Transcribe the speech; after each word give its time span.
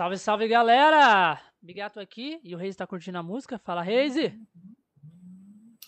Salve, 0.00 0.16
salve, 0.16 0.48
galera! 0.48 1.38
Bigato 1.60 2.00
aqui 2.00 2.40
e 2.42 2.54
o 2.54 2.58
Reis 2.58 2.74
tá 2.74 2.86
curtindo 2.86 3.18
a 3.18 3.22
música. 3.22 3.58
Fala, 3.58 3.82
Reis! 3.82 4.14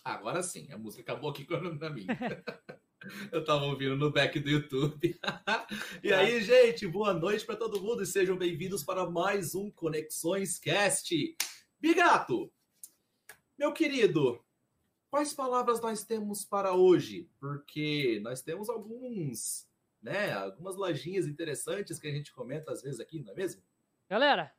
Agora 0.04 0.42
sim, 0.42 0.70
a 0.70 0.76
música 0.76 1.00
acabou 1.00 1.30
aqui 1.30 1.46
na 1.80 1.88
minha. 1.88 2.08
Eu 3.32 3.42
tava 3.42 3.64
ouvindo 3.64 3.96
no 3.96 4.12
back 4.12 4.38
do 4.38 4.50
YouTube. 4.50 5.18
e 6.04 6.12
aí, 6.12 6.42
gente, 6.42 6.86
boa 6.86 7.14
noite 7.14 7.46
para 7.46 7.56
todo 7.56 7.80
mundo 7.80 8.02
e 8.02 8.06
sejam 8.06 8.36
bem-vindos 8.36 8.84
para 8.84 9.08
mais 9.08 9.54
um 9.54 9.70
Conexões 9.70 10.58
Cast. 10.58 11.34
Bigato, 11.80 12.52
meu 13.58 13.72
querido, 13.72 14.44
quais 15.10 15.32
palavras 15.32 15.80
nós 15.80 16.04
temos 16.04 16.44
para 16.44 16.74
hoje? 16.74 17.30
Porque 17.40 18.20
nós 18.22 18.42
temos 18.42 18.68
alguns, 18.68 19.66
né, 20.02 20.32
algumas 20.34 20.76
lojinhas 20.76 21.26
interessantes 21.26 21.98
que 21.98 22.08
a 22.08 22.12
gente 22.12 22.30
comenta 22.30 22.72
às 22.72 22.82
vezes 22.82 23.00
aqui, 23.00 23.18
não 23.22 23.32
é 23.32 23.36
mesmo? 23.36 23.62
Galera, 24.12 24.52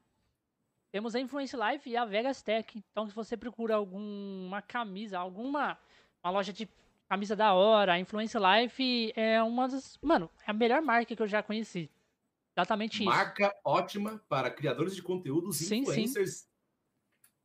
temos 0.92 1.14
a 1.14 1.20
Influence 1.20 1.56
Life 1.56 1.88
e 1.88 1.96
a 1.96 2.06
Vegas 2.06 2.42
Tech. 2.42 2.84
Então, 2.90 3.08
se 3.08 3.14
você 3.14 3.38
procura 3.38 3.76
alguma 3.76 4.64
camisa, 4.64 5.20
alguma 5.20 5.78
uma 6.24 6.32
loja 6.32 6.52
de 6.52 6.68
camisa 7.08 7.36
da 7.36 7.54
hora, 7.54 7.94
a 7.94 8.00
Influence 8.00 8.36
Life 8.36 9.14
é 9.16 9.44
uma 9.44 9.68
das. 9.68 10.00
Mano, 10.02 10.28
é 10.48 10.50
a 10.50 10.54
melhor 10.56 10.82
marca 10.82 11.16
que 11.16 11.22
eu 11.22 11.28
já 11.28 11.44
conheci. 11.44 11.88
Exatamente 12.58 13.04
marca 13.04 13.22
isso. 13.22 13.42
Marca 13.42 13.62
ótima 13.64 14.20
para 14.28 14.50
criadores 14.50 14.96
de 14.96 15.04
conteúdos 15.04 15.62
e 15.62 15.76
influencers. 15.78 16.32
Sim. 16.32 16.48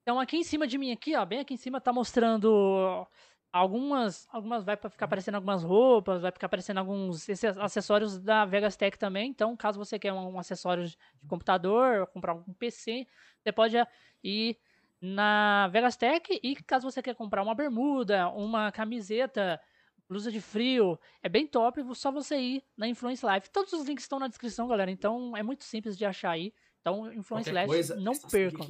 Então, 0.01 0.19
aqui 0.19 0.39
em 0.39 0.45
cima 0.45 0.67
de 0.67 0.79
mim, 0.79 0.91
aqui, 0.91 1.15
ó, 1.15 1.27
bem 1.27 1.41
aqui 1.41 1.53
em 1.53 1.59
cima, 1.59 1.79
tá 1.79 1.93
mostrando 1.93 3.07
algumas. 3.53 4.27
Algumas 4.31 4.65
vai 4.65 4.77
ficar 4.77 5.05
aparecendo 5.05 5.37
algumas 5.37 5.63
roupas, 5.63 6.23
vai 6.23 6.31
ficar 6.31 6.47
aparecendo 6.47 6.79
alguns 6.79 7.27
acessórios 7.61 8.19
da 8.19 8.45
Vegas 8.45 8.77
Tech 8.77 8.99
também. 8.99 9.31
Então, 9.31 9.57
caso 9.57 9.79
você 9.79 9.99
quer 9.99 10.13
um, 10.13 10.35
um 10.35 10.39
acessório 10.39 10.87
de 10.87 10.97
computador, 11.27 12.07
comprar 12.09 12.35
um 12.35 12.53
PC, 12.55 13.07
você 13.43 13.53
pode 13.53 13.77
ir 14.23 14.59
na 15.01 15.69
Vegas 15.69 15.97
Tech 15.97 16.41
e 16.43 16.57
caso 16.57 16.91
você 16.91 17.03
quer 17.03 17.15
comprar 17.15 17.43
uma 17.43 17.55
bermuda, 17.55 18.29
uma 18.31 18.73
camiseta, 18.73 19.61
blusa 20.09 20.31
de 20.31 20.41
frio, 20.41 20.99
é 21.23 21.29
bem 21.29 21.47
top, 21.47 21.85
só 21.95 22.11
você 22.11 22.37
ir 22.37 22.65
na 22.77 22.89
Influence 22.89 23.25
Life. 23.25 23.51
Todos 23.51 23.73
os 23.73 23.87
links 23.87 24.05
estão 24.05 24.19
na 24.19 24.29
descrição, 24.29 24.67
galera, 24.67 24.91
então 24.91 25.37
é 25.37 25.43
muito 25.43 25.65
simples 25.65 25.97
de 25.97 26.05
achar 26.05 26.31
aí. 26.31 26.53
Então, 26.81 27.13
Influence 27.13 27.51
Life, 27.51 27.67
coisa, 27.67 27.97
não 27.97 28.13
percam. 28.31 28.67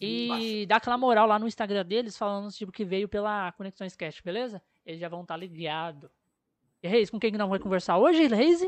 E 0.00 0.66
dá 0.66 0.76
aquela 0.76 0.98
moral 0.98 1.26
lá 1.26 1.38
no 1.38 1.46
Instagram 1.46 1.84
deles, 1.84 2.16
falando 2.16 2.52
tipo 2.52 2.70
que 2.70 2.84
veio 2.84 3.08
pela 3.08 3.52
Conexões 3.52 3.96
Cast, 3.96 4.22
beleza? 4.22 4.62
Eles 4.84 5.00
já 5.00 5.08
vão 5.08 5.22
estar 5.22 5.34
tá 5.34 5.40
ligados. 5.40 6.10
E 6.82 6.88
Reis, 6.88 7.10
com 7.10 7.18
quem 7.18 7.32
que 7.32 7.38
nós 7.38 7.48
vamos 7.48 7.62
conversar 7.62 7.98
hoje, 7.98 8.26
Reis? 8.26 8.60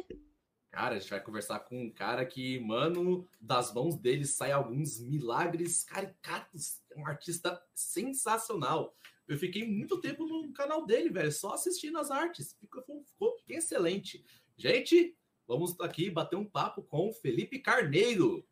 Cara, 0.71 0.97
a 0.97 0.99
gente 0.99 1.11
vai 1.11 1.21
conversar 1.21 1.61
com 1.61 1.85
um 1.85 1.91
cara 1.91 2.25
que, 2.25 2.59
mano, 2.59 3.29
das 3.41 3.73
mãos 3.73 3.97
dele 3.97 4.25
saem 4.25 4.53
alguns 4.53 5.01
milagres 5.01 5.85
caricatos. 5.85 6.81
É 6.91 6.99
um 6.99 7.07
artista 7.07 7.63
sensacional. 7.75 8.97
Eu 9.29 9.39
fiquei 9.39 9.67
muito 9.69 10.01
tempo 10.01 10.27
no 10.27 10.53
canal 10.53 10.85
dele, 10.85 11.11
velho, 11.11 11.31
só 11.31 11.55
assistindo 11.55 11.99
as 11.99 12.11
artes. 12.11 12.57
Ficou, 12.61 12.83
ficou 13.05 13.37
excelente. 13.49 14.25
Gente, 14.57 15.17
vamos 15.47 15.79
aqui 15.81 16.11
bater 16.11 16.37
um 16.37 16.45
papo 16.45 16.83
com 16.83 17.13
Felipe 17.13 17.59
Carneiro. 17.59 18.45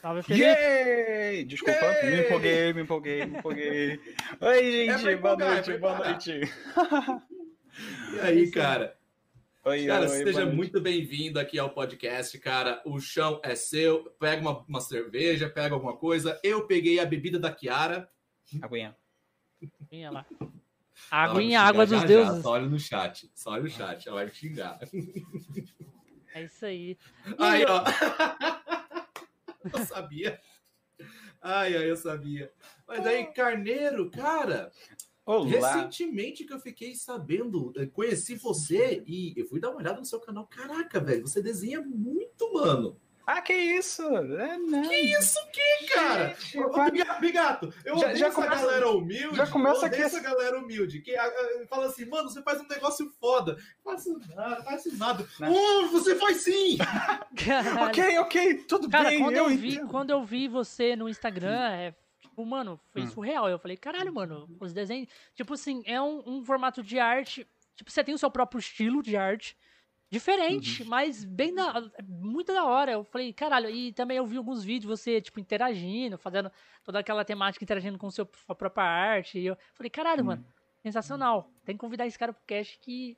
Salve, 0.00 0.22
Felipe. 0.22 0.44
Yay! 0.44 1.44
Desculpa, 1.44 1.78
Yay! 1.80 2.10
me 2.10 2.22
empolguei, 2.22 2.72
me 2.72 2.82
empolguei, 2.82 3.26
me 3.26 3.38
empolguei. 3.38 4.00
Oi, 4.40 4.88
é 4.88 4.98
gente, 4.98 5.08
é 5.08 5.16
boa 5.16 5.36
noite, 5.36 5.70
é 5.72 5.78
boa 5.78 5.98
noite. 5.98 6.40
e 8.14 8.20
aí, 8.20 8.50
cara? 8.50 8.96
Oi, 9.64 9.86
cara, 9.86 10.08
oi, 10.08 10.08
seja 10.08 10.46
muito 10.46 10.80
bem-vindo 10.80 11.40
aqui 11.40 11.58
ao 11.58 11.70
podcast, 11.70 12.38
cara. 12.38 12.80
O 12.84 13.00
chão 13.00 13.40
é 13.42 13.54
seu. 13.54 14.04
Pega 14.18 14.40
uma, 14.40 14.64
uma, 14.68 14.80
cerveja, 14.80 15.48
pega 15.48 15.74
alguma 15.74 15.96
coisa. 15.96 16.38
Eu 16.42 16.66
peguei 16.66 17.00
a 17.00 17.04
bebida 17.04 17.38
da 17.38 17.52
Kiara. 17.52 18.08
Aguinha. 18.62 18.96
Aguinha 19.82 20.10
lá. 20.10 20.26
Aguinha, 21.10 21.60
água 21.60 21.84
dos 21.84 22.00
já, 22.00 22.06
deuses. 22.06 22.36
Já. 22.36 22.42
Só 22.42 22.50
olha 22.50 22.66
no 22.66 22.78
chat. 22.78 23.30
Só 23.34 23.50
olha 23.50 23.62
no 23.62 23.68
chat. 23.68 24.08
Ela 24.08 24.24
vai 24.24 24.32
xingar. 24.32 24.78
É 26.32 26.42
isso 26.44 26.64
aí. 26.66 26.96
Aí, 27.38 27.64
ó. 27.64 27.82
eu 29.72 29.86
sabia. 29.86 30.40
Ai, 31.40 31.76
ai, 31.76 31.90
eu 31.90 31.96
sabia. 31.96 32.52
Mas 32.86 33.06
aí, 33.06 33.26
Carneiro, 33.26 34.10
cara, 34.10 34.72
Olá. 35.26 35.48
Recentemente 35.48 36.44
que 36.44 36.52
eu 36.52 36.60
fiquei 36.60 36.94
sabendo, 36.94 37.72
conheci 37.92 38.36
você 38.36 39.02
e 39.04 39.34
eu 39.36 39.44
fui 39.46 39.58
dar 39.58 39.70
uma 39.70 39.80
olhada 39.80 39.98
no 39.98 40.06
seu 40.06 40.20
canal. 40.20 40.46
Caraca, 40.46 41.00
velho, 41.00 41.26
você 41.26 41.42
desenha 41.42 41.82
muito, 41.82 42.52
mano. 42.52 42.96
Ah, 43.26 43.42
que 43.42 43.52
isso? 43.52 44.02
É, 44.06 44.56
não. 44.56 44.88
Que 44.88 44.94
isso 44.94 45.38
que, 45.52 45.86
cara? 45.92 46.28
Gente, 46.38 46.60
Ô, 46.60 47.20
Bigato, 47.20 47.74
eu 47.84 47.98
já, 47.98 48.14
já 48.14 48.26
essa 48.28 48.34
começa, 48.36 48.62
galera 48.62 48.90
humilde. 48.90 49.36
Já 49.36 49.46
começa 49.48 49.86
aqui. 49.86 50.00
essa 50.00 50.20
galera 50.20 50.58
humilde 50.60 51.00
que 51.00 51.16
a, 51.16 51.24
a, 51.24 51.66
fala 51.68 51.86
assim, 51.86 52.04
mano, 52.04 52.30
você 52.30 52.40
faz 52.42 52.60
um 52.60 52.68
negócio 52.68 53.10
foda. 53.20 53.56
Faço 53.82 54.16
nada, 54.32 54.62
faço 54.62 54.96
nada. 54.96 55.26
Oh, 55.40 55.88
você 55.88 56.14
faz 56.14 56.36
sim! 56.42 56.78
ok, 57.88 58.18
ok, 58.20 58.54
tudo 58.68 58.88
cara, 58.88 59.10
bem. 59.10 59.18
Quando 59.18 59.36
eu, 59.36 59.50
eu 59.50 59.56
vi, 59.56 59.80
quando 59.88 60.10
eu 60.10 60.24
vi 60.24 60.46
você 60.46 60.94
no 60.94 61.08
Instagram, 61.08 61.68
é, 61.70 61.94
Tipo, 62.36 62.44
mano, 62.44 62.78
foi 62.92 63.02
hum. 63.02 63.08
surreal. 63.08 63.48
Eu 63.48 63.58
falei, 63.58 63.76
caralho, 63.78 64.12
mano, 64.12 64.46
os 64.60 64.72
desenhos. 64.72 65.08
Tipo 65.34 65.54
assim, 65.54 65.82
é 65.86 66.00
um, 66.00 66.22
um, 66.26 66.44
formato 66.44 66.82
de 66.82 66.98
arte. 66.98 67.46
Tipo, 67.74 67.90
você 67.90 68.04
tem 68.04 68.14
o 68.14 68.18
seu 68.18 68.30
próprio 68.30 68.58
estilo 68.58 69.02
de 69.02 69.16
arte. 69.16 69.56
Diferente, 70.18 70.82
uhum. 70.82 70.88
mas 70.88 71.24
bem 71.24 71.54
da. 71.54 71.90
Muito 72.06 72.52
da 72.52 72.64
hora. 72.64 72.92
Eu 72.92 73.04
falei, 73.04 73.32
caralho, 73.32 73.68
e 73.68 73.92
também 73.92 74.16
eu 74.16 74.26
vi 74.26 74.36
alguns 74.36 74.64
vídeos 74.64 74.98
você, 74.98 75.20
tipo, 75.20 75.38
interagindo, 75.38 76.16
fazendo 76.16 76.50
toda 76.82 76.98
aquela 76.98 77.24
temática, 77.24 77.64
interagindo 77.64 77.98
com 77.98 78.10
seu, 78.10 78.28
sua 78.46 78.54
própria 78.54 78.84
arte. 78.84 79.38
E 79.38 79.46
eu 79.46 79.56
falei, 79.74 79.90
caralho, 79.90 80.20
uhum. 80.20 80.26
mano, 80.26 80.46
sensacional. 80.82 81.50
Tem 81.64 81.76
que 81.76 81.80
convidar 81.80 82.06
esse 82.06 82.18
cara 82.18 82.32
pro 82.32 82.42
cast 82.46 82.78
que 82.78 83.16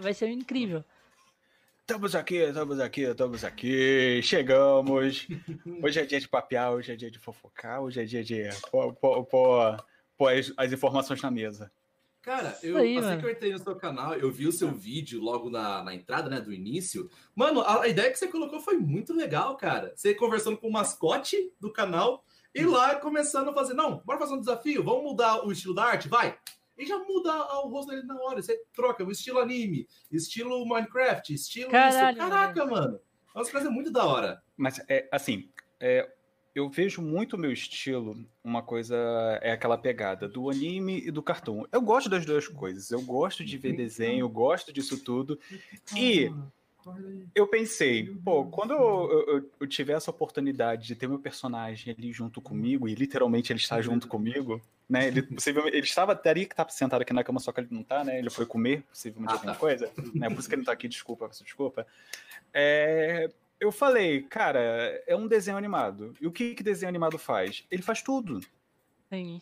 vai 0.00 0.14
ser 0.14 0.28
incrível. 0.28 0.84
Estamos 1.80 2.14
aqui, 2.14 2.36
estamos 2.36 2.80
aqui, 2.80 3.02
estamos 3.02 3.44
aqui, 3.44 4.20
chegamos. 4.22 5.26
Hoje 5.82 6.00
é 6.00 6.06
dia 6.06 6.20
de 6.20 6.28
papear, 6.28 6.72
hoje 6.72 6.92
é 6.92 6.96
dia 6.96 7.10
de 7.10 7.18
fofocar, 7.18 7.82
hoje 7.82 8.00
é 8.00 8.04
dia 8.04 8.22
de 8.22 8.48
pôr, 8.70 8.94
pôr, 8.94 9.24
pôr, 9.26 9.84
pôr 10.16 10.32
as, 10.32 10.52
as, 10.56 10.72
informações 10.72 11.20
na 11.20 11.30
mesa. 11.30 11.70
Cara, 12.22 12.56
eu, 12.62 12.76
aí, 12.76 12.96
assim 12.96 13.06
mano. 13.06 13.20
que 13.20 13.26
eu 13.26 13.30
entrei 13.32 13.52
no 13.52 13.58
seu 13.58 13.74
canal, 13.74 14.14
eu 14.14 14.30
vi 14.30 14.46
o 14.46 14.52
seu 14.52 14.70
vídeo 14.70 15.20
logo 15.20 15.50
na, 15.50 15.82
na 15.82 15.92
entrada, 15.92 16.30
né, 16.30 16.40
do 16.40 16.52
início. 16.52 17.10
Mano, 17.34 17.60
a, 17.60 17.82
a 17.82 17.88
ideia 17.88 18.10
que 18.12 18.18
você 18.18 18.28
colocou 18.28 18.60
foi 18.60 18.76
muito 18.76 19.12
legal, 19.12 19.56
cara. 19.56 19.92
Você 19.96 20.14
conversando 20.14 20.56
com 20.56 20.68
o 20.68 20.72
mascote 20.72 21.52
do 21.58 21.72
canal 21.72 22.24
e 22.54 22.64
lá 22.64 22.94
começando 22.94 23.48
a 23.48 23.52
fazer, 23.52 23.74
não, 23.74 24.00
bora 24.04 24.20
fazer 24.20 24.34
um 24.34 24.40
desafio, 24.40 24.84
vamos 24.84 25.02
mudar 25.02 25.44
o 25.44 25.50
estilo 25.50 25.74
da 25.74 25.84
arte, 25.84 26.08
vai 26.08 26.38
e 26.78 26.86
já 26.86 26.98
muda 26.98 27.32
o 27.60 27.68
rosto 27.68 27.90
dele 27.90 28.02
na 28.06 28.20
hora. 28.20 28.42
Você 28.42 28.60
troca 28.74 29.04
o 29.04 29.10
estilo 29.10 29.38
anime, 29.38 29.86
estilo 30.10 30.66
Minecraft, 30.66 31.32
estilo. 31.32 31.70
Caralho, 31.70 32.18
isso. 32.18 32.28
Caraca, 32.28 32.66
mano. 32.66 33.00
É 33.34 33.38
uma 33.38 33.50
coisa 33.50 33.70
muito 33.70 33.90
da 33.90 34.04
hora. 34.04 34.42
Mas, 34.56 34.78
é, 34.88 35.08
assim, 35.10 35.50
é, 35.80 36.08
eu 36.54 36.68
vejo 36.68 37.00
muito 37.00 37.34
o 37.34 37.38
meu 37.38 37.52
estilo, 37.52 38.16
uma 38.44 38.62
coisa 38.62 38.96
é 39.40 39.52
aquela 39.52 39.78
pegada 39.78 40.28
do 40.28 40.50
anime 40.50 41.00
e 41.06 41.10
do 41.10 41.22
cartoon. 41.22 41.64
Eu 41.72 41.80
gosto 41.80 42.10
das 42.10 42.26
duas 42.26 42.46
coisas. 42.46 42.90
Eu 42.90 43.00
gosto 43.02 43.44
de 43.44 43.56
ver 43.56 43.74
desenho, 43.74 44.20
eu 44.20 44.28
gosto 44.28 44.72
disso 44.72 45.02
tudo. 45.02 45.38
E 45.96 46.30
eu 47.34 47.46
pensei, 47.46 48.14
pô, 48.24 48.44
quando 48.46 48.72
eu, 48.72 49.26
eu, 49.28 49.50
eu, 49.60 49.66
tiver 49.66 49.94
essa 49.94 50.10
oportunidade 50.10 50.86
de 50.86 50.96
ter 50.96 51.06
meu 51.06 51.18
personagem 51.18 51.94
ali 51.96 52.12
junto 52.12 52.40
comigo, 52.40 52.88
e 52.88 52.94
literalmente 52.94 53.52
ele 53.52 53.60
está 53.60 53.80
junto 53.80 54.08
comigo, 54.08 54.60
né? 54.88 55.06
Ele, 55.06 55.22
possivelmente, 55.22 55.76
ele 55.76 55.86
estava 55.86 56.12
até 56.12 56.30
ali 56.30 56.44
que 56.44 56.56
tá 56.56 56.68
sentado 56.68 57.02
aqui 57.02 57.12
na 57.12 57.22
cama, 57.24 57.40
só 57.40 57.52
que 57.52 57.60
ele 57.60 57.68
não 57.70 57.84
tá, 57.84 58.04
né? 58.04 58.18
Ele 58.18 58.30
foi 58.30 58.44
comer, 58.44 58.82
possivelmente, 58.82 59.32
ah, 59.32 59.36
alguma 59.36 59.52
tá. 59.52 59.58
coisa. 59.58 59.90
Né? 60.12 60.28
Por 60.28 60.40
isso 60.40 60.48
que 60.48 60.54
ele 60.54 60.62
não 60.62 60.66
tá 60.66 60.72
aqui, 60.72 60.88
desculpa, 60.88 61.28
desculpa. 61.28 61.86
É, 62.52 63.30
eu 63.62 63.70
falei, 63.70 64.22
cara, 64.22 64.58
é 65.06 65.14
um 65.14 65.28
desenho 65.28 65.56
animado. 65.56 66.14
E 66.20 66.26
o 66.26 66.32
que, 66.32 66.52
que 66.52 66.64
desenho 66.64 66.88
animado 66.88 67.16
faz? 67.16 67.64
Ele 67.70 67.80
faz 67.80 68.02
tudo. 68.02 68.40
Sim. 69.08 69.40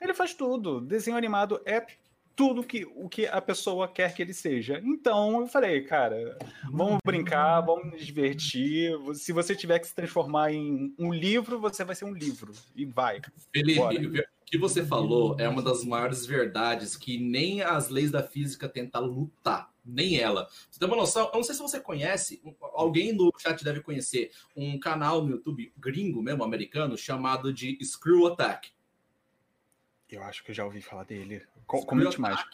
Ele 0.00 0.14
faz 0.14 0.32
tudo. 0.32 0.80
Desenho 0.80 1.18
animado 1.18 1.60
é 1.66 1.86
tudo 2.34 2.64
que, 2.64 2.86
o 2.96 3.10
que 3.10 3.26
a 3.26 3.42
pessoa 3.42 3.86
quer 3.86 4.14
que 4.14 4.22
ele 4.22 4.32
seja. 4.32 4.80
Então 4.82 5.42
eu 5.42 5.46
falei, 5.48 5.82
cara, 5.82 6.38
vamos 6.72 6.96
brincar, 7.04 7.60
vamos 7.60 7.92
nos 7.92 8.06
divertir. 8.06 8.90
Se 9.12 9.34
você 9.34 9.54
tiver 9.54 9.78
que 9.80 9.86
se 9.86 9.94
transformar 9.94 10.50
em 10.50 10.94
um 10.98 11.12
livro, 11.12 11.60
você 11.60 11.84
vai 11.84 11.94
ser 11.94 12.06
um 12.06 12.14
livro. 12.14 12.54
E 12.74 12.86
vai. 12.86 13.20
Felipe, 13.52 14.20
o 14.20 14.24
que 14.46 14.56
você 14.56 14.82
falou 14.82 15.36
é 15.38 15.46
uma 15.46 15.60
das 15.60 15.84
maiores 15.84 16.24
verdades 16.24 16.96
que 16.96 17.18
nem 17.18 17.60
as 17.60 17.90
leis 17.90 18.10
da 18.10 18.22
física 18.22 18.66
tentam 18.66 19.04
lutar. 19.04 19.70
Nem 19.88 20.18
ela. 20.18 20.46
Você 20.70 20.78
tem 20.78 20.86
uma 20.86 20.96
noção? 20.96 21.26
Eu 21.28 21.34
não 21.34 21.42
sei 21.42 21.54
se 21.54 21.62
você 21.62 21.80
conhece, 21.80 22.42
alguém 22.74 23.12
no 23.12 23.32
chat 23.38 23.64
deve 23.64 23.80
conhecer, 23.80 24.30
um 24.54 24.78
canal 24.78 25.24
no 25.24 25.30
YouTube 25.30 25.72
gringo 25.78 26.22
mesmo, 26.22 26.44
americano, 26.44 26.96
chamado 26.96 27.52
de 27.52 27.78
Screw 27.82 28.26
Attack. 28.26 28.70
Eu 30.10 30.22
acho 30.22 30.44
que 30.44 30.50
eu 30.50 30.54
já 30.54 30.64
ouvi 30.64 30.80
falar 30.80 31.04
dele. 31.04 31.42
Comente 31.66 32.20
mais. 32.20 32.44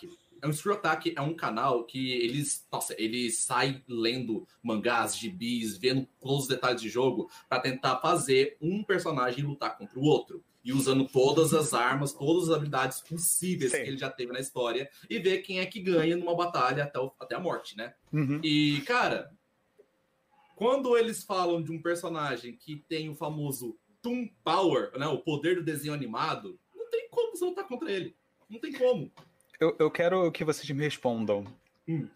É 0.40 0.46
um 0.46 0.52
Screw 0.52 0.75
Attack 0.75 1.12
é 1.16 1.20
um 1.20 1.34
canal 1.34 1.84
que 1.84 2.12
eles, 2.12 2.66
nossa, 2.70 2.94
eles 3.00 3.38
saem 3.38 3.82
lendo 3.88 4.46
mangás, 4.62 5.16
gibis, 5.16 5.76
vendo 5.76 6.06
todos 6.20 6.42
os 6.42 6.48
detalhes 6.48 6.80
de 6.80 6.88
jogo 6.88 7.30
para 7.48 7.60
tentar 7.60 7.98
fazer 7.98 8.56
um 8.60 8.82
personagem 8.82 9.44
lutar 9.44 9.76
contra 9.76 9.98
o 9.98 10.02
outro 10.02 10.44
e 10.64 10.72
usando 10.72 11.06
todas 11.06 11.52
as 11.52 11.75
armas, 11.75 12.12
todas 12.12 12.49
as 12.49 12.56
habilidades 12.56 13.00
possíveis 13.00 13.70
Sim. 13.70 13.82
que 13.82 13.88
ele 13.90 13.99
já 13.99 14.08
teve 14.08 14.32
na 14.32 14.40
história 14.40 14.88
e 15.11 15.19
ver 15.19 15.43
quem 15.43 15.61
é 15.61 15.66
que 15.66 15.78
ganha 15.78 16.16
numa 16.16 16.34
batalha 16.34 16.84
até, 16.84 16.99
o, 16.99 17.12
até 17.20 17.34
a 17.34 17.40
morte, 17.40 17.76
né? 17.76 17.94
Uhum. 18.11 18.40
E, 18.43 18.81
cara, 18.87 19.31
quando 20.56 20.96
eles 20.96 21.22
falam 21.22 21.62
de 21.62 21.70
um 21.70 21.82
personagem 21.82 22.56
que 22.56 22.76
tem 22.88 23.11
o 23.11 23.14
famoso 23.14 23.76
Toon 24.00 24.28
Power, 24.43 24.96
né, 24.99 25.06
o 25.06 25.19
poder 25.19 25.56
do 25.56 25.64
desenho 25.64 25.93
animado, 25.93 26.58
não 26.75 26.88
tem 26.88 27.08
como 27.11 27.37
você 27.37 27.44
lutar 27.44 27.66
contra 27.69 27.90
ele. 27.93 28.16
Não 28.49 28.58
tem 28.58 28.72
como. 28.72 29.12
Eu, 29.61 29.76
eu 29.78 29.90
quero 29.90 30.31
que 30.32 30.44
vocês 30.44 30.69
me 30.70 30.82
respondam. 30.82 31.46
Hum. 31.87 32.08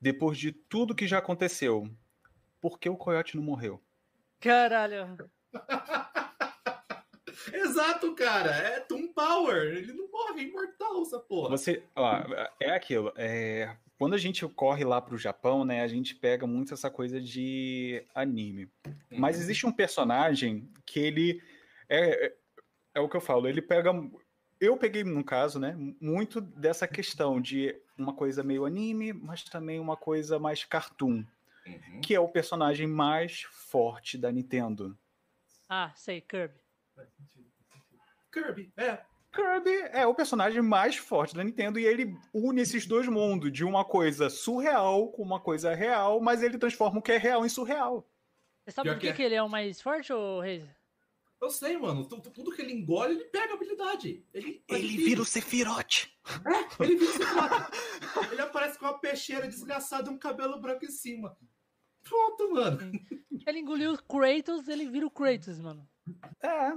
Depois 0.00 0.38
de 0.38 0.52
tudo 0.52 0.94
que 0.94 1.06
já 1.06 1.18
aconteceu, 1.18 1.90
por 2.60 2.78
que 2.78 2.88
o 2.88 2.96
Coyote 2.96 3.36
não 3.36 3.42
morreu? 3.42 3.82
Caralho. 4.38 5.30
Exato, 7.52 8.14
cara. 8.14 8.50
É 8.50 8.80
Toon 8.80 9.08
Power. 9.08 9.76
Ele 9.76 9.92
não 9.92 10.10
morre, 10.10 10.42
é 10.42 10.44
imortal 10.44 11.02
essa 11.02 11.18
porra. 11.18 11.50
Você, 11.50 11.82
ó, 11.94 12.22
é 12.60 12.70
aquilo. 12.70 13.12
É, 13.16 13.76
quando 13.98 14.14
a 14.14 14.18
gente 14.18 14.46
corre 14.48 14.84
lá 14.84 15.00
pro 15.00 15.18
Japão, 15.18 15.64
né, 15.64 15.82
a 15.82 15.88
gente 15.88 16.14
pega 16.14 16.46
muito 16.46 16.74
essa 16.74 16.90
coisa 16.90 17.20
de 17.20 18.04
anime. 18.14 18.70
Uhum. 18.86 18.94
Mas 19.18 19.38
existe 19.38 19.66
um 19.66 19.72
personagem 19.72 20.68
que 20.86 21.00
ele 21.00 21.42
é, 21.88 22.26
é, 22.26 22.36
é 22.94 23.00
o 23.00 23.08
que 23.08 23.16
eu 23.16 23.20
falo, 23.20 23.48
ele 23.48 23.60
pega 23.60 23.92
eu 24.60 24.76
peguei, 24.76 25.02
no 25.02 25.24
caso, 25.24 25.58
né, 25.58 25.74
muito 26.00 26.40
dessa 26.40 26.86
questão 26.86 27.40
de 27.40 27.74
uma 27.96 28.12
coisa 28.12 28.42
meio 28.42 28.66
anime, 28.66 29.12
mas 29.12 29.42
também 29.42 29.80
uma 29.80 29.96
coisa 29.96 30.38
mais 30.38 30.64
cartoon, 30.64 31.24
uhum. 31.66 32.00
que 32.02 32.14
é 32.14 32.20
o 32.20 32.28
personagem 32.28 32.86
mais 32.86 33.42
forte 33.42 34.18
da 34.18 34.30
Nintendo. 34.30 34.96
Ah, 35.66 35.92
sei, 35.96 36.20
Kirby. 36.20 36.60
Kirby, 38.32 38.72
é. 38.76 38.98
Kirby 39.32 39.76
é 39.92 40.06
o 40.06 40.14
personagem 40.14 40.60
mais 40.60 40.96
forte 40.96 41.34
da 41.34 41.44
Nintendo 41.44 41.78
e 41.78 41.86
ele 41.86 42.16
une 42.32 42.60
esses 42.60 42.86
dois 42.86 43.06
mundos 43.06 43.52
de 43.52 43.64
uma 43.64 43.84
coisa 43.84 44.28
surreal 44.28 45.08
com 45.12 45.22
uma 45.22 45.40
coisa 45.40 45.74
real, 45.74 46.20
mas 46.20 46.42
ele 46.42 46.58
transforma 46.58 46.98
o 46.98 47.02
que 47.02 47.12
é 47.12 47.16
real 47.16 47.44
em 47.44 47.48
surreal. 47.48 48.08
Você 48.64 48.72
sabe 48.72 48.90
por 48.90 48.98
que, 48.98 49.12
que, 49.12 49.22
ele 49.22 49.34
é 49.34 49.42
o 49.42 49.48
mais 49.48 49.80
forte, 49.80 50.12
ou 50.12 50.40
Reis? 50.40 50.64
Eu 51.40 51.48
sei, 51.48 51.76
mano. 51.78 52.04
Tudo 52.06 52.52
que 52.52 52.60
ele 52.60 52.72
engole, 52.72 53.14
ele 53.14 53.24
pega 53.24 53.54
habilidade. 53.54 54.24
Ele, 54.34 54.62
ele 54.68 54.96
vira 54.98 55.22
o 55.22 55.24
Sephiroth. 55.24 56.08
É, 56.46 56.84
ele 56.84 56.96
vira 56.96 57.10
o 57.10 57.14
Sephiroth. 57.14 58.32
ele 58.32 58.42
aparece 58.42 58.78
com 58.78 58.84
uma 58.84 58.98
peixeira 58.98 59.48
desgraçada 59.48 60.10
e 60.10 60.12
um 60.12 60.18
cabelo 60.18 60.60
branco 60.60 60.84
em 60.84 60.90
cima. 60.90 61.36
Pronto, 62.02 62.52
mano. 62.52 62.78
Ele 63.46 63.58
engoliu 63.58 63.94
o 63.94 64.02
Kratos, 64.02 64.68
ele 64.68 64.86
vira 64.86 65.06
o 65.06 65.10
Kratos, 65.10 65.58
mano. 65.58 65.88
É. 66.42 66.72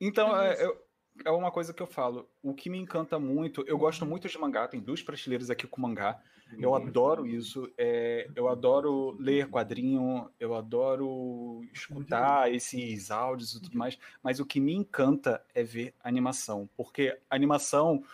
Então, 0.00 0.36
é, 0.36 0.64
eu, 0.64 0.84
é 1.24 1.30
uma 1.30 1.50
coisa 1.50 1.72
que 1.72 1.82
eu 1.82 1.86
falo. 1.86 2.28
O 2.42 2.54
que 2.54 2.68
me 2.68 2.78
encanta 2.78 3.18
muito, 3.18 3.64
eu 3.66 3.78
gosto 3.78 4.04
muito 4.04 4.28
de 4.28 4.38
mangá, 4.38 4.66
tem 4.66 4.80
duas 4.80 5.02
prateleiras 5.02 5.50
aqui 5.50 5.66
com 5.66 5.80
mangá. 5.80 6.20
Eu 6.58 6.70
uhum. 6.70 6.76
adoro 6.76 7.26
isso. 7.26 7.70
É, 7.76 8.28
eu 8.34 8.48
adoro 8.48 9.16
ler 9.18 9.48
quadrinho, 9.48 10.30
eu 10.38 10.54
adoro 10.54 11.62
escutar 11.72 12.52
esses 12.52 13.10
áudios 13.10 13.54
e 13.54 13.62
tudo 13.62 13.76
mais. 13.76 13.98
Mas 14.22 14.40
o 14.40 14.46
que 14.46 14.60
me 14.60 14.74
encanta 14.74 15.44
é 15.54 15.62
ver 15.62 15.94
animação. 16.02 16.68
Porque 16.76 17.18
animação, 17.28 18.04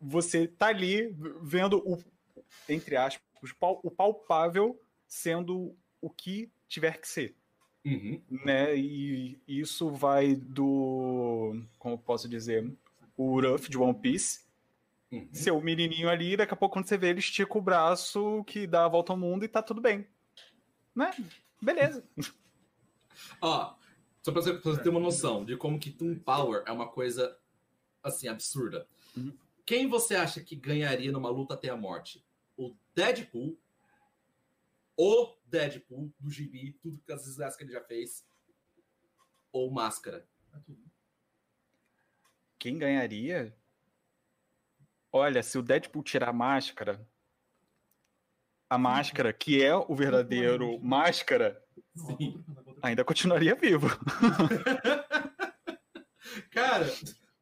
você 0.00 0.46
tá 0.46 0.68
ali 0.68 1.14
vendo 1.42 1.78
o, 1.86 2.02
entre 2.68 2.96
aspas, 2.96 3.22
o 3.60 3.90
palpável 3.90 4.80
sendo 5.06 5.76
o 6.00 6.10
que 6.10 6.50
tiver 6.68 6.98
que 7.00 7.08
ser. 7.08 7.34
Uhum. 7.88 8.20
Né? 8.44 8.76
E 8.76 9.40
isso 9.48 9.90
vai 9.90 10.34
do. 10.34 11.62
Como 11.78 11.98
posso 11.98 12.28
dizer? 12.28 12.70
O 13.16 13.40
Ruff 13.40 13.70
de 13.70 13.78
One 13.78 13.94
Piece. 13.94 14.46
Uhum. 15.10 15.28
Seu 15.32 15.60
menininho 15.60 16.08
ali, 16.08 16.36
daqui 16.36 16.52
a 16.52 16.56
pouco, 16.56 16.74
quando 16.74 16.86
você 16.86 16.98
vê, 16.98 17.08
ele 17.08 17.20
estica 17.20 17.56
o 17.56 17.62
braço 17.62 18.44
que 18.46 18.66
dá 18.66 18.84
a 18.84 18.88
volta 18.88 19.12
ao 19.12 19.18
mundo 19.18 19.44
e 19.44 19.48
tá 19.48 19.62
tudo 19.62 19.80
bem. 19.80 20.06
Né? 20.94 21.10
Beleza. 21.60 22.04
Ó, 23.40 23.74
só 24.22 24.30
pra 24.30 24.42
você, 24.42 24.52
pra 24.52 24.72
você 24.72 24.82
ter 24.82 24.90
uma 24.90 25.00
noção 25.00 25.44
de 25.44 25.56
como 25.56 25.78
que 25.78 25.90
Toon 25.90 26.16
Power 26.16 26.62
é 26.66 26.72
uma 26.72 26.86
coisa, 26.88 27.36
assim, 28.02 28.28
absurda. 28.28 28.86
Uhum. 29.16 29.32
Quem 29.64 29.88
você 29.88 30.14
acha 30.14 30.40
que 30.42 30.54
ganharia 30.54 31.10
numa 31.10 31.30
luta 31.30 31.54
até 31.54 31.70
a 31.70 31.76
morte? 31.76 32.22
O 32.56 32.74
Deadpool 32.94 33.56
o 34.98 35.36
Deadpool 35.44 36.12
do 36.18 36.28
gibi, 36.28 36.72
tudo 36.82 37.00
que 37.06 37.12
as 37.12 37.24
desgraças 37.24 37.56
que 37.56 37.62
ele 37.62 37.72
já 37.72 37.82
fez, 37.84 38.26
ou 39.52 39.70
Máscara. 39.70 40.28
Quem 42.58 42.76
ganharia? 42.76 43.56
Olha, 45.12 45.42
se 45.42 45.56
o 45.56 45.62
Deadpool 45.62 46.02
tirar 46.02 46.30
a 46.30 46.32
máscara, 46.32 47.08
a 48.68 48.76
máscara, 48.76 49.32
que 49.32 49.64
é 49.64 49.74
o 49.74 49.94
verdadeiro 49.94 50.78
máscara, 50.80 51.64
Sim. 51.94 52.44
ainda 52.82 53.04
continuaria 53.04 53.54
vivo. 53.54 53.86
Cara, 56.50 56.86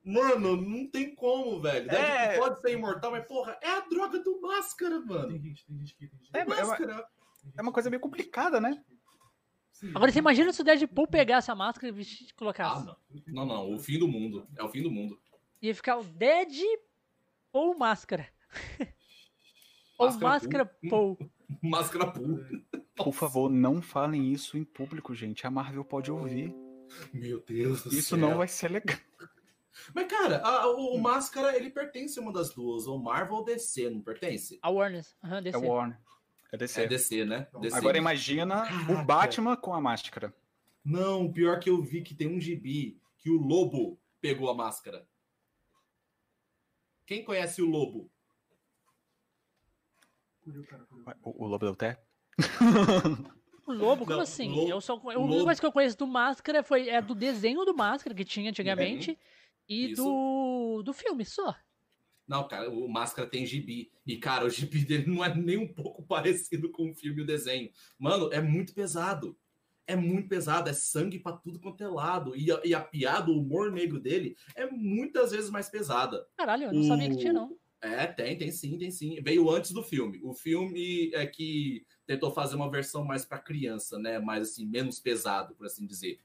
mano, 0.04 0.60
não 0.60 0.86
tem 0.88 1.14
como, 1.14 1.60
velho. 1.60 1.90
É... 1.90 2.38
pode 2.38 2.60
ser 2.60 2.72
imortal, 2.72 3.10
mas 3.10 3.26
porra, 3.26 3.58
é 3.62 3.70
a 3.70 3.80
droga 3.80 4.20
do 4.20 4.40
máscara, 4.42 5.00
mano. 5.00 5.28
Tem 5.28 5.40
gente, 5.40 5.66
tem 5.66 5.78
gente, 5.78 5.96
tem 5.96 6.08
gente. 6.08 6.30
É, 6.34 6.44
máscara 6.44 7.08
é 7.56 7.62
uma 7.62 7.72
coisa 7.72 7.90
meio 7.90 8.00
complicada, 8.00 8.60
né? 8.60 8.82
Agora 9.94 10.10
você 10.10 10.18
imagina 10.18 10.52
se 10.52 10.60
o 10.62 10.64
Deadpool 10.64 11.06
pegasse 11.06 11.50
a 11.50 11.54
máscara 11.54 11.94
e 11.94 12.32
colocasse. 12.34 12.88
Ah, 12.88 12.96
não. 13.26 13.44
Não, 13.44 13.46
não. 13.46 13.74
O 13.74 13.78
fim 13.78 13.98
do 13.98 14.08
mundo. 14.08 14.48
É 14.56 14.62
o 14.62 14.68
fim 14.68 14.82
do 14.82 14.90
mundo. 14.90 15.20
Ia 15.60 15.74
ficar 15.74 15.98
o 15.98 16.04
Deadpool 16.04 17.76
máscara. 17.78 18.26
Ou 19.98 20.12
máscara 20.12 20.66
Pool. 20.88 21.18
Máscara 21.62 22.10
Pool. 22.10 22.44
Por 22.96 23.12
favor, 23.12 23.48
não 23.48 23.80
falem 23.80 24.32
isso 24.32 24.58
em 24.58 24.64
público, 24.64 25.14
gente. 25.14 25.46
A 25.46 25.50
Marvel 25.50 25.84
pode 25.84 26.10
ouvir. 26.10 26.54
Meu 27.12 27.40
Deus 27.40 27.82
do 27.82 27.94
Isso 27.94 28.10
céu. 28.10 28.18
não 28.18 28.36
vai 28.36 28.48
ser 28.48 28.70
legal. 28.70 28.98
Mas, 29.94 30.06
cara, 30.06 30.40
a, 30.42 30.66
o, 30.68 30.94
o, 30.94 31.00
Máscara, 31.00 31.56
ele 31.56 31.70
pertence 31.70 32.18
a 32.18 32.22
uma 32.22 32.32
das 32.32 32.54
duas. 32.54 32.86
Ou 32.86 32.98
Marvel 32.98 33.36
ou 33.36 33.44
DC, 33.44 33.90
não 33.90 34.00
pertence? 34.00 34.58
A 34.62 34.70
Warner. 34.70 35.04
Uhum, 35.22 35.42
DC. 35.42 35.56
É 35.56 35.60
Warner. 35.60 35.98
É 36.52 36.56
DC. 36.56 36.82
É 36.82 36.86
DC, 36.86 37.24
né? 37.24 37.48
DC. 37.60 37.76
Agora 37.76 37.98
imagina 37.98 38.62
Caraca. 38.66 38.92
o 38.92 39.04
Batman 39.04 39.56
com 39.56 39.74
a 39.74 39.80
máscara. 39.80 40.34
Não, 40.84 41.32
pior 41.32 41.58
que 41.58 41.68
eu 41.68 41.82
vi 41.82 42.02
que 42.02 42.14
tem 42.14 42.28
um 42.28 42.40
gibi 42.40 43.00
que 43.18 43.30
o 43.30 43.40
Lobo 43.40 44.00
pegou 44.20 44.48
a 44.48 44.54
máscara. 44.54 45.06
Quem 47.04 47.24
conhece 47.24 47.60
o 47.62 47.66
Lobo? 47.66 48.10
O, 51.22 51.44
o 51.44 51.48
Lobo 51.48 51.66
do 51.66 51.76
Té? 51.76 52.00
O 53.66 53.72
Lobo? 53.72 54.04
Como 54.04 54.16
Não, 54.16 54.20
assim? 54.20 54.48
Lobo, 54.48 54.70
eu 54.70 54.80
só, 54.80 54.94
a 54.94 55.18
única 55.18 55.44
coisa 55.44 55.60
que 55.60 55.66
eu 55.66 55.72
conheço 55.72 55.98
do 55.98 56.06
Máscara 56.06 56.62
foi, 56.62 56.88
é 56.88 57.02
do 57.02 57.16
desenho 57.16 57.64
do 57.64 57.74
Máscara 57.74 58.14
que 58.14 58.24
tinha 58.24 58.50
antigamente 58.50 59.10
uhum. 59.10 59.16
e 59.68 59.94
do, 59.94 60.82
do 60.84 60.92
filme 60.92 61.24
só. 61.24 61.52
Não, 62.26 62.46
cara, 62.46 62.70
o 62.70 62.88
Máscara 62.88 63.28
tem 63.28 63.46
gibi. 63.46 63.90
E, 64.06 64.16
cara, 64.16 64.44
o 64.44 64.50
gibi 64.50 64.84
dele 64.84 65.06
não 65.06 65.24
é 65.24 65.34
nem 65.34 65.58
um 65.58 65.68
pouco 65.68 66.02
parecido 66.06 66.70
com 66.70 66.90
o 66.90 66.94
filme 66.94 67.20
e 67.20 67.22
o 67.22 67.26
desenho. 67.26 67.70
Mano, 67.98 68.32
é 68.32 68.40
muito 68.40 68.74
pesado. 68.74 69.36
É 69.88 69.94
muito 69.94 70.28
pesado, 70.28 70.68
é 70.68 70.72
sangue 70.72 71.20
para 71.20 71.36
tudo 71.36 71.60
quanto 71.60 71.84
é 71.84 71.86
lado. 71.86 72.34
E 72.36 72.50
a, 72.50 72.60
e 72.64 72.74
a, 72.74 72.80
piada, 72.80 73.30
o 73.30 73.38
humor 73.38 73.70
negro 73.70 74.00
dele 74.00 74.36
é 74.56 74.68
muitas 74.68 75.30
vezes 75.30 75.48
mais 75.48 75.68
pesada. 75.68 76.26
Caralho, 76.36 76.64
eu 76.64 76.72
não 76.72 76.80
o... 76.80 76.88
sabia 76.88 77.08
que 77.08 77.18
tinha, 77.18 77.32
não. 77.32 77.56
É, 77.80 78.04
tem, 78.04 78.36
tem 78.36 78.50
sim, 78.50 78.76
tem 78.78 78.90
sim. 78.90 79.20
Veio 79.22 79.48
antes 79.48 79.70
do 79.70 79.84
filme. 79.84 80.20
O 80.24 80.34
filme 80.34 81.14
é 81.14 81.24
que 81.24 81.86
tentou 82.04 82.32
fazer 82.32 82.56
uma 82.56 82.70
versão 82.70 83.04
mais 83.04 83.24
para 83.24 83.38
criança, 83.38 83.96
né? 83.96 84.18
Mais 84.18 84.50
assim, 84.50 84.66
menos 84.66 84.98
pesado, 84.98 85.54
por 85.54 85.66
assim 85.66 85.86
dizer. 85.86 86.18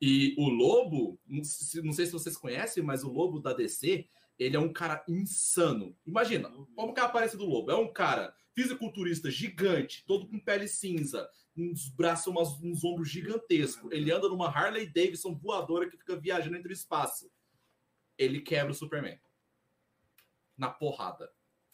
E 0.00 0.34
o 0.38 0.48
Lobo, 0.48 1.18
não 1.26 1.92
sei 1.92 2.06
se 2.06 2.12
vocês 2.12 2.36
conhecem, 2.36 2.82
mas 2.82 3.02
o 3.02 3.10
Lobo 3.10 3.40
da 3.40 3.52
DC, 3.52 4.06
ele 4.38 4.56
é 4.56 4.60
um 4.60 4.72
cara 4.72 5.04
insano. 5.08 5.96
Imagina, 6.06 6.50
como 6.74 6.94
que 6.94 7.00
aparece 7.00 7.36
do 7.36 7.44
lobo? 7.44 7.70
É 7.70 7.76
um 7.76 7.92
cara 7.92 8.34
fisiculturista 8.54 9.30
gigante, 9.30 10.04
todo 10.06 10.28
com 10.28 10.38
pele 10.38 10.68
cinza, 10.68 11.28
uns 11.56 11.88
braços, 11.88 12.26
umas, 12.28 12.48
uns 12.62 12.84
ombros 12.84 13.08
gigantescos. 13.08 13.90
Ele 13.90 14.12
anda 14.12 14.28
numa 14.28 14.48
Harley 14.48 14.86
Davidson 14.86 15.34
voadora 15.34 15.88
que 15.90 15.96
fica 15.96 16.16
viajando 16.16 16.56
entre 16.56 16.70
o 16.70 16.72
espaço. 16.72 17.30
Ele 18.16 18.40
quebra 18.40 18.72
o 18.72 18.74
Superman. 18.74 19.18
Na 20.56 20.70
porrada. 20.70 21.30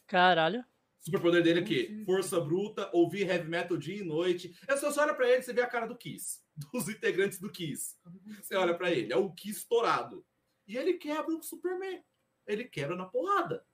Caralho. 0.06 0.60
O 0.60 1.04
superpoder 1.04 1.42
dele 1.42 1.60
é 1.60 1.62
o 1.62 1.66
quê? 1.66 2.02
Força 2.06 2.40
bruta, 2.40 2.90
ouvir 2.92 3.28
heavy 3.28 3.48
metal 3.48 3.76
dia 3.76 3.96
e 3.96 4.04
noite. 4.04 4.56
É 4.66 4.76
só 4.76 4.90
você 4.90 5.00
olha 5.00 5.14
pra 5.14 5.28
ele 5.28 5.42
você 5.42 5.52
vê 5.52 5.60
a 5.60 5.66
cara 5.66 5.86
do 5.86 5.96
Kiss. 5.96 6.40
Dos 6.72 6.88
integrantes 6.88 7.38
do 7.38 7.50
Kiss. 7.50 7.96
Você 8.40 8.54
olha 8.56 8.74
para 8.74 8.90
ele, 8.90 9.12
é 9.12 9.16
o 9.16 9.30
Kiss 9.30 9.58
estourado. 9.58 10.24
E 10.66 10.78
ele 10.78 10.94
quebra 10.94 11.34
o 11.34 11.42
Superman 11.42 12.02
ele 12.46 12.64
quebra 12.64 12.96
na 12.96 13.06
porrada. 13.06 13.64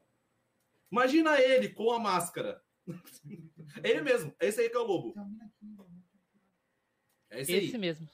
Imagina 0.91 1.41
ele 1.41 1.69
com 1.69 1.93
a 1.93 1.99
máscara. 1.99 2.63
ele 3.85 4.01
mesmo. 4.01 4.35
Esse 4.41 4.61
aí 4.63 4.71
que 4.71 4.77
é 4.77 4.81
o 4.81 4.85
lobo. 4.85 5.15
É 7.31 7.41
esse, 7.41 7.53
esse 7.53 7.79
mesmo. 7.79 8.09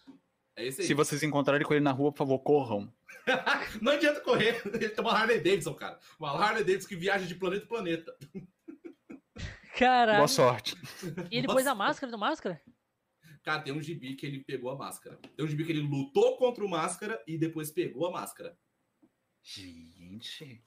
É 0.55 0.67
esse 0.67 0.83
aí. 0.83 0.87
Se 0.87 0.95
vocês 0.95 1.23
encontrarem 1.23 1.67
com 1.67 1.73
ele 1.73 1.83
na 1.83 1.93
rua, 1.93 2.13
por 2.13 2.19
favor, 2.19 2.39
corram. 2.41 2.93
não 3.81 3.93
adianta 3.93 4.21
correr. 4.21 4.63
Ele 4.67 4.89
tem 4.89 5.05
uma 5.05 5.13
Harley 5.13 5.41
Davidson, 5.41 5.75
cara. 5.75 5.99
Uma 6.19 6.31
Harley 6.31 6.65
Davidson 6.65 6.89
que 6.89 6.97
viaja 6.97 7.27
de 7.27 7.35
planeta 7.35 7.65
em 7.65 7.69
planeta. 7.69 8.17
Caralho. 9.77 10.19
Boa 10.19 10.29
sorte. 10.29 10.75
E 11.31 11.39
ele 11.39 11.47
pôs 11.47 11.67
a 11.67 11.75
máscara 11.75 12.11
do 12.11 12.19
máscara? 12.19 12.61
Cara, 13.43 13.63
tem 13.63 13.73
um 13.73 13.83
gibi 13.83 14.17
que 14.17 14.27
ele 14.27 14.43
pegou 14.43 14.71
a 14.71 14.77
máscara. 14.77 15.17
Tem 15.37 15.45
um 15.45 15.49
gibi 15.49 15.65
que 15.65 15.73
ele 15.73 15.83
lutou 15.83 16.37
contra 16.37 16.65
o 16.65 16.69
máscara 16.69 17.23
e 17.27 17.39
depois 17.39 17.71
pegou 17.71 18.07
a 18.07 18.11
máscara. 18.11 18.59
Gente. 19.47 20.61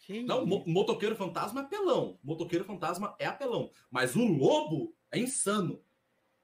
Que 0.00 0.22
não, 0.22 0.44
mo 0.44 0.62
motoqueiro 0.66 1.16
fantasma 1.16 1.62
é 1.62 1.64
apelão. 1.64 2.18
Motoqueiro 2.22 2.64
fantasma 2.64 3.16
é 3.18 3.24
apelão. 3.24 3.70
Mas 3.90 4.14
o 4.14 4.22
lobo 4.22 4.94
é 5.10 5.18
insano. 5.18 5.82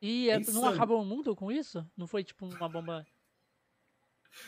E 0.01 0.31
é, 0.31 0.41
não 0.41 0.65
acabou 0.65 1.03
o 1.03 1.05
mundo 1.05 1.37
com 1.37 1.53
isso? 1.53 1.87
Não 1.95 2.07
foi 2.07 2.25
tipo 2.25 2.47
uma 2.47 2.69
bomba. 2.69 3.07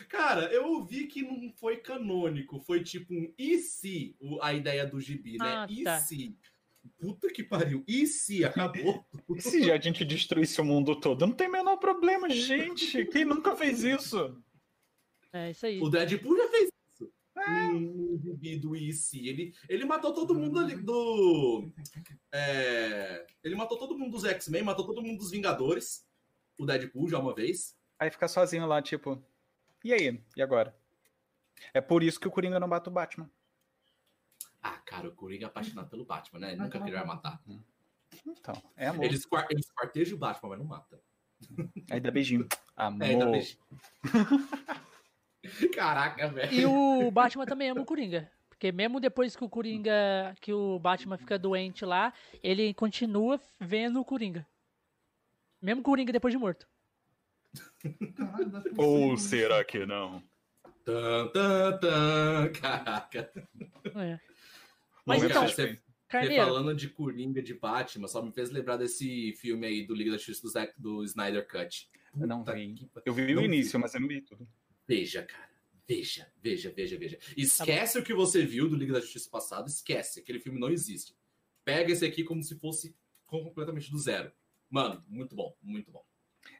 Cara, 0.09 0.51
eu 0.51 0.65
ouvi 0.65 1.05
que 1.05 1.21
não 1.21 1.51
foi 1.51 1.77
canônico. 1.77 2.59
Foi 2.59 2.81
tipo 2.83 3.13
um 3.13 3.31
e 3.37 3.59
se 3.59 4.17
a 4.41 4.51
ideia 4.51 4.87
do 4.87 4.99
gibi, 4.99 5.37
né? 5.37 5.45
Ah, 5.45 5.67
e 5.69 5.83
tá. 5.83 5.99
se. 5.99 6.35
Puta 6.97 7.31
que 7.31 7.43
pariu. 7.43 7.83
E 7.87 8.07
se 8.07 8.43
acabou? 8.43 9.05
E 9.35 9.41
se 9.41 9.71
a 9.71 9.79
gente 9.79 10.03
destruísse 10.03 10.59
o 10.59 10.65
mundo 10.65 10.99
todo? 10.99 11.27
Não 11.27 11.33
tem 11.33 11.47
o 11.47 11.51
menor 11.51 11.77
problema, 11.77 12.27
gente. 12.29 13.05
Quem 13.05 13.23
nunca 13.23 13.55
fez 13.55 13.83
isso? 13.83 14.41
É 15.31 15.51
isso 15.51 15.65
aí. 15.65 15.79
O 15.79 15.89
Deadpool 15.89 16.37
já 16.37 16.49
fez 16.49 16.72
É. 17.35 18.57
Do 18.57 18.75
IC. 18.75 19.27
Ele, 19.27 19.53
ele 19.67 19.85
matou 19.85 20.13
todo 20.13 20.35
mundo 20.35 20.59
ali 20.59 20.75
do. 20.75 21.71
É, 22.31 23.25
ele 23.43 23.55
matou 23.55 23.77
todo 23.77 23.97
mundo 23.97 24.11
dos 24.11 24.23
X-Men, 24.23 24.63
matou 24.63 24.85
todo 24.85 25.01
mundo 25.01 25.17
dos 25.17 25.31
Vingadores. 25.31 26.07
O 26.57 26.65
Deadpool 26.65 27.09
já 27.09 27.17
uma 27.19 27.33
vez. 27.33 27.75
Aí 27.97 28.11
fica 28.11 28.27
sozinho 28.27 28.67
lá, 28.67 28.81
tipo. 28.81 29.21
E 29.83 29.93
aí? 29.93 30.23
E 30.35 30.41
agora? 30.41 30.75
É 31.73 31.81
por 31.81 32.03
isso 32.03 32.19
que 32.19 32.27
o 32.27 32.31
Coringa 32.31 32.59
não 32.59 32.69
bate 32.69 32.89
o 32.89 32.91
Batman. 32.91 33.29
Ah, 34.61 34.79
cara, 34.85 35.09
o 35.09 35.11
Coringa 35.15 35.45
é 35.45 35.47
apaixonado 35.47 35.89
pelo 35.89 36.05
Batman, 36.05 36.39
né? 36.39 36.51
Ele 36.53 36.61
nunca 36.61 36.79
queria 36.79 37.03
matar. 37.03 37.41
Então, 38.25 38.53
é 38.77 38.87
amor. 38.87 39.03
Eles, 39.03 39.27
eles 39.49 39.71
quartejam 39.71 40.15
o 40.15 40.19
Batman, 40.19 40.49
mas 40.49 40.59
não 40.59 40.65
mata. 40.65 41.01
Aí 41.89 41.99
dá 41.99 42.11
beijinho. 42.11 42.47
Amor. 42.75 43.03
É, 43.03 43.17
dá 43.17 43.25
beijinho. 43.25 43.59
Caraca, 45.75 46.27
velho. 46.29 46.53
E 46.53 46.65
o 46.65 47.11
Batman 47.11 47.45
também 47.45 47.69
ama 47.69 47.81
o 47.81 47.85
Coringa. 47.85 48.31
Porque 48.49 48.71
mesmo 48.71 48.99
depois 48.99 49.35
que 49.35 49.43
o 49.43 49.49
Coringa, 49.49 50.35
que 50.39 50.53
o 50.53 50.79
Batman 50.79 51.17
fica 51.17 51.37
doente 51.37 51.83
lá, 51.83 52.13
ele 52.41 52.73
continua 52.73 53.39
vendo 53.59 53.99
o 53.99 54.05
Coringa. 54.05 54.47
Mesmo 55.61 55.81
o 55.81 55.83
Coringa 55.83 56.13
depois 56.13 56.33
de 56.33 56.37
morto. 56.37 56.67
Ou 58.77 59.17
será 59.17 59.63
que 59.63 59.85
não? 59.85 60.23
Tan, 60.85 61.27
tan, 61.27 61.77
tan. 61.77 62.51
Caraca. 62.53 63.31
É. 63.95 64.19
Mas 65.05 65.21
Bom, 65.21 65.29
então, 65.29 65.47
você, 65.47 65.79
você 66.09 66.35
falando 66.35 66.73
de 66.73 66.89
Coringa 66.89 67.41
de 67.41 67.53
Batman, 67.53 68.07
só 68.07 68.21
me 68.21 68.31
fez 68.31 68.49
lembrar 68.49 68.77
desse 68.77 69.33
filme 69.33 69.67
aí 69.67 69.85
do 69.85 69.93
Liga 69.93 70.11
da 70.11 70.17
Justiça 70.17 70.71
do, 70.77 70.99
do 70.99 71.03
Snyder 71.03 71.45
Cut. 71.47 71.89
Eu 72.17 72.27
não 72.27 72.43
vi. 72.43 72.89
Eu 73.05 73.13
vi 73.13 73.35
o 73.35 73.41
início, 73.41 73.79
mas 73.79 73.93
eu 73.93 74.01
não 74.01 74.07
vi 74.07 74.21
tudo. 74.21 74.47
Veja, 74.87 75.23
cara. 75.23 75.53
Veja, 75.87 76.31
veja, 76.41 76.71
veja, 76.71 76.97
veja. 76.97 77.19
Esquece 77.35 77.93
tá 77.93 77.99
o 77.99 78.03
que 78.03 78.13
você 78.13 78.45
viu 78.45 78.69
do 78.69 78.75
Liga 78.75 78.93
da 78.93 79.01
Justiça 79.01 79.29
passado, 79.29 79.67
esquece. 79.67 80.19
Aquele 80.19 80.39
filme 80.39 80.59
não 80.59 80.69
existe. 80.69 81.15
Pega 81.65 81.91
esse 81.91 82.05
aqui 82.05 82.23
como 82.23 82.41
se 82.43 82.57
fosse 82.57 82.95
completamente 83.25 83.91
do 83.91 83.97
zero. 83.97 84.31
Mano, 84.69 85.03
muito 85.07 85.35
bom, 85.35 85.55
muito 85.61 85.91
bom. 85.91 86.03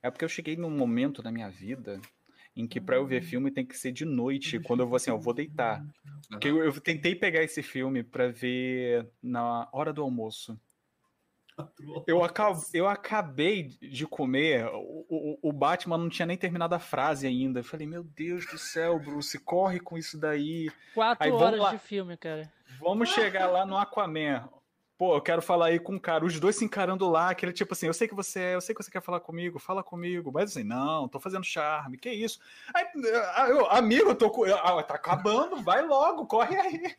É 0.01 0.12
porque 0.12 0.25
eu 0.25 0.30
cheguei 0.30 0.56
num 0.56 0.70
momento 0.70 1.22
da 1.22 1.32
minha 1.32 1.50
vida 1.50 2.01
em 2.56 2.68
que 2.68 2.80
para 2.80 2.98
eu 2.98 3.06
ver 3.06 3.24
filme 3.24 3.50
tem 3.51 3.65
que 3.65 3.77
ser 3.77 3.92
de 3.92 4.06
noite, 4.06 4.60
quando 4.60 4.82
eu 4.82 4.88
vou 4.88 4.96
assim, 4.96 5.10
eu 5.10 5.20
vou 5.20 5.34
deitar. 5.34 5.84
Porque 6.30 6.48
eu, 6.48 6.63
eu 6.63 6.80
tentei 6.80 7.15
pegar 7.15 7.44
esse 7.44 7.63
filme 7.63 8.03
para 8.03 8.30
ver 8.30 9.10
na 9.22 9.68
hora 9.74 9.92
do 9.92 10.01
almoço. 10.01 10.60
Eu, 12.07 12.24
acab, 12.24 12.60
eu 12.74 12.88
acabei 12.88 13.63
de 13.81 14.07
comer, 14.07 14.65
o, 14.74 15.05
o, 15.10 15.39
o, 15.41 15.53
Batman 15.53 15.98
não 15.98 16.10
tinha 16.10 16.25
nem 16.25 16.38
terminado 16.38 16.74
a 16.74 16.79
frase 16.79 17.27
ainda. 17.27 17.60
Eu 17.60 17.63
falei, 17.63 17.86
meu 17.86 18.03
Deus 18.03 18.45
do 18.48 18.57
céu, 18.57 19.00
Bruce, 19.00 19.38
corre 19.39 19.79
com 19.79 19.98
isso 19.98 20.17
daí. 20.17 20.72
Quatro 20.93 21.24
aí, 21.24 21.31
horas 21.31 21.60
lá, 21.60 21.72
de 21.72 21.79
filme, 21.79 22.17
cara. 22.17 22.51
Vamos 22.79 23.10
chegar 23.10 23.48
lá 23.48 23.65
no 23.65 23.77
Aquaman. 23.77 24.50
Pô, 24.98 25.15
eu 25.15 25.22
quero 25.22 25.41
falar 25.41 25.67
aí 25.67 25.79
com 25.79 25.95
o 25.95 26.00
cara, 26.00 26.24
os 26.24 26.39
dois 26.39 26.55
se 26.55 26.63
encarando 26.63 27.10
lá, 27.10 27.31
aquele 27.31 27.51
tipo 27.51 27.74
assim, 27.74 27.88
eu 27.88 27.93
sei 27.93 28.07
que 28.07 28.13
você 28.13 28.39
é, 28.39 28.55
eu 28.55 28.62
sei 28.62 28.75
que 28.75 28.83
você 28.83 28.91
quer 28.91 29.01
falar 29.01 29.19
comigo, 29.19 29.57
fala 29.57 29.83
comigo, 29.83 30.31
mas 30.31 30.51
assim, 30.51 30.63
não, 30.63 31.07
tô 31.07 31.19
fazendo 31.19 31.43
charme, 31.43 31.98
que 31.98 32.12
isso? 32.12 32.39
Aí, 32.74 32.86
eu, 33.50 33.69
amigo, 33.72 34.12
eu 34.12 34.15
tô, 34.15 34.31
ah, 34.45 34.83
tá 34.83 34.93
acabando, 34.93 35.62
vai 35.63 35.81
logo, 35.81 36.27
corre 36.27 36.55
aí. 36.55 36.95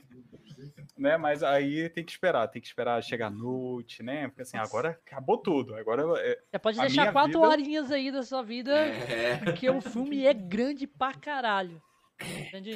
Né, 0.97 1.17
mas 1.17 1.43
aí 1.43 1.89
tem 1.91 2.05
que 2.05 2.13
esperar, 2.13 2.49
tem 2.49 2.61
que 2.63 2.69
esperar 2.69 3.03
chegar 3.03 3.27
a 3.27 3.31
noite, 3.31 4.03
né, 4.03 4.29
porque 4.29 4.43
assim, 4.43 4.57
agora 4.57 4.91
acabou 4.91 5.39
tudo, 5.39 5.75
agora... 5.75 6.03
É, 6.21 6.41
você 6.51 6.59
pode 6.59 6.79
deixar 6.79 7.13
quatro 7.13 7.41
vida... 7.41 7.49
horinhas 7.49 7.91
aí 7.91 8.13
da 8.13 8.23
sua 8.23 8.43
vida, 8.43 8.73
é. 8.73 9.37
porque 9.39 9.69
o 9.69 9.81
filme 9.81 10.25
é 10.25 10.33
grande 10.33 10.87
pra 10.87 11.15
caralho. 11.15 11.83
Entende? 12.21 12.75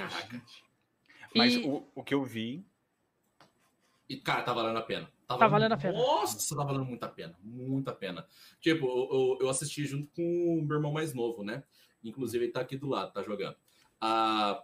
Mas 1.35 1.55
e... 1.55 1.59
o, 1.61 1.87
o 1.95 2.03
que 2.03 2.15
eu 2.15 2.25
vi 2.25 2.67
e, 4.09 4.17
cara, 4.17 4.43
tá 4.43 4.53
valendo 4.53 4.79
a 4.79 4.83
pena. 4.83 5.11
Tá, 5.27 5.37
tá 5.37 5.47
valendo 5.47 5.73
a 5.73 5.77
pena. 5.77 5.99
Nossa, 5.99 6.57
tá 6.57 6.65
valendo 6.65 6.87
muito 6.87 7.05
a 7.05 7.09
pena. 7.09 7.39
Muito 7.43 7.91
a 7.91 7.95
pena. 7.95 8.27
Tipo, 8.59 8.87
eu, 8.87 9.39
eu 9.43 9.51
assisti 9.51 9.85
junto 9.85 10.11
com 10.15 10.23
o 10.23 10.63
meu 10.63 10.77
irmão 10.79 10.91
mais 10.91 11.13
novo, 11.13 11.45
né? 11.45 11.63
Inclusive, 12.03 12.47
ele 12.47 12.53
tá 12.53 12.61
aqui 12.61 12.77
do 12.77 12.89
lado, 12.89 13.13
tá 13.13 13.23
jogando. 13.23 13.57
Ah, 14.01 14.63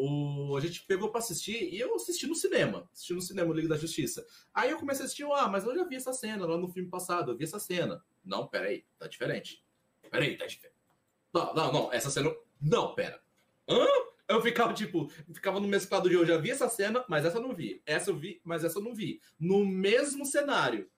o, 0.00 0.56
a 0.56 0.60
gente 0.60 0.84
pegou 0.86 1.10
para 1.10 1.18
assistir 1.18 1.72
e 1.72 1.78
eu 1.78 1.94
assisti 1.94 2.26
no 2.26 2.34
cinema. 2.34 2.88
Assisti 2.92 3.12
no 3.12 3.20
cinema 3.20 3.50
o 3.50 3.52
Liga 3.52 3.68
da 3.68 3.76
Justiça. 3.76 4.26
Aí 4.54 4.70
eu 4.70 4.78
comecei 4.78 5.02
a 5.02 5.06
assistir, 5.06 5.24
ah, 5.24 5.48
mas 5.48 5.64
eu 5.64 5.74
já 5.74 5.84
vi 5.84 5.96
essa 5.96 6.12
cena 6.12 6.46
lá 6.46 6.56
no 6.56 6.68
filme 6.68 6.88
passado, 6.88 7.32
eu 7.32 7.36
vi 7.36 7.44
essa 7.44 7.58
cena. 7.58 8.02
Não, 8.24 8.46
peraí, 8.46 8.84
tá 8.98 9.06
diferente. 9.06 9.62
Peraí, 10.10 10.36
tá 10.36 10.46
diferente. 10.46 10.76
Não, 11.32 11.54
não, 11.54 11.72
não, 11.72 11.92
essa 11.92 12.10
cena. 12.10 12.34
Não, 12.60 12.94
pera. 12.94 13.20
Hã? 13.68 13.86
eu 14.30 14.40
ficava, 14.40 14.72
tipo, 14.72 15.10
ficava 15.32 15.58
no 15.58 15.66
mesclado 15.66 16.08
de 16.08 16.14
eu 16.14 16.24
já 16.24 16.38
vi 16.38 16.50
essa 16.50 16.68
cena, 16.68 17.04
mas 17.08 17.24
essa 17.24 17.38
eu 17.38 17.42
não 17.42 17.54
vi. 17.54 17.82
Essa 17.84 18.10
eu 18.10 18.16
vi, 18.16 18.40
mas 18.44 18.64
essa 18.64 18.78
eu 18.78 18.82
não 18.82 18.94
vi. 18.94 19.20
No 19.38 19.64
mesmo 19.66 20.24
cenário. 20.24 20.88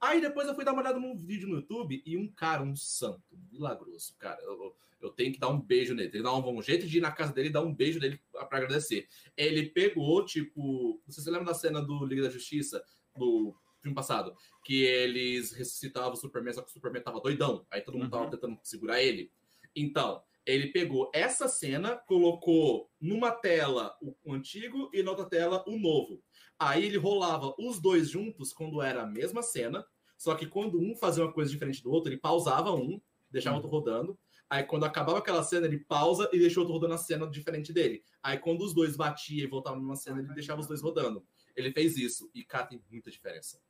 Aí 0.00 0.20
depois 0.20 0.46
eu 0.46 0.54
fui 0.54 0.64
dar 0.64 0.72
uma 0.72 0.82
olhada 0.82 0.98
num 0.98 1.16
vídeo 1.16 1.48
no 1.48 1.56
YouTube 1.56 2.02
e 2.04 2.16
um 2.16 2.30
cara, 2.30 2.62
um 2.62 2.76
santo, 2.76 3.22
milagroso, 3.50 4.14
cara. 4.18 4.40
Eu, 4.42 4.76
eu 5.00 5.10
tenho 5.10 5.32
que 5.32 5.38
dar 5.38 5.48
um 5.48 5.60
beijo 5.60 5.94
nele. 5.94 6.10
Tem 6.10 6.20
que 6.20 6.26
dar 6.26 6.34
um, 6.34 6.58
um, 6.58 6.62
jeito 6.62 6.86
de 6.86 6.98
ir 6.98 7.00
na 7.00 7.12
casa 7.12 7.32
dele 7.32 7.48
e 7.48 7.52
dar 7.52 7.62
um 7.62 7.74
beijo 7.74 7.98
nele 7.98 8.20
para 8.32 8.58
agradecer. 8.58 9.08
Ele 9.36 9.70
pegou, 9.70 10.24
tipo. 10.24 11.00
Não 11.06 11.12
sei 11.12 11.22
se 11.22 11.24
você 11.24 11.30
lembra 11.30 11.46
da 11.46 11.54
cena 11.54 11.80
do 11.80 12.04
Liga 12.04 12.22
da 12.22 12.30
Justiça, 12.30 12.82
do 13.16 13.54
filme 13.80 13.94
passado, 13.94 14.34
que 14.64 14.82
eles 14.82 15.52
ressuscitavam 15.52 16.12
o 16.12 16.16
Superman, 16.16 16.52
só 16.52 16.62
que 16.62 16.70
o 16.70 16.72
Superman 16.72 17.02
tava 17.02 17.20
doidão. 17.20 17.64
Aí 17.70 17.80
todo 17.80 17.94
mundo 17.94 18.04
uhum. 18.04 18.10
tava 18.10 18.30
tentando 18.30 18.58
segurar 18.62 19.00
ele. 19.00 19.30
Então, 19.74 20.22
ele 20.44 20.68
pegou 20.68 21.10
essa 21.12 21.48
cena, 21.48 21.96
colocou 21.96 22.90
numa 23.00 23.30
tela 23.30 23.96
o 24.00 24.32
antigo 24.32 24.90
e 24.92 25.02
na 25.02 25.10
outra 25.10 25.26
tela 25.26 25.64
o 25.66 25.78
novo. 25.78 26.22
Aí 26.58 26.84
ele 26.84 26.96
rolava 26.96 27.54
os 27.58 27.80
dois 27.80 28.08
juntos 28.08 28.52
quando 28.52 28.80
era 28.80 29.02
a 29.02 29.06
mesma 29.06 29.42
cena, 29.42 29.84
só 30.16 30.34
que 30.34 30.46
quando 30.46 30.80
um 30.80 30.96
fazia 30.96 31.24
uma 31.24 31.32
coisa 31.32 31.50
diferente 31.50 31.82
do 31.82 31.90
outro, 31.90 32.10
ele 32.10 32.20
pausava 32.20 32.72
um, 32.72 33.00
deixava 33.30 33.56
o 33.56 33.58
outro 33.58 33.70
rodando. 33.70 34.18
Aí 34.48 34.62
quando 34.62 34.84
acabava 34.84 35.18
aquela 35.18 35.42
cena, 35.42 35.66
ele 35.66 35.78
pausa 35.78 36.28
e 36.32 36.38
deixa 36.38 36.58
o 36.58 36.62
outro 36.62 36.74
rodando 36.74 36.94
a 36.94 36.98
cena 36.98 37.28
diferente 37.28 37.72
dele. 37.72 38.02
Aí 38.22 38.38
quando 38.38 38.62
os 38.62 38.72
dois 38.72 38.96
batiam 38.96 39.44
e 39.44 39.46
voltavam 39.46 39.80
numa 39.80 39.96
cena, 39.96 40.20
ele 40.20 40.32
deixava 40.32 40.60
os 40.60 40.66
dois 40.66 40.80
rodando. 40.80 41.26
Ele 41.54 41.72
fez 41.72 41.96
isso 41.96 42.30
e, 42.34 42.44
cara, 42.44 42.66
tem 42.66 42.82
muita 42.90 43.10
diferença. 43.10 43.60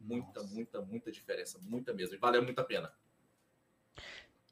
Muita, 0.00 0.40
Nossa. 0.40 0.54
muita, 0.54 0.82
muita 0.82 1.12
diferença. 1.12 1.58
Muita 1.62 1.94
mesmo. 1.94 2.14
E 2.14 2.18
valeu 2.18 2.42
muito 2.42 2.58
a 2.58 2.64
pena. 2.64 2.92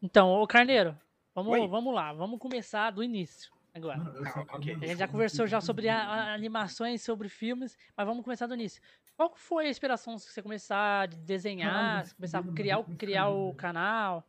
Então, 0.02 0.30
o 0.30 0.46
Carneiro, 0.46 0.96
Vamos, 1.34 1.68
vamos 1.68 1.92
lá, 1.92 2.12
vamos 2.12 2.38
começar 2.38 2.92
do 2.92 3.02
início 3.02 3.53
agora. 3.74 4.00
Ah, 4.00 4.56
okay. 4.56 4.74
A 4.74 4.86
gente 4.86 4.98
já 4.98 5.08
conversou 5.08 5.46
já 5.46 5.60
sobre 5.60 5.88
a, 5.88 5.98
a, 5.98 6.34
animações, 6.34 7.02
sobre 7.02 7.28
filmes, 7.28 7.76
mas 7.96 8.06
vamos 8.06 8.22
começar 8.22 8.46
do 8.46 8.54
início. 8.54 8.80
Qual 9.16 9.34
foi 9.34 9.66
a 9.66 9.70
inspiração 9.70 10.16
se 10.18 10.30
você 10.30 10.42
começar 10.42 11.02
a 11.02 11.06
desenhar, 11.06 12.06
se 12.06 12.14
começar 12.14 12.38
a 12.38 12.42
criar, 12.52 12.82
criar 12.96 13.28
o 13.28 13.54
canal? 13.54 14.24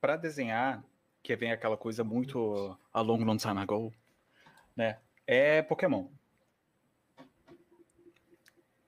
Para 0.00 0.16
desenhar, 0.16 0.82
que 1.22 1.36
vem 1.36 1.52
aquela 1.52 1.76
coisa 1.76 2.02
muito 2.02 2.76
a 2.92 3.00
long, 3.00 3.22
long 3.24 3.36
time 3.36 3.60
ago, 3.60 3.92
né? 4.74 4.98
É 5.26 5.62
Pokémon. 5.62 6.08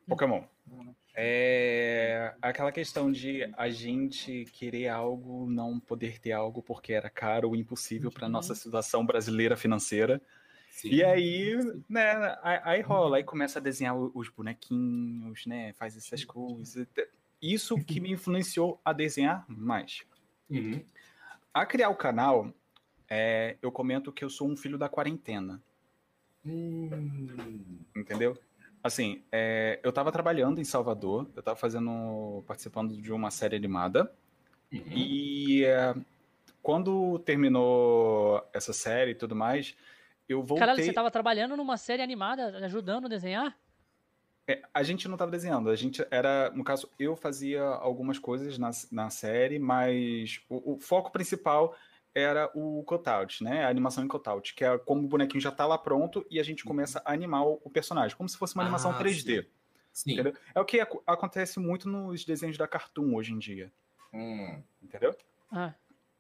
Pokémon. 0.09 0.45
É 1.17 2.35
aquela 2.43 2.73
questão 2.73 3.13
de 3.13 3.49
a 3.57 3.71
gente 3.71 4.47
querer 4.53 4.89
algo, 4.89 5.49
não 5.49 5.79
poder 5.79 6.19
ter 6.19 6.33
algo 6.33 6.61
porque 6.61 6.93
era 6.93 7.09
caro 7.09 7.49
ou 7.49 7.57
impossível 7.57 8.11
para 8.11 8.29
nossa 8.29 8.55
situação 8.55 9.07
brasileira 9.07 9.57
financeira. 9.57 10.21
Sim. 10.71 10.89
E 10.89 11.05
aí, 11.05 11.57
né, 11.89 12.37
aí 12.43 12.81
rola, 12.81 13.19
aí 13.19 13.25
começa 13.25 13.61
a 13.61 13.63
desenhar 13.63 13.97
os 13.97 14.29
bonequinhos, 14.29 15.47
né, 15.47 15.73
faz 15.75 15.97
essas 15.97 16.25
coisas. 16.25 16.85
Isso 17.41 17.77
que 17.85 18.01
me 18.01 18.11
influenciou 18.11 18.81
a 18.85 18.93
desenhar 18.93 19.45
mais. 19.49 20.03
Uhum. 20.51 20.83
A 21.53 21.65
criar 21.65 21.91
o 21.91 21.95
canal, 21.95 22.53
é, 23.09 23.57
eu 23.63 23.71
comento 23.71 24.13
que 24.13 24.25
eu 24.25 24.31
sou 24.31 24.49
um 24.49 24.57
filho 24.57 24.77
da 24.77 24.89
quarentena. 24.89 25.63
Hum. 26.45 26.91
Entendeu? 27.95 28.37
Assim, 28.85 29.23
é, 29.33 29.81
eu 29.83 29.89
estava 29.89 30.13
trabalhando 30.13 30.61
em 30.61 30.65
Salvador, 30.65 31.27
eu 31.35 31.41
estava 31.41 31.57
fazendo, 31.57 32.45
participando 32.47 32.95
de 32.95 33.11
uma 33.15 33.31
série 33.31 33.57
animada, 33.57 34.13
uhum. 34.71 34.83
e 34.93 35.65
é, 35.65 35.95
quando 36.63 37.19
terminou 37.21 38.47
essa 38.53 38.75
série 38.75 39.13
e 39.13 39.15
tudo 39.15 39.35
mais, 39.35 39.75
eu 40.29 40.41
voltei... 40.43 40.59
Caralho, 40.59 40.83
você 40.83 40.91
estava 40.91 41.11
trabalhando 41.11 41.57
numa 41.57 41.79
série 41.79 42.03
animada, 42.03 42.59
ajudando 42.59 43.07
a 43.07 43.09
desenhar? 43.09 43.57
É, 44.47 44.61
a 44.75 44.83
gente 44.83 45.09
não 45.09 45.15
estava 45.15 45.31
desenhando, 45.31 45.71
a 45.71 45.77
gente 45.77 46.07
era, 46.11 46.51
no 46.51 46.63
caso, 46.63 46.91
eu 46.99 47.17
fazia 47.17 47.63
algumas 47.63 48.19
coisas 48.19 48.59
na, 48.59 48.71
na 48.93 49.09
série, 49.09 49.59
mas 49.59 50.43
o, 50.47 50.75
o 50.75 50.79
foco 50.79 51.11
principal 51.11 51.75
era 52.15 52.51
o 52.55 52.83
cutout, 52.85 53.43
né? 53.43 53.65
A 53.65 53.69
animação 53.69 54.05
em 54.05 54.09
cutout, 54.09 54.55
que 54.55 54.65
é 54.65 54.79
como 54.79 55.05
o 55.05 55.09
bonequinho 55.09 55.41
já 55.41 55.49
está 55.49 55.67
lá 55.67 55.77
pronto 55.77 56.25
e 56.31 56.39
a 56.39 56.43
gente 56.43 56.65
começa 56.65 57.03
a 57.05 57.13
animar 57.13 57.45
o, 57.45 57.71
personagem, 57.71 58.17
como 58.17 58.29
se 58.29 58.37
fosse 58.37 58.55
uma 58.55 58.63
ah, 58.63 58.67
animação 58.67 58.93
3D. 58.95 59.47
Sim. 59.93 60.23
sim. 60.23 60.33
É 60.55 60.61
o 60.61 60.65
que 60.65 60.81
ac 60.81 60.97
acontece 61.07 61.59
muito 61.59 61.89
nos 61.89 62.25
desenhos 62.25 62.57
da 62.57 62.69
Cartoon 62.69 63.15
hoje 63.15 63.33
em 63.33 63.39
dia. 63.39 63.73
Hum. 64.13 64.63
Entendeu? 64.83 65.17
Ah. 65.51 65.75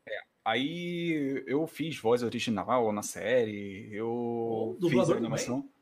É, 0.07 0.19
aí 0.45 1.45
eu 1.47 1.67
fiz 1.67 1.97
voz 1.97 2.23
original 2.23 2.93
na 2.93 3.03
série, 3.03 3.89
eu 3.93 4.77
oh, 4.81 4.89
fiz 4.89 5.11
a 5.11 5.17
animação. 5.17 5.61
Também? 5.61 5.75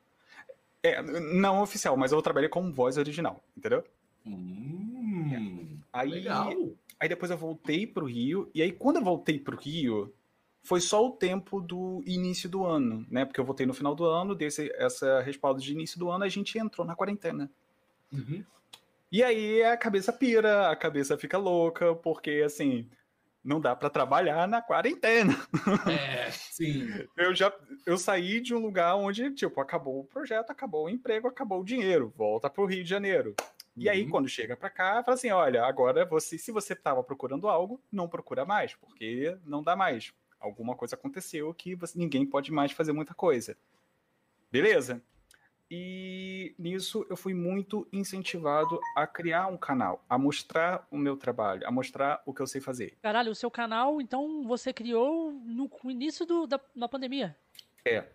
É, 0.83 1.01
não 1.01 1.61
oficial, 1.61 1.95
mas 1.95 2.11
eu 2.11 2.21
trabalhei 2.21 2.49
como 2.49 2.71
voz 2.71 2.97
original, 2.97 3.41
entendeu? 3.57 3.85
Hum, 4.25 5.79
aí, 5.91 6.09
legal. 6.09 6.53
Aí 7.03 7.09
depois 7.09 7.29
eu 7.29 7.37
voltei 7.37 7.85
pro 7.85 8.05
Rio, 8.05 8.49
e 8.55 8.61
aí 8.61 8.71
quando 8.71 8.95
eu 8.95 9.03
voltei 9.03 9.37
pro 9.37 9.57
Rio, 9.57 10.15
foi 10.63 10.79
só 10.79 11.05
o 11.05 11.11
tempo 11.11 11.59
do 11.59 12.01
início 12.07 12.47
do 12.47 12.65
ano, 12.65 13.05
né? 13.11 13.25
Porque 13.25 13.41
eu 13.41 13.43
voltei 13.43 13.65
no 13.65 13.73
final 13.73 13.93
do 13.93 14.05
ano, 14.05 14.33
desse 14.33 14.71
essa 14.77 15.19
respaldo 15.19 15.59
de 15.59 15.73
início 15.73 15.99
do 15.99 16.09
ano, 16.09 16.23
a 16.23 16.29
gente 16.29 16.57
entrou 16.57 16.87
na 16.87 16.95
quarentena. 16.95 17.51
Uhum. 18.09 18.45
E 19.11 19.21
aí 19.21 19.61
a 19.63 19.75
cabeça 19.75 20.13
pira, 20.13 20.69
a 20.69 20.77
cabeça 20.77 21.17
fica 21.17 21.37
louca, 21.37 21.93
porque 21.93 22.41
assim, 22.45 22.89
não 23.43 23.59
dá 23.59 23.75
para 23.75 23.89
trabalhar 23.89 24.47
na 24.47 24.61
quarentena. 24.61 25.35
É, 25.91 26.31
sim. 26.31 26.87
eu 27.17 27.35
já 27.35 27.51
eu 27.85 27.97
saí 27.97 28.39
de 28.39 28.55
um 28.55 28.59
lugar 28.59 28.95
onde, 28.95 29.29
tipo, 29.31 29.59
acabou 29.59 29.99
o 29.99 30.05
projeto, 30.05 30.51
acabou 30.51 30.85
o 30.85 30.89
emprego, 30.89 31.27
acabou 31.27 31.59
o 31.59 31.65
dinheiro, 31.65 32.13
volta 32.15 32.49
para 32.49 32.63
o 32.63 32.65
Rio 32.65 32.81
de 32.81 32.89
Janeiro. 32.89 33.35
E 33.75 33.89
aí, 33.89 34.03
uhum. 34.03 34.09
quando 34.09 34.29
chega 34.29 34.55
para 34.55 34.69
cá, 34.69 35.03
fala 35.03 35.15
assim: 35.15 35.31
olha, 35.31 35.63
agora 35.65 36.05
você, 36.05 36.37
se 36.37 36.51
você 36.51 36.73
estava 36.73 37.03
procurando 37.03 37.47
algo, 37.47 37.81
não 37.91 38.07
procura 38.07 38.45
mais, 38.45 38.75
porque 38.75 39.37
não 39.45 39.63
dá 39.63 39.75
mais. 39.75 40.13
Alguma 40.39 40.75
coisa 40.75 40.95
aconteceu 40.95 41.53
que 41.53 41.73
você, 41.73 41.97
ninguém 41.97 42.25
pode 42.25 42.51
mais 42.51 42.71
fazer 42.71 42.91
muita 42.91 43.13
coisa. 43.13 43.57
Beleza? 44.51 45.01
E 45.71 46.53
nisso 46.59 47.03
eu 47.09 47.17
fui 47.17 47.33
muito 47.33 47.87
incentivado 47.91 48.79
a 48.95 49.07
criar 49.07 49.47
um 49.47 49.57
canal, 49.57 50.05
a 50.07 50.17
mostrar 50.19 50.85
o 50.91 50.97
meu 50.97 51.17
trabalho, 51.17 51.65
a 51.65 51.71
mostrar 51.71 52.21
o 52.27 52.33
que 52.33 52.41
eu 52.41 52.45
sei 52.45 52.61
fazer. 52.61 52.95
Caralho, 53.01 53.31
o 53.31 53.35
seu 53.35 53.49
canal, 53.49 53.99
então, 53.99 54.43
você 54.43 54.71
criou 54.71 55.31
no 55.31 55.67
início 55.85 56.27
do, 56.27 56.45
da, 56.45 56.59
da 56.75 56.87
pandemia? 56.87 57.35
É. 57.83 58.05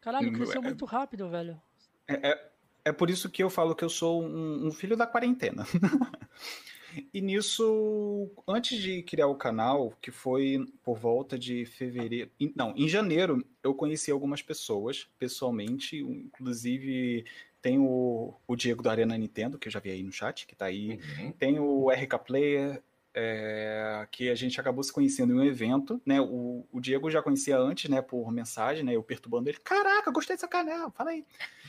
Caralho, 0.00 0.32
cresceu 0.32 0.62
é, 0.62 0.64
muito 0.64 0.86
rápido, 0.86 1.28
velho. 1.28 1.60
É, 2.08 2.30
é, 2.30 2.51
é, 2.84 2.92
por 2.92 3.10
isso 3.10 3.30
que 3.30 3.42
eu 3.42 3.50
falo 3.50 3.74
que 3.74 3.84
eu 3.84 3.90
sou 3.90 4.22
um, 4.22 4.66
um 4.66 4.72
filho 4.72 4.96
da 4.96 5.06
quarentena. 5.06 5.66
E 7.12 7.20
nisso, 7.20 8.30
antes 8.46 8.78
de 8.78 9.02
criar 9.02 9.26
o 9.26 9.34
canal, 9.34 9.94
que 10.00 10.10
foi 10.10 10.66
por 10.82 10.98
volta 10.98 11.38
de 11.38 11.64
fevereiro. 11.64 12.30
Não, 12.54 12.74
em 12.76 12.88
janeiro, 12.88 13.42
eu 13.62 13.74
conheci 13.74 14.10
algumas 14.10 14.42
pessoas 14.42 15.08
pessoalmente, 15.18 15.98
inclusive 15.98 17.24
tem 17.62 17.78
o, 17.78 18.34
o 18.46 18.56
Diego 18.56 18.82
do 18.82 18.90
Arena 18.90 19.16
Nintendo, 19.16 19.58
que 19.58 19.68
eu 19.68 19.72
já 19.72 19.78
vi 19.78 19.90
aí 19.90 20.02
no 20.02 20.12
chat, 20.12 20.46
que 20.46 20.54
tá 20.54 20.66
aí. 20.66 20.98
Uhum. 21.18 21.32
Tem 21.32 21.60
o 21.60 21.90
RK 21.90 22.18
Player, 22.26 22.82
é, 23.14 24.06
que 24.10 24.30
a 24.30 24.34
gente 24.34 24.58
acabou 24.58 24.82
se 24.82 24.92
conhecendo 24.92 25.32
em 25.32 25.36
um 25.36 25.44
evento, 25.44 26.00
né? 26.04 26.20
O, 26.20 26.66
o, 26.72 26.80
Diego 26.80 27.10
já 27.10 27.22
conhecia 27.22 27.58
antes, 27.58 27.90
né? 27.90 28.00
Por 28.00 28.30
mensagem, 28.32 28.82
né? 28.82 28.96
Eu 28.96 29.02
perturbando 29.02 29.50
ele. 29.50 29.58
Caraca, 29.58 30.10
gostei 30.10 30.34
desse 30.34 30.48
canal, 30.48 30.90
fala 30.92 31.10
aí. 31.10 31.24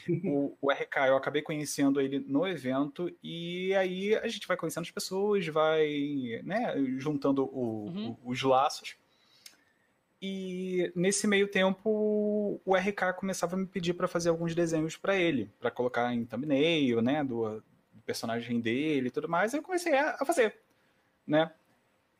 o, 0.24 0.58
o, 0.62 0.72
RK, 0.72 1.08
eu 1.08 1.18
acabei 1.18 1.42
conhecendo 1.42 2.00
ele 2.00 2.20
no 2.20 2.48
evento 2.48 3.14
e 3.22 3.74
aí 3.76 4.16
a 4.16 4.28
gente 4.28 4.48
vai 4.48 4.56
conhecendo 4.56 4.84
as 4.84 4.92
pessoas, 4.92 5.46
vai, 5.48 6.42
né? 6.44 6.76
Juntando 6.98 7.44
o, 7.44 7.88
uhum. 7.88 8.18
os 8.24 8.42
laços. 8.42 8.96
E 10.22 10.90
nesse 10.96 11.28
meio 11.28 11.50
tempo, 11.50 12.62
o 12.64 12.76
RK 12.76 13.14
começava 13.18 13.56
a 13.56 13.60
me 13.60 13.66
pedir 13.66 13.94
para 13.94 14.08
fazer 14.08 14.30
alguns 14.30 14.56
desenhos 14.56 14.96
para 14.96 15.18
ele, 15.18 15.52
para 15.60 15.70
colocar 15.70 16.14
em 16.14 16.24
thumbnail, 16.24 17.02
né? 17.02 17.22
Do, 17.22 17.62
do 17.92 18.02
personagem 18.06 18.62
dele 18.62 19.10
e 19.10 19.12
tudo 19.12 19.28
mais. 19.28 19.54
E 19.54 19.58
eu 19.58 19.62
comecei 19.62 19.94
a, 19.94 20.16
a 20.18 20.26
fazer 20.26 20.63
né? 21.26 21.52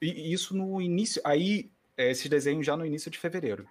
E 0.02 0.34
isso 0.34 0.56
no 0.56 0.82
início, 0.82 1.22
aí 1.24 1.72
é, 1.98 2.12
esses 2.12 2.30
desenhos 2.30 2.66
já 2.66 2.76
no 2.76 2.86
início 2.86 3.10
de 3.10 3.18
fevereiro. 3.18 3.68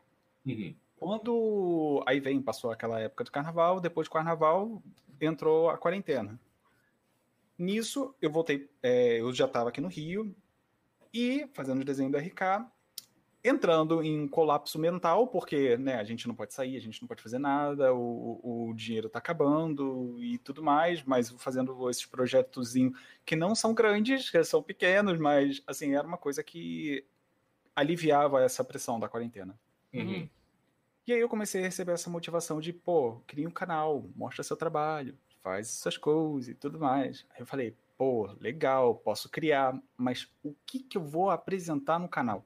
Uhum. 0.47 0.75
Quando 0.97 2.03
aí 2.07 2.21
vem, 2.21 2.41
passou 2.41 2.71
aquela 2.71 3.01
época 3.01 3.25
do 3.25 3.33
carnaval, 3.33 3.81
depois 3.81 4.09
do 4.09 4.13
carnaval 4.13 4.83
entrou 5.21 5.69
a 5.69 5.77
quarentena. 5.77 6.39
Nisso 7.59 8.15
eu 8.21 8.31
voltei, 8.31 8.69
é, 8.83 9.21
eu 9.21 9.33
já 9.33 9.47
estava 9.47 9.69
aqui 9.69 9.81
no 9.81 9.89
Rio 9.89 10.35
e 11.13 11.47
fazendo 11.53 11.81
o 11.81 11.85
desenho 11.85 12.11
do 12.11 12.19
RK, 12.19 12.67
entrando 13.45 14.03
em 14.03 14.29
colapso 14.29 14.79
mental, 14.79 15.27
porque 15.27 15.77
né, 15.77 15.97
a 15.97 16.05
gente 16.05 16.29
não 16.29 16.35
pode 16.35 16.55
sair, 16.55 16.77
a 16.77 16.81
gente 16.81 17.01
não 17.03 17.09
pode 17.09 17.23
fazer 17.23 17.39
nada, 17.39 17.93
o, 17.93 18.69
o 18.69 18.75
dinheiro 18.75 19.09
está 19.09 19.19
acabando 19.19 20.17
e 20.21 20.39
tudo 20.39 20.63
mais, 20.63 21.03
mas 21.03 21.31
fazendo 21.31 21.91
esses 21.91 22.07
projetos 22.07 22.75
que 23.25 23.35
não 23.35 23.55
são 23.55 23.75
grandes, 23.75 24.31
que 24.31 24.45
são 24.45 24.63
pequenos, 24.63 25.19
mas 25.19 25.61
assim, 25.67 25.95
era 25.95 26.07
uma 26.07 26.17
coisa 26.17 26.43
que 26.43 27.05
aliviava 27.75 28.43
essa 28.43 28.63
pressão 28.63 29.01
da 29.01 29.09
quarentena. 29.09 29.59
Uhum. 29.93 30.29
E 31.05 31.13
aí 31.13 31.19
eu 31.19 31.29
comecei 31.29 31.63
a 31.63 31.65
receber 31.65 31.93
essa 31.93 32.09
motivação 32.09 32.61
de, 32.61 32.73
pô, 32.73 33.21
cria 33.27 33.49
um 33.49 33.53
canal, 33.53 34.09
mostra 34.15 34.45
seu 34.45 34.57
trabalho, 34.57 35.19
faz 35.43 35.69
suas 35.69 35.99
coisas 35.99 36.49
e 36.49 36.55
tudo 36.55 36.79
mais. 36.79 37.27
Aí 37.35 37.41
eu 37.41 37.47
falei, 37.47 37.77
pô, 37.99 38.31
legal, 38.41 38.95
posso 38.95 39.29
criar, 39.29 39.77
mas 39.97 40.29
o 40.45 40.55
que, 40.65 40.79
que 40.79 40.97
eu 40.97 41.03
vou 41.03 41.29
apresentar 41.29 41.99
no 41.99 42.09
canal? 42.09 42.45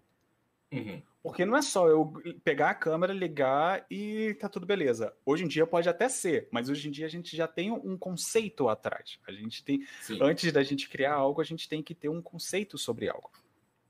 Uhum. 0.78 1.02
Porque 1.22 1.44
não 1.44 1.56
é 1.56 1.62
só 1.62 1.88
eu 1.88 2.12
pegar 2.44 2.70
a 2.70 2.74
câmera, 2.74 3.12
ligar 3.12 3.84
e 3.90 4.34
tá 4.34 4.48
tudo 4.48 4.64
beleza. 4.64 5.12
Hoje 5.24 5.44
em 5.44 5.48
dia 5.48 5.66
pode 5.66 5.88
até 5.88 6.08
ser, 6.08 6.46
mas 6.52 6.68
hoje 6.68 6.86
em 6.86 6.90
dia 6.92 7.04
a 7.04 7.08
gente 7.08 7.36
já 7.36 7.48
tem 7.48 7.72
um 7.72 7.98
conceito 7.98 8.68
atrás. 8.68 9.18
A 9.26 9.32
gente 9.32 9.64
tem, 9.64 9.84
Sim. 10.00 10.18
antes 10.22 10.52
da 10.52 10.62
gente 10.62 10.88
criar 10.88 11.14
algo, 11.14 11.40
a 11.40 11.44
gente 11.44 11.68
tem 11.68 11.82
que 11.82 11.96
ter 11.96 12.08
um 12.08 12.22
conceito 12.22 12.78
sobre 12.78 13.08
algo. 13.08 13.32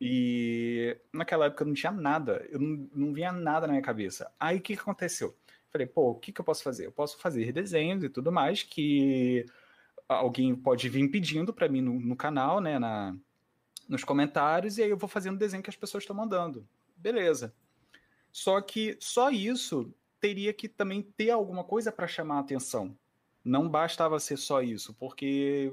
E 0.01 0.97
naquela 1.13 1.47
época 1.47 1.63
eu 1.63 1.69
não 1.69 1.75
tinha 1.75 1.93
nada, 1.93 2.47
eu 2.51 2.59
não, 2.59 2.89
não 2.95 3.13
vinha 3.13 3.33
nada 3.33 3.67
na 3.67 3.75
minha 3.75 3.83
cabeça. 3.83 4.33
Aí 4.41 4.57
o 4.57 4.61
que, 4.63 4.75
que 4.75 4.81
aconteceu? 4.81 5.37
Falei, 5.71 5.87
pô, 5.87 6.13
o 6.13 6.15
que, 6.15 6.33
que 6.33 6.41
eu 6.41 6.45
posso 6.45 6.63
fazer? 6.63 6.87
Eu 6.87 6.93
posso 6.93 7.19
fazer 7.19 7.53
desenhos 7.53 8.03
e 8.03 8.09
tudo 8.09 8.33
mais 8.33 8.63
que 8.63 9.45
alguém 10.09 10.55
pode 10.55 10.89
vir 10.89 11.07
pedindo 11.11 11.53
para 11.53 11.69
mim 11.69 11.83
no, 11.83 12.01
no 12.01 12.17
canal, 12.17 12.61
né, 12.61 12.79
na, 12.79 13.15
nos 13.89 14.05
comentários 14.05 14.79
e 14.79 14.83
aí 14.83 14.91
eu 14.91 14.97
vou 14.97 15.09
fazendo 15.09 15.37
o 15.37 15.39
desenho 15.39 15.63
que 15.63 15.71
as 15.71 15.77
pessoas 15.77 16.03
estão 16.03 16.17
mandando. 16.17 16.67
Beleza. 17.07 17.55
Só 18.33 18.61
que 18.61 18.97
só 18.99 19.31
isso 19.31 19.95
teria 20.21 20.53
que 20.53 20.69
também 20.69 21.03
ter 21.03 21.31
alguma 21.31 21.63
coisa 21.63 21.93
para 21.93 22.09
chamar 22.09 22.39
a 22.39 22.41
atenção. 22.41 22.99
Não 23.45 23.69
bastava 23.69 24.19
ser 24.19 24.37
só 24.37 24.61
isso, 24.61 24.93
porque 24.95 25.73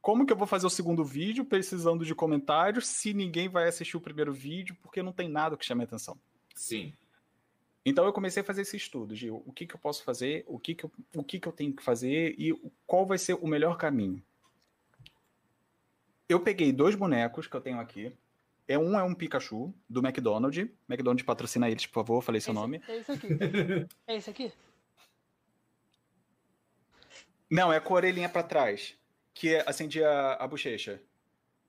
como 0.00 0.24
que 0.24 0.32
eu 0.32 0.36
vou 0.36 0.46
fazer 0.46 0.68
o 0.68 0.70
segundo 0.70 1.04
vídeo 1.04 1.44
precisando 1.44 2.04
de 2.04 2.14
comentários 2.14 2.86
se 2.86 3.12
ninguém 3.12 3.48
vai 3.48 3.66
assistir 3.66 3.96
o 3.96 4.00
primeiro 4.00 4.32
vídeo 4.32 4.76
porque 4.80 5.02
não 5.02 5.12
tem 5.12 5.28
nada 5.28 5.56
que 5.56 5.66
chame 5.66 5.82
a 5.82 5.84
atenção? 5.84 6.16
Sim. 6.54 6.94
Então 7.84 8.04
eu 8.04 8.12
comecei 8.12 8.42
a 8.44 8.46
fazer 8.46 8.62
esse 8.62 8.76
estudo 8.76 9.16
de 9.16 9.32
o 9.32 9.52
que, 9.52 9.66
que 9.66 9.74
eu 9.74 9.80
posso 9.80 10.04
fazer, 10.04 10.44
o 10.46 10.60
que, 10.60 10.76
que, 10.76 10.84
eu, 10.84 10.92
o 11.16 11.24
que, 11.24 11.40
que 11.40 11.48
eu 11.48 11.52
tenho 11.52 11.74
que 11.74 11.82
fazer 11.82 12.36
e 12.38 12.54
qual 12.86 13.04
vai 13.04 13.18
ser 13.18 13.34
o 13.34 13.48
melhor 13.48 13.76
caminho 13.76 14.22
eu 16.28 16.38
peguei 16.38 16.72
dois 16.72 16.94
bonecos 16.94 17.46
que 17.46 17.56
eu 17.56 17.60
tenho 17.60 17.80
aqui. 17.80 18.12
É 18.68 18.78
um 18.78 18.98
é 18.98 19.02
um 19.02 19.14
Pikachu 19.14 19.74
do 19.88 20.06
McDonald's. 20.06 20.68
McDonald's 20.86 21.24
patrocina 21.24 21.70
eles, 21.70 21.86
por 21.86 21.94
favor, 21.94 22.22
falei 22.22 22.38
seu 22.38 22.52
esse, 22.52 22.60
nome. 22.60 22.82
É 22.86 22.96
esse 22.96 23.12
aqui. 23.12 23.26
é 24.06 24.16
esse 24.16 24.30
aqui? 24.30 24.52
Não, 27.50 27.72
é 27.72 27.80
com 27.80 27.94
a 27.94 27.96
orelhinha 27.96 28.28
para 28.28 28.42
trás, 28.42 28.94
que 29.32 29.56
acendia 29.66 30.10
a 30.34 30.46
bochecha. 30.46 31.00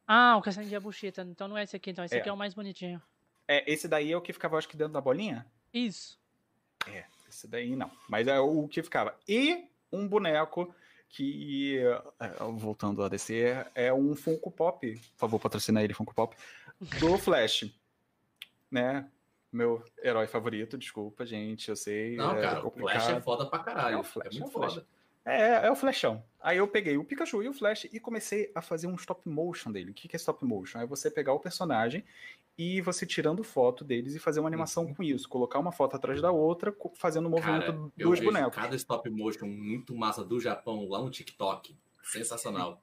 Ah, 0.05 0.35
o 0.35 0.41
que 0.41 0.49
acendia 0.49 0.77
a 0.77 0.81
bochecha. 0.81 1.21
Então 1.21 1.47
não 1.47 1.57
é 1.57 1.63
esse 1.63 1.77
aqui, 1.77 1.91
então 1.91 2.03
esse 2.03 2.15
é. 2.15 2.19
aqui 2.19 2.27
é 2.27 2.33
o 2.33 2.37
mais 2.37 2.53
bonitinho. 2.53 3.01
É, 3.47 3.71
esse 3.71 3.87
daí 3.87 4.11
é 4.11 4.17
o 4.17 4.21
que 4.21 4.33
ficava, 4.33 4.57
acho 4.57 4.67
que 4.67 4.75
dentro 4.75 4.93
da 4.93 4.99
bolinha? 4.99 5.45
Isso. 5.73 6.19
É. 6.85 7.05
esse 7.29 7.47
daí 7.47 7.75
não. 7.77 7.89
Mas 8.09 8.27
é 8.27 8.39
o 8.39 8.67
que 8.67 8.83
ficava. 8.83 9.17
E 9.25 9.69
um 9.91 10.05
boneco 10.05 10.73
que, 11.07 11.79
é, 12.19 12.29
voltando 12.57 13.03
a 13.03 13.09
descer, 13.09 13.67
é 13.73 13.91
um 13.93 14.15
Funko 14.15 14.51
Pop. 14.51 14.95
Por 14.95 15.17
favor, 15.17 15.39
patrocina 15.39 15.81
ele, 15.81 15.93
Funko 15.93 16.13
Pop. 16.13 16.35
Do 16.99 17.17
Flash. 17.17 17.65
né? 18.71 19.09
Meu 19.51 19.83
herói 20.03 20.27
favorito, 20.27 20.77
desculpa, 20.77 21.25
gente, 21.25 21.69
eu 21.69 21.75
sei. 21.75 22.15
Não, 22.15 22.37
é 22.37 22.41
cara, 22.41 22.61
complicado. 22.61 22.97
o 22.97 23.01
Flash 23.01 23.17
é 23.17 23.21
foda 23.21 23.45
pra 23.47 23.59
caralho. 23.59 23.95
É, 23.95 23.99
o 23.99 24.03
Flash, 24.03 24.35
é 24.35 24.39
muito 24.39 24.49
é 24.49 24.51
foda. 24.51 24.71
Flash. 24.71 24.85
É, 25.25 25.67
é 25.67 25.71
o 25.71 25.75
Flashão. 25.75 26.23
Aí 26.39 26.57
eu 26.57 26.67
peguei 26.67 26.97
o 26.97 27.03
Pikachu 27.03 27.43
e 27.43 27.49
o 27.49 27.53
Flash 27.53 27.85
e 27.91 27.99
comecei 27.99 28.51
a 28.55 28.61
fazer 28.61 28.87
um 28.87 28.95
stop 28.95 29.27
motion 29.29 29.71
dele. 29.71 29.91
O 29.91 29.93
que 29.93 30.09
é 30.11 30.17
stop 30.17 30.43
motion? 30.45 30.79
É 30.79 30.85
você 30.85 31.11
pegar 31.11 31.33
o 31.33 31.39
personagem 31.39 32.03
e 32.57 32.81
você 32.81 33.05
tirando 33.05 33.43
foto 33.43 33.83
deles 33.83 34.15
e 34.15 34.19
fazer 34.19 34.39
uma 34.39 34.49
animação 34.49 34.85
uhum. 34.85 34.93
com 34.93 35.03
isso. 35.03 35.29
Colocar 35.29 35.59
uma 35.59 35.71
foto 35.71 35.95
atrás 35.95 36.21
da 36.21 36.31
outra, 36.31 36.75
fazendo 36.95 37.27
o 37.27 37.29
movimento 37.29 37.65
Cara, 37.65 37.91
dos 37.95 38.19
bonecos. 38.19 38.55
Cada 38.55 38.75
stop 38.75 39.09
motion 39.09 39.47
muito 39.47 39.95
massa 39.95 40.23
do 40.23 40.39
Japão 40.39 40.87
lá 40.89 40.99
no 41.01 41.11
TikTok. 41.11 41.75
Sensacional. 42.03 42.81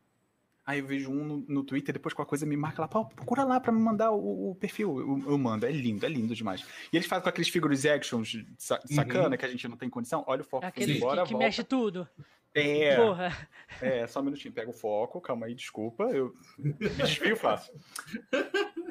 Aí 0.67 0.81
eu 0.81 0.87
vejo 0.87 1.11
um 1.13 1.25
no, 1.25 1.45
no, 1.47 1.63
Twitter, 1.63 1.93
depois 1.93 2.13
com 2.13 2.23
a 2.23 2.27
coisa 2.27 2.45
me 2.45 2.57
marca 2.57 2.83
lá, 2.83 2.89
procura 2.89 3.45
lá 3.45 3.61
pra 3.61 3.71
me 3.71 3.81
mandar 3.81 4.11
o, 4.11 4.51
o 4.51 4.55
perfil. 4.57 4.99
Eu, 4.99 5.31
eu, 5.31 5.39
mando, 5.39 5.65
é 5.65 5.71
lindo, 5.71 6.05
é 6.05 6.09
lindo 6.09 6.35
demais. 6.35 6.67
E 6.93 6.97
eles 6.97 7.07
fazem 7.07 7.23
com 7.23 7.29
aqueles 7.29 7.49
figures 7.49 7.87
actions 7.87 8.37
sacana 8.59 9.29
uhum. 9.29 9.37
que 9.37 9.45
a 9.45 9.49
gente 9.49 9.69
não 9.69 9.77
tem 9.77 9.89
condição. 9.89 10.25
Olha 10.27 10.41
o 10.41 10.45
foco, 10.45 10.67
Aquele 10.67 10.97
embora, 10.97 11.23
que, 11.23 11.29
que 11.29 11.37
mexe 11.37 11.63
tudo. 11.63 12.09
É, 12.53 12.97
Porra. 12.97 13.49
é, 13.81 14.07
só 14.09 14.21
um 14.21 14.25
minutinho, 14.25 14.53
pega 14.53 14.71
o 14.71 14.73
foco, 14.73 15.21
calma 15.21 15.47
aí, 15.47 15.55
desculpa, 15.55 16.05
eu 16.05 16.35
me 16.59 16.73
desvio 16.73 17.37
fácil. 17.37 17.73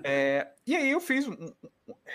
É, 0.03 0.47
e 0.67 0.75
aí 0.75 0.91
eu 0.91 1.01
fiz 1.01 1.27
um, 1.27 1.35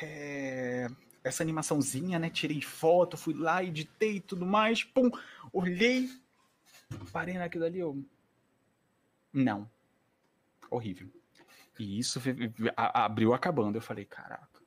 é, 0.00 0.86
essa 1.24 1.42
animaçãozinha, 1.42 2.18
né? 2.18 2.30
Tirei 2.30 2.62
foto, 2.62 3.16
fui 3.16 3.34
lá, 3.34 3.62
editei 3.62 4.16
e 4.16 4.20
tudo 4.20 4.46
mais, 4.46 4.84
pum, 4.84 5.10
olhei, 5.52 6.08
parei 7.12 7.34
naquilo 7.34 7.64
ali, 7.64 7.80
eu 7.80 8.02
não. 9.32 9.70
Horrível. 10.70 11.10
E 11.78 11.98
isso 11.98 12.20
abriu 12.76 13.32
acabando. 13.32 13.78
Eu 13.78 13.82
falei, 13.82 14.04
caraca. 14.04 14.60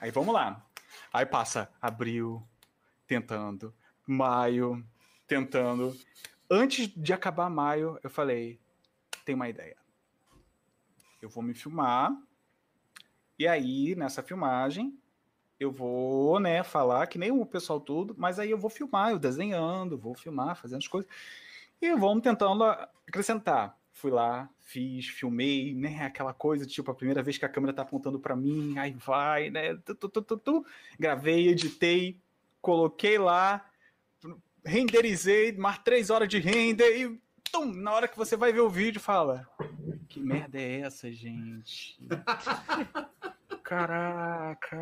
Aí 0.00 0.10
vamos 0.10 0.32
lá. 0.32 0.64
Aí 1.12 1.26
passa 1.26 1.70
abril, 1.80 2.46
tentando, 3.06 3.74
maio, 4.06 4.84
tentando. 5.26 5.96
Antes 6.50 6.88
de 6.88 7.12
acabar 7.12 7.50
maio, 7.50 7.98
eu 8.02 8.10
falei, 8.10 8.60
tem 9.24 9.34
uma 9.34 9.48
ideia. 9.48 9.76
Eu 11.20 11.28
vou 11.28 11.42
me 11.42 11.54
filmar. 11.54 12.16
E 13.38 13.46
aí, 13.46 13.94
nessa 13.94 14.22
filmagem, 14.22 14.96
eu 15.58 15.72
vou, 15.72 16.38
né, 16.38 16.62
falar 16.62 17.06
que 17.06 17.18
nem 17.18 17.30
o 17.30 17.44
pessoal 17.44 17.80
tudo, 17.80 18.14
mas 18.16 18.38
aí 18.38 18.50
eu 18.50 18.58
vou 18.58 18.70
filmar, 18.70 19.10
eu 19.10 19.18
desenhando, 19.18 19.98
vou 19.98 20.14
filmar, 20.14 20.56
fazendo 20.56 20.78
as 20.78 20.88
coisas. 20.88 21.10
E 21.80 21.94
vamos 21.94 22.22
tentando 22.22 22.64
acrescentar. 22.64 23.76
Fui 23.92 24.10
lá, 24.10 24.48
fiz, 24.60 25.08
filmei, 25.08 25.74
né? 25.74 26.04
Aquela 26.04 26.32
coisa, 26.32 26.66
tipo, 26.66 26.90
a 26.90 26.94
primeira 26.94 27.22
vez 27.22 27.36
que 27.36 27.44
a 27.44 27.48
câmera 27.48 27.72
tá 27.72 27.82
apontando 27.82 28.18
para 28.20 28.36
mim, 28.36 28.78
aí 28.78 28.92
vai, 28.92 29.50
né? 29.50 29.74
Tu, 29.84 29.94
tu, 29.94 30.22
tu, 30.22 30.66
Gravei, 30.98 31.48
editei, 31.48 32.20
coloquei 32.60 33.18
lá, 33.18 33.64
renderizei, 34.64 35.52
mais 35.52 35.78
três 35.78 36.10
horas 36.10 36.28
de 36.28 36.38
render 36.38 36.96
e 36.96 37.20
tum, 37.50 37.66
na 37.66 37.92
hora 37.92 38.08
que 38.08 38.16
você 38.16 38.36
vai 38.36 38.52
ver 38.52 38.60
o 38.60 38.70
vídeo, 38.70 39.00
fala: 39.00 39.46
Que 40.08 40.20
merda 40.20 40.60
é 40.60 40.80
essa, 40.80 41.10
gente? 41.10 41.98
Caraca. 43.68 44.78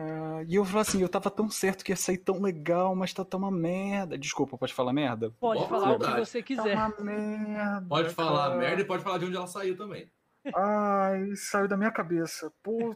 E 0.47 0.55
eu 0.55 0.65
falo 0.65 0.79
assim, 0.79 1.03
eu 1.03 1.09
tava 1.09 1.29
tão 1.29 1.51
certo 1.51 1.85
que 1.85 1.91
ia 1.91 1.97
sair 1.97 2.19
tão 2.19 2.41
legal, 2.41 2.95
mas 2.95 3.13
tá 3.13 3.25
tão 3.25 3.41
uma 3.41 3.51
merda. 3.51 4.17
Desculpa, 4.17 4.57
pode 4.57 4.73
falar 4.73 4.93
merda? 4.93 5.33
Pode 5.41 5.59
Boa 5.59 5.69
falar 5.69 5.89
verdade. 5.89 6.13
o 6.13 6.15
que 6.15 6.25
você 6.25 6.41
quiser. 6.41 6.77
Tá 6.77 6.95
uma 6.97 7.05
merda. 7.05 7.87
Pode 7.89 8.11
falar 8.11 8.51
cara. 8.51 8.61
merda 8.61 8.83
e 8.83 8.85
pode 8.85 9.03
falar 9.03 9.19
de 9.19 9.25
onde 9.25 9.37
ela 9.37 9.49
saiu 9.49 9.77
também. 9.77 10.09
Ai, 10.55 11.35
saiu 11.35 11.67
da 11.67 11.77
minha 11.77 11.91
cabeça. 11.91 12.53
Pô, 12.63 12.95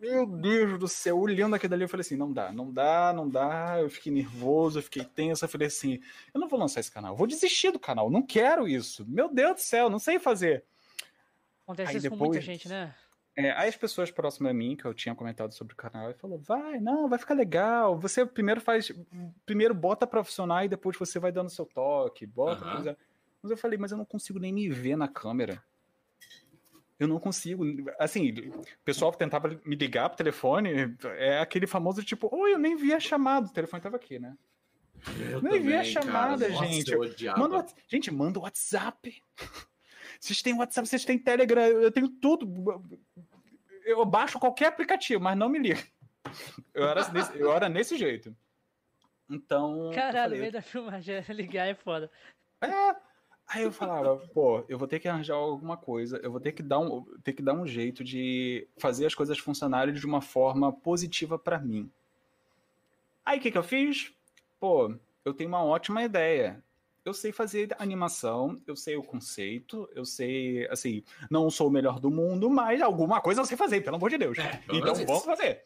meu 0.00 0.24
Deus 0.24 0.78
do 0.78 0.88
céu. 0.88 1.18
Olhando 1.18 1.54
aquilo 1.54 1.68
dali, 1.68 1.82
eu 1.82 1.88
falei 1.90 2.00
assim: 2.00 2.16
não 2.16 2.32
dá, 2.32 2.50
não 2.50 2.72
dá, 2.72 3.12
não 3.12 3.28
dá. 3.28 3.78
Eu 3.78 3.90
fiquei 3.90 4.10
nervoso, 4.10 4.78
eu 4.78 4.82
fiquei 4.82 5.04
tenso. 5.04 5.44
Eu 5.44 5.50
falei 5.50 5.66
assim: 5.66 6.00
eu 6.32 6.40
não 6.40 6.48
vou 6.48 6.58
lançar 6.58 6.80
esse 6.80 6.90
canal, 6.90 7.12
eu 7.12 7.16
vou 7.18 7.26
desistir 7.26 7.70
do 7.72 7.78
canal. 7.78 8.08
Não 8.10 8.22
quero 8.22 8.66
isso. 8.66 9.04
Meu 9.06 9.28
Deus 9.30 9.56
do 9.56 9.60
céu, 9.60 9.90
não 9.90 9.98
sei 9.98 10.18
fazer. 10.18 10.64
Acontece 11.64 11.90
Aí 11.90 11.96
isso 11.98 12.04
depois... 12.04 12.18
com 12.18 12.26
muita 12.28 12.40
gente, 12.40 12.66
né? 12.66 12.94
É, 13.36 13.52
aí 13.52 13.68
as 13.68 13.76
pessoas 13.76 14.10
próximas 14.10 14.50
a 14.50 14.54
mim, 14.54 14.76
que 14.76 14.84
eu 14.84 14.92
tinha 14.92 15.14
comentado 15.14 15.52
sobre 15.52 15.74
o 15.74 15.76
canal, 15.76 16.12
falou: 16.14 16.38
vai, 16.38 16.80
não, 16.80 17.08
vai 17.08 17.18
ficar 17.18 17.34
legal. 17.34 17.98
Você 17.98 18.26
primeiro 18.26 18.60
faz. 18.60 18.92
Primeiro 19.46 19.74
bota 19.74 20.06
profissional 20.06 20.64
e 20.64 20.68
depois 20.68 20.96
você 20.98 21.18
vai 21.18 21.32
dando 21.32 21.50
seu 21.50 21.64
toque. 21.64 22.26
Bota. 22.26 22.64
Uhum. 22.64 22.96
Mas 23.42 23.50
eu 23.50 23.56
falei, 23.56 23.78
mas 23.78 23.92
eu 23.92 23.98
não 23.98 24.04
consigo 24.04 24.38
nem 24.38 24.52
me 24.52 24.68
ver 24.68 24.96
na 24.96 25.08
câmera. 25.08 25.62
Eu 26.98 27.08
não 27.08 27.18
consigo. 27.18 27.64
Assim, 27.98 28.30
o 28.30 28.84
pessoal 28.84 29.10
tentava 29.12 29.48
me 29.64 29.74
ligar 29.74 30.10
pro 30.10 30.18
telefone, 30.18 30.94
é 31.16 31.38
aquele 31.38 31.66
famoso 31.66 32.04
tipo, 32.04 32.28
oi, 32.30 32.52
eu 32.52 32.58
nem 32.58 32.76
vi 32.76 32.92
a 32.92 33.00
chamada, 33.00 33.46
o 33.46 33.52
telefone 33.52 33.82
tava 33.82 33.96
aqui, 33.96 34.18
né? 34.18 34.36
Eu 35.18 35.40
nem 35.40 35.52
também, 35.52 35.60
vi 35.62 35.74
a 35.74 35.82
chamada, 35.82 36.46
cara. 36.46 36.66
gente. 36.66 36.94
Nossa, 36.94 37.38
manda, 37.38 37.66
gente, 37.88 38.10
manda 38.10 38.38
o 38.38 38.42
WhatsApp. 38.42 39.22
Vocês 40.20 40.42
têm 40.42 40.52
WhatsApp, 40.52 40.86
vocês 40.86 41.04
têm 41.04 41.18
Telegram, 41.18 41.62
eu 41.62 41.90
tenho 41.90 42.08
tudo. 42.08 42.46
Eu 43.86 44.04
baixo 44.04 44.38
qualquer 44.38 44.66
aplicativo, 44.66 45.22
mas 45.22 45.36
não 45.36 45.48
me 45.48 45.58
liga. 45.58 45.82
Eu 46.74 46.86
era 46.86 47.02
desse, 47.08 47.38
eu 47.38 47.50
era 47.50 47.68
nesse 47.70 47.96
jeito. 47.96 48.36
Então. 49.28 49.90
Caralho, 49.94 50.34
no 50.34 50.40
meio 50.40 50.52
da 50.52 50.60
filmagem, 50.60 51.18
ligar 51.30 51.66
é 51.66 51.74
foda. 51.74 52.10
É. 52.60 52.96
Aí 53.52 53.64
eu 53.64 53.72
falava, 53.72 54.16
pô, 54.32 54.64
eu 54.68 54.78
vou 54.78 54.86
ter 54.86 55.00
que 55.00 55.08
arranjar 55.08 55.34
alguma 55.34 55.76
coisa, 55.76 56.20
eu 56.22 56.30
vou 56.30 56.38
ter 56.38 56.52
que 56.52 56.62
dar 56.62 56.78
um, 56.78 57.02
ter 57.24 57.32
que 57.32 57.42
dar 57.42 57.54
um 57.54 57.66
jeito 57.66 58.04
de 58.04 58.68
fazer 58.76 59.06
as 59.06 59.14
coisas 59.14 59.38
funcionarem 59.38 59.92
de 59.92 60.06
uma 60.06 60.20
forma 60.20 60.72
positiva 60.72 61.36
para 61.36 61.58
mim. 61.58 61.90
Aí 63.24 63.38
o 63.38 63.42
que, 63.42 63.50
que 63.50 63.58
eu 63.58 63.62
fiz? 63.64 64.14
Pô, 64.60 64.94
eu 65.24 65.34
tenho 65.34 65.48
uma 65.48 65.64
ótima 65.64 66.04
ideia 66.04 66.62
eu 67.04 67.14
sei 67.14 67.32
fazer 67.32 67.74
animação, 67.78 68.60
eu 68.66 68.76
sei 68.76 68.96
o 68.96 69.02
conceito, 69.02 69.88
eu 69.94 70.04
sei, 70.04 70.68
assim, 70.68 71.02
não 71.30 71.50
sou 71.50 71.68
o 71.68 71.70
melhor 71.70 71.98
do 71.98 72.10
mundo, 72.10 72.50
mas 72.50 72.80
alguma 72.80 73.20
coisa 73.20 73.40
eu 73.40 73.46
sei 73.46 73.56
fazer, 73.56 73.80
pelo 73.82 73.96
amor 73.96 74.10
de 74.10 74.18
Deus. 74.18 74.38
É, 74.38 74.62
então 74.72 74.94
vamos 74.94 75.24
fazer. 75.24 75.64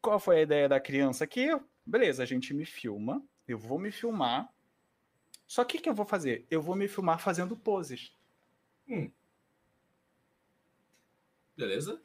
Qual 0.00 0.18
foi 0.18 0.38
a 0.38 0.42
ideia 0.42 0.68
da 0.68 0.80
criança 0.80 1.24
aqui? 1.24 1.48
Beleza, 1.84 2.22
a 2.22 2.26
gente 2.26 2.54
me 2.54 2.64
filma, 2.64 3.22
eu 3.46 3.58
vou 3.58 3.78
me 3.78 3.90
filmar. 3.90 4.52
Só 5.46 5.64
que 5.64 5.78
o 5.78 5.80
que 5.80 5.88
eu 5.88 5.94
vou 5.94 6.06
fazer? 6.06 6.46
Eu 6.50 6.62
vou 6.62 6.76
me 6.76 6.86
filmar 6.86 7.18
fazendo 7.18 7.56
poses. 7.56 8.16
Hum. 8.88 9.10
Beleza. 11.56 12.00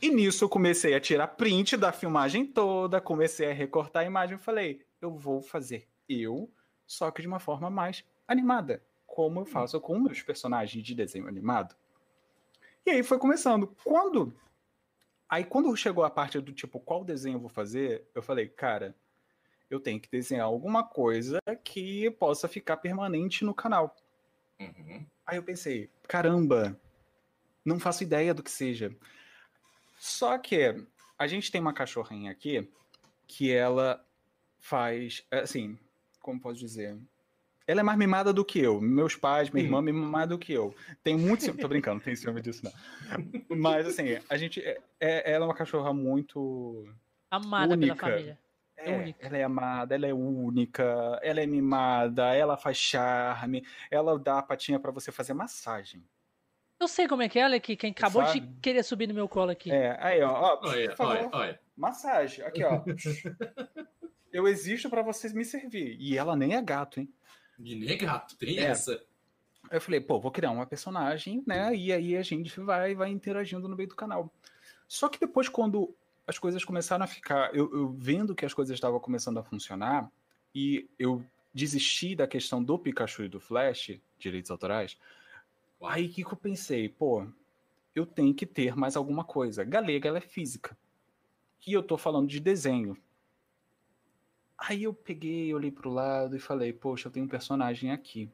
E 0.00 0.08
nisso 0.08 0.44
eu 0.44 0.48
comecei 0.48 0.94
a 0.94 1.00
tirar 1.00 1.26
print 1.26 1.76
da 1.76 1.90
filmagem 1.92 2.46
toda, 2.46 3.00
comecei 3.00 3.50
a 3.50 3.54
recortar 3.54 4.04
a 4.04 4.06
imagem 4.06 4.36
e 4.36 4.40
falei, 4.40 4.86
eu 5.00 5.10
vou 5.10 5.42
fazer 5.42 5.88
eu 6.08 6.50
só 6.88 7.10
que 7.10 7.20
de 7.20 7.28
uma 7.28 7.38
forma 7.38 7.68
mais 7.68 8.02
animada, 8.26 8.82
como 9.06 9.40
eu 9.40 9.42
hum. 9.42 9.46
faço 9.46 9.78
com 9.78 10.00
meus 10.00 10.22
personagens 10.22 10.82
de 10.82 10.94
desenho 10.94 11.28
animado. 11.28 11.76
E 12.86 12.90
aí 12.90 13.02
foi 13.02 13.18
começando. 13.18 13.68
Quando. 13.84 14.34
Aí 15.28 15.44
quando 15.44 15.76
chegou 15.76 16.02
a 16.02 16.10
parte 16.10 16.40
do 16.40 16.50
tipo, 16.50 16.80
qual 16.80 17.04
desenho 17.04 17.36
eu 17.36 17.40
vou 17.40 17.50
fazer, 17.50 18.08
eu 18.14 18.22
falei, 18.22 18.48
cara, 18.48 18.96
eu 19.68 19.78
tenho 19.78 20.00
que 20.00 20.10
desenhar 20.10 20.46
alguma 20.46 20.82
coisa 20.82 21.38
que 21.62 22.10
possa 22.12 22.48
ficar 22.48 22.78
permanente 22.78 23.44
no 23.44 23.54
canal. 23.54 23.94
Uhum. 24.58 25.06
Aí 25.26 25.36
eu 25.36 25.42
pensei, 25.42 25.90
caramba, 26.08 26.80
não 27.62 27.78
faço 27.78 28.02
ideia 28.02 28.32
do 28.32 28.42
que 28.42 28.50
seja. 28.50 28.96
Só 29.98 30.38
que 30.38 30.74
a 31.18 31.26
gente 31.26 31.52
tem 31.52 31.60
uma 31.60 31.74
cachorrinha 31.74 32.32
aqui 32.32 32.66
que 33.26 33.52
ela 33.52 34.02
faz, 34.58 35.26
assim, 35.30 35.78
como 36.20 36.40
posso 36.40 36.58
dizer? 36.58 36.96
Ela 37.68 37.80
é 37.80 37.82
mais 37.82 37.98
mimada 37.98 38.32
do 38.32 38.44
que 38.44 38.58
eu. 38.58 38.80
Meus 38.80 39.14
pais, 39.14 39.50
minha 39.50 39.62
irmã, 39.62 39.82
me 39.82 39.92
mais 39.92 40.26
do 40.26 40.38
que 40.38 40.54
eu. 40.54 40.74
Tem 41.02 41.18
muito 41.18 41.44
ciúme. 41.44 41.60
Tô 41.60 41.68
brincando, 41.68 41.96
não 41.96 42.02
tem 42.02 42.16
ciúme 42.16 42.40
disso, 42.40 42.64
não. 42.64 42.72
Mas, 43.54 43.86
assim, 43.86 44.18
a 44.28 44.36
gente. 44.38 44.58
É, 44.62 44.80
é, 44.98 45.32
ela 45.32 45.44
é 45.44 45.48
uma 45.48 45.54
cachorra 45.54 45.92
muito. 45.92 46.88
Amada 47.30 47.74
única. 47.74 47.94
pela 47.94 48.10
família. 48.10 48.38
É, 48.74 48.90
é 48.90 49.14
ela 49.18 49.36
é 49.36 49.42
amada, 49.42 49.94
ela 49.94 50.06
é 50.06 50.14
única, 50.14 51.18
ela 51.20 51.40
é 51.40 51.46
mimada, 51.46 52.32
ela 52.32 52.56
faz 52.56 52.76
charme, 52.76 53.66
ela 53.90 54.18
dá 54.18 54.38
a 54.38 54.42
patinha 54.42 54.78
para 54.78 54.92
você 54.92 55.10
fazer 55.10 55.34
massagem. 55.34 56.02
Eu 56.80 56.86
sei 56.86 57.08
como 57.08 57.22
é 57.22 57.28
que 57.28 57.40
é, 57.40 57.42
ela 57.42 57.56
é 57.56 57.60
que 57.60 57.76
quem 57.76 57.90
acabou 57.90 58.22
de 58.22 58.40
querer 58.62 58.84
subir 58.84 59.08
no 59.08 59.14
meu 59.14 59.28
colo 59.28 59.50
aqui. 59.50 59.70
É, 59.70 59.98
aí, 60.00 60.22
ó. 60.22 60.30
ó 60.30 60.60
olha, 60.62 60.94
olha, 60.96 61.28
olha. 61.32 61.60
Massagem, 61.76 62.44
aqui, 62.44 62.62
ó. 62.62 62.82
eu 64.32 64.46
existo 64.46 64.88
para 64.88 65.02
vocês 65.02 65.32
me 65.32 65.44
servir. 65.44 65.96
E 66.00 66.16
ela 66.16 66.36
nem 66.36 66.54
é 66.54 66.62
gato, 66.62 67.00
hein? 67.00 67.08
E 67.58 67.74
nem 67.74 67.90
é 67.90 67.96
gato, 67.96 68.36
tem 68.36 68.58
é. 68.58 68.64
essa. 68.64 69.02
Eu 69.70 69.80
falei, 69.80 70.00
pô, 70.00 70.18
vou 70.20 70.30
criar 70.30 70.50
uma 70.50 70.66
personagem, 70.66 71.42
né? 71.46 71.74
E 71.74 71.92
aí 71.92 72.16
a 72.16 72.22
gente 72.22 72.58
vai, 72.60 72.94
vai 72.94 73.10
interagindo 73.10 73.68
no 73.68 73.76
meio 73.76 73.88
do 73.88 73.96
canal. 73.96 74.32
Só 74.86 75.08
que 75.08 75.20
depois, 75.20 75.48
quando 75.48 75.94
as 76.28 76.38
coisas 76.38 76.62
começaram 76.62 77.04
a 77.04 77.06
ficar. 77.06 77.54
Eu, 77.54 77.72
eu 77.74 77.88
vendo 77.88 78.34
que 78.34 78.44
as 78.44 78.52
coisas 78.52 78.74
estavam 78.74 79.00
começando 79.00 79.38
a 79.38 79.42
funcionar, 79.42 80.12
e 80.54 80.86
eu 80.98 81.24
desisti 81.54 82.14
da 82.14 82.26
questão 82.26 82.62
do 82.62 82.78
Pikachu 82.78 83.24
e 83.24 83.28
do 83.28 83.40
Flash, 83.40 83.98
direitos 84.18 84.50
autorais. 84.50 84.98
Aí 85.82 86.06
o 86.06 86.10
que, 86.10 86.22
que 86.22 86.32
eu 86.32 86.36
pensei? 86.36 86.88
Pô, 86.88 87.26
eu 87.94 88.04
tenho 88.04 88.34
que 88.34 88.44
ter 88.44 88.76
mais 88.76 88.94
alguma 88.94 89.24
coisa. 89.24 89.64
Galega, 89.64 90.08
ela 90.08 90.18
é 90.18 90.22
física. 90.22 90.76
E 91.66 91.72
eu 91.72 91.82
tô 91.82 91.96
falando 91.96 92.28
de 92.28 92.40
desenho. 92.40 92.96
Aí 94.58 94.82
eu 94.82 94.92
peguei, 94.92 95.54
olhei 95.54 95.70
pro 95.70 95.88
lado 95.88 96.34
e 96.34 96.40
falei, 96.40 96.72
poxa, 96.72 97.06
eu 97.08 97.12
tenho 97.12 97.26
um 97.26 97.28
personagem 97.28 97.92
aqui. 97.92 98.28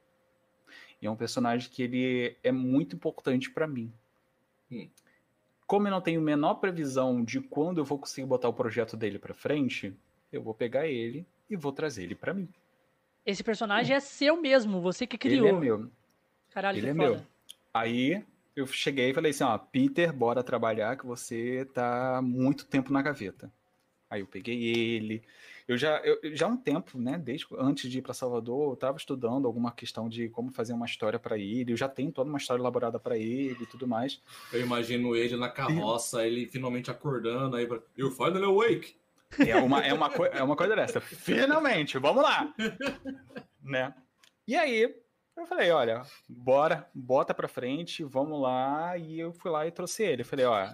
E 1.01 1.07
é 1.07 1.11
um 1.11 1.17
personagem 1.17 1.71
que 1.71 1.83
ele 1.83 2.37
é 2.43 2.51
muito 2.51 2.97
importante 2.97 3.51
para 3.51 3.67
mim. 3.67 3.93
Hum. 4.73 4.89
Como 5.67 5.87
eu 5.87 5.91
não 5.91 6.01
tenho 6.01 6.21
a 6.21 6.25
menor 6.25 6.55
previsão 6.55 7.23
de 7.23 7.41
quando 7.41 7.79
eu 7.79 7.85
vou 7.85 7.99
conseguir 7.99 8.27
botar 8.27 8.49
o 8.49 8.55
projeto 8.55 8.97
dele 8.97 9.19
para 9.19 9.35
frente, 9.35 9.95
eu 10.33 10.43
vou 10.43 10.55
pegar 10.55 10.87
ele 10.87 11.27
e 11.49 11.57
vou 11.57 11.73
trazer 11.73 12.05
ele 12.05 12.15
para 12.15 12.33
mim. 12.33 12.49
Esse 13.27 13.45
personagem 13.45 13.95
hum. 13.95 13.99
é 13.99 14.01
seu 14.01 14.41
mesmo, 14.41 14.81
você 14.81 15.07
que 15.07 15.19
criou. 15.19 15.47
Ele 15.47 15.57
é 15.57 15.61
meu. 15.61 15.91
Caralho, 16.51 16.79
ele 16.79 16.89
é 16.89 16.95
foda. 16.95 17.11
meu. 17.11 17.27
Aí 17.73 18.25
eu 18.57 18.67
cheguei 18.67 19.11
e 19.11 19.15
falei 19.15 19.31
assim, 19.31 19.45
ó, 19.45 19.59
Peter, 19.59 20.13
bora 20.13 20.43
trabalhar 20.43 20.97
que 20.97 21.05
você 21.05 21.69
tá 21.75 22.21
muito 22.23 22.65
tempo 22.67 22.93
na 22.93 23.03
gaveta. 23.03 23.53
Aí 24.09 24.21
eu 24.21 24.27
peguei 24.27 24.63
ele. 24.65 25.23
Eu 25.67 25.79
já, 25.79 25.99
eu, 26.01 26.19
já 26.35 26.47
há 26.47 26.49
um 26.51 26.57
tempo, 26.59 26.99
né, 26.99 27.19
desde 27.19 27.47
antes 27.59 27.91
de 27.91 27.99
ir 27.99 28.03
para 28.03 28.13
Salvador, 28.13 28.69
eu 28.69 28.75
estava 28.75 28.99
estudando 28.99 29.47
alguma 29.47 29.73
questão 29.73 30.11
de 30.11 30.29
como 30.29 30.53
fazer 30.53 30.75
uma 30.75 30.85
história 30.85 31.19
para 31.19 31.39
ele. 31.39 31.73
Eu 31.73 31.77
já 31.77 31.89
tenho 31.89 32.13
toda 32.13 32.29
uma 32.29 32.39
história 32.39 32.61
elaborada 32.61 33.01
para 33.01 33.17
ele 33.17 33.63
e 33.63 33.67
tudo 33.67 33.87
mais. 33.87 34.21
Eu 34.53 34.61
imagino 34.61 35.17
ele 35.17 35.37
na 35.37 35.49
carroça, 35.49 36.27
ele 36.27 36.47
finalmente 36.47 36.91
acordando 36.91 37.57
aí 37.57 37.67
para 37.67 37.81
You 37.97 38.11
finally 38.11 38.45
awake. 38.45 38.95
É 39.39 39.57
uma, 39.57 39.81
é 39.81 39.93
uma, 39.93 40.07
é 40.33 40.43
uma 40.43 40.55
coisa 40.55 40.77
dessa. 40.77 41.01
Finalmente, 41.01 41.99
vamos 41.99 42.23
lá. 42.23 42.55
né? 43.63 43.95
E 44.47 44.55
aí, 44.55 44.95
eu 45.37 45.47
falei, 45.47 45.71
olha, 45.71 46.03
bora, 46.29 46.89
bota 46.95 47.33
pra 47.33 47.49
frente, 47.49 48.05
vamos 48.05 48.41
lá. 48.41 48.99
E 48.99 49.19
eu 49.19 49.33
fui 49.33 49.51
lá 49.51 49.67
e 49.67 49.73
trouxe 49.73 50.05
ele. 50.05 50.23
Eu 50.23 50.27
falei, 50.27 50.45
ó, 50.45 50.69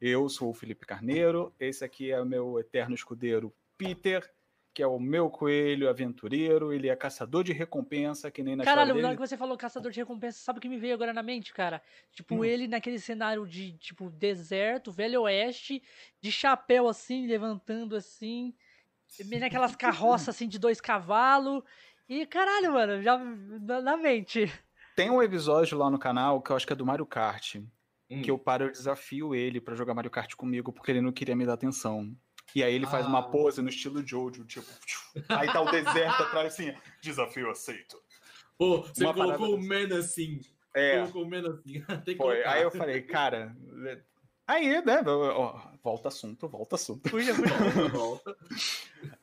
eu 0.00 0.28
sou 0.28 0.50
o 0.50 0.54
Felipe 0.54 0.86
Carneiro, 0.86 1.54
esse 1.58 1.82
aqui 1.82 2.10
é 2.10 2.20
o 2.20 2.26
meu 2.26 2.58
eterno 2.60 2.94
escudeiro 2.94 3.52
Peter, 3.76 4.28
que 4.76 4.82
é 4.82 4.86
o 4.86 4.98
meu 4.98 5.30
coelho 5.30 5.88
aventureiro, 5.88 6.72
ele 6.72 6.88
é 6.88 6.94
caçador 6.94 7.42
de 7.42 7.52
recompensa, 7.52 8.30
que 8.30 8.42
nem 8.42 8.54
na 8.54 8.62
Caralho, 8.62 8.88
dele... 8.88 9.02
na 9.02 9.08
hora 9.08 9.16
que 9.16 9.26
você 9.26 9.36
falou 9.36 9.56
caçador 9.56 9.90
de 9.90 10.00
recompensa, 10.00 10.38
sabe 10.38 10.58
o 10.58 10.60
que 10.60 10.68
me 10.68 10.78
veio 10.78 10.92
agora 10.92 11.14
na 11.14 11.22
mente, 11.22 11.54
cara? 11.54 11.80
Tipo, 12.12 12.36
hum. 12.36 12.44
ele 12.44 12.68
naquele 12.68 12.98
cenário 12.98 13.46
de, 13.46 13.72
tipo, 13.78 14.10
deserto, 14.10 14.92
velho 14.92 15.22
oeste, 15.22 15.82
de 16.20 16.30
chapéu 16.30 16.88
assim, 16.88 17.26
levantando 17.26 17.96
assim, 17.96 18.54
naquelas 19.40 19.74
carroças 19.76 20.30
assim 20.30 20.46
de 20.46 20.58
dois 20.58 20.78
cavalos, 20.78 21.62
e 22.08 22.26
caralho, 22.26 22.72
mano, 22.72 23.02
já 23.02 23.18
na, 23.18 23.80
na 23.80 23.96
mente. 23.96 24.52
Tem 24.94 25.10
um 25.10 25.22
episódio 25.22 25.76
lá 25.76 25.90
no 25.90 25.98
canal 25.98 26.40
que 26.40 26.50
eu 26.50 26.56
acho 26.56 26.66
que 26.66 26.72
é 26.72 26.76
do 26.76 26.86
Mario 26.86 27.06
Kart, 27.06 27.56
hum. 28.10 28.22
que 28.22 28.30
eu 28.30 28.38
paro 28.38 28.66
e 28.66 28.70
desafio 28.70 29.34
ele 29.34 29.60
para 29.60 29.74
jogar 29.74 29.94
Mario 29.94 30.10
Kart 30.10 30.34
comigo 30.34 30.72
porque 30.72 30.90
ele 30.90 31.00
não 31.00 31.12
queria 31.12 31.34
me 31.34 31.46
dar 31.46 31.54
atenção. 31.54 32.14
E 32.54 32.62
aí 32.62 32.74
ele 32.74 32.86
faz 32.86 33.04
ah. 33.04 33.08
uma 33.08 33.30
pose 33.30 33.60
no 33.60 33.68
estilo 33.68 34.06
Jojo, 34.06 34.44
tipo. 34.44 34.66
Aí 35.28 35.46
tá 35.52 35.60
o 35.60 35.70
deserto 35.70 36.22
atrás 36.22 36.54
assim, 36.54 36.74
desafio 37.02 37.50
aceito. 37.50 38.00
Pô, 38.56 38.82
você 38.82 39.04
uma 39.04 39.12
colocou 39.12 39.54
o 39.54 39.62
Man 39.62 39.98
assim. 39.98 40.40
É. 40.74 41.00
Colocou 41.00 41.24
o 41.24 41.54
assim. 41.54 41.82
Foi. 42.16 42.44
Aí 42.44 42.62
eu 42.62 42.70
falei, 42.70 43.02
cara. 43.02 43.54
Aí, 44.46 44.80
né? 44.84 45.02
Volta 45.82 46.08
assunto, 46.08 46.48
volta 46.48 46.76
assunto. 46.76 47.10
Puxa, 47.10 47.34
puxa. 47.34 47.88
volta. 47.88 48.36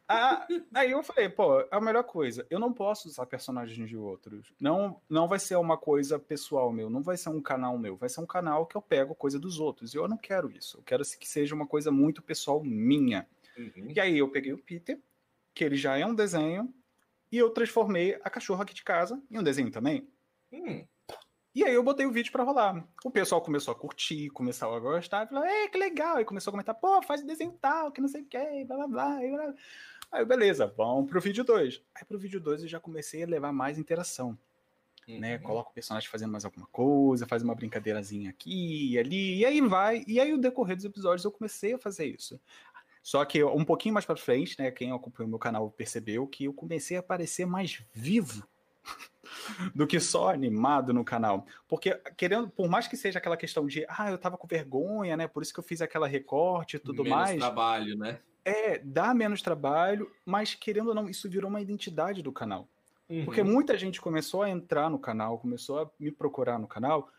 Ah, 0.08 0.46
aí 0.74 0.92
eu 0.92 1.02
falei, 1.02 1.30
pô, 1.30 1.62
é 1.62 1.68
a 1.72 1.80
melhor 1.80 2.04
coisa. 2.04 2.46
Eu 2.50 2.60
não 2.60 2.74
posso 2.74 3.08
usar 3.08 3.26
personagens 3.26 3.88
de 3.88 3.96
outros. 3.96 4.54
Não, 4.60 5.02
não 5.10 5.28
vai 5.28 5.40
ser 5.40 5.56
uma 5.56 5.78
coisa 5.78 6.20
pessoal 6.20 6.72
meu, 6.72 6.90
não 6.90 7.02
vai 7.02 7.16
ser 7.16 7.30
um 7.30 7.42
canal 7.42 7.78
meu, 7.78 7.96
vai 7.96 8.10
ser 8.10 8.20
um 8.20 8.26
canal 8.26 8.66
que 8.66 8.76
eu 8.76 8.82
pego 8.82 9.16
coisa 9.16 9.40
dos 9.40 9.60
outros. 9.60 9.94
E 9.94 9.98
eu 9.98 10.08
não 10.08 10.18
quero 10.18 10.52
isso. 10.52 10.78
Eu 10.78 10.84
quero 10.84 11.04
que 11.04 11.28
seja 11.28 11.56
uma 11.56 11.68
coisa 11.68 11.92
muito 11.92 12.22
pessoal 12.22 12.62
minha. 12.64 13.28
Uhum. 13.58 13.92
E 13.92 14.00
aí 14.00 14.18
eu 14.18 14.30
peguei 14.30 14.52
o 14.52 14.58
Peter, 14.58 15.00
que 15.54 15.64
ele 15.64 15.76
já 15.76 15.98
é 15.98 16.06
um 16.06 16.16
desenho, 16.16 16.74
e 17.32 17.38
eu 17.38 17.50
transformei 17.50 18.20
a 18.24 18.30
cachorra 18.30 18.64
aqui 18.64 18.74
de 18.74 18.84
casa 18.84 19.22
em 19.32 19.40
um 19.40 19.44
desenho 19.44 19.72
também. 19.72 20.08
Hum. 20.52 20.86
E 21.56 21.64
aí 21.64 21.74
eu 21.74 21.84
botei 21.84 22.06
o 22.06 22.12
vídeo 22.12 22.32
para 22.32 22.44
rolar. 22.44 22.84
O 23.06 23.12
pessoal 23.12 23.40
começou 23.40 23.72
a 23.72 23.76
curtir, 23.76 24.30
começou 24.32 24.74
a 24.74 24.80
gostar, 24.80 25.28
falou, 25.28 25.44
é, 25.44 25.68
que 25.68 25.78
legal. 25.78 26.18
Aí 26.18 26.26
começou 26.26 26.50
a 26.50 26.54
comentar, 26.54 26.74
pô, 26.74 27.00
faz 27.04 27.24
desenho 27.24 27.52
tal, 27.62 27.92
que 27.92 28.02
não 28.02 28.08
sei 28.08 28.22
o 28.22 28.26
que, 28.26 28.66
blá 28.66 28.76
blá 28.78 28.88
blá. 28.88 29.20
blá. 29.20 29.54
Aí, 30.14 30.24
beleza, 30.24 30.72
vamos 30.78 31.10
pro 31.10 31.20
vídeo 31.20 31.44
2. 31.44 31.82
Aí 31.96 32.06
pro 32.06 32.20
vídeo 32.20 32.40
2 32.40 32.62
eu 32.62 32.68
já 32.68 32.80
comecei 32.80 33.24
a 33.24 33.26
levar 33.26 33.52
mais 33.52 33.80
interação. 33.80 34.38
Né? 35.08 35.16
Uhum. 35.16 35.20
Né? 35.20 35.38
Coloca 35.40 35.72
o 35.72 35.74
personagem 35.74 36.08
fazendo 36.08 36.32
mais 36.32 36.46
alguma 36.46 36.68
coisa, 36.68 37.26
faz 37.26 37.42
uma 37.42 37.56
brincadeirazinha 37.56 38.30
aqui 38.30 38.92
e 38.92 39.00
ali, 39.00 39.40
e 39.40 39.44
aí 39.44 39.60
vai. 39.60 40.04
E 40.06 40.20
aí, 40.20 40.32
o 40.32 40.38
decorrer 40.38 40.76
dos 40.76 40.86
episódios, 40.86 41.26
eu 41.26 41.32
comecei 41.32 41.74
a 41.74 41.80
fazer 41.80 42.06
isso. 42.06 42.40
Só 43.02 43.26
que 43.26 43.44
um 43.44 43.66
pouquinho 43.66 43.96
mais 43.96 44.06
para 44.06 44.16
frente, 44.16 44.56
né? 44.60 44.70
Quem 44.70 44.92
acompanhou 44.92 45.28
meu 45.32 45.40
canal 45.40 45.72
percebeu 45.72 46.28
que 46.28 46.46
eu 46.46 46.54
comecei 46.54 46.96
a 46.96 47.00
aparecer 47.00 47.48
mais 47.48 47.84
vivo 47.92 48.48
do 49.74 49.88
que 49.88 50.00
só 50.00 50.30
animado 50.30 50.94
no 50.94 51.04
canal. 51.04 51.48
Porque, 51.68 51.96
querendo, 52.16 52.48
por 52.52 52.70
mais 52.70 52.88
que 52.88 52.96
seja 52.96 53.18
aquela 53.18 53.36
questão 53.36 53.66
de, 53.66 53.84
ah, 53.90 54.12
eu 54.12 54.18
tava 54.20 54.38
com 54.38 54.48
vergonha, 54.48 55.18
né? 55.18 55.28
Por 55.28 55.42
isso 55.42 55.52
que 55.52 55.60
eu 55.60 55.64
fiz 55.64 55.82
aquela 55.82 56.08
recorte 56.08 56.76
e 56.76 56.80
tudo 56.80 57.04
Menos 57.04 57.18
mais. 57.20 57.40
trabalho, 57.40 57.98
né? 57.98 58.20
É, 58.46 58.78
dá 58.80 59.14
menos 59.14 59.42
trabalho, 59.42 60.12
mas 60.26 60.54
querendo 60.54 60.90
ou 60.90 60.96
não, 60.96 61.10
isso 61.10 61.30
virou 61.30 61.50
uma 61.50 61.62
identidade 61.62 62.22
do 62.22 62.32
canal. 62.32 62.68
Uhum. 63.10 63.26
Porque 63.26 63.44
muita 63.44 63.78
gente 63.78 64.02
começou 64.02 64.42
a 64.42 64.50
entrar 64.50 64.90
no 64.90 65.00
canal, 65.00 65.40
começou 65.40 65.80
a 65.80 65.92
me 66.00 66.12
procurar 66.12 66.60
no 66.60 66.68
canal, 66.68 67.10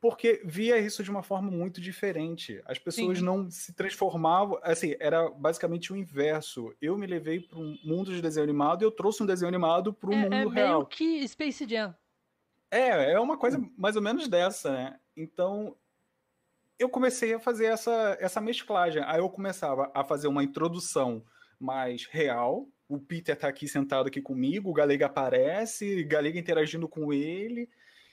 porque 0.00 0.42
via 0.44 0.78
isso 0.78 1.02
de 1.02 1.10
uma 1.10 1.22
forma 1.22 1.50
muito 1.50 1.80
diferente. 1.80 2.60
As 2.66 2.78
pessoas 2.78 3.18
Sim. 3.18 3.24
não 3.24 3.50
se 3.50 3.72
transformavam, 3.72 4.58
assim, 4.62 4.94
era 5.00 5.30
basicamente 5.30 5.92
o 5.92 5.96
inverso. 5.96 6.74
Eu 6.80 6.98
me 6.98 7.06
levei 7.06 7.40
para 7.40 7.58
um 7.58 7.78
mundo 7.82 8.12
de 8.12 8.20
desenho 8.20 8.44
animado 8.44 8.82
e 8.82 8.84
eu 8.84 8.90
trouxe 8.90 9.22
um 9.22 9.26
desenho 9.26 9.48
animado 9.48 9.94
para 9.94 10.10
o 10.10 10.12
é, 10.12 10.16
mundo 10.16 10.34
é 10.34 10.54
real. 10.54 10.80
Meio 10.80 10.86
que 10.86 11.26
Space 11.26 11.66
Jam. 11.66 11.96
É, 12.70 13.12
é 13.12 13.20
uma 13.20 13.38
coisa 13.38 13.58
mais 13.78 13.96
ou 13.96 14.02
menos 14.02 14.28
dessa, 14.28 14.72
né? 14.72 15.00
Então, 15.16 15.74
eu 16.78 16.88
comecei 16.88 17.34
a 17.34 17.40
fazer 17.40 17.66
essa, 17.66 18.16
essa 18.20 18.40
mesclagem. 18.40 19.02
Aí 19.06 19.18
eu 19.18 19.28
começava 19.28 19.90
a 19.94 20.04
fazer 20.04 20.28
uma 20.28 20.42
introdução 20.42 21.24
mais 21.58 22.06
real. 22.06 22.68
O 22.88 22.98
Peter 22.98 23.36
tá 23.36 23.48
aqui 23.48 23.66
sentado 23.66 24.08
aqui 24.08 24.20
comigo, 24.20 24.70
o 24.70 24.74
Galega 24.74 25.06
aparece, 25.06 26.04
Galega 26.04 26.38
interagindo 26.38 26.86
com 26.86 27.12
ele, 27.12 27.68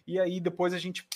e 0.08 0.18
aí 0.18 0.40
depois 0.40 0.74
a 0.74 0.78
gente 0.78 1.08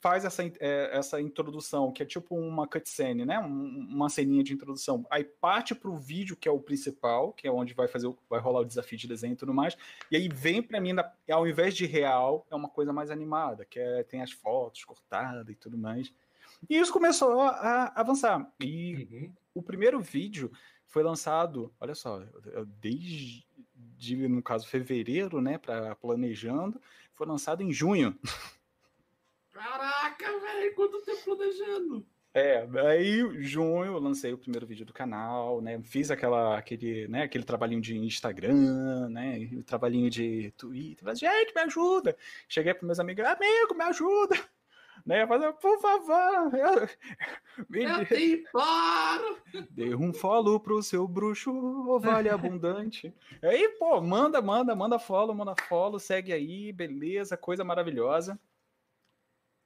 faz 0.00 0.24
essa, 0.24 0.44
é, 0.60 0.96
essa 0.96 1.20
introdução, 1.20 1.90
que 1.90 2.02
é 2.02 2.06
tipo 2.06 2.36
uma 2.36 2.66
cutscene, 2.66 3.24
né? 3.24 3.38
Um, 3.38 3.88
uma 3.90 4.08
ceninha 4.08 4.42
de 4.42 4.52
introdução. 4.52 5.04
Aí 5.10 5.24
parte 5.24 5.74
para 5.74 5.90
o 5.90 5.96
vídeo, 5.96 6.36
que 6.36 6.48
é 6.48 6.50
o 6.50 6.60
principal, 6.60 7.32
que 7.32 7.46
é 7.46 7.50
onde 7.50 7.74
vai 7.74 7.88
fazer 7.88 8.12
vai 8.28 8.40
rolar 8.40 8.60
o 8.60 8.64
desafio 8.64 8.98
de 8.98 9.08
desenho 9.08 9.32
e 9.32 9.36
tudo 9.36 9.52
mais. 9.52 9.76
E 10.10 10.16
aí 10.16 10.28
vem 10.28 10.62
para 10.62 10.80
mim, 10.80 10.94
ao 11.30 11.46
invés 11.46 11.74
de 11.74 11.86
real, 11.86 12.46
é 12.50 12.54
uma 12.54 12.68
coisa 12.68 12.92
mais 12.92 13.10
animada, 13.10 13.64
que 13.64 13.78
é, 13.78 14.02
tem 14.04 14.22
as 14.22 14.30
fotos 14.30 14.84
cortadas 14.84 15.48
e 15.48 15.54
tudo 15.54 15.76
mais. 15.76 16.12
E 16.68 16.76
isso 16.76 16.92
começou 16.92 17.40
a, 17.40 17.92
avançar. 17.94 18.52
E 18.60 19.08
uhum. 19.10 19.32
o 19.54 19.62
primeiro 19.62 20.00
vídeo 20.00 20.50
foi 20.86 21.02
lançado, 21.02 21.74
olha 21.80 21.94
só, 21.94 22.22
desde, 22.80 23.46
no 24.28 24.42
caso, 24.42 24.66
fevereiro, 24.66 25.40
né, 25.40 25.58
para 25.58 25.94
planejando, 25.96 26.80
foi 27.12 27.26
lançado 27.26 27.62
em 27.62 27.72
junho. 27.72 28.18
Caraca, 29.52 30.38
velho, 30.38 30.74
quanto 30.74 31.02
tempo 31.02 31.24
planejando? 31.24 32.06
É, 32.34 32.68
aí 32.86 33.42
junho 33.42 33.86
eu 33.86 33.98
lancei 33.98 34.30
o 34.30 34.36
primeiro 34.36 34.66
vídeo 34.66 34.84
do 34.84 34.92
canal, 34.92 35.62
né? 35.62 35.80
Fiz 35.82 36.10
aquela, 36.10 36.58
aquele, 36.58 37.08
né, 37.08 37.22
aquele 37.22 37.44
trabalhinho 37.44 37.80
de 37.80 37.96
Instagram, 37.96 39.08
né? 39.08 39.48
O 39.54 39.64
trabalhinho 39.64 40.10
de 40.10 40.50
Twitter. 40.50 41.02
Falei, 41.02 41.16
gente, 41.16 41.54
me 41.54 41.62
ajuda! 41.62 42.14
Cheguei 42.46 42.74
para 42.74 42.84
meus 42.84 43.00
amigos, 43.00 43.24
amigo, 43.24 43.74
me 43.74 43.84
ajuda! 43.84 44.36
Né? 45.06 45.24
Fazer, 45.24 45.52
por 45.52 45.80
favor, 45.80 46.52
eu, 46.54 46.88
me 47.70 47.84
eu 47.84 48.04
te 48.04 48.34
imploro. 48.34 49.38
Dê 49.70 49.94
um 49.94 50.12
follow 50.12 50.58
pro 50.58 50.82
seu 50.82 51.06
bruxo, 51.06 51.98
vale 52.00 52.28
abundante. 52.28 53.14
Aí, 53.40 53.68
pô, 53.78 54.00
manda, 54.00 54.42
manda, 54.42 54.74
manda 54.74 54.98
follow, 54.98 55.34
manda 55.34 55.54
follow, 55.68 56.00
segue 56.00 56.32
aí, 56.32 56.72
beleza, 56.72 57.36
coisa 57.36 57.62
maravilhosa. 57.62 58.38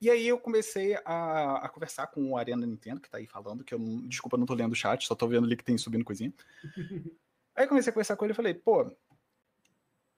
E 0.02 0.10
aí 0.10 0.26
eu 0.26 0.38
comecei 0.38 0.96
a, 1.04 1.56
a 1.56 1.68
conversar 1.68 2.06
com 2.06 2.30
o 2.30 2.36
Arena 2.36 2.66
Nintendo, 2.66 3.00
que 3.00 3.10
tá 3.10 3.18
aí 3.18 3.26
falando, 3.26 3.62
que 3.62 3.74
eu 3.74 3.78
não, 3.78 4.08
desculpa, 4.08 4.38
não 4.38 4.46
tô 4.46 4.54
lendo 4.54 4.72
o 4.72 4.76
chat, 4.76 5.06
só 5.06 5.14
tô 5.14 5.28
vendo 5.28 5.44
ali 5.44 5.56
que 5.56 5.64
tem 5.64 5.76
subindo 5.76 6.04
coisinha. 6.04 6.32
aí 7.54 7.66
comecei 7.66 7.90
a 7.90 7.92
conversar 7.92 8.16
com 8.16 8.24
ele 8.24 8.32
e 8.32 8.36
falei, 8.36 8.54
pô, 8.54 8.90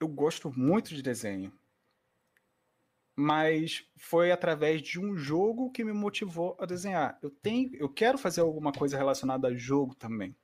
eu 0.01 0.07
gosto 0.07 0.53
muito 0.57 0.95
de 0.95 1.03
desenho 1.03 1.53
mas 3.16 3.85
foi 3.96 4.33
através 4.33 4.81
de 4.83 4.98
um 4.98 5.16
jogo 5.16 5.70
que 5.70 5.85
me 5.85 5.92
motivou 5.92 6.57
a 6.59 6.66
desenhar. 6.66 7.18
Eu 7.22 7.31
tenho, 7.31 7.75
eu 7.77 7.88
quero 7.88 8.16
fazer 8.18 8.40
alguma 8.40 8.72
coisa 8.72 8.96
relacionada 8.96 9.48
a 9.48 9.55
jogo 9.55 9.94
também. 9.94 10.35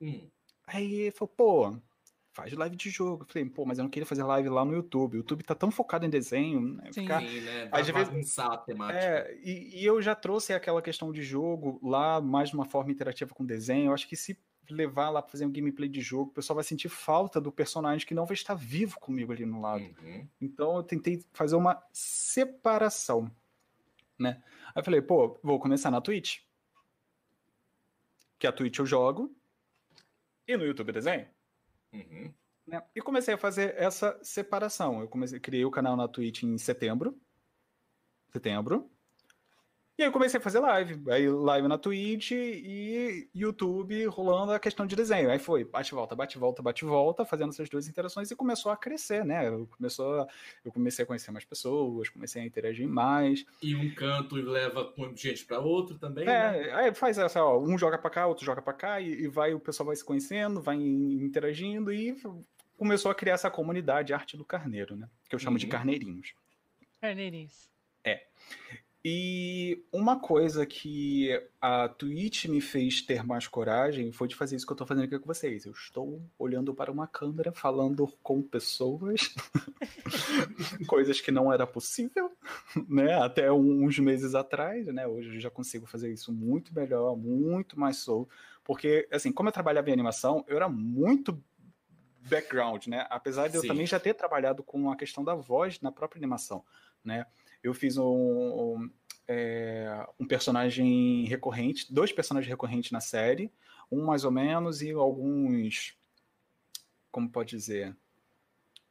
Hum. 0.00 0.28
Aí 0.66 0.92
ele 0.94 1.10
falou, 1.10 1.32
pô, 1.34 1.78
faz 2.34 2.52
live 2.52 2.76
de 2.76 2.90
jogo. 2.90 3.24
Eu 3.24 3.32
falei, 3.32 3.48
pô, 3.48 3.64
mas 3.64 3.78
eu 3.78 3.84
não 3.84 3.90
queria 3.90 4.06
fazer 4.06 4.22
live 4.22 4.48
lá 4.48 4.64
no 4.64 4.74
YouTube. 4.74 5.14
O 5.14 5.16
YouTube 5.18 5.42
tá 5.42 5.54
tão 5.54 5.70
focado 5.70 6.04
em 6.04 6.10
desenho, 6.10 6.60
né? 6.60 6.92
Sim. 6.92 7.02
Ficar- 7.02 7.20
Sim, 7.20 7.40
né? 7.40 7.68
às 7.72 7.88
vezes- 7.88 8.38
a 8.38 8.56
temática. 8.58 8.98
É, 9.00 9.38
e, 9.42 9.80
e 9.80 9.84
eu 9.86 10.00
já 10.02 10.14
trouxe 10.14 10.52
aquela 10.52 10.82
questão 10.82 11.10
de 11.10 11.22
jogo 11.22 11.80
lá, 11.82 12.20
mais 12.20 12.50
de 12.50 12.54
uma 12.54 12.64
forma 12.66 12.92
interativa 12.92 13.34
com 13.34 13.44
desenho. 13.44 13.86
Eu 13.88 13.94
acho 13.94 14.06
que 14.08 14.14
se 14.16 14.38
levar 14.70 15.10
lá 15.10 15.22
pra 15.22 15.30
fazer 15.30 15.46
um 15.46 15.52
gameplay 15.52 15.88
de 15.88 16.00
jogo, 16.00 16.30
o 16.30 16.34
pessoal 16.34 16.56
vai 16.56 16.64
sentir 16.64 16.88
falta 16.88 17.40
do 17.40 17.52
personagem 17.52 18.06
que 18.06 18.14
não 18.14 18.26
vai 18.26 18.34
estar 18.34 18.54
vivo 18.54 18.98
comigo 19.00 19.32
ali 19.32 19.44
no 19.46 19.60
lado. 19.60 19.84
Uhum. 20.02 20.28
Então 20.40 20.76
eu 20.76 20.82
tentei 20.82 21.24
fazer 21.32 21.56
uma 21.56 21.82
separação, 21.92 23.30
né? 24.18 24.42
Aí 24.68 24.80
eu 24.80 24.84
falei, 24.84 25.00
pô, 25.00 25.38
vou 25.42 25.58
começar 25.58 25.90
na 25.90 26.00
Twitch. 26.00 26.40
Que 28.38 28.46
a 28.46 28.52
Twitch 28.52 28.78
eu 28.78 28.86
jogo 28.86 29.34
e 30.46 30.56
no 30.56 30.64
YouTube 30.64 30.92
desenho. 30.92 31.28
Uhum. 31.92 32.32
né? 32.66 32.82
E 32.94 33.00
comecei 33.00 33.34
a 33.34 33.38
fazer 33.38 33.74
essa 33.76 34.18
separação. 34.22 35.00
Eu 35.00 35.08
comecei, 35.08 35.40
criei 35.40 35.64
o 35.64 35.70
canal 35.70 35.96
na 35.96 36.06
Twitch 36.06 36.42
em 36.42 36.58
setembro. 36.58 37.18
Setembro. 38.30 38.90
E 39.98 40.02
aí 40.02 40.08
eu 40.08 40.12
comecei 40.12 40.38
a 40.38 40.40
fazer 40.40 40.60
live. 40.60 41.10
Aí 41.10 41.28
live 41.28 41.66
na 41.66 41.76
Twitch 41.76 42.30
e 42.30 43.28
YouTube 43.34 44.06
rolando 44.06 44.52
a 44.52 44.60
questão 44.60 44.86
de 44.86 44.94
desenho. 44.94 45.28
Aí 45.28 45.40
foi 45.40 45.64
bate 45.64 45.92
e 45.92 45.94
volta, 45.96 46.14
bate 46.14 46.36
e 46.36 46.40
volta, 46.40 46.62
bate 46.62 46.84
e 46.84 46.88
volta, 46.88 47.24
fazendo 47.24 47.50
essas 47.50 47.68
duas 47.68 47.88
interações 47.88 48.30
e 48.30 48.36
começou 48.36 48.70
a 48.70 48.76
crescer, 48.76 49.24
né? 49.24 49.48
Eu, 49.48 49.66
começou 49.66 50.20
a- 50.20 50.28
eu 50.64 50.70
comecei 50.70 51.02
a 51.02 51.06
conhecer 51.06 51.32
mais 51.32 51.44
pessoas, 51.44 52.08
comecei 52.10 52.40
a 52.40 52.46
interagir 52.46 52.86
mais. 52.86 53.44
E 53.60 53.74
um 53.74 53.92
canto 53.92 54.36
leva 54.36 54.94
gente 55.16 55.44
para 55.44 55.58
outro 55.58 55.98
também, 55.98 56.24
né? 56.26 56.68
É, 56.68 56.72
aí 56.74 56.94
faz 56.94 57.18
essa, 57.18 57.42
ó, 57.42 57.58
um 57.58 57.76
joga 57.76 57.98
pra 57.98 58.08
cá, 58.08 58.28
outro 58.28 58.44
joga 58.46 58.62
pra 58.62 58.74
cá, 58.74 59.00
e, 59.00 59.24
e 59.24 59.26
vai, 59.26 59.52
o 59.52 59.58
pessoal 59.58 59.88
vai 59.88 59.96
se 59.96 60.04
conhecendo, 60.04 60.62
vai 60.62 60.76
interagindo, 60.76 61.92
e 61.92 62.16
começou 62.76 63.10
a 63.10 63.16
criar 63.16 63.34
essa 63.34 63.50
comunidade 63.50 64.12
Arte 64.14 64.36
do 64.36 64.44
Carneiro, 64.44 64.94
né? 64.94 65.08
Que 65.28 65.34
eu 65.34 65.40
chamo 65.40 65.58
de 65.58 65.66
Uhum. 65.66 65.72
carneirinhos. 65.72 66.34
Carneirinhos. 67.00 67.68
E 69.10 69.82
uma 69.90 70.20
coisa 70.20 70.66
que 70.66 71.30
a 71.58 71.88
Twitch 71.88 72.44
me 72.44 72.60
fez 72.60 73.00
ter 73.00 73.24
mais 73.24 73.48
coragem 73.48 74.12
foi 74.12 74.28
de 74.28 74.34
fazer 74.34 74.54
isso 74.54 74.66
que 74.66 74.72
eu 74.72 74.76
tô 74.76 74.84
fazendo 74.84 75.04
aqui 75.04 75.18
com 75.18 75.24
vocês. 75.24 75.64
Eu 75.64 75.72
estou 75.72 76.20
olhando 76.38 76.74
para 76.74 76.92
uma 76.92 77.06
câmera, 77.06 77.50
falando 77.50 78.06
com 78.22 78.42
pessoas, 78.42 79.34
coisas 80.86 81.22
que 81.22 81.30
não 81.30 81.50
era 81.50 81.66
possível, 81.66 82.30
né? 82.86 83.14
Até 83.14 83.50
uns 83.50 83.98
meses 83.98 84.34
atrás, 84.34 84.86
né? 84.88 85.06
Hoje 85.06 85.36
eu 85.36 85.40
já 85.40 85.50
consigo 85.50 85.86
fazer 85.86 86.12
isso 86.12 86.30
muito 86.30 86.74
melhor, 86.74 87.16
muito 87.16 87.80
mais 87.80 87.96
solto. 87.96 88.30
Porque, 88.62 89.08
assim, 89.10 89.32
como 89.32 89.48
eu 89.48 89.54
trabalhava 89.54 89.88
em 89.88 89.94
animação, 89.94 90.44
eu 90.46 90.56
era 90.56 90.68
muito 90.68 91.42
background, 92.28 92.88
né? 92.88 93.06
Apesar 93.08 93.48
de 93.48 93.56
eu 93.56 93.62
Sim. 93.62 93.68
também 93.68 93.86
já 93.86 93.98
ter 93.98 94.12
trabalhado 94.12 94.62
com 94.62 94.90
a 94.90 94.96
questão 94.96 95.24
da 95.24 95.34
voz 95.34 95.80
na 95.80 95.90
própria 95.90 96.20
animação, 96.20 96.62
né? 97.02 97.24
Eu 97.62 97.74
fiz 97.74 97.96
um, 97.96 98.04
um, 98.04 98.90
é, 99.28 100.06
um 100.18 100.26
personagem 100.26 101.24
recorrente, 101.26 101.92
dois 101.92 102.10
personagens 102.10 102.48
recorrentes 102.48 102.90
na 102.90 103.00
série, 103.00 103.52
um 103.92 104.04
mais 104.04 104.24
ou 104.24 104.30
menos 104.30 104.80
e 104.82 104.90
alguns, 104.90 105.94
como 107.10 107.28
pode 107.28 107.50
dizer, 107.50 107.94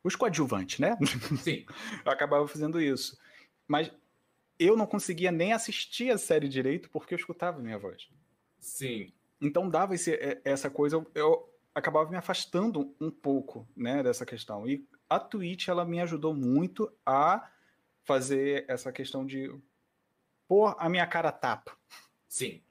os 0.03 0.15
coadjuvantes, 0.15 0.79
né? 0.79 0.97
Sim. 1.43 1.65
eu 2.05 2.11
acabava 2.11 2.47
fazendo 2.47 2.79
isso. 2.79 3.17
Mas 3.67 3.91
eu 4.59 4.77
não 4.77 4.85
conseguia 4.85 5.31
nem 5.31 5.53
assistir 5.53 6.11
a 6.11 6.17
série 6.17 6.47
direito 6.47 6.89
porque 6.89 7.13
eu 7.13 7.17
escutava 7.17 7.59
a 7.59 7.61
minha 7.61 7.77
voz. 7.77 8.07
Sim. 8.59 9.11
Então 9.41 9.69
dava 9.69 9.95
esse, 9.95 10.13
é, 10.13 10.39
essa 10.45 10.69
coisa, 10.69 10.95
eu, 10.95 11.11
eu 11.13 11.53
acabava 11.73 12.09
me 12.09 12.15
afastando 12.15 12.95
um 12.99 13.11
pouco, 13.11 13.67
né, 13.75 14.01
dessa 14.01 14.25
questão. 14.25 14.67
E 14.67 14.87
a 15.09 15.19
Twitch, 15.19 15.67
ela 15.67 15.85
me 15.85 15.99
ajudou 16.01 16.33
muito 16.33 16.91
a 17.05 17.49
fazer 18.03 18.65
essa 18.67 18.91
questão 18.91 19.25
de 19.25 19.53
pôr 20.47 20.75
a 20.79 20.87
minha 20.89 21.05
cara 21.05 21.31
tapa, 21.31 21.75
Sim. 22.27 22.61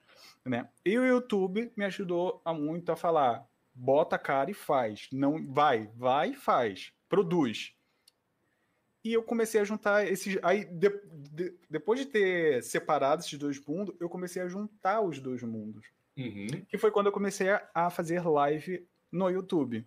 né? 0.44 0.68
E 0.84 0.98
o 0.98 1.06
YouTube 1.06 1.70
me 1.76 1.84
ajudou 1.84 2.40
a 2.44 2.52
muito 2.54 2.90
a 2.90 2.96
falar, 2.96 3.46
bota 3.74 4.16
a 4.16 4.18
cara 4.18 4.50
e 4.50 4.54
faz, 4.54 5.08
não 5.12 5.44
vai, 5.52 5.90
vai 5.94 6.30
e 6.30 6.34
faz, 6.36 6.92
produz. 7.08 7.72
E 9.04 9.12
eu 9.12 9.22
comecei 9.22 9.60
a 9.60 9.64
juntar 9.64 10.04
esses. 10.06 10.36
Aí, 10.42 10.64
de- 10.64 11.00
de- 11.30 11.54
depois 11.70 12.00
de 12.00 12.06
ter 12.06 12.62
separado 12.64 13.22
esses 13.22 13.38
dois 13.38 13.60
mundos, 13.64 13.94
eu 14.00 14.08
comecei 14.08 14.42
a 14.42 14.48
juntar 14.48 15.00
os 15.00 15.20
dois 15.20 15.42
mundos 15.44 15.86
Uhum. 16.16 16.46
que 16.68 16.76
foi 16.78 16.90
quando 16.90 17.06
eu 17.06 17.12
comecei 17.12 17.50
a- 17.50 17.68
a 17.72 17.88
fazer 17.90 18.26
live 18.26 18.84
no 19.12 19.28
YouTube. 19.30 19.86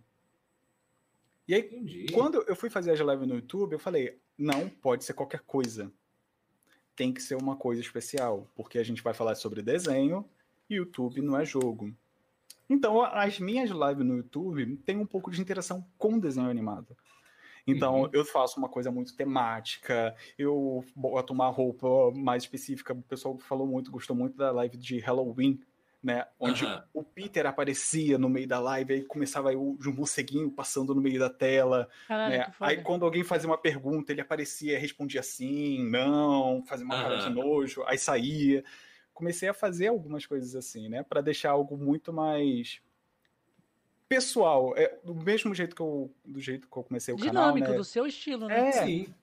E 1.47 1.53
aí, 1.55 1.61
Entendi. 1.61 2.05
quando 2.13 2.43
eu 2.47 2.55
fui 2.55 2.69
fazer 2.69 2.91
as 2.91 2.99
lives 2.99 3.27
no 3.27 3.35
YouTube, 3.35 3.73
eu 3.73 3.79
falei, 3.79 4.19
não 4.37 4.69
pode 4.69 5.03
ser 5.03 5.13
qualquer 5.13 5.39
coisa. 5.41 5.91
Tem 6.99 7.13
que 7.13 7.21
ser 7.23 7.35
uma 7.35 7.55
coisa 7.55 7.79
especial, 7.79 8.45
porque 8.57 8.77
a 8.77 8.83
gente 8.83 9.01
vai 9.01 9.13
falar 9.13 9.33
sobre 9.35 9.61
desenho 9.61 10.25
e 10.69 10.75
YouTube 10.75 11.21
não 11.21 11.39
é 11.39 11.45
jogo. 11.45 11.93
Então, 12.69 13.01
as 13.01 13.39
minhas 13.39 13.69
lives 13.69 14.05
no 14.05 14.17
YouTube 14.17 14.75
têm 14.85 14.97
um 14.97 15.05
pouco 15.05 15.31
de 15.31 15.39
interação 15.39 15.85
com 15.97 16.19
desenho 16.19 16.49
animado. 16.49 16.97
Então, 17.65 18.01
Uhum. 18.01 18.09
eu 18.11 18.25
faço 18.25 18.59
uma 18.59 18.67
coisa 18.67 18.91
muito 18.91 19.15
temática, 19.15 20.13
eu 20.37 20.83
boto 20.93 21.31
uma 21.31 21.47
roupa 21.47 21.87
mais 22.13 22.43
específica. 22.43 22.91
O 22.91 23.01
pessoal 23.01 23.37
falou 23.37 23.65
muito, 23.65 23.89
gostou 23.91 24.13
muito 24.13 24.35
da 24.35 24.51
live 24.51 24.75
de 24.75 24.99
Halloween, 24.99 25.57
né? 26.01 26.25
Onde 26.39 26.65
o 26.93 27.03
Peter 27.03 27.45
aparecia 27.45 28.17
no 28.17 28.29
meio 28.29 28.47
da 28.47 28.59
live, 28.59 28.93
aí 28.93 29.03
começava 29.03 29.49
aí 29.49 29.55
o 29.55 29.77
o 29.79 29.93
morceguinho 29.93 30.49
passando 30.49 30.95
no 30.95 31.01
meio 31.01 31.19
da 31.19 31.29
tela. 31.29 31.89
Caralho, 32.07 32.37
né? 32.37 32.53
Aí 32.59 32.81
quando 32.81 33.03
alguém 33.03 33.23
fazia 33.23 33.49
uma 33.49 33.57
pergunta, 33.57 34.11
ele 34.11 34.21
aparecia 34.21 34.73
e 34.73 34.79
respondia 34.79 35.21
sim, 35.21 35.89
não, 35.89 36.63
fazia 36.65 36.85
uma 36.85 37.01
cara 37.01 37.17
de 37.17 37.29
nojo, 37.29 37.83
aí 37.85 37.97
saía. 37.97 38.63
Comecei 39.13 39.49
a 39.49 39.53
fazer 39.53 39.87
algumas 39.87 40.25
coisas 40.25 40.55
assim, 40.55 40.87
né? 40.87 41.03
Para 41.03 41.19
deixar 41.19 41.51
algo 41.51 41.77
muito 41.77 42.13
mais 42.13 42.81
pessoal. 44.07 44.73
É, 44.77 44.97
do 45.03 45.13
mesmo 45.13 45.53
jeito 45.53 45.75
que 45.75 45.81
eu, 45.81 46.09
do 46.23 46.39
jeito 46.39 46.67
que 46.67 46.77
eu 46.77 46.83
comecei 46.83 47.13
o 47.13 47.17
Dinâmico, 47.17 47.35
canal, 47.35 47.71
né? 47.71 47.77
do 47.77 47.83
seu 47.83 48.07
estilo, 48.07 48.47
né? 48.47 48.69
É, 48.69 48.71
Sim. 48.71 49.13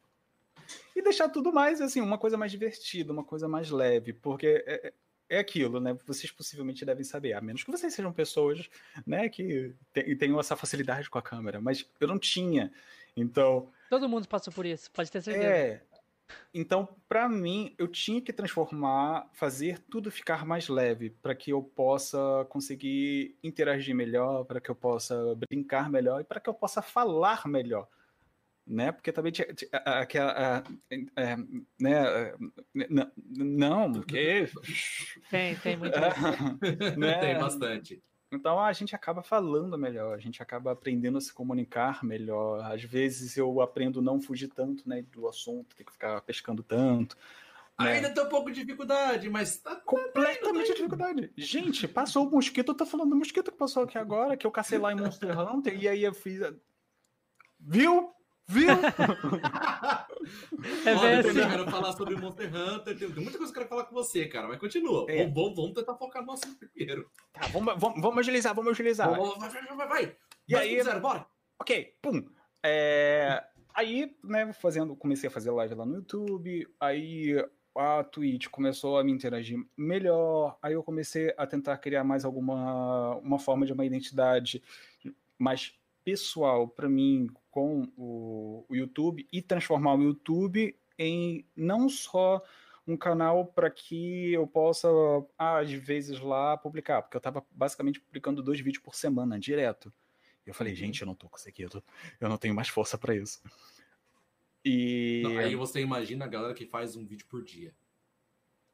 e 0.95 1.03
deixar 1.03 1.31
tudo 1.31 1.53
mais 1.53 1.81
assim, 1.81 2.03
uma 2.03 2.19
coisa 2.19 2.37
mais 2.37 2.53
divertida, 2.53 3.13
uma 3.13 3.25
coisa 3.25 3.49
mais 3.49 3.71
leve, 3.71 4.13
porque 4.13 4.63
é, 4.67 4.93
é- 5.29 5.39
aquilo, 5.39 5.81
né? 5.81 5.97
Vocês 6.07 6.31
possivelmente 6.31 6.85
devem 6.85 7.05
saber, 7.05 7.33
a 7.35 7.41
menos 7.41 7.63
que 7.65 7.71
vocês 7.71 7.93
sejam 7.95 8.13
pessoas, 8.13 8.69
né, 9.07 9.29
que 9.29 9.75
te- 9.93 10.17
tenham 10.17 10.39
essa 10.41 10.57
facilidade 10.57 11.09
com 11.11 11.19
a 11.19 11.23
câmera, 11.23 11.61
mas 11.61 11.89
eu 12.01 12.09
não 12.09 12.19
tinha. 12.19 12.73
Então, 13.17 13.71
Todo 13.89 14.09
mundo 14.09 14.27
passou 14.29 14.53
por 14.53 14.67
isso, 14.67 14.91
pode 14.91 15.11
ter 15.11 15.23
certeza. 15.23 15.47
é. 15.47 15.83
Então, 16.53 16.89
para 17.09 17.29
mim, 17.29 17.73
eu 17.79 17.87
tinha 17.87 18.21
que 18.21 18.33
transformar, 18.33 19.31
fazer 19.33 19.79
tudo 19.89 20.11
ficar 20.11 20.45
mais 20.45 20.69
leve, 20.69 21.11
para 21.11 21.37
que 21.37 21.53
eu 21.53 21.63
possa 21.63 22.19
conseguir 22.49 23.37
interagir 23.45 23.95
melhor, 23.95 24.45
para 24.45 24.61
que 24.61 24.69
eu 24.69 24.75
possa 24.75 25.37
brincar 25.49 25.89
melhor 25.89 26.21
e 26.21 26.25
para 26.25 26.41
que 26.41 26.49
eu 26.51 26.55
possa 26.55 26.83
falar 26.83 27.47
melhor, 27.47 27.87
né? 28.67 28.91
Porque 28.93 29.13
também 29.13 29.31
tinha, 29.33 29.47
aquela, 29.85 30.33
a- 30.59 30.63
é, 31.17 31.37
né? 31.79 31.93
é, 31.93 32.35
Não, 33.37 33.93
porque 33.93 34.49
Tem, 35.31 35.55
tem 35.57 35.77
muito. 35.77 35.95
Né? 36.99 37.19
Tem 37.19 37.39
bastante. 37.39 38.03
então 38.33 38.59
a 38.59 38.73
gente 38.73 38.95
acaba 38.95 39.23
falando 39.23 39.79
melhor, 39.79 40.15
a 40.15 40.19
gente 40.21 40.43
acaba 40.43 40.73
aprendendo 40.73 41.19
a 41.19 41.21
se 41.21 41.33
comunicar 41.33 42.03
melhor. 42.05 42.61
Às 42.73 42.83
vezes 42.83 43.37
eu 43.37 43.61
aprendo 43.61 44.03
não 44.03 44.21
fugir 44.21 44.49
tanto, 44.49 44.89
né, 44.89 45.03
do 45.13 45.29
assunto, 45.29 45.77
tem 45.77 45.87
que 45.87 45.93
ficar 45.93 46.21
pescando 46.23 46.63
tanto. 46.63 47.17
né? 47.79 47.93
Ainda 47.93 48.11
tem 48.13 48.25
um 48.25 48.29
pouco 48.29 48.51
de 48.51 48.61
dificuldade, 48.61 49.29
mas 49.31 49.59
tá. 49.59 49.77
Completamente 49.77 50.75
dificuldade. 50.75 51.33
Gente, 51.37 51.87
passou 51.87 52.27
o 52.27 52.31
mosquito, 52.31 52.71
eu 52.73 52.75
tô 52.77 52.85
falando 52.87 53.11
do 53.11 53.17
mosquito 53.17 53.53
que 53.53 53.59
passou 53.59 53.85
aqui 53.85 53.97
agora, 53.99 54.37
que 54.37 54.47
eu 54.47 54.51
cacei 54.51 54.79
lá 54.79 54.93
em 54.93 54.97
Monster 54.97 55.39
Hunter, 55.39 55.81
e 55.81 55.87
aí 55.87 56.03
eu 56.03 56.13
fiz. 56.15 56.43
a- 56.43 56.53
Viu? 57.61 58.13
Viu? 58.49 58.69
É 60.85 60.95
Olha, 60.95 61.23
bem 61.23 61.33
eu 61.37 61.43
assim. 61.43 61.51
quero 61.51 61.71
falar 61.71 61.93
sobre 61.93 62.17
Monster 62.17 62.51
Hunter. 62.55 62.99
Tem 62.99 63.09
muita 63.09 63.39
coisa 63.39 63.53
que 63.53 63.59
eu 63.59 63.63
quero 63.63 63.69
falar 63.69 63.85
com 63.85 63.95
você, 63.95 64.27
cara, 64.27 64.49
mas 64.49 64.59
continua. 64.59 65.07
É. 65.09 65.19
Vamos, 65.25 65.35
vamos, 65.35 65.57
vamos 65.57 65.73
tentar 65.75 65.95
focar 65.97 66.23
no 66.23 66.29
nosso 66.29 66.43
primeiro. 66.57 67.11
Tá, 67.33 67.47
vamos, 67.49 67.75
vamos, 67.79 68.01
vamos 68.01 68.19
agilizar, 68.19 68.55
vamos 68.55 68.73
agilizar. 68.73 69.11
Vamos, 69.11 69.39
vai, 69.39 69.49
vai, 69.51 69.63
vai, 69.65 69.77
vai, 69.77 69.89
vai. 69.89 70.17
E 70.49 70.53
Dois 70.53 70.63
aí- 70.65 70.83
zero, 70.83 71.01
bora. 71.01 71.27
Ok, 71.61 71.95
pum. 72.03 72.25
É, 72.63 73.43
aí, 73.75 74.17
né, 74.23 74.53
fazendo, 74.53 74.95
comecei 74.97 75.29
a 75.29 75.33
fazer 75.33 75.51
live 75.51 75.75
lá 75.75 75.87
no 75.87 75.97
YouTube, 75.97 76.67
aí 76.81 77.35
a 77.77 78.03
Twitch 78.05 78.49
começou 78.49 78.99
a 78.99 79.05
me 79.05 79.13
interagir 79.13 79.59
melhor, 79.77 80.59
aí 80.63 80.73
eu 80.75 80.83
comecei 80.83 81.33
a 81.37 81.47
tentar 81.47 81.77
criar 81.79 82.03
mais 82.05 82.25
alguma 82.25 83.17
uma 83.17 83.39
forma 83.39 83.67
de 83.67 83.73
uma 83.73 83.85
identidade 83.85 84.63
mais 85.39 85.75
pessoal 86.07 86.69
para 86.69 86.89
mim 86.89 87.29
com 87.51 87.83
o, 87.97 88.65
o 88.69 88.77
YouTube 88.77 89.27
e 89.33 89.43
transformar 89.43 89.97
o 89.97 90.03
YouTube 90.05 90.79
em 90.97 91.45
não 91.57 91.89
só 91.89 92.41
um 92.87 92.97
canal 92.97 93.45
para 93.45 93.69
que 93.69 94.33
eu 94.33 94.47
possa, 94.47 94.89
às 95.37 95.73
vezes, 95.73 96.21
lá 96.21 96.57
publicar, 96.57 97.03
porque 97.03 97.17
eu 97.17 97.19
estava 97.19 97.45
basicamente 97.51 97.99
publicando 97.99 98.41
dois 98.41 98.61
vídeos 98.61 98.81
por 98.81 98.95
semana, 98.95 99.37
direto. 99.37 99.93
E 100.47 100.51
eu 100.51 100.55
falei, 100.55 100.73
uhum. 100.73 100.79
gente, 100.79 101.03
eu 101.03 101.07
não 101.07 101.17
tô 101.17 101.29
conseguindo, 101.29 101.83
eu 102.21 102.29
não 102.29 102.39
tenho 102.39 102.55
mais 102.55 102.69
força 102.69 102.97
para 102.97 103.17
isso. 103.17 103.43
E. 104.65 105.23
Não, 105.25 105.39
aí 105.39 105.57
você 105.57 105.81
imagina 105.81 106.25
a 106.25 106.29
galera 106.29 106.55
que 106.55 106.67
faz 106.67 106.95
um 106.95 107.05
vídeo 107.05 107.27
por 107.29 107.43
dia. 107.43 107.75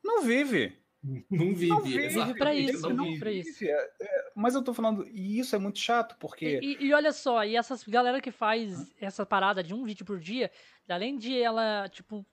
Não 0.05 0.23
vive. 0.23 0.77
Não 1.03 1.53
vive, 1.53 1.67
não 1.67 1.81
vive 1.81 2.35
pra 2.35 2.55
isso, 2.55 2.89
não, 2.91 3.05
vive. 3.07 3.19
Pra 3.19 3.33
isso. 3.33 3.65
É, 3.65 3.91
é, 4.01 4.33
mas 4.37 4.55
eu 4.55 4.63
tô 4.63 4.73
falando, 4.73 5.05
e 5.09 5.37
isso 5.37 5.57
é 5.57 5.59
muito 5.59 5.81
chato, 5.81 6.17
porque. 6.21 6.61
E, 6.63 6.77
e, 6.81 6.87
e, 6.87 6.95
olha 6.95 7.13
só, 7.13 7.45
e 7.45 7.57
essas 7.57 7.83
galera 7.83 8.21
que 8.21 8.31
faz 8.31 8.95
essa 9.01 9.27
parada 9.27 9.65
de 9.65 9.75
um 9.75 9.83
vídeo 9.83 10.07
por 10.07 10.21
dia, 10.21 10.49
além 10.89 11.19
de 11.19 11.37
ela, 11.37 11.89
tipo, 11.89 12.25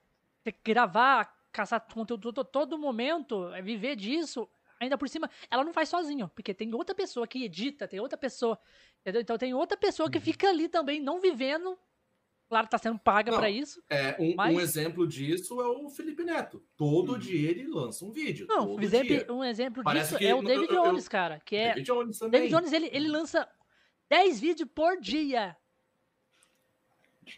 ter 0.44 0.52
que 0.52 0.72
gravar, 0.72 1.34
caçar 1.50 1.80
conteúdo 1.92 2.32
todo, 2.32 2.46
todo 2.46 2.78
momento, 2.78 3.52
é 3.52 3.60
viver 3.60 3.96
disso, 3.96 4.48
ainda 4.78 4.96
por 4.96 5.08
cima, 5.08 5.28
ela 5.50 5.64
não 5.64 5.72
faz 5.72 5.88
sozinho, 5.88 6.28
porque 6.28 6.54
tem 6.54 6.72
outra 6.72 6.94
pessoa 6.94 7.26
que 7.26 7.42
edita, 7.42 7.88
tem 7.88 7.98
outra 7.98 8.16
pessoa, 8.16 8.56
entendeu? 9.00 9.20
Então 9.20 9.36
tem 9.36 9.52
outra 9.52 9.76
pessoa 9.76 10.08
que 10.08 10.18
uhum. 10.18 10.24
fica 10.24 10.48
ali 10.48 10.68
também, 10.68 11.00
não 11.00 11.20
vivendo 11.20 11.76
Claro, 12.50 12.66
tá 12.66 12.78
sendo 12.78 12.98
paga 12.98 13.30
para 13.30 13.48
isso. 13.48 13.80
É, 13.88 14.16
um, 14.18 14.34
mas... 14.34 14.52
um, 14.52 14.60
exemplo 14.60 15.06
disso 15.06 15.62
é 15.62 15.68
o 15.68 15.88
Felipe 15.88 16.24
Neto. 16.24 16.60
Todo 16.76 17.14
hum. 17.14 17.18
dia 17.18 17.48
ele 17.48 17.64
lança 17.68 18.04
um 18.04 18.10
vídeo. 18.10 18.44
Não, 18.48 18.74
um 18.74 18.80
exemplo, 18.80 19.36
um 19.36 19.44
exemplo 19.44 19.84
disso 19.84 20.16
é 20.20 20.34
o 20.34 20.42
David 20.42 20.74
eu, 20.74 20.82
Jones, 20.82 21.06
cara. 21.06 21.38
Que 21.44 21.54
é, 21.54 21.68
David 21.68 21.86
Jones 21.86 22.18
também. 22.18 22.40
David 22.40 22.56
Jones, 22.56 22.72
ele, 22.72 22.90
ele 22.92 23.06
lança 23.06 23.48
10 24.08 24.40
vídeos 24.40 24.68
por 24.74 25.00
dia. 25.00 25.56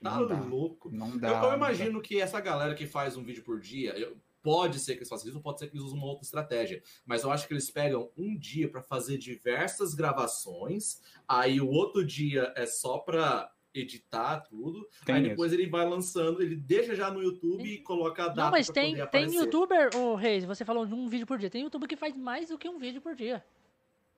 Tá 0.03 0.19
não 0.19 0.49
louco. 0.49 0.91
Não 0.91 1.19
dá. 1.19 1.29
Eu, 1.29 1.51
eu 1.51 1.57
imagino 1.57 2.01
que 2.01 2.19
essa 2.19 2.41
galera 2.41 2.75
que 2.75 2.87
faz 2.87 3.15
um 3.15 3.23
vídeo 3.23 3.45
por 3.45 3.61
dia, 3.61 3.93
eu, 3.99 4.17
pode 4.43 4.79
ser 4.79 4.95
que 4.95 5.01
eles 5.01 5.11
façam 5.11 5.29
isso, 5.29 5.43
pode 5.43 5.59
ser 5.59 5.69
que 5.69 5.77
eles 5.77 5.85
usem 5.85 5.99
uma 5.99 6.07
outra 6.07 6.25
estratégia. 6.25 6.83
Mas 7.05 7.23
eu 7.23 7.31
acho 7.31 7.47
que 7.47 7.53
eles 7.53 7.71
pegam 7.71 8.11
um 8.17 8.35
dia 8.35 8.67
para 8.67 8.81
fazer 8.81 9.19
diversas 9.19 9.93
gravações, 9.93 11.03
aí 11.29 11.61
o 11.61 11.69
outro 11.69 12.03
dia 12.03 12.51
é 12.57 12.65
só 12.65 12.97
para 12.97 13.53
editar 13.75 14.41
tudo. 14.41 14.87
Tem 15.05 15.17
aí 15.17 15.23
depois 15.23 15.53
isso. 15.53 15.61
ele 15.61 15.71
vai 15.71 15.89
lançando, 15.89 16.43
ele 16.43 16.57
deixa 16.57 16.95
já 16.95 17.11
no 17.11 17.23
YouTube 17.23 17.63
tem... 17.63 17.75
e 17.75 17.79
coloca 17.79 18.25
a 18.25 18.29
data. 18.29 18.43
Não, 18.43 18.51
mas 18.51 18.69
tem, 18.69 18.97
tem 19.07 19.35
youtuber, 19.35 19.91
o 19.95 20.13
oh, 20.13 20.15
Reis, 20.15 20.45
você 20.45 20.65
falou 20.65 20.87
de 20.87 20.95
um 20.95 21.09
vídeo 21.09 21.27
por 21.27 21.39
dia. 21.39 21.51
Tem 21.51 21.63
youtuber 21.63 21.89
que 21.89 21.97
faz 21.97 22.17
mais 22.17 22.49
do 22.49 22.59
que 22.59 22.69
um 22.69 22.79
vídeo 22.79 23.01
por 23.01 23.15
dia. 23.15 23.45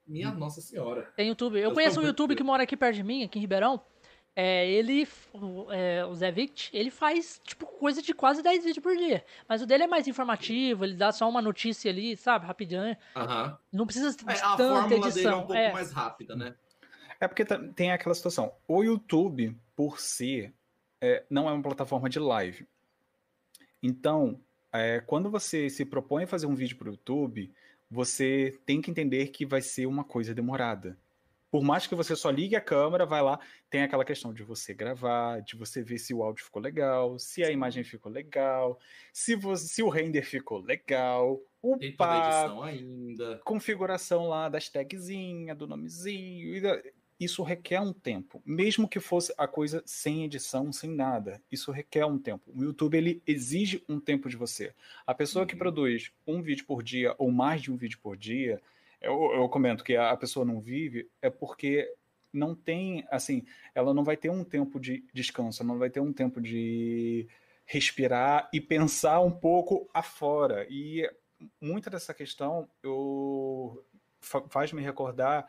Minha 0.07 0.31
hum. 0.31 0.39
nossa 0.39 0.61
senhora. 0.61 1.13
Tem 1.17 1.29
YouTube. 1.29 1.57
Eu, 1.57 1.71
eu 1.71 1.73
conheço 1.73 2.01
um 2.01 2.05
YouTube 2.05 2.37
que 2.37 2.43
mora 2.43 2.63
aqui 2.63 2.77
perto 2.77 2.97
de 2.97 3.03
mim, 3.03 3.25
aqui 3.25 3.39
em 3.39 3.43
Ribeirão. 3.43 3.81
É, 4.37 4.69
ele, 4.69 5.07
o, 5.33 5.71
é, 5.71 6.05
o 6.05 6.13
Zé 6.13 6.33
Vict, 6.33 6.69
ele 6.73 6.91
faz, 6.91 7.41
tipo, 7.45 7.67
coisa 7.67 8.03
de 8.03 8.13
quase 8.13 8.43
10 8.43 8.65
vídeos 8.65 8.83
por 8.83 8.97
dia. 8.97 9.25
Mas 9.49 9.63
o 9.63 9.67
dele 9.67 9.85
é 9.85 9.87
mais 9.87 10.09
informativo, 10.09 10.85
ele 10.85 10.95
dá 10.95 11.13
só 11.13 11.29
uma 11.29 11.41
notícia 11.41 11.89
ali, 11.89 12.17
sabe, 12.17 12.45
rapidinho. 12.45 12.97
Uhum. 13.15 13.57
Não 13.73 13.87
precisa 13.87 14.11
de 14.11 14.25
é, 14.29 14.41
a 14.43 14.57
tanta 14.57 14.95
edição. 14.95 15.13
Dele 15.13 15.29
é 15.29 15.37
um 15.37 15.47
pouco 15.47 15.55
é. 15.55 15.73
mais 15.73 15.93
rápida, 15.93 16.35
né? 16.35 16.57
É 17.21 17.29
porque 17.29 17.45
tem 17.75 17.93
aquela 17.93 18.15
situação. 18.15 18.53
O 18.67 18.83
YouTube, 18.83 19.57
por 19.77 20.01
si, 20.01 20.53
é, 21.01 21.25
não 21.29 21.49
é 21.49 21.53
uma 21.53 21.63
plataforma 21.63 22.09
de 22.09 22.19
live. 22.19 22.67
Então, 23.83 24.41
é, 24.73 25.01
quando 25.01 25.31
você 25.31 25.69
se 25.69 25.85
propõe 25.85 26.25
a 26.25 26.27
fazer 26.27 26.47
um 26.47 26.55
vídeo 26.55 26.77
para 26.77 26.89
o 26.89 26.93
YouTube, 26.93 27.53
você 27.91 28.59
tem 28.65 28.81
que 28.81 28.91
entender 28.91 29.29
que 29.29 29.45
vai 29.45 29.61
ser 29.61 29.87
uma 29.87 30.03
coisa 30.03 30.35
demorada. 30.35 30.99
Por 31.51 31.63
mais 31.63 31.87
que 31.87 31.95
você 31.95 32.17
só 32.17 32.31
ligue 32.31 32.57
a 32.57 32.61
câmera, 32.61 33.07
vai 33.07 33.23
lá, 33.23 33.39
tem 33.71 33.83
aquela 33.83 34.05
questão 34.05 34.35
de 34.35 34.43
você 34.43 34.75
gravar, 34.75 35.41
de 35.41 35.55
você 35.55 35.85
ver 35.85 35.99
se 35.99 36.13
o 36.13 36.21
áudio 36.21 36.45
ficou 36.45 36.61
legal, 36.61 37.17
se 37.17 37.45
a 37.45 37.51
imagem 37.53 37.85
ficou 37.85 38.11
legal, 38.11 38.77
se, 39.13 39.37
você, 39.37 39.69
se 39.69 39.81
o 39.81 39.89
render 39.89 40.23
ficou 40.23 40.59
legal, 40.59 41.41
o 41.63 41.77
edição 41.77 42.61
ainda. 42.61 43.41
configuração 43.45 44.27
lá 44.27 44.49
das 44.49 44.69
tagzinhas, 44.69 45.57
do 45.57 45.69
nomezinho 45.69 46.83
isso 47.19 47.43
requer 47.43 47.81
um 47.81 47.93
tempo, 47.93 48.43
mesmo 48.45 48.89
que 48.89 48.99
fosse 48.99 49.33
a 49.39 49.47
coisa 49.47 49.83
sem 49.87 50.25
edição, 50.25 50.73
sem 50.73 50.91
nada. 50.91 51.41
Isso 51.51 51.71
requer 51.71 52.05
um 52.05 52.19
tempo. 52.19 52.51
O 52.55 52.65
YouTube 52.65 52.97
ele 52.97 53.23
exige 53.27 53.83
um 53.89 54.01
tempo 54.01 54.29
de 54.29 54.37
você. 54.37 54.75
A 55.07 55.15
pessoa 55.15 55.43
uhum. 55.43 55.47
que 55.47 55.57
produz 55.57 56.11
um 56.27 56.43
vídeo 56.43 56.65
por 56.67 56.83
dia 56.83 57.15
ou 57.19 57.31
mais 57.31 57.63
de 57.63 57.71
um 57.71 57.77
vídeo 57.77 57.99
por 58.03 58.17
dia, 58.17 58.61
eu, 59.01 59.33
eu 59.35 59.49
comento 59.49 59.85
que 59.85 59.97
a 59.97 60.17
pessoa 60.17 60.45
não 60.45 60.61
vive 60.61 61.09
é 61.23 61.31
porque 61.31 61.93
não 62.33 62.55
tem, 62.55 63.07
assim, 63.11 63.45
ela 63.75 63.95
não 63.95 64.03
vai 64.03 64.17
ter 64.17 64.31
um 64.31 64.43
tempo 64.43 64.81
de 64.81 65.05
descanso, 65.13 65.63
não 65.63 65.79
vai 65.79 65.89
ter 65.89 66.01
um 66.01 66.13
tempo 66.13 66.41
de 66.41 67.29
respirar 67.65 68.49
e 68.53 68.61
pensar 68.61 69.21
um 69.21 69.31
pouco 69.31 69.89
afora. 69.95 70.67
E 70.69 71.09
muita 71.61 71.89
dessa 71.91 72.13
questão 72.13 72.69
eu 72.83 73.85
faz 74.21 74.73
me 74.73 74.83
recordar 74.83 75.47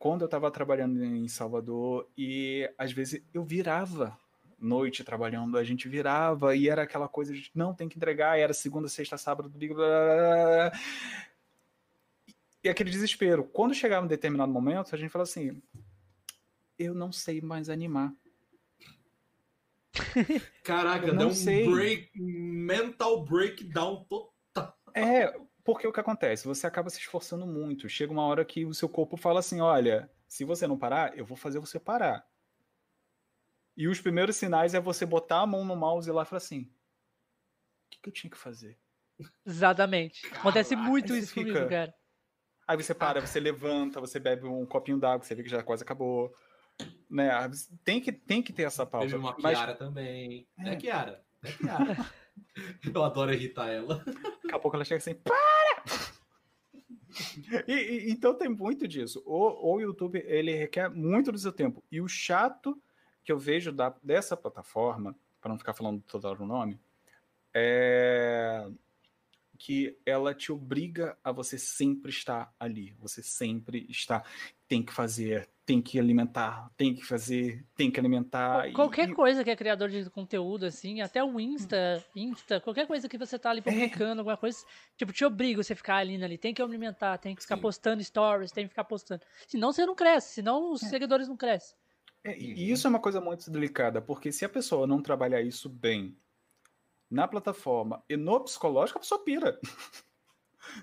quando 0.00 0.22
eu 0.22 0.24
estava 0.24 0.50
trabalhando 0.50 1.04
em 1.04 1.28
Salvador 1.28 2.08
e 2.16 2.68
às 2.78 2.90
vezes 2.90 3.22
eu 3.34 3.44
virava 3.44 4.18
noite 4.58 5.04
trabalhando, 5.04 5.58
a 5.58 5.62
gente 5.62 5.90
virava 5.90 6.56
e 6.56 6.70
era 6.70 6.82
aquela 6.82 7.06
coisa 7.06 7.34
de 7.34 7.50
não, 7.54 7.74
tem 7.74 7.86
que 7.86 7.98
entregar, 7.98 8.38
era 8.38 8.54
segunda, 8.54 8.88
sexta, 8.88 9.18
sábado, 9.18 9.50
domingo, 9.50 9.74
blá, 9.74 9.86
blá, 9.86 10.70
blá. 10.70 10.80
e 12.64 12.68
aquele 12.70 12.90
desespero. 12.90 13.44
Quando 13.44 13.74
chegava 13.74 14.06
um 14.06 14.08
determinado 14.08 14.50
momento, 14.50 14.94
a 14.94 14.98
gente 14.98 15.10
fala 15.10 15.24
assim, 15.24 15.62
eu 16.78 16.94
não 16.94 17.12
sei 17.12 17.42
mais 17.42 17.68
animar. 17.68 18.10
Caraca, 20.64 21.12
deu 21.12 21.28
um 21.28 21.70
break, 21.72 22.10
mental 22.18 23.22
breakdown 23.22 24.04
total. 24.04 24.78
É, 24.94 25.38
porque 25.64 25.86
o 25.86 25.92
que 25.92 26.00
acontece? 26.00 26.46
Você 26.46 26.66
acaba 26.66 26.90
se 26.90 26.98
esforçando 26.98 27.46
muito. 27.46 27.88
Chega 27.88 28.12
uma 28.12 28.24
hora 28.24 28.44
que 28.44 28.64
o 28.64 28.74
seu 28.74 28.88
corpo 28.88 29.16
fala 29.16 29.40
assim: 29.40 29.60
olha, 29.60 30.10
se 30.26 30.44
você 30.44 30.66
não 30.66 30.78
parar, 30.78 31.16
eu 31.16 31.24
vou 31.24 31.36
fazer 31.36 31.58
você 31.58 31.78
parar. 31.78 32.26
E 33.76 33.88
os 33.88 34.00
primeiros 34.00 34.36
sinais 34.36 34.74
é 34.74 34.80
você 34.80 35.06
botar 35.06 35.40
a 35.40 35.46
mão 35.46 35.64
no 35.64 35.76
mouse 35.76 36.08
e 36.08 36.12
lá 36.12 36.22
e 36.22 36.26
falar 36.26 36.38
assim: 36.38 36.62
o 36.62 37.90
que, 37.90 38.00
que 38.02 38.08
eu 38.08 38.12
tinha 38.12 38.30
que 38.30 38.36
fazer? 38.36 38.78
Exatamente. 39.44 40.22
Caraca, 40.22 40.40
Acontece 40.40 40.76
muito 40.76 41.14
isso 41.14 41.32
fica... 41.32 41.52
comigo, 41.52 41.68
cara. 41.68 41.94
Aí 42.66 42.76
você 42.76 42.94
para, 42.94 43.20
você 43.20 43.40
levanta, 43.40 44.00
você 44.00 44.20
bebe 44.20 44.46
um 44.46 44.64
copinho 44.64 44.98
d'água, 44.98 45.24
você 45.24 45.34
vê 45.34 45.42
que 45.42 45.48
já 45.48 45.62
quase 45.62 45.82
acabou. 45.82 46.32
Né? 47.10 47.30
Tem, 47.84 48.00
que, 48.00 48.12
tem 48.12 48.42
que 48.42 48.52
ter 48.52 48.62
essa 48.62 48.86
pausa. 48.86 49.08
Teve 49.08 49.18
uma 49.18 49.34
Kiara 49.34 49.66
mas... 49.66 49.78
também. 49.78 50.48
É, 50.58 50.70
é 50.70 50.76
Kiara. 50.76 51.24
É 51.42 51.52
Kiara. 51.52 51.96
Eu 52.94 53.04
adoro 53.04 53.32
irritar 53.34 53.68
ela. 53.68 54.04
Daqui 54.04 54.54
a 54.54 54.58
pouco 54.58 54.76
ela 54.76 54.84
chega 54.84 54.98
assim, 54.98 55.14
para! 55.14 55.49
E, 57.66 57.72
e, 57.72 58.10
então 58.10 58.34
tem 58.34 58.48
muito 58.48 58.86
disso. 58.86 59.22
O, 59.24 59.74
o 59.74 59.80
YouTube 59.80 60.22
ele 60.26 60.54
requer 60.54 60.88
muito 60.88 61.30
do 61.32 61.38
seu 61.38 61.52
tempo. 61.52 61.82
E 61.90 62.00
o 62.00 62.08
chato 62.08 62.80
que 63.24 63.32
eu 63.32 63.38
vejo 63.38 63.72
da, 63.72 63.94
dessa 64.02 64.36
plataforma, 64.36 65.16
para 65.40 65.50
não 65.50 65.58
ficar 65.58 65.74
falando 65.74 66.02
todo 66.02 66.26
o 66.28 66.46
nome, 66.46 66.80
é 67.54 68.66
que 69.60 69.94
ela 70.06 70.34
te 70.34 70.50
obriga 70.50 71.18
a 71.22 71.30
você 71.30 71.58
sempre 71.58 72.10
estar 72.10 72.52
ali. 72.58 72.96
Você 72.98 73.22
sempre 73.22 73.86
está. 73.90 74.24
Tem 74.70 74.84
que 74.84 74.92
fazer, 74.92 75.48
tem 75.66 75.82
que 75.82 75.98
alimentar, 75.98 76.70
tem 76.76 76.94
que 76.94 77.04
fazer, 77.04 77.66
tem 77.74 77.90
que 77.90 77.98
alimentar. 77.98 78.72
Qualquer 78.72 79.08
e, 79.08 79.12
coisa 79.12 79.42
que 79.42 79.50
é 79.50 79.56
criador 79.56 79.88
de 79.88 80.08
conteúdo, 80.08 80.64
assim, 80.64 81.00
até 81.00 81.24
o 81.24 81.40
Insta, 81.40 82.04
Insta, 82.14 82.60
qualquer 82.60 82.86
coisa 82.86 83.08
que 83.08 83.18
você 83.18 83.36
tá 83.36 83.50
ali 83.50 83.60
publicando, 83.60 84.14
é. 84.14 84.18
alguma 84.18 84.36
coisa, 84.36 84.58
tipo, 84.96 85.12
te 85.12 85.24
obriga 85.24 85.60
você 85.60 85.74
ficar 85.74 85.96
ali, 85.96 86.22
ali. 86.22 86.38
Tem 86.38 86.54
que 86.54 86.62
alimentar, 86.62 87.18
tem 87.18 87.34
que 87.34 87.42
ficar 87.42 87.56
Sim. 87.56 87.62
postando 87.62 88.04
stories, 88.04 88.52
tem 88.52 88.64
que 88.64 88.68
ficar 88.68 88.84
postando. 88.84 89.22
Senão 89.48 89.72
você 89.72 89.84
não 89.84 89.96
cresce, 89.96 90.34
senão 90.34 90.72
os 90.72 90.84
é. 90.84 90.88
seguidores 90.88 91.26
não 91.26 91.36
crescem. 91.36 91.76
É, 92.22 92.38
e 92.38 92.70
isso 92.70 92.86
é 92.86 92.90
uma 92.90 93.00
coisa 93.00 93.20
muito 93.20 93.50
delicada, 93.50 94.00
porque 94.00 94.30
se 94.30 94.44
a 94.44 94.48
pessoa 94.48 94.86
não 94.86 95.02
trabalhar 95.02 95.42
isso 95.42 95.68
bem, 95.68 96.16
na 97.10 97.26
plataforma 97.26 98.04
e 98.08 98.16
no 98.16 98.38
psicológico, 98.44 98.98
a 98.98 99.02
pessoa 99.02 99.24
pira. 99.24 99.58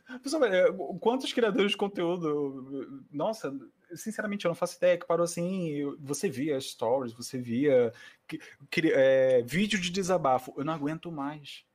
A 0.08 0.20
pessoa, 0.20 0.48
é, 0.48 0.72
quantos 1.00 1.32
criadores 1.34 1.72
de 1.72 1.78
conteúdo, 1.78 3.04
nossa, 3.12 3.54
sinceramente 3.96 4.46
eu 4.46 4.50
não 4.50 4.56
faço 4.56 4.78
ideia 4.78 4.98
que 4.98 5.06
parou 5.06 5.24
assim, 5.24 5.84
você 6.00 6.30
via 6.30 6.60
stories, 6.60 7.14
você 7.14 7.38
via 7.38 7.94
é, 8.94 9.42
vídeo 9.44 9.80
de 9.80 9.90
desabafo, 9.90 10.54
eu 10.58 10.66
não 10.66 10.74
aguento 10.74 11.12
mais. 11.12 11.66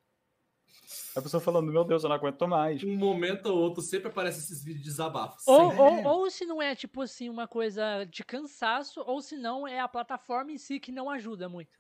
A 1.15 1.23
pessoa 1.23 1.41
falando, 1.41 1.71
meu 1.71 1.85
Deus, 1.85 2.03
eu 2.03 2.09
não 2.09 2.17
aguento 2.17 2.47
mais. 2.47 2.83
Um 2.83 2.97
momento 2.97 3.47
ou 3.47 3.59
outro 3.59 3.83
sempre 3.83 4.09
aparece 4.09 4.41
esses 4.41 4.63
vídeos 4.63 4.85
de 4.85 4.91
desabafo. 4.91 5.39
Ou, 5.47 5.77
ou, 5.77 6.05
ou, 6.05 6.31
se 6.31 6.45
não 6.45 6.61
é, 6.61 6.75
tipo 6.75 7.03
assim, 7.03 7.29
uma 7.29 7.47
coisa 7.47 8.05
de 8.05 8.25
cansaço, 8.25 9.03
ou 9.07 9.21
se 9.21 9.37
não 9.37 9.67
é 9.67 9.81
a 9.81 9.89
plataforma 9.89 10.53
em 10.53 10.59
si 10.59 10.81
que 10.81 10.93
não 10.93 11.11
ajuda 11.11 11.49
muito. 11.49 11.79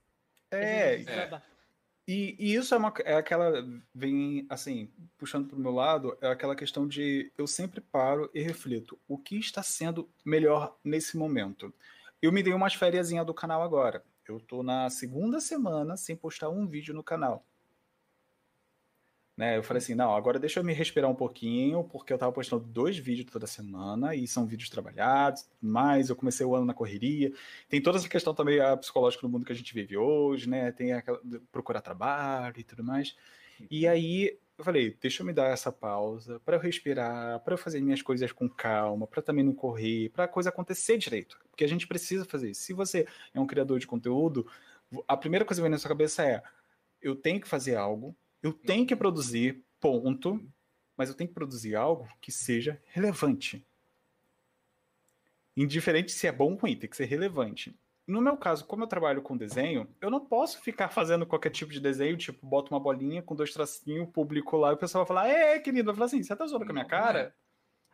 É, 0.51 1.03
é. 1.03 1.43
E, 2.07 2.37
e, 2.39 2.55
isso 2.55 2.75
é, 2.75 2.79
uma, 2.79 2.93
é 3.05 3.15
aquela, 3.15 3.65
vem 3.95 4.45
assim, 4.49 4.91
puxando 5.17 5.49
para 5.49 5.57
o 5.57 5.61
meu 5.61 5.71
lado, 5.71 6.17
é 6.21 6.29
aquela 6.29 6.57
questão 6.57 6.87
de 6.87 7.33
eu 7.39 7.47
sempre 7.47 7.81
paro 7.81 8.29
e 8.35 8.43
reflito, 8.43 8.99
o 9.07 9.17
que 9.17 9.39
está 9.39 9.63
sendo 9.63 10.11
melhor 10.25 10.77
nesse 10.83 11.17
momento? 11.17 11.73
Eu 12.21 12.33
me 12.33 12.43
dei 12.43 12.53
umas 12.53 12.75
férias 12.75 13.11
do 13.11 13.35
canal 13.35 13.63
agora. 13.63 14.05
Eu 14.27 14.37
estou 14.39 14.63
na 14.63 14.89
segunda 14.91 15.41
semana 15.41 15.97
sem 15.97 16.17
postar 16.17 16.49
um 16.49 16.67
vídeo 16.67 16.95
no 16.95 17.03
canal. 17.03 17.45
Né? 19.37 19.57
Eu 19.57 19.63
falei 19.63 19.83
assim, 19.83 19.95
não, 19.95 20.15
agora 20.15 20.39
deixa 20.39 20.61
eu 20.61 20.65
me 20.65 20.73
respirar 20.73 21.11
um 21.11 21.15
pouquinho, 21.15 21.85
porque 21.85 22.13
eu 22.13 22.19
tava 22.19 22.33
postando 22.33 22.65
dois 22.65 22.99
vídeos 22.99 23.31
toda 23.31 23.47
semana, 23.47 24.15
e 24.15 24.27
são 24.27 24.47
vídeos 24.47 24.69
trabalhados, 24.69 25.49
mas 25.61 26.11
eu 26.11 26.17
comecei 26.17 26.45
o 26.45 26.55
ano 26.55 26.67
na 26.67 26.75
correria. 26.75 27.33
Tem 27.69 27.81
toda 27.81 27.99
essa 27.99 28.09
questão 28.09 28.35
também 28.35 28.61
a 28.61 28.77
psicológica 28.77 29.27
no 29.27 29.33
mundo 29.33 29.47
que 29.47 29.53
a 29.53 29.57
gente 29.57 29.73
vive 29.73 29.97
hoje, 29.97 30.49
né? 30.49 30.71
Tem 30.73 30.93
aquela 30.93 31.21
procurar 31.51 31.81
trabalho 31.81 32.59
e 32.59 32.65
tudo 32.65 32.85
mais. 32.85 33.17
E 33.71 33.87
aí 33.87 34.39
eu 34.59 34.65
falei, 34.65 34.97
deixa 35.01 35.23
eu 35.23 35.27
me 35.27 35.33
dar 35.33 35.49
essa 35.49 35.73
pausa 35.73 36.39
para 36.41 36.57
eu 36.57 36.61
respirar, 36.61 37.41
para 37.41 37.55
eu 37.55 37.59
fazer 37.59 37.81
minhas 37.81 38.03
coisas 38.03 38.31
com 38.33 38.49
calma, 38.49 39.07
para 39.07 39.23
também 39.23 39.45
não 39.45 39.55
correr, 39.55 40.11
para 40.11 40.25
a 40.25 40.29
coisa 40.29 40.51
acontecer 40.51 40.99
direito. 40.99 41.41
Porque 41.51 41.65
a 41.65 41.69
gente 41.69 41.87
precisa 41.87 42.25
fazer 42.25 42.51
isso. 42.51 42.63
Se 42.63 42.73
você 42.73 43.07
é 43.35 43.41
um 43.41 43.47
criador 43.47 43.79
de 43.79 43.87
conteúdo, 43.87 44.47
a 45.09 45.17
primeira 45.17 45.45
coisa 45.45 45.61
que 45.61 45.63
vem 45.63 45.71
na 45.71 45.79
sua 45.79 45.89
cabeça 45.89 46.25
é: 46.25 46.43
eu 47.01 47.17
tenho 47.17 47.41
que 47.41 47.49
fazer 47.49 47.77
algo, 47.77 48.15
eu 48.43 48.53
tenho 48.53 48.87
que 48.87 48.97
produzir, 48.97 49.65
ponto, 49.81 50.45
mas 50.97 51.09
eu 51.09 51.15
tenho 51.15 51.29
que 51.29 51.35
produzir 51.35 51.77
algo 51.77 52.09
que 52.21 52.33
seja 52.33 52.81
relevante. 52.87 53.65
Indiferente 55.57 56.13
se 56.13 56.27
é 56.27 56.33
bom 56.33 56.53
ou 56.53 56.59
ruim, 56.59 56.77
tem 56.77 56.91
que 56.91 56.97
ser 56.97 57.05
relevante. 57.05 57.79
No 58.07 58.21
meu 58.21 58.37
caso, 58.37 58.65
como 58.65 58.83
eu 58.83 58.89
trabalho 58.89 59.23
com 59.23 59.37
desenho, 59.37 59.89
eu 60.01 60.11
não 60.11 60.19
posso 60.19 60.61
ficar 60.61 60.89
fazendo 60.89 61.25
qualquer 61.25 61.51
tipo 61.51 61.71
de 61.71 61.79
desenho, 61.79 62.17
tipo, 62.17 62.45
boto 62.45 62.75
uma 62.75 62.81
bolinha 62.81 63.23
com 63.23 63.37
dois 63.37 63.53
tracinhos, 63.53 64.11
público 64.11 64.57
lá, 64.57 64.71
e 64.71 64.75
o 64.75 64.77
pessoal 64.77 65.05
vai 65.05 65.09
falar, 65.09 65.29
é, 65.29 65.59
querido, 65.61 65.87
vai 65.87 65.95
falar 65.95 66.07
assim, 66.07 66.23
você 66.23 66.35
tá 66.35 66.45
zoando 66.47 66.65
com 66.65 66.73
a 66.73 66.75
minha 66.75 66.85
cara? 66.85 67.35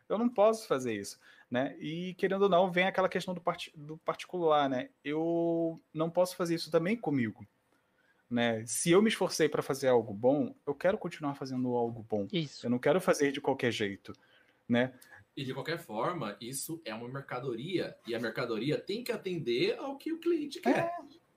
Eu 0.07 0.17
não 0.17 0.27
posso 0.27 0.67
fazer 0.67 0.95
isso, 0.95 1.19
né? 1.51 1.77
E, 1.79 2.15
querendo 2.15 2.41
ou 2.43 2.49
não, 2.49 2.71
vem 2.71 2.85
aquela 2.85 3.07
questão 3.07 3.35
do, 3.35 3.41
part 3.41 3.71
do 3.75 3.99
particular, 3.99 4.67
né? 4.67 4.89
Eu 5.03 5.79
não 5.93 6.09
posso 6.09 6.35
fazer 6.35 6.55
isso 6.55 6.71
também 6.71 6.97
comigo 6.97 7.45
né? 8.29 8.63
Se 8.65 8.91
eu 8.91 9.01
me 9.01 9.09
esforcei 9.09 9.49
para 9.49 9.61
fazer 9.61 9.87
algo 9.87 10.13
bom, 10.13 10.53
eu 10.65 10.75
quero 10.75 10.97
continuar 10.97 11.33
fazendo 11.33 11.75
algo 11.75 12.05
bom. 12.07 12.27
Isso. 12.31 12.65
Eu 12.65 12.69
não 12.69 12.79
quero 12.79 13.01
fazer 13.01 13.31
de 13.31 13.41
qualquer 13.41 13.71
jeito, 13.71 14.13
né? 14.67 14.93
E 15.35 15.43
de 15.43 15.53
qualquer 15.53 15.79
forma, 15.79 16.37
isso 16.39 16.81
é 16.83 16.93
uma 16.93 17.07
mercadoria 17.07 17.95
e 18.05 18.13
a 18.13 18.19
mercadoria 18.19 18.77
tem 18.77 19.03
que 19.03 19.11
atender 19.11 19.77
ao 19.77 19.97
que 19.97 20.11
o 20.11 20.19
cliente 20.19 20.59
quer. 20.59 20.77
É. 20.77 20.91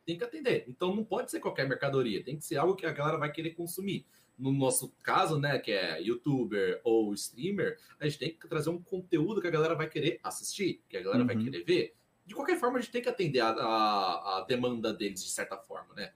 Tem 0.04 0.18
que 0.18 0.24
atender. 0.24 0.64
Então 0.66 0.94
não 0.94 1.04
pode 1.04 1.30
ser 1.30 1.40
qualquer 1.40 1.68
mercadoria, 1.68 2.22
tem 2.22 2.36
que 2.36 2.44
ser 2.44 2.56
algo 2.56 2.74
que 2.74 2.84
a 2.84 2.92
galera 2.92 3.16
vai 3.16 3.30
querer 3.30 3.50
consumir. 3.50 4.04
No 4.36 4.50
nosso 4.50 4.92
caso, 5.02 5.38
né, 5.38 5.58
que 5.58 5.70
é 5.70 6.02
youtuber 6.02 6.80
ou 6.82 7.14
streamer, 7.14 7.78
a 8.00 8.08
gente 8.08 8.18
tem 8.18 8.30
que 8.34 8.48
trazer 8.48 8.70
um 8.70 8.82
conteúdo 8.82 9.40
que 9.40 9.46
a 9.46 9.52
galera 9.52 9.76
vai 9.76 9.88
querer 9.88 10.18
assistir, 10.24 10.82
que 10.88 10.96
a 10.96 11.02
galera 11.02 11.20
uhum. 11.20 11.26
vai 11.26 11.36
querer 11.36 11.62
ver. 11.62 11.94
De 12.26 12.34
qualquer 12.34 12.58
forma, 12.58 12.78
a 12.78 12.80
gente 12.80 12.90
tem 12.90 13.02
que 13.02 13.08
atender 13.08 13.40
a, 13.40 13.50
a, 13.50 14.38
a 14.38 14.44
demanda 14.48 14.92
deles 14.92 15.22
de 15.22 15.30
certa 15.30 15.56
forma, 15.56 15.94
né? 15.94 16.12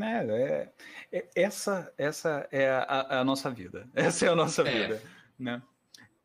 Né? 0.00 0.26
É, 0.32 0.72
é, 1.12 1.28
essa, 1.34 1.92
essa 1.98 2.48
é 2.50 2.70
a, 2.70 3.20
a, 3.20 3.24
nossa 3.24 3.50
vida. 3.50 3.88
Essa 3.94 4.26
é 4.26 4.28
a 4.30 4.34
nossa 4.34 4.62
é. 4.62 4.64
vida, 4.70 5.02
né? 5.38 5.62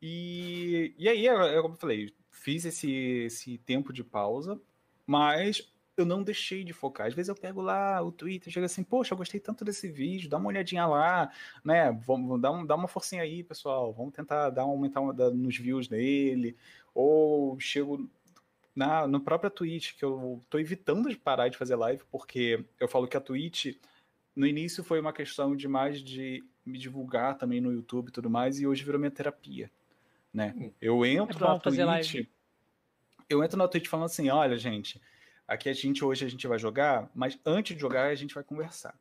E, 0.00 0.94
e 0.98 1.08
aí, 1.08 1.26
eu, 1.26 1.62
como 1.62 1.74
eu 1.74 1.78
falei, 1.78 2.14
fiz 2.30 2.64
esse, 2.64 2.90
esse 3.26 3.58
tempo 3.58 3.92
de 3.92 4.02
pausa, 4.02 4.60
mas 5.06 5.72
eu 5.96 6.04
não 6.04 6.22
deixei 6.22 6.62
de 6.62 6.72
focar. 6.72 7.06
Às 7.06 7.14
vezes 7.14 7.28
eu 7.28 7.34
pego 7.34 7.62
lá 7.62 8.02
o 8.02 8.12
Twitter, 8.12 8.52
chego 8.52 8.66
assim, 8.66 8.84
poxa, 8.84 9.14
eu 9.14 9.18
gostei 9.18 9.40
tanto 9.40 9.64
desse 9.64 9.88
vídeo, 9.88 10.28
dá 10.28 10.36
uma 10.36 10.48
olhadinha 10.48 10.86
lá, 10.86 11.30
né? 11.64 11.90
Vamos 12.06 12.40
dar, 12.40 12.52
um, 12.52 12.66
dar 12.66 12.74
uma 12.74 12.88
forcinha 12.88 13.22
aí, 13.22 13.42
pessoal. 13.42 13.92
Vamos 13.92 14.12
tentar 14.12 14.50
dar 14.50 14.62
aumentar 14.62 15.00
uma, 15.00 15.14
dar, 15.14 15.30
nos 15.30 15.56
views 15.56 15.88
dele. 15.88 16.56
Ou 16.94 17.58
chego 17.58 18.08
na 18.76 19.08
no 19.08 19.20
própria 19.20 19.50
Twitch, 19.50 19.94
que 19.96 20.04
eu 20.04 20.44
tô 20.50 20.58
evitando 20.58 21.08
de 21.08 21.16
parar 21.16 21.48
de 21.48 21.56
fazer 21.56 21.74
live, 21.74 22.02
porque 22.10 22.62
eu 22.78 22.86
falo 22.86 23.08
que 23.08 23.16
a 23.16 23.20
Twitch, 23.20 23.74
no 24.36 24.46
início 24.46 24.84
foi 24.84 25.00
uma 25.00 25.14
questão 25.14 25.56
de 25.56 25.66
mais 25.66 26.02
de 26.02 26.44
me 26.64 26.78
divulgar 26.78 27.38
também 27.38 27.58
no 27.58 27.72
YouTube 27.72 28.08
e 28.08 28.12
tudo 28.12 28.28
mais, 28.28 28.60
e 28.60 28.66
hoje 28.66 28.84
virou 28.84 29.00
minha 29.00 29.10
terapia, 29.10 29.70
né? 30.30 30.72
Eu 30.78 31.06
entro 31.06 31.38
é 31.38 31.48
na 31.48 31.58
Twitch, 31.58 32.26
eu 33.30 33.42
entro 33.42 33.56
na 33.56 33.66
Twitch 33.66 33.88
falando 33.88 34.06
assim, 34.06 34.28
olha, 34.28 34.58
gente, 34.58 35.00
aqui 35.48 35.70
a 35.70 35.72
gente 35.72 36.04
hoje 36.04 36.26
a 36.26 36.28
gente 36.28 36.46
vai 36.46 36.58
jogar, 36.58 37.10
mas 37.14 37.38
antes 37.46 37.74
de 37.74 37.80
jogar 37.80 38.08
a 38.08 38.14
gente 38.14 38.34
vai 38.34 38.44
conversar. 38.44 38.94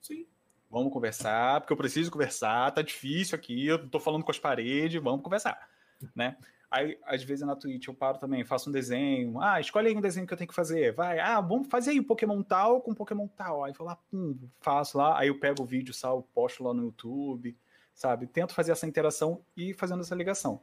Sim. 0.00 0.26
Vamos 0.68 0.92
conversar, 0.92 1.60
porque 1.60 1.72
eu 1.72 1.76
preciso 1.76 2.10
conversar, 2.10 2.72
tá 2.72 2.82
difícil 2.82 3.36
aqui, 3.36 3.66
eu 3.66 3.88
tô 3.88 4.00
falando 4.00 4.24
com 4.24 4.32
as 4.32 4.40
paredes, 4.40 5.00
vamos 5.00 5.22
conversar, 5.22 5.70
né? 6.16 6.36
Aí, 6.74 6.98
às 7.04 7.22
vezes 7.22 7.46
na 7.46 7.54
Twitch 7.54 7.86
eu 7.86 7.94
paro 7.94 8.18
também, 8.18 8.44
faço 8.44 8.68
um 8.68 8.72
desenho. 8.72 9.40
Ah, 9.40 9.60
escolhe 9.60 9.86
aí 9.86 9.96
um 9.96 10.00
desenho 10.00 10.26
que 10.26 10.32
eu 10.32 10.36
tenho 10.36 10.48
que 10.48 10.54
fazer. 10.54 10.92
Vai, 10.92 11.20
ah, 11.20 11.40
vamos 11.40 11.68
fazer 11.68 11.92
aí 11.92 12.00
o 12.00 12.04
Pokémon 12.04 12.42
tal 12.42 12.80
com 12.80 12.92
Pokémon 12.92 13.28
tal. 13.28 13.62
Aí 13.62 13.72
vou 13.72 13.86
lá, 13.86 13.94
pum, 14.10 14.36
faço 14.60 14.98
lá. 14.98 15.16
Aí 15.16 15.28
eu 15.28 15.38
pego 15.38 15.62
o 15.62 15.64
vídeo, 15.64 15.94
salvo, 15.94 16.28
posto 16.34 16.64
lá 16.64 16.74
no 16.74 16.82
YouTube, 16.82 17.56
sabe? 17.94 18.26
Tento 18.26 18.54
fazer 18.54 18.72
essa 18.72 18.88
interação 18.88 19.40
e 19.56 19.72
fazendo 19.72 20.00
essa 20.00 20.16
ligação. 20.16 20.60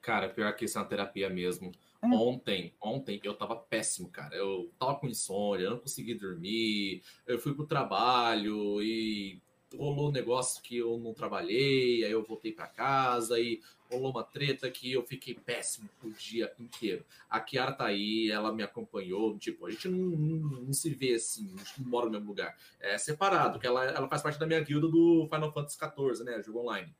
Cara, 0.00 0.28
pior 0.28 0.54
que 0.54 0.64
isso 0.64 0.78
é 0.78 0.80
uma 0.80 0.86
terapia 0.86 1.28
mesmo. 1.28 1.72
É. 2.00 2.06
Ontem, 2.06 2.72
ontem 2.80 3.20
eu 3.24 3.34
tava 3.34 3.56
péssimo, 3.56 4.08
cara. 4.10 4.36
Eu 4.36 4.70
tava 4.78 4.94
com 4.94 5.08
insônia, 5.08 5.64
eu 5.64 5.70
não 5.70 5.78
consegui 5.80 6.14
dormir. 6.14 7.02
Eu 7.26 7.36
fui 7.40 7.52
pro 7.52 7.66
trabalho 7.66 8.80
e 8.80 9.42
rolou 9.76 10.08
um 10.08 10.12
negócio 10.12 10.62
que 10.62 10.76
eu 10.76 10.98
não 10.98 11.12
trabalhei, 11.12 12.04
aí 12.04 12.12
eu 12.12 12.22
voltei 12.22 12.52
para 12.52 12.66
casa 12.68 13.38
e 13.40 13.60
rolou 13.90 14.10
uma 14.10 14.22
treta 14.22 14.70
que 14.70 14.92
eu 14.92 15.02
fiquei 15.02 15.34
péssimo 15.34 15.88
o 16.02 16.10
dia 16.10 16.52
inteiro. 16.58 17.04
A 17.28 17.40
Kiara 17.40 17.72
tá 17.72 17.86
aí, 17.86 18.30
ela 18.30 18.52
me 18.52 18.62
acompanhou, 18.62 19.36
tipo, 19.38 19.66
a 19.66 19.70
gente 19.70 19.88
não, 19.88 19.98
não, 19.98 20.60
não 20.62 20.72
se 20.72 20.90
vê 20.90 21.14
assim, 21.14 21.52
a 21.54 21.58
gente 21.58 21.82
não 21.82 21.90
mora 21.90 22.06
no 22.06 22.12
mesmo 22.12 22.28
lugar. 22.28 22.56
É 22.78 22.96
separado, 22.96 23.58
que 23.58 23.66
ela, 23.66 23.84
ela 23.84 24.08
faz 24.08 24.22
parte 24.22 24.38
da 24.38 24.46
minha 24.46 24.60
guilda 24.60 24.88
do 24.88 25.28
Final 25.32 25.52
Fantasy 25.52 25.78
XIV, 25.78 26.24
né, 26.24 26.42
jogo 26.42 26.60
online. 26.60 26.94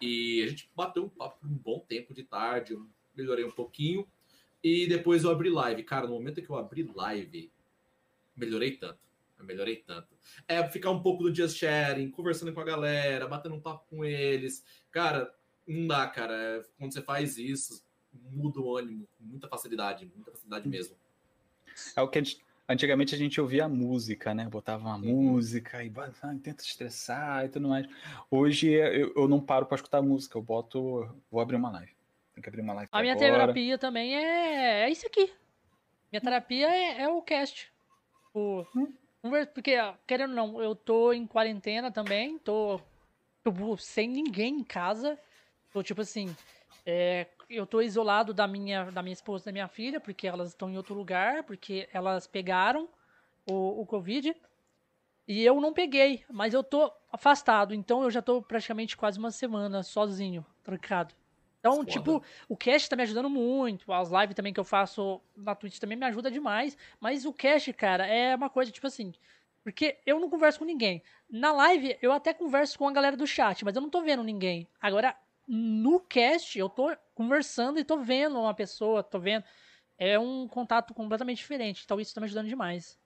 E 0.00 0.42
a 0.42 0.48
gente 0.48 0.70
bateu 0.74 1.04
um 1.04 1.08
papo 1.08 1.40
por 1.40 1.48
um 1.48 1.54
bom 1.54 1.78
tempo 1.78 2.12
de 2.12 2.24
tarde, 2.24 2.72
eu 2.72 2.86
melhorei 3.16 3.44
um 3.44 3.50
pouquinho, 3.50 4.06
e 4.62 4.86
depois 4.86 5.24
eu 5.24 5.30
abri 5.30 5.48
live. 5.50 5.82
Cara, 5.84 6.06
no 6.06 6.14
momento 6.14 6.42
que 6.42 6.50
eu 6.50 6.56
abri 6.56 6.82
live, 6.82 7.50
melhorei 8.36 8.76
tanto 8.76 9.02
eu 9.42 9.46
melhorei 9.46 9.76
tanto. 9.76 10.08
É 10.48 10.66
ficar 10.68 10.90
um 10.90 11.02
pouco 11.02 11.24
do 11.24 11.34
just 11.34 11.58
sharing, 11.58 12.10
conversando 12.10 12.52
com 12.52 12.60
a 12.60 12.64
galera, 12.64 13.26
batendo 13.26 13.54
um 13.54 13.60
papo 13.60 13.84
com 13.90 14.04
eles. 14.04 14.64
Cara, 14.90 15.32
não 15.66 15.86
dá, 15.86 16.06
cara. 16.06 16.34
É, 16.34 16.64
quando 16.78 16.92
você 16.92 17.02
faz 17.02 17.38
isso, 17.38 17.84
muda 18.30 18.60
o 18.60 18.76
ânimo 18.76 19.06
com 19.18 19.24
muita 19.24 19.48
facilidade, 19.48 20.10
muita 20.14 20.30
facilidade 20.30 20.68
mesmo. 20.68 20.96
É 21.96 22.02
o 22.02 22.08
que 22.08 22.18
a 22.18 22.22
gente, 22.22 22.40
antigamente 22.68 23.14
a 23.14 23.18
gente 23.18 23.40
ouvia 23.40 23.64
a 23.64 23.68
música, 23.68 24.34
né? 24.34 24.48
Botava 24.48 24.82
uma 24.82 24.96
uhum. 24.96 25.32
música 25.32 25.82
e 25.82 25.92
ah, 25.96 26.34
tenta 26.42 26.62
estressar 26.62 27.44
e 27.44 27.48
tudo 27.48 27.68
mais. 27.68 27.86
Hoje 28.30 28.70
eu, 28.70 29.12
eu 29.14 29.28
não 29.28 29.40
paro 29.40 29.66
para 29.66 29.76
escutar 29.76 30.02
música, 30.02 30.36
eu 30.36 30.42
boto, 30.42 31.08
vou 31.30 31.40
abrir 31.40 31.56
uma 31.56 31.70
live. 31.70 31.92
Tem 32.34 32.42
que 32.42 32.48
abrir 32.48 32.62
uma 32.62 32.74
live. 32.74 32.88
A 32.92 33.00
minha 33.00 33.14
agora. 33.14 33.32
terapia 33.32 33.78
também 33.78 34.16
é, 34.16 34.84
é 34.84 34.90
isso 34.90 35.06
aqui. 35.06 35.32
Minha 36.10 36.20
terapia 36.20 36.68
é, 36.68 37.02
é 37.02 37.08
o 37.08 37.22
cast. 37.22 37.72
O, 38.34 38.64
hum. 38.74 38.92
Porque, 39.54 39.76
querendo 40.06 40.30
ou 40.30 40.36
não, 40.36 40.62
eu 40.62 40.74
tô 40.74 41.12
em 41.12 41.26
quarentena 41.26 41.92
também, 41.92 42.38
tô, 42.38 42.80
tô 43.44 43.76
sem 43.76 44.08
ninguém 44.08 44.60
em 44.60 44.64
casa. 44.64 45.18
Tô 45.72 45.82
tipo 45.82 46.00
assim, 46.00 46.34
é, 46.84 47.26
eu 47.48 47.66
tô 47.66 47.80
isolado 47.80 48.34
da 48.34 48.46
minha, 48.46 48.90
da 48.90 49.02
minha 49.02 49.12
esposa 49.12 49.44
e 49.44 49.46
da 49.46 49.52
minha 49.52 49.68
filha, 49.68 50.00
porque 50.00 50.26
elas 50.26 50.50
estão 50.50 50.70
em 50.70 50.76
outro 50.76 50.94
lugar, 50.94 51.42
porque 51.44 51.88
elas 51.92 52.26
pegaram 52.26 52.88
o, 53.48 53.80
o 53.80 53.86
Covid. 53.86 54.34
E 55.26 55.44
eu 55.44 55.60
não 55.60 55.72
peguei, 55.72 56.24
mas 56.30 56.52
eu 56.52 56.64
tô 56.64 56.92
afastado, 57.10 57.74
então 57.74 58.02
eu 58.02 58.10
já 58.10 58.20
tô 58.20 58.42
praticamente 58.42 58.96
quase 58.96 59.18
uma 59.18 59.30
semana 59.30 59.82
sozinho, 59.82 60.44
trancado. 60.62 61.14
Então, 61.60 61.84
tipo, 61.84 62.20
o 62.48 62.56
cast 62.56 62.90
tá 62.90 62.96
me 62.96 63.04
ajudando 63.04 63.30
muito. 63.30 63.92
As 63.92 64.10
lives 64.10 64.34
também 64.34 64.52
que 64.52 64.58
eu 64.58 64.64
faço 64.64 65.20
na 65.36 65.54
Twitch 65.54 65.78
também 65.78 65.96
me 65.96 66.04
ajuda 66.04 66.28
demais. 66.28 66.76
Mas 67.00 67.24
o 67.24 67.32
cast, 67.32 67.72
cara, 67.72 68.04
é 68.04 68.34
uma 68.34 68.50
coisa, 68.50 68.72
tipo 68.72 68.88
assim. 68.88 69.14
Porque 69.62 69.96
eu 70.04 70.18
não 70.18 70.28
converso 70.28 70.58
com 70.58 70.64
ninguém. 70.64 71.04
Na 71.30 71.52
live, 71.52 71.96
eu 72.02 72.10
até 72.10 72.34
converso 72.34 72.76
com 72.76 72.88
a 72.88 72.92
galera 72.92 73.16
do 73.16 73.28
chat, 73.28 73.64
mas 73.64 73.76
eu 73.76 73.80
não 73.80 73.88
tô 73.88 74.02
vendo 74.02 74.24
ninguém. 74.24 74.66
Agora, 74.80 75.16
no 75.54 76.00
cast, 76.00 76.58
eu 76.58 76.66
tô 76.66 76.96
conversando 77.14 77.78
e 77.78 77.84
tô 77.84 77.98
vendo 77.98 78.40
uma 78.40 78.54
pessoa, 78.54 79.02
tô 79.02 79.20
vendo. 79.20 79.44
É 79.98 80.18
um 80.18 80.48
contato 80.48 80.94
completamente 80.94 81.38
diferente. 81.38 81.82
Então, 81.84 82.00
isso 82.00 82.14
tá 82.14 82.22
me 82.22 82.24
ajudando 82.24 82.48
demais. 82.48 82.98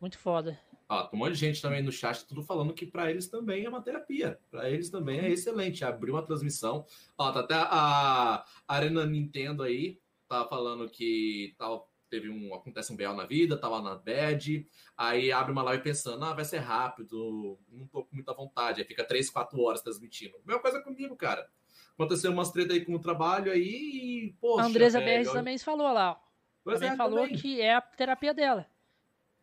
Muito 0.00 0.18
foda. 0.18 0.58
Ó, 0.88 1.02
tem 1.02 1.20
um 1.20 1.22
monte 1.22 1.34
de 1.34 1.40
gente 1.40 1.60
também 1.60 1.82
no 1.82 1.92
chat, 1.92 2.26
tudo 2.26 2.42
falando 2.42 2.72
que 2.72 2.86
para 2.86 3.10
eles 3.10 3.28
também 3.28 3.66
é 3.66 3.68
uma 3.68 3.82
terapia. 3.82 4.40
Para 4.50 4.70
eles 4.70 4.88
também 4.88 5.20
é 5.20 5.28
excelente. 5.28 5.84
Abrir 5.84 6.12
uma 6.12 6.24
transmissão. 6.24 6.86
Ó, 7.18 7.30
tá 7.30 7.40
até 7.40 7.54
a 7.54 8.42
Arena 8.66 9.04
Nintendo 9.04 9.62
aí, 9.62 10.00
tá 10.26 10.46
falando 10.46 10.88
que 10.88 11.54
tal, 11.58 11.90
teve 12.14 12.30
um. 12.30 12.54
Acontece 12.54 12.92
um 12.92 12.96
BL 12.96 13.12
na 13.14 13.26
vida, 13.26 13.56
tava 13.56 13.82
na 13.82 13.96
bad. 13.96 14.66
Aí 14.96 15.32
abre 15.32 15.52
uma 15.52 15.62
live 15.62 15.82
pensando, 15.82 16.24
ah, 16.24 16.32
vai 16.32 16.44
ser 16.44 16.58
rápido, 16.58 17.58
não 17.68 17.86
tô 17.86 18.04
com 18.04 18.14
muita 18.14 18.32
vontade. 18.32 18.80
Aí 18.80 18.86
fica 18.86 19.04
3, 19.04 19.28
4 19.30 19.60
horas 19.60 19.82
transmitindo. 19.82 20.34
Mesma 20.44 20.62
coisa 20.62 20.80
comigo, 20.80 21.16
cara. 21.16 21.48
Aconteceu 21.94 22.30
umas 22.30 22.50
treta 22.50 22.72
aí 22.72 22.84
com 22.84 22.94
o 22.94 23.00
trabalho 23.00 23.50
aí 23.50 23.62
e, 23.62 24.36
poxa. 24.40 24.62
A 24.62 24.66
Andresa 24.66 25.00
BR 25.00 25.30
também 25.32 25.58
falou 25.58 25.92
lá. 25.92 26.20
Pois 26.62 26.78
também 26.78 26.94
é, 26.94 26.96
falou 26.96 27.24
também. 27.24 27.36
que 27.36 27.60
é 27.60 27.74
a 27.74 27.80
terapia 27.80 28.32
dela. 28.32 28.66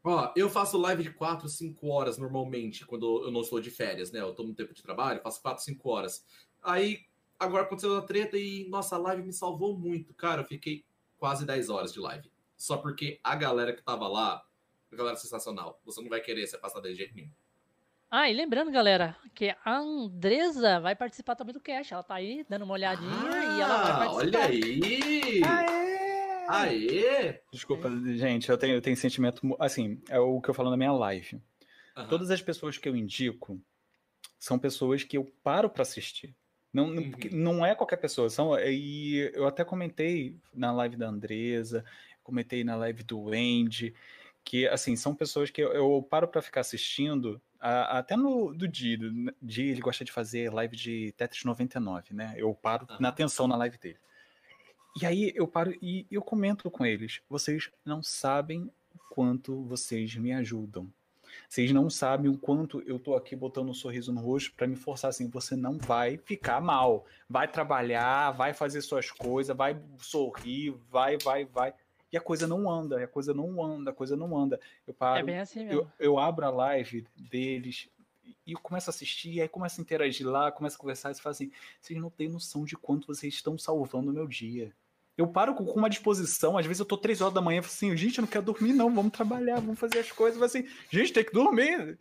Ó, 0.03 0.31
eu 0.35 0.49
faço 0.49 0.79
live 0.79 1.03
de 1.03 1.13
4, 1.13 1.47
5 1.47 1.87
horas 1.87 2.17
normalmente, 2.17 2.85
quando 2.85 3.25
eu 3.25 3.31
não 3.31 3.41
estou 3.41 3.59
de 3.59 3.69
férias, 3.69 4.11
né? 4.11 4.19
Eu 4.19 4.33
tô 4.33 4.43
no 4.43 4.55
tempo 4.55 4.73
de 4.73 4.81
trabalho, 4.81 5.21
faço 5.21 5.41
4, 5.41 5.63
5 5.63 5.89
horas. 5.89 6.25
Aí, 6.61 7.01
agora 7.39 7.63
aconteceu 7.63 7.95
a 7.95 8.01
treta 8.01 8.37
e, 8.37 8.67
nossa, 8.69 8.95
a 8.95 8.99
live 8.99 9.23
me 9.23 9.33
salvou 9.33 9.77
muito. 9.77 10.13
Cara, 10.13 10.41
eu 10.41 10.45
fiquei 10.45 10.83
quase 11.19 11.45
10 11.45 11.69
horas 11.69 11.93
de 11.93 11.99
live. 11.99 12.31
Só 12.61 12.77
porque 12.77 13.19
a 13.23 13.35
galera 13.35 13.73
que 13.73 13.81
tava 13.81 14.07
lá, 14.07 14.45
a 14.91 14.95
galera 14.95 15.17
sensacional. 15.17 15.81
Você 15.83 15.99
não 15.99 16.09
vai 16.09 16.21
querer 16.21 16.45
se 16.45 16.55
afastar 16.55 16.79
de 16.81 16.93
jeito 16.93 17.15
nenhum. 17.15 17.31
Ah, 18.11 18.29
e 18.29 18.33
lembrando, 18.35 18.69
galera, 18.71 19.17
que 19.33 19.55
a 19.65 19.77
Andresa 19.79 20.79
vai 20.79 20.95
participar 20.95 21.35
também 21.35 21.53
do 21.55 21.59
cast. 21.59 21.91
Ela 21.91 22.03
tá 22.03 22.13
aí 22.13 22.45
dando 22.47 22.63
uma 22.63 22.73
olhadinha 22.75 23.09
ah, 23.11 23.57
e 23.57 23.61
ela 23.61 23.77
vai 23.81 24.07
participar. 24.07 24.13
Olha 24.13 24.45
aí! 24.45 25.41
Aê! 25.43 26.45
Aê! 26.49 27.41
Desculpa, 27.51 27.89
gente, 28.15 28.47
eu 28.47 28.57
tenho, 28.59 28.75
eu 28.75 28.81
tenho 28.81 28.95
sentimento. 28.95 29.41
Assim, 29.59 29.99
é 30.07 30.19
o 30.19 30.39
que 30.39 30.49
eu 30.49 30.53
falo 30.53 30.69
na 30.69 30.77
minha 30.77 30.91
live. 30.91 31.41
Aham. 31.97 32.07
Todas 32.09 32.29
as 32.29 32.43
pessoas 32.43 32.77
que 32.77 32.87
eu 32.87 32.95
indico 32.95 33.59
são 34.37 34.59
pessoas 34.59 35.03
que 35.03 35.17
eu 35.17 35.25
paro 35.43 35.67
para 35.67 35.81
assistir. 35.81 36.35
Não, 36.73 36.87
não, 36.87 37.03
Uhum. 37.03 37.11
não 37.33 37.65
é 37.65 37.75
qualquer 37.75 37.97
pessoa. 37.97 38.29
São, 38.29 38.57
e 38.59 39.31
eu 39.33 39.45
até 39.45 39.63
comentei 39.63 40.37
na 40.53 40.71
live 40.71 40.95
da 40.95 41.07
Andresa, 41.09 41.83
comentei 42.23 42.63
na 42.63 42.75
live 42.75 43.03
do 43.03 43.29
Andy, 43.29 43.93
que 44.43 44.67
assim, 44.67 44.95
são 44.95 45.13
pessoas 45.15 45.49
que 45.49 45.61
eu, 45.61 45.71
eu 45.73 46.05
paro 46.09 46.27
para 46.27 46.41
ficar 46.41 46.61
assistindo. 46.61 47.41
a- 47.59 47.99
até 47.99 48.15
no 48.15 48.53
do 48.53 48.67
Di, 48.67 48.97
do 48.97 49.35
Di, 49.41 49.67
ele 49.69 49.81
gosta 49.81 50.03
de 50.03 50.11
fazer 50.11 50.51
live 50.51 50.75
de 50.75 51.11
Tetris 51.15 51.43
99, 51.43 52.11
né? 52.13 52.33
Eu 52.35 52.53
paro 52.55 52.87
na 52.99 53.09
atenção 53.09 53.47
na 53.47 53.55
live 53.55 53.77
dele. 53.77 53.97
E 54.99 55.05
aí 55.05 55.31
eu 55.35 55.47
paro 55.47 55.73
e 55.81 56.05
eu 56.09 56.21
comento 56.21 56.69
com 56.71 56.85
eles. 56.85 57.21
Vocês 57.29 57.69
não 57.85 58.01
sabem 58.01 58.63
o 58.95 58.99
quanto 59.09 59.61
vocês 59.63 60.15
me 60.15 60.33
ajudam. 60.33 60.91
Vocês 61.47 61.71
não 61.71 61.89
sabem 61.89 62.29
o 62.29 62.37
quanto 62.37 62.81
eu 62.81 62.99
tô 62.99 63.15
aqui 63.15 63.35
botando 63.35 63.69
um 63.69 63.73
sorriso 63.73 64.11
no 64.11 64.19
rosto 64.19 64.51
para 64.53 64.67
me 64.67 64.75
forçar 64.75 65.09
assim. 65.09 65.29
Você 65.29 65.55
não 65.55 65.77
vai 65.77 66.17
ficar 66.17 66.59
mal. 66.59 67.05
Vai 67.29 67.47
trabalhar, 67.47 68.31
vai 68.31 68.53
fazer 68.53 68.81
suas 68.81 69.09
coisas, 69.11 69.55
vai 69.55 69.79
sorrir, 69.99 70.71
vai, 70.89 71.17
vai, 71.17 71.45
vai. 71.45 71.73
E 72.11 72.17
a 72.17 72.21
coisa 72.21 72.45
não 72.47 72.69
anda, 72.69 73.03
a 73.03 73.07
coisa 73.07 73.33
não 73.33 73.63
anda, 73.63 73.91
a 73.91 73.93
coisa 73.93 74.17
não 74.17 74.37
anda. 74.37 74.59
Eu 74.85 74.93
paro, 74.93 75.19
É 75.19 75.23
bem 75.23 75.39
assim 75.39 75.65
mesmo. 75.65 75.81
eu, 75.81 75.87
eu 75.99 76.19
abro 76.19 76.45
a 76.45 76.49
live 76.49 77.07
deles 77.15 77.89
e 78.45 78.53
eu 78.53 78.59
começo 78.59 78.89
a 78.89 78.91
assistir, 78.91 79.33
e 79.33 79.41
aí 79.41 79.47
começo 79.47 79.79
a 79.79 79.83
interagir 79.83 80.27
lá, 80.27 80.51
começo 80.51 80.75
a 80.75 80.79
conversar 80.79 81.11
e 81.11 81.15
você 81.15 81.21
fala 81.21 81.31
assim: 81.31 81.51
vocês 81.79 81.99
não 81.99 82.09
têm 82.09 82.29
noção 82.29 82.65
de 82.65 82.75
quanto 82.75 83.07
vocês 83.07 83.33
estão 83.33 83.57
salvando 83.57 84.11
o 84.11 84.13
meu 84.13 84.27
dia. 84.27 84.73
Eu 85.17 85.27
paro 85.27 85.53
com 85.53 85.63
uma 85.63 85.89
disposição, 85.89 86.57
às 86.57 86.65
vezes 86.65 86.79
eu 86.79 86.85
tô 86.85 86.97
três 86.97 87.21
horas 87.21 87.33
da 87.33 87.41
manhã 87.41 87.59
e 87.59 87.61
falo 87.61 87.73
assim, 87.73 87.97
gente, 87.97 88.17
eu 88.17 88.21
não 88.23 88.29
quero 88.29 88.45
dormir, 88.45 88.73
não, 88.73 88.93
vamos 88.93 89.11
trabalhar, 89.11 89.59
vamos 89.59 89.79
fazer 89.79 89.99
as 89.99 90.11
coisas, 90.11 90.39
vai 90.39 90.47
assim, 90.47 90.67
gente, 90.89 91.13
tem 91.13 91.23
que 91.23 91.33
dormir. 91.33 91.99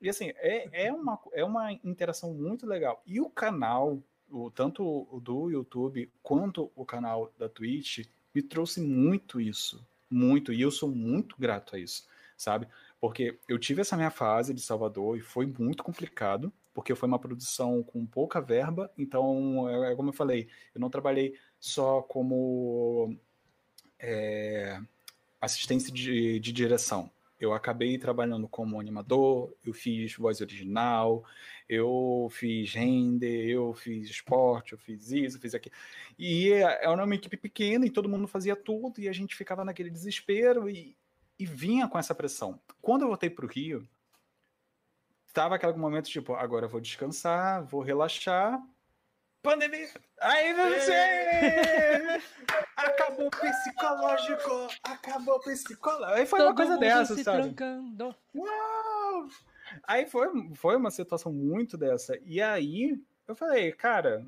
E 0.00 0.08
assim, 0.08 0.32
é, 0.36 0.86
é, 0.86 0.92
uma, 0.92 1.18
é 1.32 1.44
uma 1.44 1.72
interação 1.72 2.32
muito 2.32 2.66
legal. 2.66 3.02
E 3.06 3.20
o 3.20 3.28
canal, 3.28 3.98
o, 4.30 4.50
tanto 4.50 4.84
o 4.84 5.20
do 5.20 5.50
YouTube 5.50 6.10
quanto 6.22 6.70
o 6.76 6.84
canal 6.84 7.32
da 7.38 7.48
Twitch, 7.48 8.06
me 8.34 8.42
trouxe 8.42 8.80
muito 8.80 9.40
isso. 9.40 9.86
Muito. 10.10 10.52
E 10.52 10.60
eu 10.60 10.70
sou 10.70 10.88
muito 10.88 11.36
grato 11.38 11.76
a 11.76 11.78
isso, 11.78 12.06
sabe? 12.36 12.66
Porque 13.00 13.38
eu 13.48 13.58
tive 13.58 13.80
essa 13.80 13.96
minha 13.96 14.10
fase 14.10 14.52
de 14.52 14.60
Salvador 14.60 15.16
e 15.16 15.20
foi 15.20 15.46
muito 15.46 15.82
complicado, 15.82 16.52
porque 16.74 16.94
foi 16.94 17.08
uma 17.08 17.18
produção 17.18 17.82
com 17.82 18.04
pouca 18.04 18.40
verba. 18.40 18.90
Então, 18.98 19.68
é, 19.68 19.92
é 19.92 19.96
como 19.96 20.10
eu 20.10 20.12
falei, 20.14 20.48
eu 20.74 20.80
não 20.80 20.90
trabalhei 20.90 21.34
só 21.58 22.02
como 22.02 23.16
é, 23.98 24.80
assistência 25.40 25.92
de, 25.92 26.40
de 26.40 26.52
direção. 26.52 27.10
Eu 27.40 27.54
acabei 27.54 27.96
trabalhando 27.96 28.46
como 28.46 28.78
animador, 28.78 29.56
eu 29.64 29.72
fiz 29.72 30.14
voz 30.14 30.42
original, 30.42 31.24
eu 31.66 32.28
fiz 32.30 32.74
render, 32.74 33.48
eu 33.48 33.72
fiz 33.72 34.10
esporte, 34.10 34.72
eu 34.72 34.78
fiz 34.78 35.10
isso, 35.10 35.38
eu 35.38 35.40
fiz 35.40 35.54
aquilo. 35.54 35.74
E 36.18 36.52
era 36.52 36.92
uma 36.92 37.14
equipe 37.14 37.38
pequena 37.38 37.86
e 37.86 37.90
todo 37.90 38.10
mundo 38.10 38.28
fazia 38.28 38.54
tudo 38.54 39.00
e 39.00 39.08
a 39.08 39.12
gente 39.12 39.34
ficava 39.34 39.64
naquele 39.64 39.88
desespero 39.88 40.68
e, 40.68 40.94
e 41.38 41.46
vinha 41.46 41.88
com 41.88 41.98
essa 41.98 42.14
pressão. 42.14 42.60
Quando 42.82 43.02
eu 43.02 43.08
voltei 43.08 43.30
para 43.30 43.46
o 43.46 43.48
Rio, 43.48 43.88
tava 45.32 45.54
aquele 45.54 45.72
momento 45.72 46.10
tipo, 46.10 46.34
agora 46.34 46.66
eu 46.66 46.70
vou 46.70 46.80
descansar, 46.80 47.64
vou 47.64 47.80
relaxar. 47.80 48.60
Pandemia! 49.42 49.88
Aí 50.20 50.52
você! 50.52 52.20
acabou 52.86 53.26
o 53.26 53.30
psicológico! 53.30 54.68
Acabou 54.82 55.36
o 55.36 55.40
psicológico! 55.40 56.18
Aí 56.18 56.26
foi 56.26 56.40
uma 56.40 56.46
Todo 56.48 56.56
coisa 56.56 56.72
mundo 56.72 56.80
dessa, 56.80 57.14
se 57.14 57.24
sabe? 57.24 57.42
trancando. 57.42 58.14
Uau! 58.34 59.28
Aí 59.84 60.06
foi, 60.06 60.54
foi 60.54 60.76
uma 60.76 60.90
situação 60.90 61.32
muito 61.32 61.76
dessa. 61.76 62.18
E 62.24 62.40
aí 62.40 63.00
eu 63.26 63.34
falei, 63.34 63.72
cara, 63.72 64.26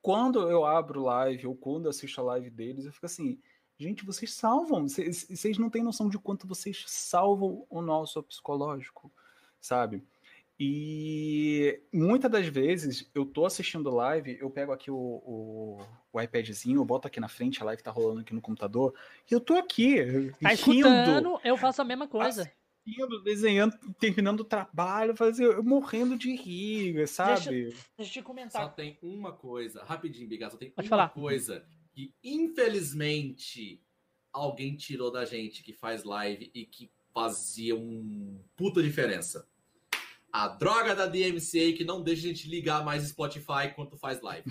quando 0.00 0.48
eu 0.48 0.64
abro 0.64 1.02
live 1.02 1.46
ou 1.46 1.56
quando 1.56 1.86
eu 1.86 1.90
assisto 1.90 2.20
a 2.20 2.24
live 2.24 2.50
deles, 2.50 2.84
eu 2.84 2.92
fico 2.92 3.06
assim, 3.06 3.40
gente, 3.78 4.04
vocês 4.04 4.32
salvam, 4.32 4.86
vocês 4.86 5.26
vocês 5.28 5.58
não 5.58 5.70
têm 5.70 5.82
noção 5.82 6.08
de 6.08 6.18
quanto 6.18 6.46
vocês 6.46 6.84
salvam 6.86 7.66
o 7.68 7.80
nosso 7.82 8.22
psicológico, 8.22 9.12
sabe? 9.60 10.06
E 10.58 11.82
muitas 11.92 12.30
das 12.30 12.46
vezes 12.46 13.10
eu 13.14 13.26
tô 13.26 13.44
assistindo 13.44 13.90
live, 13.90 14.38
eu 14.40 14.48
pego 14.50 14.72
aqui 14.72 14.90
o, 14.90 14.96
o, 14.96 15.78
o 16.12 16.20
iPadzinho, 16.20 16.80
eu 16.80 16.84
boto 16.84 17.08
aqui 17.08 17.18
na 17.18 17.28
frente, 17.28 17.60
a 17.60 17.64
live 17.64 17.82
tá 17.82 17.90
rolando 17.90 18.20
aqui 18.20 18.32
no 18.32 18.40
computador, 18.40 18.94
e 19.28 19.34
eu 19.34 19.40
tô 19.40 19.54
aqui, 19.56 19.96
Tá 20.40 20.50
rindo, 20.50 20.88
escutando, 20.88 21.40
eu 21.44 21.56
faço 21.56 21.82
a 21.82 21.84
mesma 21.84 22.06
coisa. 22.06 22.50
indo, 22.86 23.20
desenhando, 23.22 23.76
terminando 23.98 24.40
o 24.40 24.44
trabalho, 24.44 25.16
fazer, 25.16 25.44
eu 25.44 25.62
morrendo 25.64 26.16
de 26.16 26.34
rir, 26.36 27.08
sabe? 27.08 27.64
Deixa 27.64 27.72
eu 27.98 28.04
te 28.06 28.12
Só 28.14 28.22
comentar. 28.22 28.74
tem 28.76 28.96
uma 29.02 29.32
coisa, 29.32 29.82
rapidinho, 29.82 30.28
Biga, 30.28 30.48
só 30.50 30.56
tem 30.56 30.70
Pode 30.70 30.86
uma 30.86 30.90
falar. 30.90 31.08
coisa 31.08 31.66
que, 31.92 32.14
infelizmente, 32.22 33.82
alguém 34.32 34.76
tirou 34.76 35.10
da 35.10 35.24
gente 35.24 35.62
que 35.62 35.72
faz 35.72 36.04
live 36.04 36.50
e 36.54 36.64
que 36.64 36.90
fazia 37.12 37.74
um 37.76 38.40
puta 38.56 38.82
diferença. 38.82 39.48
A 40.36 40.48
droga 40.48 40.96
da 40.96 41.06
DMCA 41.06 41.74
que 41.76 41.84
não 41.84 42.02
deixa 42.02 42.24
a 42.24 42.28
gente 42.28 42.48
ligar 42.48 42.84
mais 42.84 43.04
Spotify 43.08 43.66
enquanto 43.70 43.96
faz 43.96 44.20
live. 44.20 44.50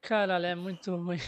Caralho, 0.00 0.46
é 0.46 0.54
muito 0.54 0.94
ruim. 0.94 1.18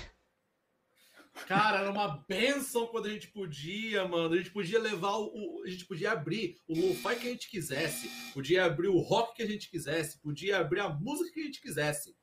Cara, 1.49 1.81
era 1.81 1.91
uma 1.91 2.19
benção 2.29 2.87
quando 2.87 3.07
a 3.07 3.11
gente 3.11 3.27
podia, 3.29 4.07
mano. 4.07 4.35
A 4.35 4.37
gente 4.37 4.53
podia 4.53 4.79
levar 4.79 5.17
o. 5.17 5.33
o- 5.35 5.65
a 5.65 5.69
gente 5.69 5.85
podia 5.85 6.13
abrir 6.13 6.61
o 6.69 6.75
lo-fi 6.75 7.17
que 7.19 7.27
a 7.29 7.31
gente 7.33 7.49
quisesse. 7.51 8.09
Podia 8.33 8.65
abrir 8.67 8.87
o 8.89 8.99
rock 9.01 9.35
que 9.35 9.43
a 9.43 9.47
gente 9.47 9.69
quisesse. 9.69 10.21
Podia 10.21 10.59
abrir 10.59 10.79
a 10.81 10.89
música 10.91 11.33
que 11.33 11.41
a 11.41 11.45
gente 11.45 11.61
quisesse. 11.61 12.17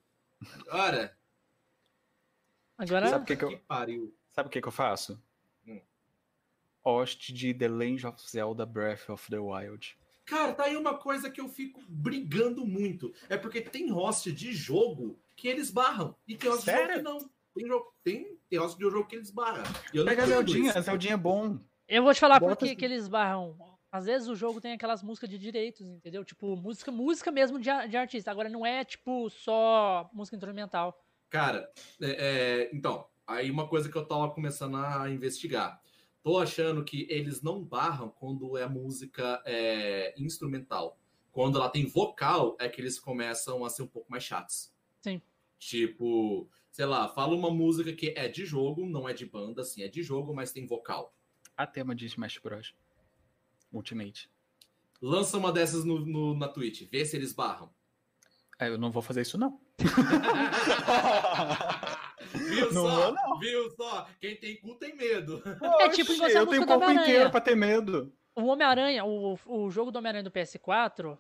Agora. 0.69 1.17
Agora, 2.77 3.07
Sabe 3.09 3.23
o 3.23 3.27
que, 3.27 3.35
que 3.35 3.43
eu, 3.43 3.49
Que 3.49 3.57
pariu. 3.57 4.15
sabe 4.31 4.47
o 4.47 4.51
que, 4.51 4.61
que 4.61 4.67
eu 4.67 4.71
faço? 4.71 5.21
Hum. 5.67 5.81
Host 6.85 7.33
de 7.33 7.53
The 7.53 7.67
Legend 7.67 8.07
of 8.07 8.29
Zelda 8.29 8.65
Breath 8.65 9.09
of 9.09 9.29
the 9.29 9.39
Wild. 9.39 9.97
Cara, 10.27 10.51
tá 10.51 10.65
aí 10.65 10.75
uma 10.75 10.97
coisa 10.97 11.31
que 11.31 11.39
eu 11.39 11.47
fico 11.47 11.81
brigando 11.87 12.65
muito. 12.65 13.13
É 13.29 13.37
porque 13.37 13.61
tem 13.61 13.89
host 13.89 14.29
de 14.29 14.51
jogo 14.51 15.17
que 15.37 15.47
eles 15.47 15.71
barram. 15.71 16.13
E 16.27 16.35
tem 16.35 16.49
host 16.49 16.65
de 16.65 16.71
jogo 16.71 16.85
Sério? 16.85 16.95
que 16.97 17.01
não. 17.01 17.29
Tem, 17.55 17.65
jogo, 17.65 17.93
tem, 18.03 18.37
tem 18.49 18.59
host 18.59 18.77
de 18.77 18.83
jogo 18.83 19.07
que 19.07 19.15
eles 19.15 19.31
barram. 19.31 19.63
E 19.93 19.97
eu 19.97 20.03
Pega 20.03 20.23
a 20.23 20.25
Zeldinha, 20.25 20.73
a 20.73 20.81
Zeldinha 20.81 21.13
é 21.13 21.17
bom. 21.17 21.57
eu 21.87 22.03
vou 22.03 22.13
te 22.13 22.19
falar 22.19 22.41
por 22.41 22.49
Bota 22.49 22.59
que 22.59 22.65
assim. 22.65 22.75
que 22.75 22.83
eles 22.83 23.07
barram. 23.07 23.57
Às 23.89 24.05
vezes 24.05 24.27
o 24.27 24.35
jogo 24.35 24.59
tem 24.59 24.73
aquelas 24.73 25.01
músicas 25.01 25.29
de 25.29 25.37
direitos, 25.37 25.81
entendeu? 25.87 26.25
Tipo, 26.25 26.57
música, 26.57 26.91
música 26.91 27.31
mesmo 27.31 27.57
de, 27.57 27.69
de 27.87 27.95
artista. 27.95 28.29
Agora 28.29 28.49
não 28.49 28.65
é, 28.65 28.83
tipo, 28.83 29.29
só 29.29 30.09
música 30.13 30.35
instrumental. 30.35 31.01
Cara, 31.29 31.71
é, 32.01 32.09
é, 32.09 32.69
então, 32.73 33.07
aí 33.25 33.49
uma 33.49 33.65
coisa 33.65 33.89
que 33.89 33.97
eu 33.97 34.05
tava 34.05 34.29
começando 34.29 34.75
a 34.75 35.09
investigar. 35.09 35.81
Tô 36.27 36.39
achando 36.39 36.83
que 36.83 37.07
eles 37.09 37.41
não 37.41 37.63
barram 37.63 38.09
quando 38.09 38.57
é 38.57 38.67
música 38.67 39.41
é, 39.45 40.13
instrumental. 40.17 40.99
Quando 41.31 41.57
ela 41.57 41.69
tem 41.69 41.85
vocal, 41.85 42.57
é 42.59 42.67
que 42.67 42.81
eles 42.81 42.99
começam 42.99 43.63
a 43.63 43.69
ser 43.69 43.83
um 43.83 43.87
pouco 43.87 44.11
mais 44.11 44.25
chatos. 44.25 44.69
Sim. 45.01 45.21
Tipo, 45.57 46.49
sei 46.69 46.85
lá, 46.85 47.07
fala 47.07 47.33
uma 47.33 47.49
música 47.49 47.93
que 47.93 48.09
é 48.09 48.27
de 48.27 48.45
jogo, 48.45 48.85
não 48.85 49.07
é 49.07 49.13
de 49.13 49.25
banda, 49.25 49.61
assim, 49.61 49.83
é 49.83 49.87
de 49.87 50.03
jogo, 50.03 50.35
mas 50.35 50.51
tem 50.51 50.67
vocal. 50.67 51.15
A 51.55 51.65
tema 51.65 51.95
de 51.95 52.05
Smash 52.07 52.39
Bros. 52.39 52.75
Ultimate. 53.71 54.29
Lança 55.01 55.37
uma 55.37 55.49
dessas 55.53 55.85
no, 55.85 56.05
no- 56.05 56.35
na 56.35 56.49
Twitch, 56.49 56.89
vê 56.91 57.05
se 57.05 57.15
eles 57.15 57.31
barram. 57.31 57.69
É, 58.59 58.67
eu 58.67 58.77
não 58.77 58.91
vou 58.91 59.01
fazer 59.01 59.21
isso, 59.21 59.37
não. 59.37 59.61
Viu 62.57 62.73
Não 62.73 62.83
só? 62.83 63.01
vou, 63.01 63.13
não. 63.13 63.39
Viu 63.39 63.69
só? 63.71 64.07
Quem 64.19 64.35
tem 64.35 64.59
cu 64.59 64.75
tem 64.75 64.95
medo. 64.95 65.41
É 65.79 65.89
tipo 65.89 66.11
igual 66.13 66.29
eu 66.29 66.45
música 66.45 66.51
tenho 66.51 66.65
corpo 66.67 66.83
Homem-Aranha. 66.83 67.01
inteiro 67.13 67.31
pra 67.31 67.41
ter 67.41 67.55
medo. 67.55 68.13
O 68.35 68.45
Homem-Aranha, 68.45 69.03
o, 69.05 69.37
o 69.45 69.69
jogo 69.69 69.91
do 69.91 69.97
Homem-Aranha 69.99 70.23
do 70.23 70.31
PS4, 70.31 71.17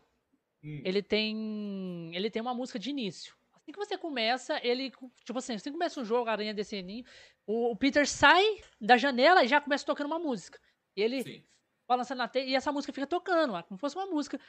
Hum. 0.63 0.81
ele 0.83 1.03
tem 1.03 2.11
ele 2.15 2.31
tem 2.31 2.41
uma 2.41 2.53
música 2.53 2.79
de 2.79 2.89
início. 2.89 3.35
Assim 3.53 3.71
que 3.71 3.77
você 3.77 3.95
começa, 3.97 4.59
ele 4.65 4.91
tipo 5.23 5.37
assim, 5.37 5.53
assim 5.53 5.65
que 5.65 5.71
começa 5.71 6.01
o 6.01 6.05
jogo, 6.05 6.27
a 6.27 6.31
Aranha 6.31 6.53
descendendo, 6.53 7.07
o, 7.45 7.71
o 7.71 7.75
Peter 7.75 8.07
sai 8.07 8.43
da 8.81 8.97
janela 8.97 9.43
e 9.43 9.47
já 9.47 9.61
começa 9.61 9.85
tocando 9.85 10.07
uma 10.07 10.17
música. 10.19 10.59
E 10.95 11.01
ele 11.01 11.21
Sim. 11.21 11.43
balançando 11.87 12.17
na 12.19 12.27
teia 12.27 12.45
e 12.45 12.55
essa 12.55 12.71
música 12.71 12.91
fica 12.91 13.05
tocando, 13.05 13.51
como 13.65 13.77
se 13.77 13.81
fosse 13.81 13.95
uma 13.95 14.07
música. 14.07 14.39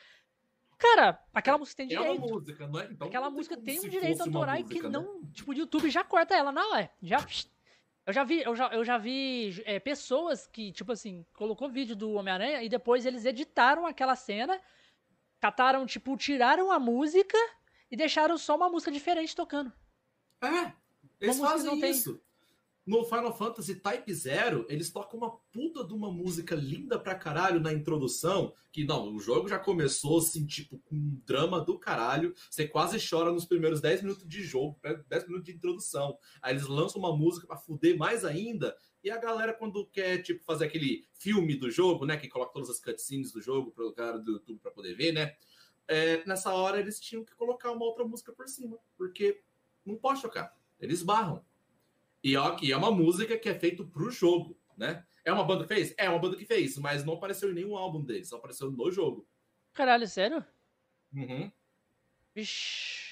Cara, 0.79 1.21
aquela 1.35 1.59
música 1.59 1.77
tem 1.77 1.93
É 1.93 2.01
uma 2.01 2.13
direito. 2.13 2.33
música, 2.35 2.67
não 2.69 2.81
é? 2.81 2.85
Então 2.91 3.09
Aquela 3.09 3.29
não 3.29 3.37
música 3.37 3.57
tem 3.57 3.81
um 3.81 3.89
direito 3.89 4.23
autoral 4.23 4.57
que 4.65 4.81
né? 4.83 4.89
não. 4.89 5.25
Tipo, 5.33 5.51
o 5.51 5.55
YouTube 5.55 5.91
já 5.91 6.05
corta 6.05 6.37
ela 6.37 6.53
na 6.53 6.65
hora. 6.69 6.91
Já. 7.03 7.19
Eu 8.07 8.13
já 8.13 8.25
vi, 8.25 8.43
eu 8.43 8.57
já, 8.57 8.69
eu 8.69 8.85
já 8.85 8.97
vi 8.97 9.61
é, 9.67 9.79
pessoas 9.79 10.47
que, 10.47 10.73
tipo 10.73 10.93
assim, 10.93 11.27
colocou 11.35 11.69
vídeo 11.69 11.95
do 11.95 12.13
Homem-Aranha 12.13 12.63
e 12.63 12.69
depois 12.69 13.05
eles 13.05 13.27
editaram 13.27 13.85
aquela 13.85 14.17
cena, 14.17 14.59
cataram, 15.41 15.85
tipo, 15.85 16.17
tiraram 16.17 16.71
a 16.71 16.79
música 16.79 17.37
e 17.91 17.97
deixaram 17.97 18.39
só 18.39 18.57
uma 18.57 18.71
música 18.71 18.91
diferente 18.91 19.37
tocando. 19.37 19.71
É, 20.41 20.73
eles 21.21 21.39
fazem 21.39 21.67
não 21.67 21.81
tem. 21.81 21.93
No 22.89 23.05
Final 23.05 23.37
Fantasy 23.37 23.75
Type 23.75 24.15
Zero, 24.15 24.65
eles 24.69 24.91
tocam 24.91 25.19
uma 25.19 25.31
puta 25.53 25.85
de 25.85 25.93
uma 25.93 26.11
música 26.11 26.55
linda 26.55 26.99
pra 26.99 27.15
caralho 27.15 27.61
na 27.61 27.73
introdução. 27.73 28.55
Que 28.73 28.85
não, 28.85 29.15
o 29.15 29.21
jogo 29.21 29.49
já 29.49 29.59
começou 29.59 30.19
assim, 30.19 30.47
tipo, 30.47 30.79
com 30.79 30.97
um 30.97 31.21
drama 31.27 31.61
do 31.61 31.79
caralho. 31.79 32.35
Você 32.51 32.67
quase 32.67 32.99
chora 32.99 33.31
nos 33.31 33.45
primeiros 33.45 33.81
10 33.81 34.03
minutos 34.03 34.27
de 34.27 34.43
jogo, 34.43 34.81
10 35.09 35.27
minutos 35.27 35.45
de 35.45 35.53
introdução. 35.53 36.17
Aí 36.41 36.55
eles 36.55 36.67
lançam 36.67 36.99
uma 36.99 37.15
música 37.15 37.47
pra 37.47 37.57
fuder 37.57 37.99
mais 37.99 38.25
ainda. 38.25 38.75
E 39.05 39.11
a 39.11 39.19
galera, 39.19 39.53
quando 39.53 39.87
quer, 39.87 40.23
tipo, 40.23 40.43
fazer 40.45 40.65
aquele 40.65 41.07
filme 41.13 41.55
do 41.57 41.71
jogo, 41.71 42.07
né? 42.07 42.17
Que 42.17 42.29
coloca 42.29 42.53
todas 42.53 42.71
as 42.71 42.81
cutscenes 42.81 43.31
do 43.31 43.41
jogo 43.41 43.71
pro 43.71 43.93
cara 43.93 44.19
do 44.19 44.33
YouTube 44.33 44.61
pra 44.61 44.71
poder 44.71 44.95
ver, 44.95 45.13
né? 45.13 45.37
é, 45.89 46.23
nessa 46.27 46.53
hora 46.53 46.79
eles 46.79 47.01
tinham 47.01 47.25
que 47.25 47.35
colocar 47.35 47.73
uma 47.73 47.85
outra 47.85 48.05
música 48.05 48.31
por 48.31 48.47
cima, 48.47 48.79
porque 48.97 49.43
não 49.85 49.97
pode 49.97 50.21
tocar. 50.21 50.55
Eles 50.79 51.03
barram. 51.03 51.43
E 52.23 52.37
ó, 52.37 52.55
que 52.55 52.73
é 52.73 52.77
uma 52.77 52.91
música 52.91 53.39
que 53.39 53.49
é 53.49 53.55
feita 53.59 53.85
pro 53.85 54.11
jogo, 54.11 54.59
né? 54.77 55.05
É 55.25 55.33
uma 55.33 55.45
banda 55.45 55.65
que 55.67 55.75
fez? 55.75 55.95
É 55.99 56.09
uma 56.09 56.19
banda 56.19 56.37
que 56.37 56.45
fez, 56.45 56.77
mas 56.79 57.05
não 57.05 57.15
apareceu 57.15 57.51
em 57.51 57.55
nenhum 57.55 57.77
álbum 57.77 58.03
deles, 58.03 58.29
só 58.29 58.37
apareceu 58.37 58.71
no 58.71 58.91
jogo. 58.91 59.29
Caralho, 59.75 60.07
sério? 60.07 60.45
Uhum. 61.13 61.51
Vixi. 62.35 63.07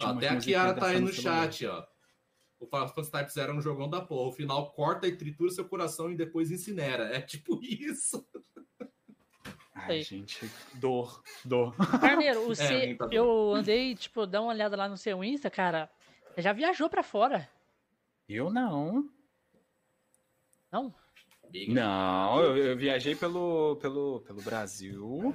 Ó, 0.00 0.06
até 0.08 0.28
a 0.28 0.36
Kiara 0.38 0.74
tá 0.74 0.88
aí 0.88 1.00
no 1.00 1.12
celular. 1.12 1.50
chat, 1.52 1.66
ó. 1.66 1.86
O 2.60 2.66
Final 2.66 2.88
Fantasy 2.88 3.10
Type 3.12 3.32
Zero 3.32 3.52
é 3.52 3.54
um 3.54 3.60
jogão 3.62 3.88
da 3.88 4.00
porra. 4.00 4.28
O 4.28 4.32
final 4.32 4.72
corta 4.72 5.06
e 5.06 5.16
tritura 5.16 5.50
seu 5.50 5.64
coração 5.68 6.10
e 6.10 6.16
depois 6.16 6.50
incinera. 6.50 7.04
É 7.14 7.20
tipo 7.20 7.58
isso. 7.62 8.26
Ai, 9.74 10.02
gente, 10.02 10.50
dor, 10.74 11.22
dor. 11.44 11.74
Carneiro, 12.00 12.48
o 12.48 12.50
É, 12.52 12.54
C- 12.56 12.98
eu 13.12 13.54
andei, 13.54 13.94
tipo, 13.94 14.26
dar 14.26 14.42
uma 14.42 14.50
olhada 14.52 14.76
lá 14.76 14.88
no 14.88 14.96
seu 14.96 15.22
Insta, 15.22 15.48
cara. 15.48 15.88
Você 16.38 16.42
já 16.42 16.52
viajou 16.52 16.88
pra 16.88 17.02
fora? 17.02 17.48
Eu 18.28 18.48
não. 18.48 19.08
Não? 20.70 20.94
Não, 21.66 22.40
eu, 22.40 22.56
eu 22.58 22.76
viajei 22.76 23.16
pelo, 23.16 23.74
pelo, 23.82 24.20
pelo 24.20 24.40
Brasil. 24.40 25.34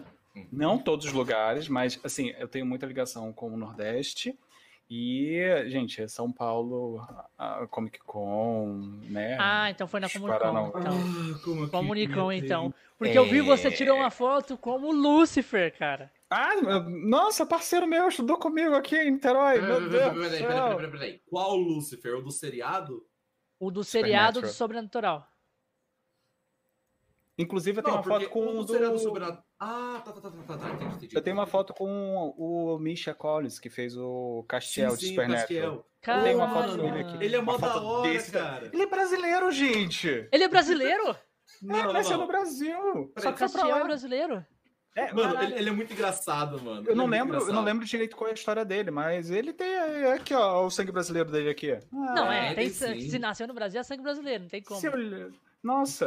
Não 0.50 0.78
todos 0.78 1.08
os 1.08 1.12
lugares, 1.12 1.68
mas 1.68 2.00
assim, 2.06 2.30
eu 2.40 2.48
tenho 2.48 2.66
muita 2.66 2.86
ligação 2.86 3.34
com 3.34 3.54
o 3.54 3.58
Nordeste. 3.58 4.40
E, 4.90 5.42
gente, 5.68 6.08
São 6.08 6.32
Paulo, 6.32 7.06
a 7.38 7.68
Comic 7.68 8.00
Con, 8.00 9.02
né? 9.10 9.36
Ah, 9.42 9.70
então 9.72 9.88
foi 9.88 10.00
na 10.00 10.10
Comunicon. 10.10 10.40
Paraná. 10.40 10.68
Então. 10.70 11.82
Ah, 12.30 12.36
então. 12.38 12.74
Porque 12.98 13.18
eu 13.18 13.26
vi 13.26 13.42
você 13.42 13.68
É. 13.68 13.72
tirou 13.72 13.98
uma 13.98 14.10
foto 14.10 14.58
como 14.58 14.90
Lucifer, 14.90 15.78
cara. 15.78 16.10
Ah, 16.36 16.56
nossa, 16.90 17.46
parceiro 17.46 17.86
meu, 17.86 18.08
estudou 18.08 18.38
comigo 18.38 18.74
aqui 18.74 18.96
em 18.96 19.12
Niterói. 19.12 19.62
Meu 19.62 19.88
Deus. 19.88 19.92
Peraí, 19.92 20.14
peraí, 20.14 20.44
peraí, 20.48 20.76
peraí, 20.76 20.92
peraí. 20.92 21.22
Qual 21.28 21.56
Lucifer? 21.56 22.16
O 22.16 22.24
do 22.24 22.32
seriado? 22.32 23.06
O 23.60 23.70
do 23.70 23.84
seriado 23.84 24.42
do. 24.42 24.48
Sobrenatural. 24.48 25.28
Inclusive, 27.38 27.80
eu 27.80 27.84
tenho 27.84 27.98
uma 27.98 28.04
foto 28.04 28.30
com 28.30 28.48
o 28.48 28.64
do 28.64 28.72
seriado 28.72 28.94
do... 28.94 29.00
sobrenatural. 29.00 29.46
Ah, 29.60 30.02
tá, 30.04 30.12
tá, 30.12 30.22
tá, 30.22 30.32
tá, 30.32 30.44
tá, 30.44 30.58
tá, 30.58 30.70
entendi, 30.72 30.96
entendi. 30.96 31.16
Eu 31.16 31.22
tenho 31.22 31.36
uma 31.36 31.46
foto 31.46 31.72
com 31.72 32.34
o 32.36 32.80
Misha 32.80 33.14
Collins, 33.14 33.60
que 33.60 33.70
fez 33.70 33.96
o 33.96 34.44
Castiel 34.48 34.92
sim, 34.92 34.98
de 34.98 35.08
Supernatural. 35.10 35.88
Castiel. 36.02 36.24
Tem 36.24 36.36
uma 36.36 36.50
foto 36.50 36.78
dele 36.78 37.00
aqui. 37.00 37.24
Ele 37.24 37.36
é 37.36 37.42
mó 37.42 37.58
da 37.58 37.82
hora, 37.82 38.12
desse- 38.12 38.32
cara. 38.32 38.72
Ele 38.74 38.82
é 38.82 38.88
brasileiro, 38.88 39.52
gente! 39.52 40.28
Ele 40.32 40.44
é 40.44 40.48
brasileiro? 40.48 41.16
Não, 41.62 41.76
Ele 41.76 41.88
não, 41.88 41.94
nasceu 41.94 42.18
no. 42.18 42.26
Brasil. 42.26 43.12
Peraí, 43.14 43.32
Só 43.32 43.34
Castiel 43.34 43.78
é 43.78 43.84
brasileiro? 43.84 44.46
É, 44.96 45.12
Mano, 45.12 45.42
ele, 45.42 45.56
ele 45.56 45.70
é 45.70 45.72
muito 45.72 45.92
engraçado, 45.92 46.62
mano. 46.62 46.82
Eu 46.82 46.92
Ele 46.92 46.96
não 46.96 47.06
é 47.06 47.10
lembro, 47.10 47.38
eu 47.40 47.54
não 47.54 47.64
lembro 47.64 47.84
direito 47.86 48.16
qual 48.16 48.28
é 48.28 48.32
a 48.32 48.36
história 48.36 48.64
dele, 48.64 48.92
mas 48.92 49.32
ele 49.32 49.52
tem 49.52 49.68
é, 49.68 50.14
aqui, 50.14 50.36
ó, 50.36 50.64
o 50.66 50.70
sangue 50.70 50.92
brasileiro 50.92 51.32
dele 51.32 51.50
aqui. 51.50 51.72
Ah, 51.72 51.80
Não, 51.92 52.32
é. 52.32 52.52
é, 52.52 52.54
tem, 52.54 52.70
se 52.70 53.18
nasceu 53.18 53.48
no 53.48 53.56
Brasil, 53.56 53.80
é 53.80 53.84
sangue 53.84 54.04
brasileiro, 54.04 54.44
não 54.44 54.50
tem 54.50 54.62
como. 54.62 54.80
se 54.80 54.86
eu- 54.86 55.34
Nossa, 55.64 56.06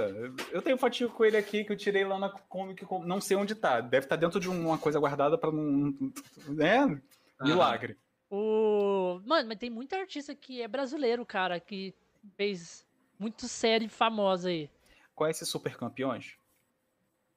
eu 0.52 0.62
tenho 0.62 0.78
fotinho 0.78 1.10
com 1.10 1.24
ele 1.24 1.36
aqui 1.36 1.64
que 1.64 1.72
eu 1.72 1.76
tirei 1.76 2.04
lá 2.04 2.16
na 2.16 2.28
Comic 2.28 2.84
Con. 2.86 3.04
Não 3.04 3.20
sei 3.20 3.36
onde 3.36 3.56
tá. 3.56 3.80
Deve 3.80 4.06
estar 4.06 4.14
dentro 4.16 4.38
de 4.38 4.48
uma 4.48 4.78
coisa 4.78 5.00
guardada 5.00 5.36
pra 5.36 5.50
não. 5.50 5.92
Né? 6.48 7.00
Milagre. 7.40 7.96
O... 8.30 9.20
Mano, 9.24 9.48
mas 9.48 9.58
tem 9.58 9.70
muita 9.70 9.96
artista 9.98 10.34
que 10.34 10.62
é 10.62 10.68
brasileiro, 10.68 11.24
cara, 11.26 11.58
que 11.58 11.92
fez 12.36 12.86
muito 13.18 13.48
série 13.48 13.88
famosa 13.88 14.48
aí. 14.48 14.70
Conhece 15.14 15.44
Super 15.46 15.76
Campeões? 15.76 16.36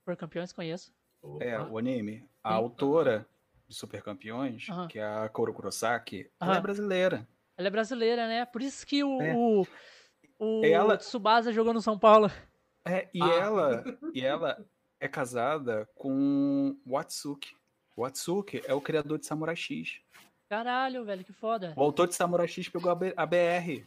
Por 0.06 0.16
campeões, 0.16 0.52
conheço. 0.52 0.92
Opa. 1.22 1.44
É, 1.44 1.60
o 1.60 1.78
anime. 1.78 2.28
A 2.44 2.50
Sim. 2.52 2.56
autora 2.56 3.28
de 3.68 3.76
Super 3.76 4.02
Campeões, 4.02 4.68
que 4.90 4.98
é 5.00 5.04
a 5.04 5.30
Koro 5.30 5.54
Kurosaki, 5.54 6.30
ela 6.40 6.58
é 6.58 6.62
brasileira. 6.62 7.28
Ela 7.58 7.68
é 7.68 7.72
brasileira, 7.72 8.28
né? 8.28 8.46
Por 8.46 8.62
isso 8.62 8.86
que 8.86 9.04
o, 9.04 9.22
É. 9.22 9.34
o, 9.36 9.68
o 10.40 10.66
Ela- 10.66 10.98
Tsubasa 10.98 11.52
jogou 11.52 11.74
no 11.74 11.82
São 11.82 12.00
Paulo. 12.00 12.32
É, 12.88 13.10
e 13.14 13.22
Ah. 13.22 13.28
ela 13.36 13.84
e 14.14 14.22
ela 14.26 14.66
é 15.00 15.08
casada 15.08 15.88
com 15.96 16.76
Watsuki. 16.88 17.56
Watsuki 17.98 18.62
é 18.66 18.74
o 18.74 18.80
criador 18.82 19.20
de 19.20 19.26
Samurai 19.26 19.56
X. 19.56 20.00
Caralho, 20.50 21.04
velho, 21.06 21.24
que 21.24 21.34
foda. 21.34 21.74
O 21.76 21.84
autor 21.84 22.08
de 22.08 22.16
Samurai 22.16 22.48
X 22.48 22.70
pegou 22.70 22.90
a, 22.90 22.96
B- 22.96 23.14
a 23.16 23.26
BR. 23.26 23.86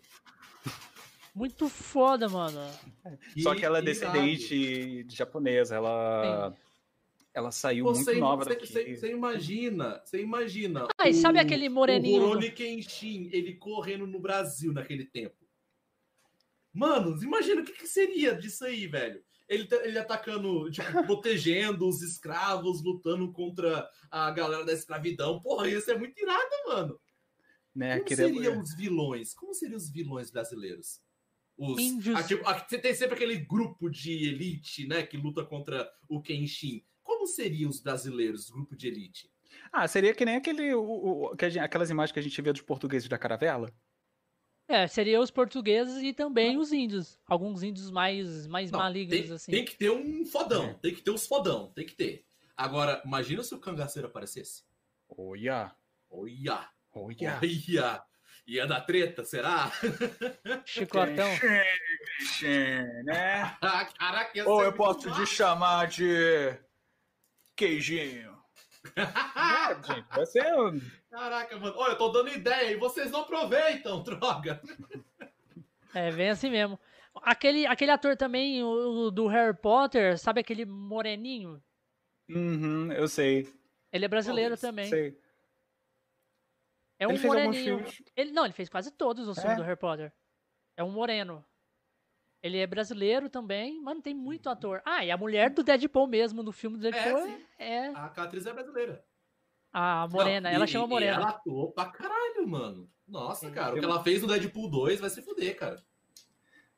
Muito 1.34 1.68
foda, 1.68 2.28
mano. 2.28 2.60
Só 3.42 3.54
que 3.54 3.64
ela 3.64 3.78
é 3.78 3.82
descendente 3.82 5.02
de 5.04 5.16
japonesa. 5.16 5.74
Ela, 5.76 6.54
ela 7.34 7.50
saiu 7.50 7.84
muito 7.86 7.98
Você, 8.04 8.14
nova 8.18 8.44
você, 8.44 8.50
daqui. 8.50 8.66
você, 8.66 8.96
você 8.96 9.10
imagina, 9.10 10.02
você 10.04 10.20
imagina. 10.20 10.86
Ah, 10.98 11.08
e 11.08 11.14
sabe 11.14 11.38
o- 11.38 11.42
aquele 11.42 11.68
moreninho? 11.68 12.20
O 12.22 12.26
Rurouni 12.26 12.50
Kenshin, 12.52 13.30
ele 13.32 13.54
correndo 13.54 14.06
no 14.06 14.20
Brasil 14.20 14.72
naquele 14.72 15.04
tempo. 15.04 15.36
Mano, 16.72 17.22
imagina 17.22 17.60
o 17.60 17.64
que, 17.64 17.72
que 17.72 17.86
seria 17.86 18.34
disso 18.34 18.64
aí, 18.64 18.86
velho. 18.86 19.22
Ele, 19.48 19.66
tá- 19.66 19.84
ele 19.84 19.98
atacando, 19.98 20.70
tipo, 20.70 20.82
protegendo 21.06 21.86
os 21.86 22.00
escravos, 22.02 22.82
lutando 22.82 23.30
contra 23.32 23.88
a 24.10 24.30
galera 24.30 24.64
da 24.64 24.72
escravidão. 24.72 25.40
Porra, 25.40 25.68
isso 25.68 25.90
é 25.90 25.98
muito 25.98 26.18
irado, 26.20 26.50
mano. 26.66 27.00
né, 27.74 27.94
Como 27.96 28.04
queria- 28.06 28.26
seriam 28.26 28.60
os 28.60 28.74
vilões? 28.74 29.34
Como 29.34 29.54
seriam 29.54 29.76
os 29.78 29.90
vilões 29.90 30.30
brasileiros? 30.30 31.00
Os, 31.56 31.78
Índios. 31.80 32.16
ah, 32.18 32.22
tipo, 32.22 32.42
você 32.44 32.78
tem 32.78 32.94
sempre 32.94 33.14
aquele 33.14 33.36
grupo 33.36 33.88
de 33.90 34.10
elite, 34.28 34.86
né, 34.86 35.02
que 35.02 35.16
luta 35.16 35.44
contra 35.44 35.90
o 36.08 36.20
Kenshin. 36.20 36.82
Como 37.22 37.26
seriam 37.32 37.70
os 37.70 37.78
brasileiros, 37.80 38.50
grupo 38.50 38.74
de 38.74 38.88
elite? 38.88 39.30
Ah, 39.72 39.86
seria 39.86 40.12
que 40.12 40.24
nem 40.24 40.34
aquele, 40.34 40.74
o- 40.74 41.30
o- 41.32 41.36
gente- 41.40 41.60
aquelas 41.60 41.88
imagens 41.88 42.10
que 42.12 42.18
a 42.18 42.22
gente 42.22 42.42
vê 42.42 42.52
dos 42.52 42.62
portugueses 42.62 43.08
da 43.08 43.16
caravela. 43.16 43.72
É, 44.66 44.88
seria 44.88 45.20
os 45.20 45.30
portugueses 45.30 46.02
e 46.02 46.12
também 46.12 46.56
os 46.58 46.72
índios. 46.72 47.20
Alguns 47.24 47.62
índios 47.62 47.92
mais, 47.92 48.46
mais 48.48 48.72
Não, 48.72 48.80
malignos, 48.80 49.20
tem, 49.26 49.32
assim. 49.34 49.52
tem 49.52 49.64
que 49.64 49.76
ter 49.76 49.90
um 49.90 50.26
fodão, 50.26 50.64
É. 50.70 50.74
tem 50.74 50.92
que 50.92 51.00
ter 51.00 51.12
os 51.12 51.24
fodão, 51.24 51.68
tem 51.72 51.86
que 51.86 51.94
ter. 51.94 52.26
Agora, 52.56 53.00
imagina 53.04 53.44
se 53.44 53.54
o 53.54 53.58
cangaceiro 53.60 54.08
aparecesse. 54.08 54.64
Olha, 55.08 55.72
Olha, 56.10 56.68
olha. 56.92 57.38
olha. 57.40 58.04
Ia 58.48 58.66
dar 58.66 58.80
treta, 58.80 59.24
será? 59.24 59.70
Chicotão. 60.66 61.28
né? 63.04 63.56
Caraca, 63.96 64.48
Ou 64.48 64.64
eu 64.64 64.72
posso 64.72 65.08
te 65.12 65.24
chamar 65.24 65.86
de 65.86 66.04
queijinho. 67.56 68.32
É, 68.96 69.74
gente, 69.94 70.08
vai 70.08 70.26
ser 70.26 70.54
um- 70.58 70.80
Caraca, 71.10 71.56
mano. 71.58 71.74
Olha, 71.76 71.92
eu 71.92 71.98
tô 71.98 72.08
dando 72.08 72.30
ideia 72.30 72.72
e 72.72 72.76
vocês 72.76 73.10
não 73.10 73.20
aproveitam, 73.20 74.02
droga. 74.04 74.60
É, 75.94 76.10
bem 76.10 76.30
assim 76.30 76.50
mesmo. 76.50 76.78
Aquele, 77.22 77.66
aquele 77.66 77.90
ator 77.90 78.16
também, 78.16 78.62
o, 78.64 78.68
o 79.06 79.10
do 79.10 79.26
Harry 79.26 79.56
Potter, 79.56 80.18
sabe 80.18 80.40
aquele 80.40 80.64
moreninho? 80.64 81.62
Uhum, 82.28 82.90
eu 82.92 83.06
sei. 83.06 83.46
Ele 83.92 84.04
é 84.06 84.08
brasileiro 84.08 84.56
Talvez, 84.56 84.88
também. 84.88 85.10
sei. 85.12 85.20
É 86.98 87.06
um 87.06 87.10
Ele 87.10 87.18
fez 87.18 87.32
alguns 87.32 87.46
moreninho. 87.46 87.76
filmes. 87.78 88.02
Ele, 88.16 88.32
não, 88.32 88.44
ele 88.44 88.54
fez 88.54 88.68
quase 88.68 88.90
todos 88.90 89.28
os 89.28 89.36
filmes 89.38 89.52
É? 89.52 89.56
do 89.60 89.62
Harry 89.64 89.78
Potter. 89.78 90.12
É 90.76 90.82
um 90.82 90.90
moreno. 90.90 91.44
Ele 92.42 92.58
é 92.58 92.66
brasileiro 92.66 93.28
também. 93.28 93.80
Mano, 93.80 94.02
tem 94.02 94.12
muito 94.14 94.48
ator. 94.50 94.82
Ah, 94.84 95.04
e 95.04 95.10
a 95.10 95.16
mulher 95.16 95.50
do 95.50 95.62
Deadpool 95.62 96.06
mesmo, 96.08 96.42
no 96.42 96.50
filme 96.52 96.76
do 96.76 96.82
Deadpool, 96.82 97.22
sim. 97.26 97.36
é, 97.58 97.88
A 97.88 98.06
atriz 98.06 98.44
é 98.46 98.52
brasileira. 98.52 99.04
a 99.72 100.08
morena. 100.10 100.48
Não, 100.48 100.56
ela 100.56 100.64
e- 100.64 100.68
chama 100.68 100.86
e 100.86 100.88
Morena. 100.88 101.16
Ela 101.16 101.28
atuou 101.30 101.70
pra 101.72 101.86
caralho, 101.86 102.46
mano. 102.48 102.90
Nossa, 103.06 103.46
Sim. 103.48 103.52
cara. 103.54 103.74
O 103.74 103.78
que 103.78 103.84
ela 103.84 104.02
fez 104.02 104.22
no 104.22 104.28
Deadpool 104.28 104.68
2 104.70 104.98
vai 105.00 105.10
se 105.10 105.22
fuder, 105.22 105.56
cara. 105.56 105.82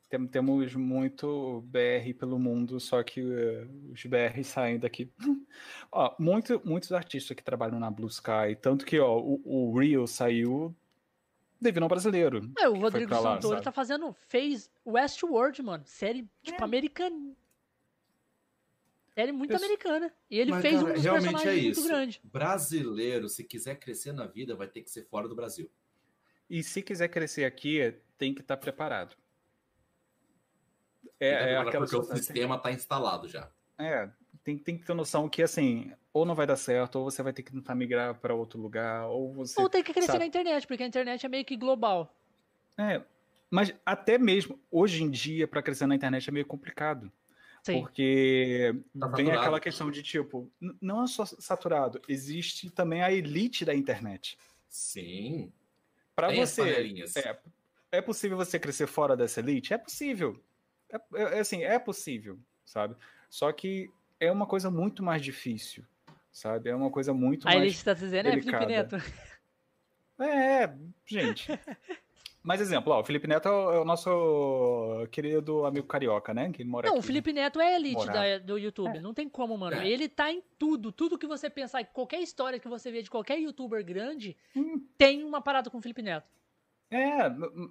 tem, 0.09 0.27
temos 0.27 0.75
muito 0.75 1.61
BR 1.67 2.13
pelo 2.17 2.37
mundo, 2.37 2.79
só 2.79 3.01
que 3.03 3.21
uh, 3.21 3.91
os 3.91 4.05
BR 4.05 4.43
saem 4.43 4.77
daqui. 4.79 5.11
ó, 5.91 6.13
muito, 6.19 6.61
muitos 6.65 6.91
artistas 6.91 7.35
que 7.35 7.43
trabalham 7.43 7.79
na 7.79 7.89
Blue 7.89 8.07
Sky, 8.07 8.55
tanto 8.61 8.85
que 8.85 8.99
ó, 8.99 9.17
o, 9.17 9.41
o 9.71 9.77
Real 9.79 10.05
saiu 10.07 10.75
devido 11.59 11.83
ao 11.83 11.89
brasileiro. 11.89 12.51
É, 12.57 12.67
o 12.67 12.75
Rodrigo 12.75 13.13
lá, 13.13 13.35
Santoro 13.35 13.55
sabe? 13.55 13.63
tá 13.63 13.71
fazendo, 13.71 14.15
fez 14.27 14.69
Westworld, 14.85 15.61
mano, 15.61 15.83
série, 15.85 16.27
tipo, 16.41 16.61
é. 16.61 16.63
americana. 16.63 17.35
Série 19.13 19.31
muito 19.31 19.53
Isso. 19.53 19.63
americana. 19.63 20.13
E 20.29 20.37
ele 20.37 20.51
Mas, 20.51 20.61
fez 20.61 20.75
cara, 20.75 20.85
um 20.85 20.93
dos 20.93 21.03
personagens 21.03 21.57
é 21.57 21.61
muito 21.61 21.83
grande. 21.83 22.21
Brasileiro, 22.23 23.29
se 23.29 23.43
quiser 23.45 23.75
crescer 23.75 24.11
na 24.11 24.25
vida, 24.25 24.55
vai 24.55 24.67
ter 24.67 24.81
que 24.81 24.89
ser 24.89 25.05
fora 25.05 25.27
do 25.27 25.35
Brasil. 25.35 25.71
E 26.49 26.61
se 26.61 26.81
quiser 26.81 27.07
crescer 27.07 27.45
aqui, 27.45 27.95
tem 28.17 28.33
que 28.33 28.41
estar 28.41 28.57
tá 28.57 28.61
preparado. 28.61 29.15
É, 31.17 31.53
é 31.53 31.57
aquela 31.57 31.85
porque 31.85 31.95
o 31.95 32.03
sistema 32.03 32.55
está 32.55 32.71
instalado 32.73 33.27
já. 33.29 33.49
É, 33.77 34.09
tem, 34.45 34.59
tem 34.59 34.77
que 34.77 34.85
ter 34.85 34.93
noção 34.93 35.27
que 35.27 35.41
assim, 35.41 35.91
ou 36.13 36.23
não 36.23 36.35
vai 36.35 36.45
dar 36.45 36.55
certo, 36.55 36.97
ou 36.97 37.05
você 37.05 37.23
vai 37.23 37.33
ter 37.33 37.41
que 37.41 37.51
tentar 37.51 37.73
migrar 37.73 38.13
para 38.13 38.35
outro 38.35 38.61
lugar, 38.61 39.07
ou 39.07 39.33
você. 39.33 39.59
Ou 39.59 39.67
tem 39.67 39.83
que 39.83 39.91
crescer 39.91 40.11
sabe? 40.11 40.19
na 40.19 40.25
internet, 40.27 40.67
porque 40.67 40.83
a 40.83 40.87
internet 40.87 41.25
é 41.25 41.29
meio 41.29 41.43
que 41.43 41.57
global. 41.57 42.15
É, 42.77 43.01
mas 43.49 43.73
até 43.83 44.19
mesmo 44.19 44.59
hoje 44.71 45.01
em 45.03 45.09
dia, 45.09 45.47
para 45.47 45.63
crescer 45.63 45.87
na 45.87 45.95
internet 45.95 46.29
é 46.29 46.31
meio 46.31 46.45
complicado. 46.45 47.11
Sim. 47.63 47.81
Porque 47.81 48.75
tá 48.99 49.07
vem 49.07 49.31
aquela 49.31 49.59
questão 49.59 49.89
de 49.89 50.03
tipo, 50.03 50.47
não 50.79 51.03
é 51.03 51.07
só 51.07 51.25
saturado, 51.25 51.99
existe 52.07 52.69
também 52.69 53.01
a 53.01 53.11
elite 53.11 53.65
da 53.65 53.73
internet. 53.73 54.37
Sim. 54.69 55.51
Para 56.15 56.31
você. 56.31 57.03
É, 57.17 57.97
é 57.97 58.01
possível 58.01 58.37
você 58.37 58.59
crescer 58.59 58.85
fora 58.85 59.17
dessa 59.17 59.39
elite? 59.39 59.73
É 59.73 59.77
possível. 59.79 60.39
É, 60.87 60.97
é, 61.15 61.37
é, 61.37 61.39
assim, 61.39 61.63
é 61.63 61.79
possível, 61.79 62.37
sabe? 62.63 62.95
Só 63.27 63.51
que 63.51 63.89
é 64.19 64.31
uma 64.31 64.45
coisa 64.45 64.69
muito 64.69 65.03
mais 65.03 65.21
difícil, 65.21 65.83
sabe? 66.31 66.69
É 66.69 66.75
uma 66.75 66.89
coisa 66.89 67.13
muito 67.13 67.47
Aí 67.47 67.55
mais. 67.55 67.61
Aí 67.61 67.67
ele 67.67 67.75
está 67.75 67.93
dizendo, 67.93 68.29
delicada. 68.29 68.57
é 68.57 68.59
Felipe 68.59 68.95
Neto. 68.97 69.25
É, 70.17 70.73
gente. 71.05 71.47
Mas 72.45 72.61
exemplo, 72.61 72.93
ó, 72.93 73.01
o 73.01 73.03
Felipe 73.03 73.27
Neto 73.27 73.49
é 73.49 73.79
o 73.79 73.83
nosso 73.83 75.07
querido 75.11 75.65
amigo 75.65 75.87
carioca, 75.87 76.31
né? 76.31 76.51
Que 76.51 76.63
mora 76.63 76.87
Não, 76.87 76.93
aqui, 76.93 76.99
o 76.99 77.03
Felipe 77.03 77.33
Neto 77.33 77.59
é 77.59 77.75
elite 77.75 78.05
da, 78.05 78.37
do 78.37 78.55
YouTube. 78.59 78.97
É. 78.97 79.01
Não 79.01 79.15
tem 79.15 79.27
como, 79.27 79.57
mano. 79.57 79.77
É. 79.77 79.89
Ele 79.89 80.07
tá 80.07 80.31
em 80.31 80.43
tudo. 80.59 80.91
Tudo 80.91 81.17
que 81.17 81.25
você 81.25 81.49
pensar, 81.49 81.83
qualquer 81.85 82.21
história 82.21 82.59
que 82.59 82.67
você 82.67 82.91
vê 82.91 83.01
de 83.01 83.09
qualquer 83.09 83.39
youtuber 83.39 83.83
grande, 83.83 84.37
hum. 84.55 84.79
tem 84.95 85.23
uma 85.23 85.41
parada 85.41 85.71
com 85.71 85.79
o 85.79 85.81
Felipe 85.81 86.03
Neto. 86.03 86.29
É, 86.91 87.15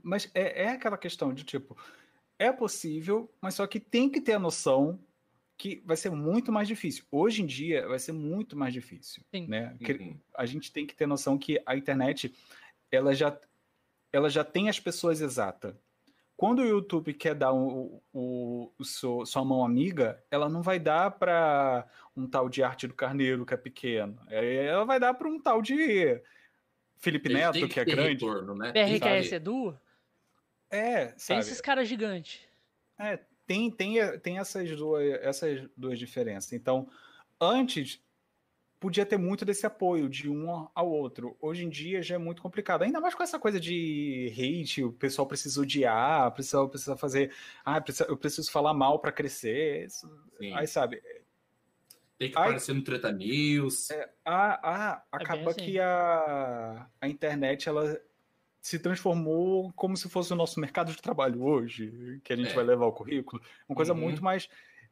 mas 0.03 0.29
é, 0.35 0.65
é 0.65 0.69
aquela 0.71 0.99
questão 0.99 1.33
de 1.33 1.45
tipo, 1.45 1.77
é 2.37 2.51
possível, 2.51 3.33
mas 3.41 3.55
só 3.55 3.69
que 3.69 3.79
tem 3.79 4.11
que 4.11 4.21
ter 4.21 4.33
a 4.33 4.41
noção 4.41 4.99
que 5.57 5.83
vai 5.85 5.97
ser 5.97 6.11
muito 6.11 6.51
mais 6.51 6.67
difícil. 6.67 7.05
Hoje 7.11 7.43
em 7.43 7.47
dia 7.47 7.87
vai 7.87 7.99
ser 7.99 8.13
muito 8.13 8.57
mais 8.57 8.73
difícil, 8.73 9.23
Sim. 9.31 9.47
né? 9.47 9.77
Uhum. 9.81 10.19
A 10.37 10.47
gente 10.47 10.73
tem 10.73 10.87
que 10.87 10.95
ter 10.95 11.07
noção 11.07 11.39
que 11.39 11.61
a 11.65 11.77
internet 11.77 12.35
ela 12.91 13.15
já 13.15 13.37
ela 14.13 14.31
já 14.31 14.45
tem 14.45 14.69
as 14.69 14.79
pessoas 14.79 15.21
exatas. 15.21 15.75
Quando 16.37 16.61
o 16.61 16.67
YouTube 16.67 17.15
quer 17.15 17.35
dar 17.35 17.53
o, 17.53 18.03
o, 18.13 18.73
o 18.77 18.85
seu, 18.85 19.25
sua 19.25 19.45
mão 19.45 19.65
amiga, 19.65 20.23
ela 20.31 20.49
não 20.49 20.63
vai 20.63 20.81
dar 20.81 21.11
para 21.13 21.87
um 22.17 22.27
tal 22.27 22.49
de 22.49 22.63
Arte 22.63 22.89
do 22.89 22.95
Carneiro 22.95 23.47
que 23.47 23.55
é 23.55 23.57
pequeno. 23.57 24.19
É, 24.29 24.67
ela 24.67 24.85
vai 24.85 24.99
dar 24.99 25.15
para 25.15 25.29
um 25.29 25.41
tal 25.41 25.63
de 25.63 26.21
Felipe 26.97 27.29
Ele 27.29 27.35
Neto 27.35 27.53
que, 27.53 27.69
que 27.69 27.81
é 27.81 27.85
grande. 27.85 28.25
Retorno, 28.25 28.55
né? 28.55 28.73
BRKS 28.73 29.33
Edu? 29.33 29.79
É, 30.71 31.09
sabe? 31.17 31.27
Tem 31.27 31.39
esses 31.39 31.61
caras 31.61 31.89
gigantes. 31.89 32.41
É, 32.99 33.19
tem, 33.47 33.71
tem, 33.71 34.19
tem 34.21 34.39
essas, 34.39 34.71
duas, 34.77 35.05
essas 35.21 35.69
duas 35.77 35.99
diferenças. 35.99 36.53
Então, 36.53 36.89
antes 37.41 38.01
podia 38.85 39.07
ter 39.07 39.17
muito 39.17 39.47
desse 39.47 39.65
apoio 39.65 40.11
de 40.11 40.29
um 40.29 40.69
ao 40.75 40.91
outro. 40.91 41.37
Hoje 41.41 41.65
em 41.65 41.71
dia 41.71 42.03
já 42.03 42.17
é 42.17 42.19
muito 42.19 42.43
complicado. 42.43 42.83
Ainda 42.83 43.01
mais 43.01 43.15
com 43.15 43.23
essa 43.23 43.39
coisa 43.39 43.59
de 43.59 44.31
hate, 44.37 44.85
o 44.85 44.93
pessoal 44.93 45.27
precisa 45.27 45.59
odiar, 45.61 46.29
o 46.29 46.33
pessoal 46.33 46.69
precisa 46.69 46.95
fazer. 46.95 47.33
Ah, 47.65 47.83
eu 48.07 48.17
preciso 48.17 48.51
falar 48.53 48.75
mal 48.75 48.99
para 48.99 49.11
crescer. 49.11 49.87
Aí, 50.55 50.67
sabe. 50.67 51.03
Tem 52.19 52.31
que 52.31 52.37
aparecer 52.37 52.75
no 52.75 52.83
Treta 52.83 53.11
News. 53.11 53.91
É, 53.91 54.11
a, 54.25 54.71
a, 54.71 55.03
acaba 55.11 55.41
é 55.41 55.49
assim. 55.49 55.65
que 55.65 55.81
a, 55.81 56.87
a 57.01 57.09
internet 57.09 57.69
ela 57.69 57.99
se 58.65 58.79
transformou 58.79 59.71
como 59.75 59.95
se 59.95 60.09
fosse 60.09 60.33
o 60.33 60.37
nosso 60.37 60.59
mercado 60.59 60.91
de 60.91 61.03
trabalho 61.03 61.43
hoje, 61.43 62.19
que 62.25 62.33
a 62.33 62.37
gente 62.37 62.53
é. 62.53 62.55
vai 62.55 62.65
levar 62.65 62.87
o 62.87 62.93
currículo. 62.93 63.43
Uma 63.69 63.77
coisa 63.77 63.93
uhum. 63.93 64.01
muito 64.01 64.25
mais 64.25 64.49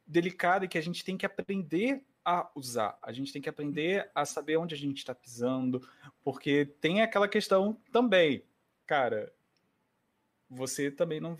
delicada 0.07 0.67
e 0.67 0.69
que 0.69 0.77
a 0.77 0.83
gente 0.83 1.03
tem 1.03 1.17
que 1.17 1.25
aprender 1.25 2.05
a 2.23 2.51
usar. 2.55 2.99
A 3.01 3.11
gente 3.15 3.33
tem 3.33 3.41
que 3.41 3.49
aprender 3.49 4.11
a 4.15 4.27
saber 4.27 4.59
onde 4.59 4.75
a 4.75 4.79
gente 4.79 4.99
está 4.99 5.15
pisando, 5.15 5.81
porque 6.23 6.67
tem 6.83 7.01
aquela 7.01 7.27
questão 7.27 7.75
também, 7.91 8.45
cara, 8.87 9.33
você 10.51 10.91
também 10.91 11.19
não 11.19 11.39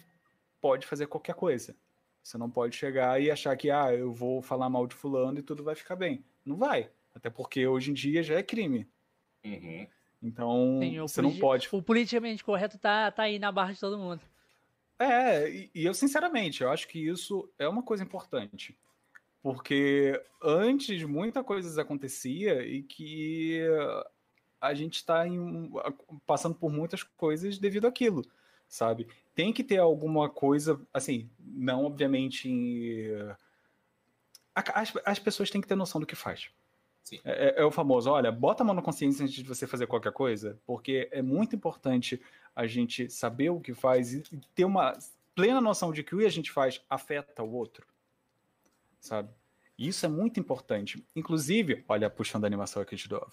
pode 0.59 0.87
fazer 0.87 1.09
qualquer 1.09 1.35
coisa. 1.35 1.77
Você 2.23 2.39
não 2.39 2.49
pode 2.49 2.75
chegar 2.75 3.21
e 3.21 3.31
achar 3.31 3.55
que, 3.59 3.71
ah, 3.71 3.93
eu 3.93 4.11
vou 4.11 4.41
falar 4.41 4.71
mal 4.71 4.87
de 4.87 4.95
fulano 4.95 5.39
e 5.39 5.43
tudo 5.43 5.63
vai 5.63 5.75
ficar 5.75 5.97
bem. 5.97 6.25
Não 6.47 6.57
vai. 6.57 6.91
Até 7.15 7.29
porque 7.29 7.67
hoje 7.67 7.91
em 7.91 7.95
dia 7.95 8.23
já 8.23 8.37
é 8.37 8.43
crime. 8.43 8.89
Uhum. 9.45 9.87
Então, 10.23 10.79
Sim, 10.81 11.01
você 11.01 11.21
não 11.21 11.37
pode. 11.37 11.69
O 11.73 11.83
politicamente 11.83 12.45
correto 12.45 12.79
tá, 12.79 13.11
tá 13.11 13.25
aí 13.25 13.39
na 13.39 13.51
barra 13.51 13.73
de 13.73 13.81
todo 13.81 13.99
mundo. 13.99 14.21
É, 14.99 15.51
e, 15.51 15.71
e 15.75 15.85
eu, 15.85 15.93
sinceramente, 15.93 16.63
eu 16.63 16.71
acho 16.71 16.87
que 16.87 16.99
isso 16.99 17.51
é 17.59 17.67
uma 17.67 17.83
coisa 17.83 18.05
importante. 18.05 18.79
Porque 19.43 20.23
antes 20.41 21.03
muita 21.03 21.43
coisa 21.43 21.83
acontecia 21.83 22.65
e 22.65 22.85
que 22.85 23.61
a 24.61 24.73
gente 24.73 24.95
está 24.95 25.25
passando 26.25 26.55
por 26.55 26.71
muitas 26.71 27.03
coisas 27.03 27.59
devido 27.59 27.89
àquilo, 27.89 28.25
sabe? 28.69 29.09
Tem 29.35 29.53
que 29.53 29.65
ter 29.65 29.79
alguma 29.79 30.31
coisa, 30.31 30.81
assim, 30.95 31.29
não 31.41 31.85
obviamente. 31.85 33.11
As, 34.55 34.93
as 35.05 35.19
pessoas 35.19 35.51
têm 35.51 35.61
que 35.61 35.67
ter 35.67 35.75
noção 35.75 36.01
do 36.01 36.07
que 36.07 36.15
faz. 36.15 36.49
É, 37.25 37.49
é, 37.49 37.63
é, 37.63 37.65
o 37.65 37.71
famoso, 37.71 38.11
olha, 38.11 38.31
bota 38.31 38.63
a 38.63 38.67
mão 38.67 38.75
na 38.75 38.83
consciência 38.83 39.25
antes 39.25 39.35
de 39.35 39.45
você 39.45 39.67
fazer 39.67 39.87
qualquer 39.87 40.13
coisa, 40.13 40.59
porque 40.65 41.09
é 41.11 41.21
muito 41.21 41.57
importante 41.57 42.21
a 42.55 42.67
gente 42.67 43.11
saber 43.11 43.51
o 43.51 43.61
que 43.61 43.75
faz 43.75 44.15
e 44.15 44.23
ter 44.55 44.65
uma 44.65 44.97
plena 45.35 45.61
noção 45.61 45.93
de 45.93 46.03
que 46.03 46.15
o 46.15 46.19
que 46.19 46.27
a 46.27 46.31
gente 46.31 46.51
faz 46.51 46.81
afeta 46.89 47.43
o 47.43 47.53
outro, 47.53 47.87
sabe? 49.01 49.31
Isso 49.79 50.07
é 50.07 50.09
muito 50.09 50.39
importante. 50.39 51.05
Inclusive, 51.17 51.85
olha, 51.89 52.09
puxando 52.09 52.45
a 52.45 52.47
animação 52.47 52.83
aqui 52.83 52.95
de 52.95 53.11
novo. 53.11 53.33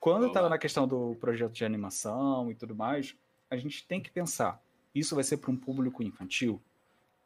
Quando 0.00 0.26
estava 0.26 0.48
na 0.48 0.58
questão 0.58 0.88
do 0.88 1.14
projeto 1.16 1.52
de 1.52 1.64
animação 1.64 2.50
e 2.50 2.54
tudo 2.54 2.74
mais, 2.74 3.14
a 3.48 3.56
gente 3.56 3.86
tem 3.86 4.00
que 4.00 4.10
pensar, 4.10 4.60
isso 4.94 5.14
vai 5.14 5.22
ser 5.22 5.36
para 5.36 5.50
um 5.50 5.56
público 5.56 6.02
infantil? 6.02 6.60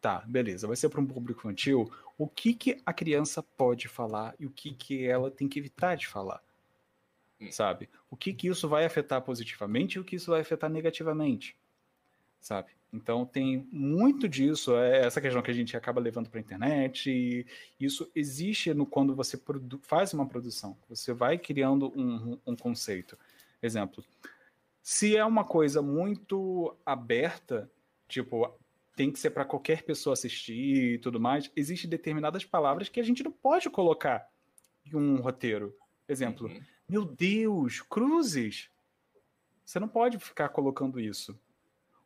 Tá, 0.00 0.22
beleza, 0.26 0.66
vai 0.66 0.76
ser 0.76 0.88
para 0.88 1.00
um 1.00 1.06
público 1.06 1.40
infantil. 1.40 1.90
O 2.16 2.28
que, 2.28 2.54
que 2.54 2.80
a 2.86 2.92
criança 2.92 3.42
pode 3.42 3.88
falar 3.88 4.34
e 4.38 4.46
o 4.46 4.50
que, 4.50 4.72
que 4.72 5.06
ela 5.06 5.30
tem 5.30 5.48
que 5.48 5.58
evitar 5.58 5.96
de 5.96 6.06
falar? 6.06 6.42
Hum. 7.40 7.50
Sabe? 7.50 7.88
O 8.10 8.16
que, 8.16 8.32
que 8.32 8.48
isso 8.48 8.68
vai 8.68 8.84
afetar 8.84 9.20
positivamente 9.22 9.96
e 9.96 10.00
o 10.00 10.04
que 10.04 10.16
isso 10.16 10.30
vai 10.30 10.40
afetar 10.40 10.70
negativamente? 10.70 11.56
Sabe? 12.40 12.70
Então 12.92 13.26
tem 13.26 13.66
muito 13.70 14.28
disso, 14.28 14.74
é 14.76 15.04
essa 15.04 15.20
questão 15.20 15.42
que 15.42 15.50
a 15.50 15.54
gente 15.54 15.76
acaba 15.76 16.00
levando 16.00 16.30
para 16.30 16.38
a 16.38 16.42
internet, 16.42 17.10
e 17.10 17.46
isso 17.78 18.10
existe 18.14 18.72
no 18.72 18.86
quando 18.86 19.14
você 19.14 19.38
faz 19.82 20.14
uma 20.14 20.26
produção, 20.26 20.76
você 20.88 21.12
vai 21.12 21.36
criando 21.36 21.92
um, 21.94 22.38
um 22.46 22.56
conceito. 22.56 23.18
Exemplo, 23.62 24.02
se 24.82 25.16
é 25.16 25.24
uma 25.24 25.44
coisa 25.44 25.82
muito 25.82 26.74
aberta, 26.86 27.70
tipo, 28.08 28.50
tem 28.98 29.12
que 29.12 29.18
ser 29.20 29.30
para 29.30 29.44
qualquer 29.44 29.84
pessoa 29.84 30.14
assistir 30.14 30.94
e 30.94 30.98
tudo 30.98 31.20
mais, 31.20 31.48
existem 31.54 31.88
determinadas 31.88 32.44
palavras 32.44 32.88
que 32.88 32.98
a 32.98 33.02
gente 33.04 33.22
não 33.22 33.30
pode 33.30 33.70
colocar 33.70 34.28
em 34.84 34.96
um 34.96 35.20
roteiro. 35.20 35.72
Exemplo, 36.08 36.48
uhum. 36.48 36.60
meu 36.88 37.04
Deus, 37.04 37.80
cruzes! 37.80 38.68
Você 39.64 39.78
não 39.78 39.86
pode 39.86 40.18
ficar 40.18 40.48
colocando 40.48 40.98
isso. 40.98 41.38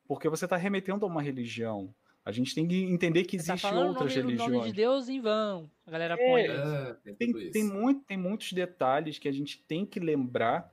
Porque 0.07 0.29
você 0.29 0.45
está 0.45 0.59
remetendo 0.59 1.07
a 1.07 1.09
uma 1.09 1.23
religião. 1.23 1.95
A 2.27 2.31
gente 2.31 2.55
tem 2.55 2.69
que 2.69 2.85
entender 2.85 3.25
que 3.25 3.37
existem 3.37 3.71
tá 3.71 3.75
outras 3.75 4.15
nome, 4.15 4.27
religiões. 4.27 4.51
O 4.51 4.53
nome 4.59 4.69
de 4.69 4.77
Deus 4.77 5.09
em 5.09 5.19
vão. 5.19 5.71
A 5.87 5.91
galera 5.91 6.15
é, 6.19 6.29
põe. 6.29 6.43
É, 6.43 6.95
tem, 7.05 7.33
tem, 7.33 7.51
tem, 7.51 7.65
muito, 7.65 8.05
tem 8.05 8.19
muitos 8.19 8.53
detalhes 8.53 9.19
que 9.19 9.29
a 9.29 9.33
gente 9.33 9.65
tem 9.67 9.87
que 9.87 9.99
lembrar 9.99 10.71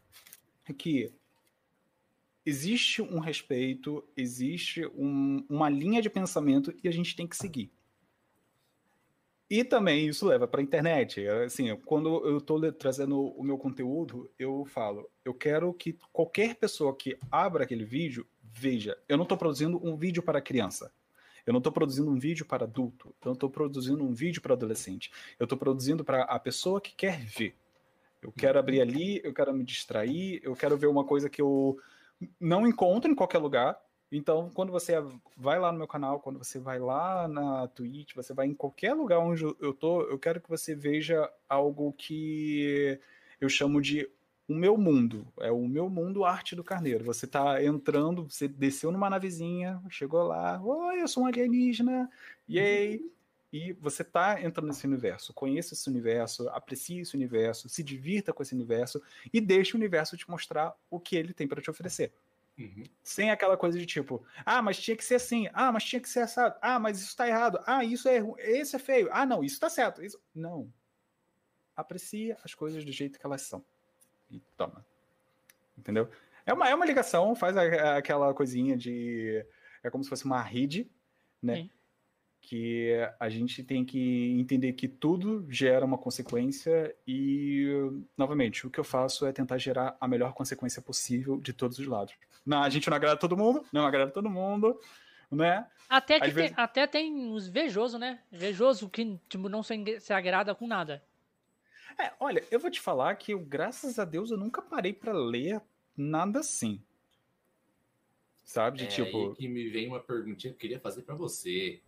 que 0.78 1.14
existe 2.50 3.02
um 3.02 3.20
respeito, 3.20 4.04
existe 4.18 4.86
um, 4.88 5.46
uma 5.48 5.70
linha 5.70 6.02
de 6.02 6.10
pensamento 6.10 6.74
e 6.84 6.88
a 6.88 6.92
gente 6.92 7.16
tem 7.16 7.28
que 7.28 7.38
seguir. 7.38 7.72
E 9.50 9.64
também 9.64 10.08
isso 10.08 10.28
leva 10.28 10.48
para 10.48 10.60
a 10.60 10.64
internet. 10.64 11.26
Assim, 11.28 11.76
quando 11.86 12.26
eu 12.26 12.38
estou 12.38 12.72
trazendo 12.72 13.20
o 13.20 13.44
meu 13.44 13.58
conteúdo, 13.58 14.30
eu 14.38 14.66
falo, 14.66 15.10
eu 15.24 15.34
quero 15.34 15.74
que 15.74 15.98
qualquer 16.12 16.56
pessoa 16.56 16.96
que 16.96 17.18
abra 17.32 17.64
aquele 17.64 17.86
vídeo 17.86 18.28
veja. 18.44 18.98
Eu 19.08 19.18
não 19.18 19.24
estou 19.24 19.38
produzindo 19.38 19.80
um 19.84 19.96
vídeo 19.96 20.22
para 20.22 20.42
criança. 20.42 20.92
Eu 21.46 21.54
não 21.54 21.60
estou 21.60 21.72
produzindo 21.72 22.12
um 22.12 22.20
vídeo 22.20 22.46
para 22.46 22.66
adulto, 22.66 23.08
eu 23.22 23.26
não 23.26 23.34
estou 23.34 23.50
produzindo 23.50 24.04
um 24.04 24.14
vídeo 24.14 24.40
para 24.40 24.54
adolescente. 24.54 25.12
Eu 25.40 25.46
estou 25.46 25.58
produzindo 25.58 26.04
para 26.04 26.24
a 26.24 26.38
pessoa 26.38 26.80
que 26.80 26.94
quer 26.94 27.20
ver. 27.26 27.56
Eu 28.22 28.32
quero 28.32 28.60
abrir 28.60 28.82
ali, 28.82 29.20
eu 29.24 29.34
quero 29.34 29.54
me 29.54 29.64
distrair, 29.64 30.42
eu 30.44 30.56
quero 30.56 30.78
ver 30.78 30.88
uma 30.88 31.04
coisa 31.04 31.30
que 31.30 31.42
eu 31.42 31.80
não 32.40 32.68
encontro 32.68 33.12
em 33.12 33.16
qualquer 33.16 33.40
lugar. 33.40 33.80
Então, 34.12 34.50
quando 34.54 34.72
você 34.72 34.96
vai 35.38 35.60
lá 35.60 35.72
no 35.72 35.78
meu 35.78 35.88
canal, 35.88 36.20
quando 36.20 36.40
você 36.40 36.58
vai 36.60 36.80
lá 36.80 37.28
na 37.28 37.68
Twitch, 37.68 38.16
você 38.16 38.34
vai 38.34 38.48
em 38.48 38.56
qualquer 38.56 38.94
lugar 38.94 39.20
onde 39.20 39.44
eu 39.44 39.74
tô, 39.74 40.02
eu 40.04 40.18
quero 40.18 40.42
que 40.42 40.50
você 40.50 40.74
veja 40.74 41.32
algo 41.48 41.94
que 41.94 43.00
eu 43.40 43.48
chamo 43.48 43.82
de 43.82 44.10
o 44.48 44.56
meu 44.56 44.76
mundo. 44.78 45.28
É 45.40 45.52
o 45.52 45.68
meu 45.68 45.88
mundo 45.90 46.26
arte 46.26 46.56
do 46.56 46.64
carneiro. 46.64 47.06
Você 47.06 47.28
tá 47.28 47.64
entrando, 47.64 48.28
você 48.28 48.48
desceu 48.48 48.92
numa 48.92 49.10
navezinha, 49.10 49.80
chegou 49.90 50.24
lá, 50.24 50.60
oi, 50.62 51.02
eu 51.02 51.08
sou 51.08 51.24
um 51.24 51.28
alienígena, 51.28 52.10
yay! 52.50 53.00
E 53.52 53.74
você 53.74 54.04
tá 54.04 54.42
entrando 54.42 54.68
nesse 54.68 54.86
universo. 54.86 55.34
Conheça 55.34 55.74
esse 55.74 55.90
universo, 55.90 56.48
aprecie 56.50 57.00
esse 57.00 57.16
universo, 57.16 57.68
se 57.68 57.82
divirta 57.82 58.32
com 58.32 58.44
esse 58.44 58.54
universo 58.54 59.02
e 59.34 59.42
deixe 59.42 59.74
o 59.74 59.78
universo 59.78 60.16
te 60.16 60.30
mostrar 60.30 60.76
o 60.90 61.00
que 61.00 61.16
ele 61.16 61.34
tem 61.34 61.48
para 61.48 61.62
te 61.62 61.70
oferecer. 61.70 62.14
Uhum. 62.58 62.84
Sem 63.02 63.32
aquela 63.32 63.58
coisa 63.58 63.80
de 63.80 63.86
tipo, 63.86 64.24
ah, 64.46 64.62
mas 64.62 64.80
tinha 64.80 64.96
que 64.96 65.04
ser 65.04 65.16
assim, 65.16 65.50
ah, 65.54 65.72
mas 65.72 65.84
tinha 65.84 66.00
que 66.00 66.10
ser 66.10 66.20
assado, 66.20 66.56
ah, 66.62 66.78
mas 66.78 67.00
isso 67.00 67.16
tá 67.16 67.28
errado, 67.28 67.58
ah, 67.66 67.84
isso 67.84 68.08
é 68.08 68.20
esse 68.40 68.76
é 68.76 68.80
feio, 68.80 69.10
ah, 69.12 69.26
não, 69.26 69.44
isso 69.44 69.60
tá 69.60 69.70
certo. 69.70 70.04
Isso... 70.04 70.22
Não. 70.36 70.72
Aprecia 71.76 72.38
as 72.44 72.54
coisas 72.54 72.84
do 72.86 72.92
jeito 72.92 73.18
que 73.18 73.26
elas 73.26 73.42
são. 73.42 73.66
E 74.30 74.40
toma. 74.58 74.86
Entendeu? 75.78 76.10
É 76.46 76.54
uma, 76.54 76.70
é 76.70 76.76
uma 76.76 76.86
ligação, 76.86 77.34
faz 77.34 77.56
a, 77.58 77.98
aquela 77.98 78.32
coisinha 78.34 78.78
de. 78.78 79.44
É 79.82 79.90
como 79.90 80.04
se 80.04 80.10
fosse 80.10 80.26
uma 80.26 80.42
rede, 80.42 80.92
né? 81.42 81.56
Sim 81.56 81.70
que 82.50 82.96
a 83.20 83.30
gente 83.30 83.64
tem 83.64 83.86
que 83.86 84.32
entender 84.40 84.74
que 84.74 84.88
tudo 84.88 85.46
gera 85.48 85.86
uma 85.86 86.00
consequência 86.00 86.96
e, 87.06 87.68
novamente, 88.18 88.66
o 88.66 88.72
que 88.72 88.80
eu 88.80 88.84
faço 88.84 89.28
é 89.28 89.32
tentar 89.32 89.60
gerar 89.60 89.96
a 90.02 90.08
melhor 90.08 90.34
consequência 90.34 90.82
possível 90.82 91.40
de 91.40 91.54
todos 91.54 91.78
os 91.78 91.86
lados. 91.86 92.16
Não, 92.44 92.64
a 92.64 92.70
gente 92.72 92.90
não 92.90 92.98
agrada 92.98 93.20
todo 93.20 93.38
mundo, 93.38 93.64
não 93.72 93.86
agrada 93.86 94.10
todo 94.10 94.32
mundo, 94.32 94.82
né? 95.30 95.68
Até, 95.88 96.20
que 96.20 96.32
vezes... 96.32 96.50
tem, 96.50 96.64
até 96.64 96.88
tem 96.88 97.32
os 97.32 97.48
vejosos, 97.48 98.00
né? 98.00 98.20
Vejoso 98.32 98.90
que 98.90 99.20
tipo, 99.30 99.48
não 99.48 99.62
se, 99.62 100.00
se 100.00 100.12
agrada 100.12 100.56
com 100.56 100.66
nada. 100.66 101.04
É, 102.00 102.12
olha, 102.20 102.44
eu 102.50 102.60
vou 102.60 102.72
te 102.72 102.82
falar 102.82 103.16
que 103.16 103.32
eu, 103.32 103.40
graças 103.40 104.00
a 104.00 104.06
Deus, 104.06 104.32
eu 104.32 104.38
nunca 104.40 104.60
parei 104.60 104.92
para 104.92 105.14
ler 105.14 105.62
nada 105.96 106.40
assim. 106.40 106.82
Sabe? 108.44 108.80
De 108.80 108.86
é, 108.86 108.88
tipo. 108.88 109.36
que 109.36 109.48
me 109.48 109.70
vem 109.70 109.88
uma 109.88 110.00
perguntinha 110.00 110.52
que 110.52 110.58
eu 110.58 110.62
queria 110.62 110.80
fazer 110.80 111.04
para 111.04 111.14
você. 111.14 111.80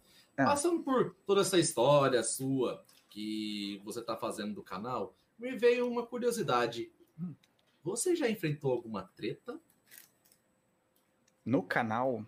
É. 0.42 0.46
Passando 0.46 0.82
por 0.82 1.16
toda 1.26 1.42
essa 1.42 1.60
história 1.60 2.24
sua 2.24 2.84
que 3.10 3.82
você 3.84 4.00
está 4.00 4.16
fazendo 4.16 4.56
do 4.56 4.64
canal, 4.64 5.14
me 5.38 5.52
veio 5.56 5.88
uma 5.88 6.06
curiosidade. 6.06 6.92
Hum. 7.20 7.34
Você 7.84 8.16
já 8.16 8.30
enfrentou 8.30 8.72
alguma 8.72 9.04
treta? 9.16 9.60
No 11.46 11.64
canal? 11.64 12.24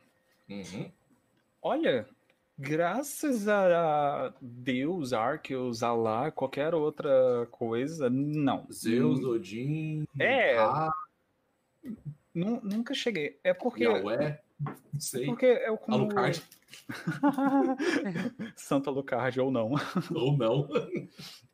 Uhum. 0.49 0.91
Olha, 1.61 2.07
graças 2.57 3.47
a 3.47 4.33
Deus, 4.41 5.13
Arceus, 5.13 5.81
Alá, 5.83 6.31
qualquer 6.31 6.73
outra 6.73 7.47
coisa, 7.51 8.09
não. 8.09 8.67
Zeus. 8.71 9.23
Odin. 9.23 10.05
É. 10.19 10.57
Ah. 10.57 10.91
Nunca 12.33 12.93
cheguei. 12.93 13.39
É 13.43 13.53
porque. 13.53 13.83
Yahweh. 13.83 14.39
Não 14.93 14.99
sei. 14.99 15.25
Porque 15.25 15.45
é 15.45 15.71
o 15.71 15.77
como... 15.77 15.97
Alucard. 15.97 16.41
Santa 18.55 18.89
Alucard 18.89 19.39
ou 19.39 19.51
não. 19.51 19.71
Ou 20.13 20.37
não. 20.37 20.67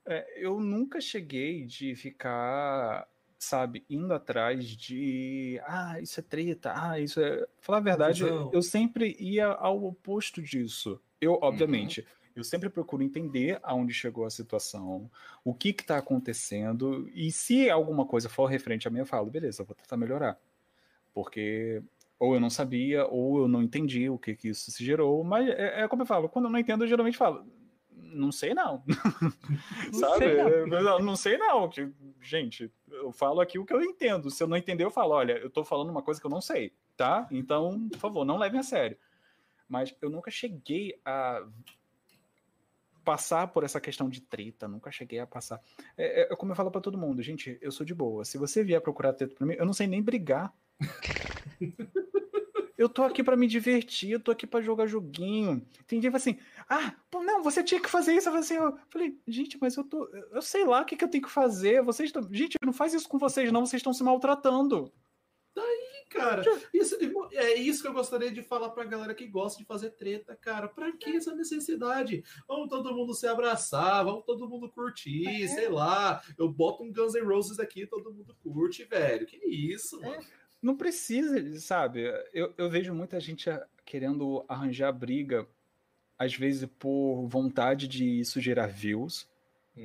É, 0.06 0.44
eu 0.44 0.60
nunca 0.60 1.00
cheguei 1.00 1.66
de 1.66 1.96
ficar, 1.96 3.08
sabe, 3.38 3.86
indo 3.90 4.12
atrás 4.14 4.66
de 4.66 5.62
ah, 5.66 6.00
isso 6.02 6.20
é 6.20 6.24
treta, 6.24 6.74
ah, 6.76 7.00
isso 7.00 7.22
é. 7.22 7.46
Falar 7.60 7.78
a 7.78 7.82
verdade, 7.82 8.24
não. 8.24 8.52
eu 8.52 8.62
sempre 8.62 9.16
ia 9.20 9.48
ao 9.48 9.86
oposto 9.86 10.42
disso. 10.42 11.00
Eu, 11.22 11.34
uhum. 11.34 11.40
obviamente, 11.42 12.02
uhum. 12.02 12.08
eu 12.38 12.44
sempre 12.44 12.70
procuro 12.70 13.04
entender 13.04 13.60
aonde 13.62 13.94
chegou 13.94 14.26
a 14.26 14.32
situação, 14.32 15.12
o 15.44 15.54
que 15.54 15.70
está 15.70 15.98
acontecendo, 15.98 17.10
e 17.14 17.32
se 17.32 17.70
alguma 17.70 18.06
coisa 18.06 18.28
for 18.28 18.46
referente 18.46 18.88
a 18.88 18.92
mim, 18.92 19.00
eu 19.00 19.06
falo, 19.06 19.30
beleza, 19.30 19.62
eu 19.62 19.66
vou 19.66 19.76
tentar 19.76 19.96
melhorar. 19.96 20.40
Porque 21.14 21.84
ou 22.20 22.34
eu 22.34 22.40
não 22.40 22.50
sabia, 22.50 23.08
ou 23.08 23.40
eu 23.40 23.48
não 23.48 23.64
entendi 23.64 24.10
o 24.10 24.18
que, 24.18 24.36
que 24.36 24.50
isso 24.50 24.70
se 24.70 24.84
gerou, 24.84 25.24
mas 25.24 25.48
é, 25.48 25.84
é, 25.84 25.88
como 25.88 26.02
eu 26.02 26.06
falo, 26.06 26.28
quando 26.28 26.46
eu 26.46 26.52
não 26.52 26.60
entendo, 26.60 26.84
eu 26.84 26.88
geralmente 26.88 27.18
falo, 27.18 27.46
não 27.92 28.32
sei 28.32 28.54
não. 28.54 28.84
não 29.94 30.00
Sabe? 30.00 30.26
Sei 30.26 30.38
não. 30.66 30.84
não. 30.84 31.00
não 31.00 31.16
sei 31.16 31.38
não. 31.38 31.70
Gente, 32.22 32.72
eu 32.92 33.12
falo 33.12 33.40
aqui 33.40 33.58
o 33.58 33.66
que 33.66 33.74
eu 33.74 33.82
entendo. 33.82 34.30
Se 34.30 34.44
eu 34.44 34.48
não 34.48 34.58
entender, 34.58 34.84
eu 34.84 34.92
falo, 34.92 35.14
olha, 35.14 35.34
eu 35.38 35.50
tô 35.50 35.64
falando 35.64 35.90
uma 35.90 36.02
coisa 36.02 36.20
que 36.20 36.26
eu 36.26 36.32
não 36.32 36.42
sei, 36.42 36.74
tá? 36.98 37.28
Então, 37.32 37.88
por 37.90 38.00
favor, 38.00 38.26
não 38.26 38.38
levem 38.38 38.60
a 38.60 38.64
sério. 38.64 38.98
Mas 39.68 39.96
eu 40.02 40.10
nunca 40.10 40.32
cheguei 40.32 41.00
a 41.06 41.46
passar 43.06 43.48
por 43.48 43.64
essa 43.64 43.80
questão 43.80 44.10
de 44.10 44.22
treta, 44.22 44.68
nunca 44.68 44.92
cheguei 44.92 45.20
a 45.20 45.28
passar. 45.28 45.62
É, 45.96 46.24
é, 46.24 46.34
é 46.34 46.36
como 46.36 46.52
eu 46.52 46.56
falo 46.56 46.72
para 46.72 46.82
todo 46.82 46.98
mundo, 46.98 47.22
gente, 47.22 47.58
eu 47.62 47.72
sou 47.72 47.86
de 47.86 47.94
boa. 47.94 48.26
Se 48.26 48.38
você 48.38 48.64
vier 48.64 48.82
procurar 48.82 49.14
treta 49.14 49.36
pra 49.36 49.48
mim, 49.48 49.56
eu 49.58 49.66
não 49.66 49.74
sei 49.74 49.88
nem 49.88 50.04
brigar. 50.04 50.54
Eu 52.80 52.88
tô 52.88 53.04
aqui 53.04 53.22
para 53.22 53.36
me 53.36 53.46
divertir, 53.46 54.12
eu 54.12 54.22
tô 54.22 54.32
aqui 54.32 54.48
para 54.48 54.62
jogar 54.62 54.88
joguinho. 54.88 55.62
Tem 55.86 56.00
dia 56.00 56.10
assim, 56.16 56.40
ah, 56.70 56.96
pô, 57.12 57.22
não, 57.22 57.44
você 57.44 57.62
tinha 57.62 57.82
que 57.82 57.90
fazer 57.90 58.14
isso. 58.14 58.30
Eu 58.30 58.42
falei, 58.42 58.58
eu 58.58 58.80
falei 58.88 59.20
gente, 59.28 59.58
mas 59.60 59.76
eu 59.76 59.84
tô. 59.84 60.08
Eu 60.32 60.42
sei 60.42 60.64
lá 60.64 60.82
o 60.82 60.86
que, 60.86 60.96
que 60.96 61.04
eu 61.04 61.10
tenho 61.10 61.26
que 61.26 61.30
fazer. 61.30 61.84
Vocês 61.84 62.08
estão. 62.08 62.26
Gente, 62.32 62.58
não 62.64 62.72
faz 62.72 62.94
isso 62.94 63.10
com 63.10 63.18
vocês, 63.18 63.52
não, 63.52 63.66
vocês 63.66 63.82
estão 63.82 63.92
se 63.92 64.02
maltratando. 64.02 64.94
Daí, 65.54 66.06
cara, 66.10 66.42
isso, 66.74 66.96
é 67.34 67.56
isso 67.56 67.82
que 67.82 67.88
eu 67.90 67.94
gostaria 67.94 68.32
de 68.32 68.42
falar 68.42 68.70
pra 68.70 68.86
galera 68.86 69.14
que 69.14 69.28
gosta 69.28 69.60
de 69.60 69.66
fazer 69.66 69.90
treta, 69.90 70.34
cara. 70.38 70.70
Pra 70.70 70.90
que 70.94 71.18
essa 71.18 71.36
necessidade? 71.36 72.24
Vamos 72.48 72.70
todo 72.70 72.96
mundo 72.96 73.14
se 73.14 73.28
abraçar, 73.28 74.06
vamos 74.06 74.24
todo 74.24 74.48
mundo 74.48 74.70
curtir, 74.70 75.44
é. 75.44 75.48
sei 75.50 75.68
lá. 75.68 76.24
Eu 76.38 76.48
boto 76.48 76.84
um 76.84 76.94
Guns 76.94 77.14
N' 77.14 77.26
Roses 77.26 77.60
aqui, 77.60 77.86
todo 77.86 78.14
mundo 78.14 78.34
curte, 78.42 78.86
velho. 78.86 79.26
Que 79.26 79.36
isso, 79.46 80.02
é. 80.02 80.20
Não 80.62 80.76
precisa, 80.76 81.60
sabe? 81.60 82.04
Eu, 82.34 82.54
eu 82.58 82.70
vejo 82.70 82.94
muita 82.94 83.20
gente 83.20 83.50
querendo 83.86 84.44
arranjar 84.48 84.92
briga, 84.92 85.48
às 86.18 86.36
vezes 86.36 86.68
por 86.78 87.26
vontade 87.28 87.88
de 87.88 88.20
isso 88.20 88.42
gerar 88.42 88.68
views. 88.68 89.28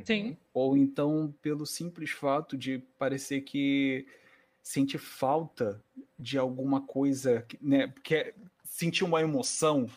Sim. 0.04 0.36
Ou 0.52 0.76
então 0.76 1.32
pelo 1.40 1.64
simples 1.64 2.10
fato 2.10 2.56
de 2.56 2.80
parecer 2.98 3.42
que 3.42 4.06
sente 4.62 4.98
falta 4.98 5.80
de 6.18 6.36
alguma 6.36 6.80
coisa, 6.80 7.46
né? 7.60 7.92
Quer 8.02 8.34
sentir 8.64 9.04
uma 9.04 9.20
emoção 9.20 9.88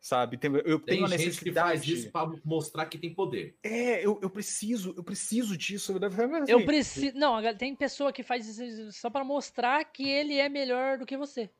sabe? 0.00 0.38
Eu 0.64 0.78
tem 0.78 0.96
tenho 0.96 1.06
a 1.06 1.08
necessidade 1.08 1.82
disso 1.82 2.10
para 2.10 2.32
mostrar 2.44 2.86
que 2.86 2.98
tem 2.98 3.12
poder. 3.12 3.54
É, 3.62 4.04
eu, 4.04 4.18
eu 4.22 4.30
preciso, 4.30 4.94
eu 4.96 5.04
preciso 5.04 5.56
disso. 5.56 5.94
Assim, 5.96 6.50
eu 6.50 6.64
preciso. 6.64 7.16
Não, 7.16 7.38
tem 7.56 7.74
pessoa 7.76 8.12
que 8.12 8.22
faz 8.22 8.48
isso 8.48 8.92
só 8.92 9.10
para 9.10 9.22
mostrar 9.22 9.84
que 9.84 10.08
ele 10.08 10.38
é 10.38 10.48
melhor 10.48 10.98
do 10.98 11.06
que 11.06 11.16
você. 11.16 11.50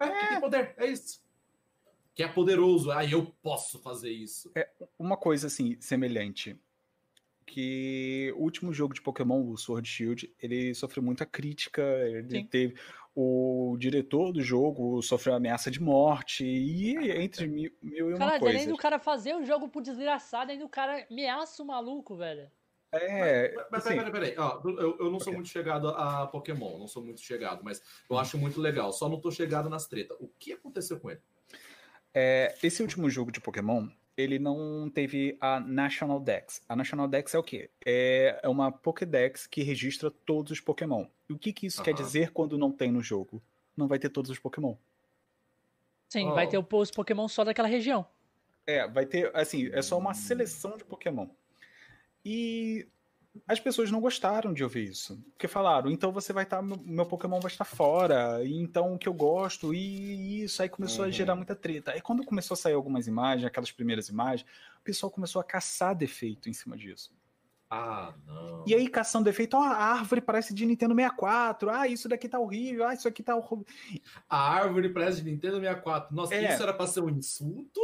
É, 0.00 0.06
é. 0.06 0.20
que 0.20 0.28
tem 0.28 0.40
poder, 0.40 0.74
é 0.76 0.86
isso. 0.86 1.20
Que 2.14 2.22
é 2.22 2.28
poderoso. 2.28 2.90
Ah, 2.92 3.04
eu 3.04 3.26
posso 3.42 3.80
fazer 3.80 4.10
isso. 4.10 4.50
É 4.54 4.68
uma 4.98 5.16
coisa 5.16 5.48
assim 5.48 5.76
semelhante 5.80 6.56
que 7.48 8.32
o 8.36 8.42
último 8.42 8.72
jogo 8.74 8.92
de 8.92 9.00
Pokémon, 9.00 9.50
o 9.50 9.56
Sword 9.56 9.88
Shield, 9.88 10.30
ele 10.40 10.74
sofreu 10.74 11.02
muita 11.02 11.24
crítica, 11.24 11.82
ele 11.82 12.40
Sim. 12.40 12.46
teve 12.46 12.74
o 13.20 13.76
diretor 13.76 14.32
do 14.32 14.40
jogo 14.40 15.02
sofreu 15.02 15.34
ameaça 15.34 15.72
de 15.72 15.82
morte 15.82 16.44
e 16.44 17.10
entre 17.10 17.48
mil, 17.48 17.72
mil 17.82 18.10
e 18.10 18.14
uma 18.14 18.18
cara, 18.18 18.38
coisa. 18.38 18.56
além 18.56 18.68
do 18.68 18.76
cara 18.76 19.00
fazer 19.00 19.34
o 19.34 19.44
jogo 19.44 19.68
por 19.68 19.82
desgraçado, 19.82 20.52
ainda 20.52 20.64
o 20.64 20.68
cara 20.68 21.04
ameaça 21.10 21.60
o 21.60 21.66
maluco, 21.66 22.14
velho. 22.16 22.48
É. 22.92 23.52
Mas, 23.56 23.66
mas 23.72 23.86
assim, 23.86 23.96
peraí, 23.96 24.12
peraí, 24.12 24.34
peraí. 24.34 24.48
Ó, 24.48 24.62
eu, 24.64 24.98
eu 25.00 25.10
não 25.10 25.18
sou 25.18 25.32
muito 25.32 25.48
chegado 25.48 25.88
a 25.88 26.28
Pokémon, 26.28 26.78
não 26.78 26.86
sou 26.86 27.02
muito 27.02 27.20
chegado, 27.20 27.64
mas 27.64 27.82
eu 28.08 28.14
hum. 28.14 28.20
acho 28.20 28.38
muito 28.38 28.60
legal. 28.60 28.92
Só 28.92 29.08
não 29.08 29.20
tô 29.20 29.32
chegado 29.32 29.68
nas 29.68 29.88
tretas. 29.88 30.16
O 30.20 30.28
que 30.38 30.52
aconteceu 30.52 31.00
com 31.00 31.10
ele? 31.10 31.20
É, 32.14 32.54
esse 32.62 32.82
último 32.82 33.10
jogo 33.10 33.32
de 33.32 33.40
Pokémon, 33.40 33.88
ele 34.18 34.36
não 34.36 34.90
teve 34.92 35.38
a 35.40 35.60
National 35.60 36.18
Dex. 36.18 36.60
A 36.68 36.74
National 36.74 37.06
Dex 37.06 37.32
é 37.34 37.38
o 37.38 37.42
quê? 37.42 37.70
É, 37.86 38.40
é 38.42 38.48
uma 38.48 38.72
Pokédex 38.72 39.46
que 39.46 39.62
registra 39.62 40.10
todos 40.10 40.50
os 40.50 40.60
Pokémon. 40.60 41.06
E 41.28 41.32
o 41.32 41.38
que, 41.38 41.52
que 41.52 41.66
isso 41.66 41.78
uhum. 41.78 41.84
quer 41.84 41.94
dizer 41.94 42.32
quando 42.32 42.58
não 42.58 42.72
tem 42.72 42.90
no 42.90 43.00
jogo? 43.00 43.40
Não 43.76 43.86
vai 43.86 43.96
ter 43.96 44.08
todos 44.08 44.28
os 44.28 44.38
Pokémon. 44.38 44.74
Sim, 46.08 46.26
oh. 46.30 46.34
vai 46.34 46.48
ter 46.48 46.58
os 46.58 46.90
Pokémon 46.90 47.28
só 47.28 47.44
daquela 47.44 47.68
região. 47.68 48.04
É, 48.66 48.88
vai 48.88 49.06
ter, 49.06 49.30
assim, 49.36 49.70
é 49.72 49.80
só 49.80 49.96
uma 49.96 50.12
seleção 50.14 50.76
de 50.76 50.84
Pokémon. 50.84 51.28
E 52.24 52.88
as 53.46 53.60
pessoas 53.60 53.90
não 53.90 54.00
gostaram 54.00 54.52
de 54.52 54.62
ouvir 54.62 54.88
isso. 54.88 55.22
Porque 55.32 55.48
falaram, 55.48 55.90
então 55.90 56.12
você 56.12 56.32
vai 56.32 56.44
estar, 56.44 56.56
tá, 56.58 56.62
meu 56.62 57.06
Pokémon 57.06 57.40
vai 57.40 57.50
estar 57.50 57.64
fora, 57.64 58.42
e 58.44 58.54
então 58.54 58.94
o 58.94 58.98
que 58.98 59.08
eu 59.08 59.14
gosto, 59.14 59.74
e 59.74 60.42
isso. 60.44 60.62
Aí 60.62 60.68
começou 60.68 61.04
uhum. 61.04 61.08
a 61.08 61.12
gerar 61.12 61.34
muita 61.34 61.54
treta. 61.54 61.92
Aí 61.92 62.00
quando 62.00 62.24
começou 62.24 62.54
a 62.54 62.58
sair 62.58 62.74
algumas 62.74 63.06
imagens, 63.06 63.46
aquelas 63.46 63.70
primeiras 63.70 64.08
imagens, 64.08 64.48
o 64.80 64.84
pessoal 64.84 65.10
começou 65.10 65.40
a 65.40 65.44
caçar 65.44 65.94
defeito 65.94 66.48
em 66.48 66.52
cima 66.52 66.76
disso. 66.76 67.12
Ah, 67.70 68.14
não. 68.26 68.64
E 68.66 68.74
aí, 68.74 68.88
caçando 68.88 69.26
defeito, 69.26 69.54
ó, 69.56 69.62
a 69.62 69.76
árvore 69.76 70.22
parece 70.22 70.54
de 70.54 70.64
Nintendo 70.64 70.94
64. 70.94 71.68
Ah, 71.68 71.86
isso 71.86 72.08
daqui 72.08 72.28
tá 72.28 72.38
horrível. 72.38 72.86
Ah, 72.86 72.94
isso 72.94 73.06
aqui 73.06 73.22
tá 73.22 73.36
horrível. 73.36 73.66
A 74.28 74.52
árvore 74.54 74.88
parece 74.88 75.22
de 75.22 75.30
Nintendo 75.30 75.60
64. 75.60 76.14
Nossa, 76.14 76.34
é. 76.34 76.52
isso 76.52 76.62
era 76.62 76.72
pra 76.72 76.86
ser 76.86 77.00
um 77.00 77.10
insulto? 77.10 77.80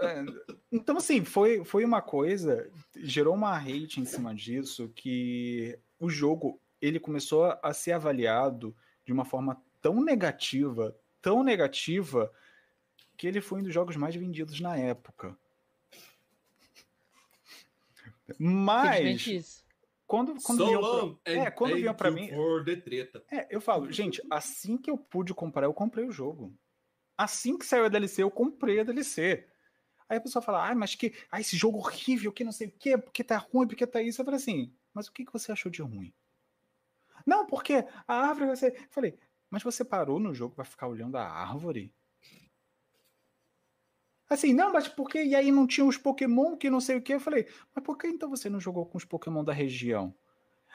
É. 0.00 0.24
Então, 0.72 0.96
assim, 0.96 1.24
foi, 1.24 1.64
foi 1.64 1.84
uma 1.84 2.02
coisa, 2.02 2.70
gerou 2.96 3.34
uma 3.34 3.56
hate 3.56 4.00
em 4.00 4.04
cima 4.04 4.34
disso, 4.34 4.90
que 4.94 5.78
o 6.00 6.08
jogo, 6.08 6.60
ele 6.80 6.98
começou 6.98 7.56
a 7.62 7.72
ser 7.72 7.92
avaliado 7.92 8.74
de 9.04 9.12
uma 9.12 9.24
forma 9.24 9.62
tão 9.80 10.02
negativa, 10.02 10.96
tão 11.20 11.44
negativa, 11.44 12.32
que 13.16 13.26
ele 13.26 13.40
foi 13.40 13.60
um 13.60 13.62
dos 13.62 13.72
jogos 13.72 13.96
mais 13.96 14.14
vendidos 14.14 14.60
na 14.60 14.76
época. 14.76 15.36
Mas. 18.38 19.64
Quando, 20.06 20.34
quando 20.42 20.58
so 20.58 20.66
vinham 20.66 21.14
pra, 21.14 21.32
é, 21.32 21.50
quando 21.50 21.76
vinham 21.76 21.94
pra 21.94 22.10
mim. 22.10 22.28
É, 23.30 23.46
eu 23.50 23.60
falo, 23.60 23.90
gente, 23.90 24.22
assim 24.30 24.76
que 24.76 24.90
eu 24.90 24.98
pude 24.98 25.32
comprar, 25.32 25.66
eu 25.66 25.72
comprei 25.72 26.04
o 26.04 26.12
jogo. 26.12 26.54
Assim 27.16 27.56
que 27.56 27.64
saiu 27.64 27.86
a 27.86 27.88
DLC, 27.88 28.22
eu 28.22 28.30
comprei 28.30 28.80
a 28.80 28.84
DLC. 28.84 29.46
Aí 30.08 30.18
a 30.18 30.20
pessoa 30.20 30.42
fala, 30.42 30.68
ah, 30.68 30.74
mas 30.74 30.94
que. 30.94 31.14
Ah, 31.30 31.40
esse 31.40 31.56
jogo 31.56 31.78
horrível, 31.78 32.32
que 32.32 32.44
não 32.44 32.52
sei 32.52 32.68
o 32.68 32.72
quê, 32.72 32.98
porque 32.98 33.24
tá 33.24 33.38
ruim, 33.38 33.66
porque 33.66 33.86
tá 33.86 34.02
isso. 34.02 34.20
Eu 34.20 34.24
falei 34.24 34.38
assim, 34.38 34.74
mas 34.92 35.08
o 35.08 35.12
que, 35.12 35.24
que 35.24 35.32
você 35.32 35.50
achou 35.50 35.72
de 35.72 35.80
ruim? 35.80 36.12
Não, 37.26 37.46
porque 37.46 37.86
a 38.06 38.14
árvore 38.14 38.46
vai 38.46 38.56
ser. 38.56 38.74
Eu 38.74 38.88
falei, 38.90 39.18
mas 39.48 39.62
você 39.62 39.84
parou 39.84 40.20
no 40.20 40.34
jogo 40.34 40.54
para 40.54 40.64
ficar 40.64 40.86
olhando 40.86 41.16
a 41.16 41.26
árvore? 41.26 41.94
Assim, 44.34 44.52
não, 44.52 44.72
mas 44.72 44.88
por 44.88 45.08
que? 45.08 45.22
E 45.22 45.32
aí 45.36 45.52
não 45.52 45.64
tinha 45.64 45.86
os 45.86 45.96
Pokémon 45.96 46.56
que 46.56 46.68
não 46.68 46.80
sei 46.80 46.96
o 46.96 47.00
que. 47.00 47.14
Eu 47.14 47.20
falei, 47.20 47.46
mas 47.72 47.84
por 47.84 47.96
que 47.96 48.08
então 48.08 48.28
você 48.28 48.50
não 48.50 48.58
jogou 48.58 48.84
com 48.84 48.98
os 48.98 49.04
Pokémon 49.04 49.44
da 49.44 49.52
região? 49.52 50.12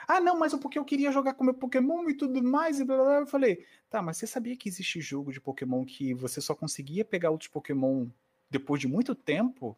Ah, 0.08 0.22
não, 0.22 0.40
mas 0.40 0.54
porque 0.54 0.80
eu 0.80 0.86
queria 0.86 1.12
jogar 1.12 1.34
com 1.34 1.44
meu 1.44 1.54
Pokémon 1.54 2.10
e 2.10 2.14
tudo 2.14 2.42
mais. 2.42 2.80
E 2.80 2.86
blá, 2.86 2.96
blá, 2.96 3.06
blá. 3.06 3.16
Eu 3.18 3.28
falei, 3.28 3.66
tá, 3.90 4.02
mas 4.02 4.16
você 4.16 4.26
sabia 4.26 4.56
que 4.56 4.70
existe 4.70 5.02
jogo 5.02 5.34
de 5.34 5.42
Pokémon 5.42 5.84
que 5.84 6.14
você 6.14 6.40
só 6.40 6.56
conseguia 6.56 7.04
pegar 7.04 7.32
outros 7.32 7.50
Pokémon 7.50 8.08
depois 8.50 8.80
de 8.80 8.88
muito 8.88 9.14
tempo? 9.14 9.78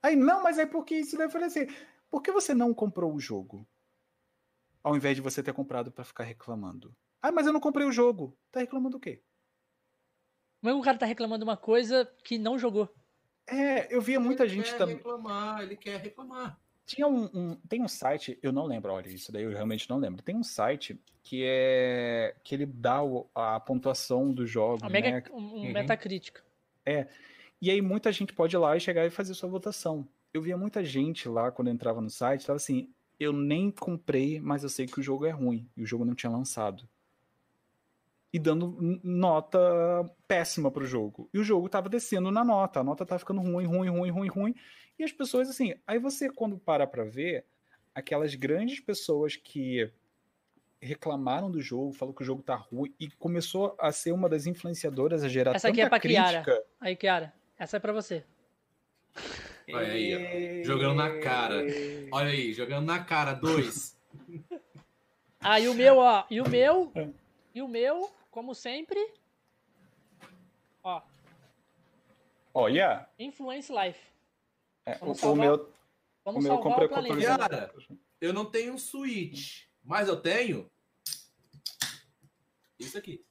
Aí, 0.00 0.14
não, 0.14 0.40
mas 0.40 0.56
aí 0.56 0.66
por 0.66 0.84
que 0.84 0.94
isso? 0.94 1.20
Eu 1.20 1.30
falei 1.30 1.48
assim, 1.48 1.66
por 2.08 2.22
que 2.22 2.30
você 2.30 2.54
não 2.54 2.72
comprou 2.72 3.12
o 3.12 3.18
jogo? 3.18 3.66
Ao 4.84 4.96
invés 4.96 5.16
de 5.16 5.20
você 5.20 5.42
ter 5.42 5.52
comprado 5.52 5.90
para 5.90 6.04
ficar 6.04 6.22
reclamando. 6.22 6.94
Ah, 7.20 7.32
mas 7.32 7.48
eu 7.48 7.52
não 7.52 7.60
comprei 7.60 7.88
o 7.88 7.92
jogo. 7.92 8.38
Tá 8.52 8.60
reclamando 8.60 8.98
o 8.98 9.00
quê? 9.00 9.20
Como 10.60 10.70
é 10.70 10.74
que 10.74 10.80
o 10.80 10.84
cara 10.84 10.98
tá 10.98 11.06
reclamando 11.06 11.44
uma 11.44 11.56
coisa 11.56 12.08
que 12.22 12.38
não 12.38 12.58
jogou? 12.58 12.88
É, 13.48 13.94
eu 13.94 14.00
via 14.00 14.20
muita 14.20 14.44
ele 14.44 14.54
gente 14.54 14.74
também. 14.76 14.94
Ele 14.94 15.02
quer 15.02 15.08
reclamar, 15.08 15.62
ele 15.62 15.76
quer 15.76 16.00
reclamar. 16.00 16.60
Tinha 16.84 17.06
um, 17.06 17.30
um, 17.32 17.56
tem 17.68 17.82
um 17.82 17.88
site, 17.88 18.38
eu 18.42 18.52
não 18.52 18.66
lembro, 18.66 18.92
olha, 18.92 19.08
isso 19.08 19.32
daí 19.32 19.44
eu 19.44 19.50
realmente 19.50 19.88
não 19.88 19.98
lembro. 19.98 20.22
Tem 20.22 20.36
um 20.36 20.42
site 20.42 21.00
que 21.22 21.44
é 21.44 22.34
que 22.42 22.54
ele 22.54 22.66
dá 22.66 23.02
o, 23.02 23.28
a 23.34 23.58
pontuação 23.60 24.32
do 24.32 24.46
jogo, 24.46 24.84
a 24.84 24.88
mega, 24.88 25.10
né? 25.10 25.22
um, 25.32 25.36
um 25.36 25.54
uhum. 25.54 25.72
metacrítica. 25.72 26.42
É. 26.84 27.06
E 27.62 27.70
aí 27.70 27.80
muita 27.80 28.10
gente 28.12 28.32
pode 28.32 28.54
ir 28.54 28.58
lá 28.58 28.76
e 28.76 28.80
chegar 28.80 29.06
e 29.06 29.10
fazer 29.10 29.34
sua 29.34 29.48
votação. 29.48 30.06
Eu 30.32 30.42
via 30.42 30.56
muita 30.56 30.84
gente 30.84 31.28
lá 31.28 31.50
quando 31.50 31.70
entrava 31.70 32.00
no 32.00 32.10
site, 32.10 32.46
tava 32.46 32.56
assim, 32.56 32.90
eu 33.18 33.32
nem 33.32 33.70
comprei, 33.70 34.40
mas 34.40 34.62
eu 34.62 34.68
sei 34.68 34.86
que 34.86 34.98
o 34.98 35.02
jogo 35.02 35.26
é 35.26 35.30
ruim 35.30 35.68
e 35.76 35.82
o 35.82 35.86
jogo 35.86 36.04
não 36.04 36.14
tinha 36.14 36.30
lançado 36.30 36.88
e 38.32 38.38
dando 38.38 39.00
nota 39.02 39.58
péssima 40.28 40.70
pro 40.70 40.84
jogo. 40.84 41.28
E 41.34 41.38
o 41.38 41.44
jogo 41.44 41.68
tava 41.68 41.88
descendo 41.88 42.30
na 42.30 42.44
nota, 42.44 42.80
a 42.80 42.84
nota 42.84 43.04
tava 43.04 43.18
ficando 43.18 43.40
ruim, 43.40 43.66
ruim, 43.66 43.88
ruim, 43.88 44.10
ruim, 44.10 44.28
ruim. 44.28 44.54
E 44.98 45.04
as 45.04 45.12
pessoas, 45.12 45.48
assim, 45.48 45.74
aí 45.86 45.98
você, 45.98 46.30
quando 46.30 46.58
para 46.58 46.86
pra 46.86 47.04
ver, 47.04 47.44
aquelas 47.94 48.34
grandes 48.34 48.80
pessoas 48.80 49.34
que 49.34 49.90
reclamaram 50.80 51.50
do 51.50 51.60
jogo, 51.60 51.92
falou 51.92 52.14
que 52.14 52.22
o 52.22 52.24
jogo 52.24 52.42
tá 52.42 52.54
ruim, 52.54 52.94
e 52.98 53.10
começou 53.10 53.76
a 53.78 53.92
ser 53.92 54.12
uma 54.12 54.28
das 54.28 54.46
influenciadoras 54.46 55.22
a 55.22 55.28
gerar 55.28 55.54
Essa 55.54 55.68
aqui 55.68 55.80
é 55.80 55.88
pra 55.88 56.00
crítica. 56.00 56.42
Kiara. 56.42 56.64
Aí, 56.80 56.96
Kiara, 56.96 57.34
essa 57.58 57.76
é 57.76 57.80
pra 57.80 57.92
você. 57.92 58.24
Olha 59.72 59.92
aí, 59.92 60.60
ó. 60.62 60.64
jogando 60.64 60.96
na 60.96 61.18
cara. 61.18 61.62
Olha 62.12 62.30
aí, 62.30 62.52
jogando 62.52 62.86
na 62.86 63.04
cara, 63.04 63.34
dois. 63.34 63.96
ah, 65.40 65.60
e 65.60 65.68
o 65.68 65.74
meu, 65.74 65.98
ó, 65.98 66.24
e 66.30 66.40
o 66.40 66.48
meu, 66.48 66.90
é. 66.94 67.08
e 67.54 67.62
o 67.62 67.68
meu, 67.68 68.10
como 68.30 68.54
sempre. 68.54 69.00
Ó. 70.82 71.02
Olha. 72.54 73.08
Influence 73.18 73.72
Life. 73.72 74.00
É, 74.86 74.98
o, 75.02 75.14
salvar, 75.14 75.32
o, 75.32 75.36
meu. 75.36 75.72
Vamos 76.24 76.44
o 76.44 76.48
meu 76.48 76.58
comprei 76.58 76.86
o 76.86 76.90
Cara, 76.90 77.74
eu 78.20 78.32
não 78.32 78.44
tenho 78.44 78.74
um 78.74 78.78
Switch, 78.78 79.64
mas 79.82 80.08
eu 80.08 80.20
tenho. 80.20 80.70
Isso 82.78 82.96
aqui. 82.96 83.24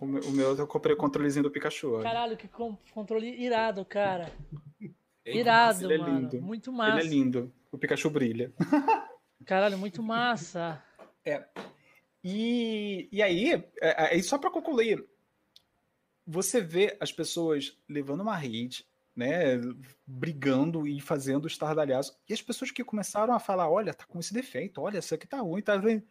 O 0.00 0.06
meu, 0.06 0.22
o 0.22 0.30
meu 0.30 0.56
eu 0.56 0.66
comprei 0.66 0.94
o 0.94 0.98
controlezinho 0.98 1.44
do 1.44 1.50
Pikachu. 1.50 2.00
Caralho, 2.02 2.36
que 2.36 2.48
controle 2.92 3.28
irado, 3.42 3.84
cara. 3.84 4.30
Irado, 5.24 5.84
Ele 5.84 5.94
é 5.94 5.98
mano. 5.98 6.20
lindo. 6.20 6.42
Muito 6.42 6.72
massa. 6.72 6.98
Ele 6.98 7.06
é 7.06 7.10
lindo. 7.10 7.54
O 7.72 7.78
Pikachu 7.78 8.10
brilha. 8.10 8.52
Caralho, 9.46 9.78
muito 9.78 10.02
massa. 10.02 10.82
É. 11.24 11.46
E, 12.24 13.06
e 13.12 13.22
aí, 13.22 13.52
é, 13.82 14.16
é, 14.16 14.22
só 14.22 14.38
para 14.38 14.50
concluir, 14.50 15.04
você 16.26 16.58
vê 16.58 16.96
as 16.98 17.12
pessoas 17.12 17.76
levando 17.86 18.22
uma 18.22 18.34
rede, 18.34 18.86
né, 19.14 19.60
brigando 20.06 20.88
e 20.88 21.02
fazendo 21.02 21.46
estardalhaço, 21.46 22.18
e 22.26 22.32
as 22.32 22.40
pessoas 22.40 22.70
que 22.70 22.82
começaram 22.82 23.34
a 23.34 23.38
falar, 23.38 23.68
olha, 23.68 23.92
tá 23.92 24.06
com 24.06 24.18
esse 24.18 24.32
defeito, 24.32 24.80
olha, 24.80 25.00
isso 25.00 25.14
aqui 25.14 25.26
tá 25.26 25.40
ruim, 25.40 25.60
tá 25.60 25.76
ruim, 25.76 26.02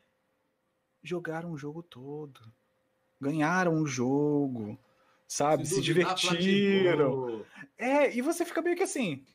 jogaram 1.01 1.51
o 1.51 1.57
jogo 1.57 1.81
todo, 1.81 2.39
ganharam 3.19 3.81
o 3.81 3.87
jogo, 3.87 4.77
sabe, 5.27 5.65
se, 5.65 5.75
se 5.75 5.81
divertiram. 5.81 7.43
É, 7.75 8.15
e 8.15 8.21
você 8.21 8.45
fica 8.45 8.61
meio 8.61 8.77
que 8.77 8.83
assim... 8.83 9.25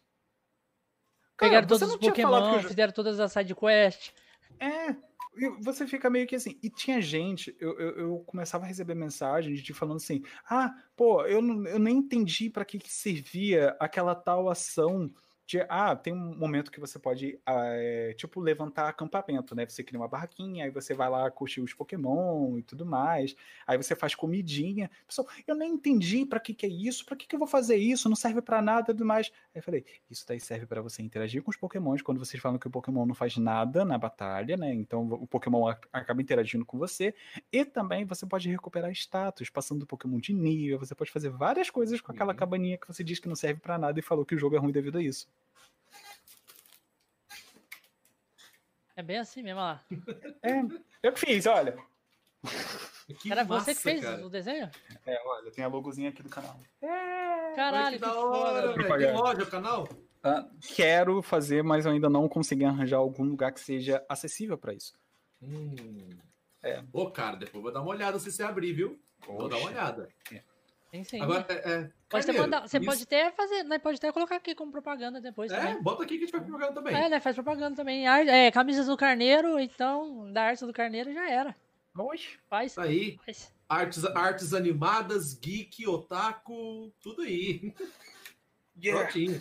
Cara, 1.37 1.51
Pegaram 1.51 1.66
todos 1.68 1.89
os 1.89 1.97
Pokémon, 1.97 2.62
fizeram 2.62 2.93
todas 2.93 3.18
as 3.18 3.33
side 3.33 3.55
quests. 3.55 4.12
É, 4.59 4.97
você 5.61 5.86
fica 5.86 6.11
meio 6.11 6.26
que 6.26 6.36
assim. 6.36 6.59
E 6.62 6.70
tinha 6.70 7.01
gente, 7.01 7.56
eu, 7.60 7.78
eu, 7.78 7.90
eu 7.98 8.19
começava 8.27 8.65
a 8.65 8.69
receber 8.69 8.94
mensagem 8.94 9.55
de 9.55 9.74
falando 9.74 9.97
assim: 9.97 10.23
ah, 10.48 10.74
pô, 10.97 11.24
eu, 11.24 11.40
não, 11.40 11.66
eu 11.66 11.78
nem 11.78 11.98
entendi 11.98 12.51
para 12.51 12.65
que, 12.65 12.78
que 12.78 12.93
servia 12.93 13.77
aquela 13.78 14.15
tal 14.15 14.48
ação 14.48 15.10
de, 15.49 15.65
ah, 15.66 15.97
tem 15.97 16.12
um 16.12 16.37
momento 16.37 16.70
que 16.70 16.79
você 16.79 16.99
pode, 16.99 17.41
é, 17.47 18.12
tipo, 18.19 18.39
levantar 18.39 18.87
acampamento, 18.87 19.55
né? 19.55 19.65
Você 19.66 19.83
cria 19.83 19.99
uma 19.99 20.07
barraquinha, 20.07 20.66
aí 20.66 20.70
você 20.70 20.93
vai 20.93 21.09
lá 21.09 21.31
curtir 21.31 21.62
os 21.62 21.73
Pokémon 21.73 22.59
e 22.59 22.62
tudo 22.62 22.85
mais. 22.85 23.35
Aí 23.66 23.79
você 23.79 23.97
faz 23.97 24.15
comidinha. 24.15 24.91
Pessoal, 25.07 25.27
eu 25.47 25.55
nem 25.55 25.73
entendi 25.73 26.27
para 26.27 26.39
que 26.39 26.53
que 26.53 26.66
é 26.66 26.69
isso, 26.69 27.03
para 27.07 27.16
que 27.16 27.27
que 27.27 27.35
eu 27.35 27.39
vou 27.39 27.49
fazer 27.49 27.77
isso, 27.77 28.11
não 28.11 28.16
serve 28.16 28.43
para 28.43 28.61
nada 28.61 28.93
e 28.93 28.95
tudo 28.95 29.07
mais. 29.07 29.33
Aí 29.55 29.61
eu 29.61 29.62
falei, 29.62 29.87
isso 30.11 30.27
daí 30.29 30.39
serve 30.39 30.66
para 30.66 30.83
você 30.83 31.01
interagir 31.03 31.43
com 31.43 31.51
os 31.51 31.57
Pokémons 31.57 32.03
quando 32.03 32.19
vocês 32.19 32.43
falam 32.43 32.59
que 32.59 32.66
o 32.66 32.70
Pokémon 32.70 33.07
não 33.07 33.15
faz 33.15 33.39
nada 33.39 33.87
na 33.87 33.97
batalha, 33.97 34.55
né? 34.55 34.75
Então 34.75 35.09
o 35.11 35.27
Pokémon 35.27 35.66
acaba 35.91 36.20
interagindo 36.20 36.66
com 36.66 36.77
você. 36.77 37.15
E 37.51 37.65
também 37.65 38.05
você 38.05 38.27
pode 38.27 38.51
recuperar 38.51 38.91
status, 38.93 39.49
passando 39.49 39.81
do 39.81 39.87
Pokémon 39.87 40.20
de 40.20 40.35
nível. 40.35 40.79
Você 40.79 40.95
pode 40.95 41.11
fazer 41.11 41.31
várias 41.31 41.70
coisas 41.70 42.03
com 42.03 42.12
aquela 42.12 42.33
uhum. 42.33 42.39
cabaninha 42.39 42.77
que 42.77 42.87
você 42.87 43.03
diz 43.03 43.19
que 43.19 43.29
não 43.29 43.37
serve 43.37 43.61
para 43.61 43.79
nada 43.79 43.99
e 43.99 44.03
falou 44.03 44.27
que 44.27 44.35
o 44.35 44.39
jogo 44.39 44.55
é 44.57 44.59
ruim 44.59 44.73
devido 44.73 44.99
a 44.99 45.03
isso. 45.03 45.27
É 48.99 49.03
bem 49.03 49.19
assim 49.19 49.45
mesmo, 49.45 49.61
lá. 49.61 49.81
É, 50.43 50.61
eu 51.05 51.12
que 51.12 51.20
fiz, 51.20 51.47
olha. 51.47 51.79
Que 53.20 53.31
Era 53.31 53.45
massa, 53.45 53.66
você 53.66 53.75
que 53.77 53.81
fez 53.81 54.01
cara. 54.01 54.27
o 54.27 54.29
desenho? 54.29 54.69
É, 55.07 55.23
olha, 55.25 55.53
tem 55.53 55.65
a 55.65 55.69
logozinha 55.69 56.09
aqui 56.09 56.20
do 56.20 56.29
canal. 56.29 56.59
É, 56.83 57.55
Caralho, 57.55 57.97
que, 57.97 58.05
que 58.05 58.11
hora, 58.11 58.73
velho. 58.73 58.99
Tem 58.99 59.12
loja 59.12 59.43
o 59.45 59.47
canal? 59.47 59.89
Ah, 60.20 60.49
quero 60.75 61.23
fazer, 61.23 61.62
mas 61.62 61.87
eu 61.87 61.93
ainda 61.93 62.11
não 62.11 62.29
consegui 62.29 62.65
arranjar 62.65 62.97
algum 62.97 63.23
lugar 63.23 63.53
que 63.53 63.61
seja 63.61 64.05
acessível 64.09 64.59
para 64.59 64.75
isso. 64.75 64.93
Hum. 65.41 66.09
É. 66.61 66.83
Ô, 66.93 67.09
cara, 67.09 67.37
depois 67.37 67.62
vou 67.62 67.73
dar 67.73 67.83
uma 67.83 67.91
olhada 67.91 68.19
se 68.19 68.33
você 68.33 68.43
abrir, 68.43 68.73
viu? 68.73 69.01
Oxe. 69.20 69.33
Vou 69.33 69.49
dar 69.49 69.59
uma 69.59 69.70
olhada. 69.70 70.09
É. 70.33 70.43
Tem 70.90 71.05
sim. 71.05 71.20
Agora, 71.20 71.47
é, 71.48 71.55
é, 71.55 71.90
pode 72.09 72.27
Carneiro, 72.27 72.43
mandar, 72.43 72.66
você 72.66 72.78
isso... 72.78 72.86
pode 72.86 73.02
até 73.02 73.31
fazer, 73.31 73.62
né? 73.65 73.78
Pode 73.78 73.98
até 73.98 74.10
colocar 74.10 74.36
aqui 74.36 74.55
como 74.55 74.73
propaganda 74.73 75.20
depois. 75.20 75.52
É, 75.52 75.60
também. 75.60 75.82
bota 75.82 76.02
aqui 76.02 76.16
que 76.16 76.24
a 76.24 76.27
gente 76.27 76.31
faz 76.31 76.44
propaganda 76.44 76.73
também. 76.73 76.94
É, 76.94 77.09
né? 77.09 77.20
Faz 77.20 77.36
propaganda 77.36 77.77
também. 77.77 78.09
É, 78.09 78.51
camisas 78.51 78.86
do 78.86 78.97
Carneiro, 78.97 79.60
então, 79.60 80.32
da 80.32 80.44
arte 80.44 80.65
do 80.65 80.73
Carneiro 80.73 81.12
já 81.12 81.28
era. 81.28 81.55
Oxe. 81.94 82.39
Faz. 82.48 82.73
Isso 82.73 82.81
aí. 82.81 83.19
Faz. 83.24 83.52
Artes, 83.69 84.05
artes 84.06 84.55
animadas, 84.55 85.35
geek, 85.35 85.86
otaku, 85.86 86.90
tudo 87.01 87.23
aí. 87.23 87.74
Yeah. 88.81 89.02
Prontinho. 89.02 89.40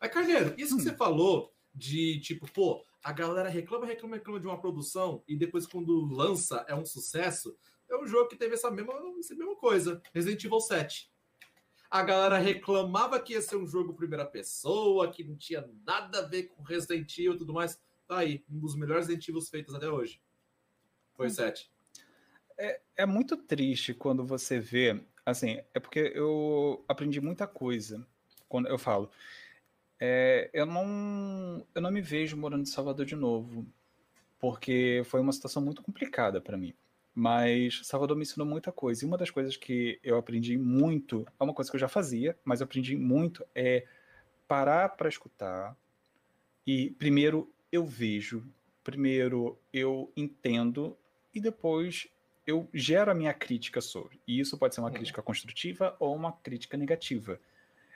Mas, 0.00 0.12
Carneiro, 0.12 0.54
isso 0.56 0.74
hum. 0.74 0.76
que 0.76 0.84
você 0.84 0.94
falou 0.94 1.52
de, 1.74 2.20
tipo, 2.20 2.48
pô, 2.52 2.84
A 3.02 3.12
galera 3.12 3.48
reclama, 3.48 3.84
reclama, 3.84 4.14
reclama 4.14 4.38
de 4.38 4.46
uma 4.46 4.60
produção 4.60 5.24
e 5.26 5.34
depois, 5.34 5.66
quando 5.66 6.06
lança, 6.06 6.64
é 6.68 6.74
um 6.74 6.84
sucesso. 6.84 7.56
É 7.90 7.96
um 7.96 8.06
jogo 8.06 8.28
que 8.28 8.36
teve 8.36 8.54
essa 8.54 8.70
mesma, 8.70 8.94
essa 9.18 9.34
mesma 9.34 9.56
coisa. 9.56 10.00
Resident 10.14 10.44
Evil 10.44 10.60
7. 10.60 11.10
A 11.90 12.02
galera 12.02 12.38
reclamava 12.38 13.20
que 13.20 13.32
ia 13.32 13.42
ser 13.42 13.56
um 13.56 13.66
jogo 13.66 13.94
primeira 13.94 14.24
pessoa, 14.24 15.10
que 15.10 15.24
não 15.24 15.36
tinha 15.36 15.68
nada 15.84 16.20
a 16.20 16.22
ver 16.22 16.44
com 16.44 16.62
Resident 16.62 17.18
Evil 17.18 17.34
e 17.34 17.38
tudo 17.38 17.52
mais. 17.52 17.82
Tá 18.06 18.18
aí, 18.18 18.44
um 18.48 18.60
dos 18.60 18.76
melhores 18.76 19.08
Resident 19.08 19.28
Evil 19.28 19.42
feitos 19.42 19.74
até 19.74 19.88
hoje. 19.88 20.22
Foi 21.14 21.26
hum. 21.26 21.30
7. 21.30 21.70
É, 22.56 22.80
é 22.98 23.06
muito 23.06 23.36
triste 23.36 23.92
quando 23.92 24.24
você 24.24 24.60
vê. 24.60 25.02
Assim, 25.26 25.60
é 25.74 25.80
porque 25.80 26.12
eu 26.14 26.84
aprendi 26.86 27.20
muita 27.20 27.46
coisa 27.46 28.06
quando 28.48 28.68
eu 28.68 28.78
falo. 28.78 29.10
É, 29.98 30.48
eu, 30.52 30.64
não, 30.64 31.66
eu 31.74 31.82
não 31.82 31.90
me 31.90 32.00
vejo 32.00 32.36
morando 32.36 32.62
em 32.62 32.66
Salvador 32.66 33.04
de 33.04 33.16
novo, 33.16 33.66
porque 34.38 35.02
foi 35.04 35.20
uma 35.20 35.32
situação 35.32 35.60
muito 35.60 35.82
complicada 35.82 36.40
para 36.40 36.56
mim. 36.56 36.72
Mas 37.14 37.80
Salvador 37.84 38.16
me 38.16 38.22
ensinou 38.22 38.46
muita 38.46 38.70
coisa. 38.70 39.04
E 39.04 39.06
uma 39.06 39.18
das 39.18 39.30
coisas 39.30 39.56
que 39.56 39.98
eu 40.02 40.16
aprendi 40.16 40.56
muito, 40.56 41.26
é 41.38 41.44
uma 41.44 41.54
coisa 41.54 41.70
que 41.70 41.76
eu 41.76 41.80
já 41.80 41.88
fazia, 41.88 42.38
mas 42.44 42.60
eu 42.60 42.64
aprendi 42.64 42.96
muito, 42.96 43.44
é 43.54 43.86
parar 44.46 44.88
para 44.90 45.08
escutar. 45.08 45.76
E 46.66 46.90
primeiro 46.90 47.52
eu 47.72 47.84
vejo, 47.84 48.46
primeiro 48.82 49.58
eu 49.72 50.12
entendo, 50.16 50.96
e 51.34 51.40
depois 51.40 52.08
eu 52.46 52.68
gero 52.72 53.10
a 53.10 53.14
minha 53.14 53.34
crítica 53.34 53.80
sobre. 53.80 54.20
E 54.26 54.40
isso 54.40 54.58
pode 54.58 54.74
ser 54.74 54.80
uma 54.80 54.90
hum. 54.90 54.94
crítica 54.94 55.22
construtiva 55.22 55.96
ou 55.98 56.14
uma 56.14 56.32
crítica 56.32 56.76
negativa 56.76 57.40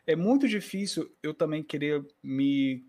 é 0.06 0.14
muito 0.14 0.46
difícil 0.46 1.10
eu 1.22 1.32
também 1.32 1.62
querer 1.62 2.04
me 2.22 2.84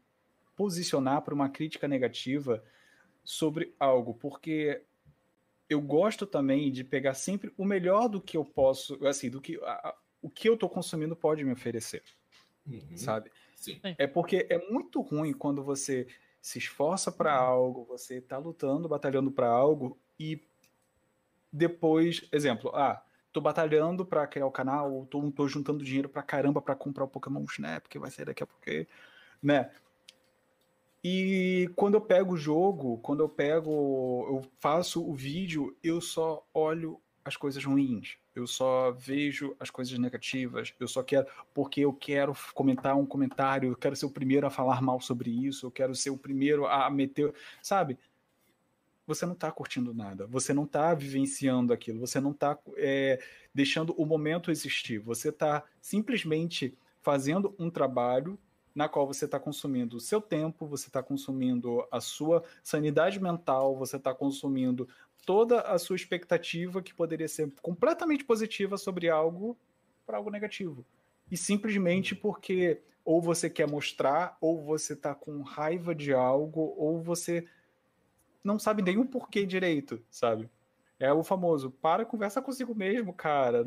posicionar 0.56 1.22
para 1.22 1.34
uma 1.34 1.50
crítica 1.50 1.88
negativa 1.88 2.64
sobre 3.24 3.74
algo, 3.80 4.14
porque 4.14 4.82
eu 5.70 5.82
gosto 5.82 6.26
também 6.26 6.72
de 6.72 6.84
pegar 6.84 7.14
sempre 7.14 7.54
o 7.58 7.66
melhor 7.66 8.08
do 8.08 8.22
que 8.22 8.38
eu 8.38 8.46
posso, 8.46 9.06
assim, 9.06 9.30
do 9.30 9.42
que 9.42 9.60
a, 9.64 9.96
o 10.22 10.30
que 10.30 10.48
eu 10.48 10.54
estou 10.56 10.70
consumindo 10.70 11.16
pode 11.16 11.44
me 11.44 11.52
oferecer, 11.52 12.04
uhum. 12.68 12.96
sabe? 12.96 13.32
Sim. 13.56 13.80
É 13.98 14.06
porque 14.06 14.46
é 14.50 14.58
muito 14.70 15.02
ruim 15.02 15.34
quando 15.34 15.64
você 15.64 16.08
se 16.42 16.60
esforça 16.60 17.12
para 17.12 17.42
uhum. 17.42 17.48
algo, 17.48 17.86
você 17.86 18.18
está 18.18 18.38
lutando, 18.38 18.88
batalhando 18.88 19.32
para 19.32 19.48
algo 19.48 20.00
e 20.20 20.42
depois, 21.52 22.28
exemplo, 22.32 22.70
ah, 22.76 23.04
tô 23.32 23.42
batalhando 23.42 24.06
para 24.06 24.28
criar 24.28 24.46
o 24.46 24.52
canal, 24.52 24.94
ou 24.94 25.06
tô, 25.06 25.32
tô 25.32 25.48
juntando 25.48 25.84
dinheiro 25.84 26.10
pra 26.10 26.22
caramba 26.22 26.62
para 26.62 26.76
comprar 26.76 27.06
o 27.06 27.08
Pokémon 27.08 27.44
Snap, 27.50 27.88
que 27.88 27.98
vai 28.00 28.12
sair 28.12 28.26
daqui 28.26 28.44
a 28.44 28.48
pouco, 28.48 28.64
né? 29.42 29.72
E 31.08 31.70
quando 31.76 31.94
eu 31.94 32.02
pego 32.02 32.34
o 32.34 32.38
jogo, 32.38 32.98
quando 32.98 33.20
eu 33.20 33.30
pego, 33.30 34.26
eu 34.28 34.42
faço 34.60 35.08
o 35.08 35.14
vídeo, 35.14 35.78
eu 35.84 36.02
só 36.02 36.44
olho 36.52 37.00
as 37.24 37.38
coisas 37.38 37.64
ruins. 37.64 38.18
Eu 38.34 38.48
só 38.48 38.92
vejo 38.92 39.56
as 39.60 39.70
coisas 39.70 40.00
negativas. 40.00 40.74
Eu 40.80 40.88
só 40.88 41.04
quero 41.04 41.28
porque 41.54 41.82
eu 41.82 41.94
quero 41.94 42.36
comentar 42.56 42.98
um 42.98 43.06
comentário, 43.06 43.70
eu 43.70 43.76
quero 43.76 43.96
ser 43.96 44.08
o 44.08 44.10
primeiro 44.10 44.48
a 44.48 44.50
falar 44.50 44.82
mal 44.82 45.00
sobre 45.00 45.30
isso, 45.30 45.68
eu 45.68 45.72
quero 45.72 45.94
ser 45.94 46.10
o 46.10 46.18
primeiro 46.18 46.66
a 46.66 46.90
meter, 46.90 47.32
sabe? 47.62 48.00
você 49.06 49.24
não 49.28 49.34
está 49.34 49.52
curtindo 49.52 49.94
nada, 49.94 50.26
você 50.26 50.56
não 50.56 50.64
está 50.64 50.92
vivenciando 50.96 51.72
aquilo, 51.72 52.00
você 52.00 52.20
não 52.20 52.32
está 52.32 52.58
é, 52.76 53.20
deixando 53.54 53.94
o 53.94 54.04
momento 54.04 54.50
existir, 54.50 54.98
você 54.98 55.30
está 55.30 55.64
simplesmente 55.80 56.76
fazendo 57.04 57.54
um 57.60 57.70
trabalho 57.70 58.40
na 58.76 58.90
qual 58.90 59.08
você 59.08 59.24
está 59.24 59.40
consumindo 59.40 59.96
o 59.96 60.02
seu 60.02 60.20
tempo, 60.20 60.68
você 60.68 60.88
está 60.88 61.02
consumindo 61.02 61.88
a 61.90 62.02
sua 62.02 62.44
sanidade 62.62 63.22
mental, 63.22 63.78
você 63.78 63.96
está 63.96 64.14
consumindo 64.14 64.88
toda 65.26 65.62
a 65.62 65.80
sua 65.80 65.96
expectativa 65.96 66.82
que 66.82 66.94
poderia 66.94 67.28
ser 67.28 67.52
completamente 67.62 68.26
positiva 68.26 68.78
sobre 68.78 69.10
algo 69.10 69.58
para 70.06 70.18
algo 70.18 70.30
negativo. 70.30 70.86
E 71.32 71.38
simplesmente 71.38 72.14
porque 72.14 72.82
ou 73.04 73.22
você 73.22 73.50
quer 73.50 73.68
mostrar, 73.68 74.36
ou 74.42 74.64
você 74.64 74.94
está 74.94 75.14
com 75.14 75.42
raiva 75.42 75.94
de 75.94 76.12
algo, 76.12 76.74
ou 76.76 77.02
você 77.02 77.48
não 78.44 78.58
sabe 78.58 78.82
nem 78.82 78.98
o 78.98 79.06
porquê 79.06 79.46
direito, 79.46 80.04
sabe? 80.10 80.50
É 81.00 81.14
o 81.14 81.24
famoso, 81.24 81.70
para 81.70 82.04
conversa 82.04 82.42
consigo 82.42 82.74
mesmo, 82.74 83.14
cara. 83.14 83.64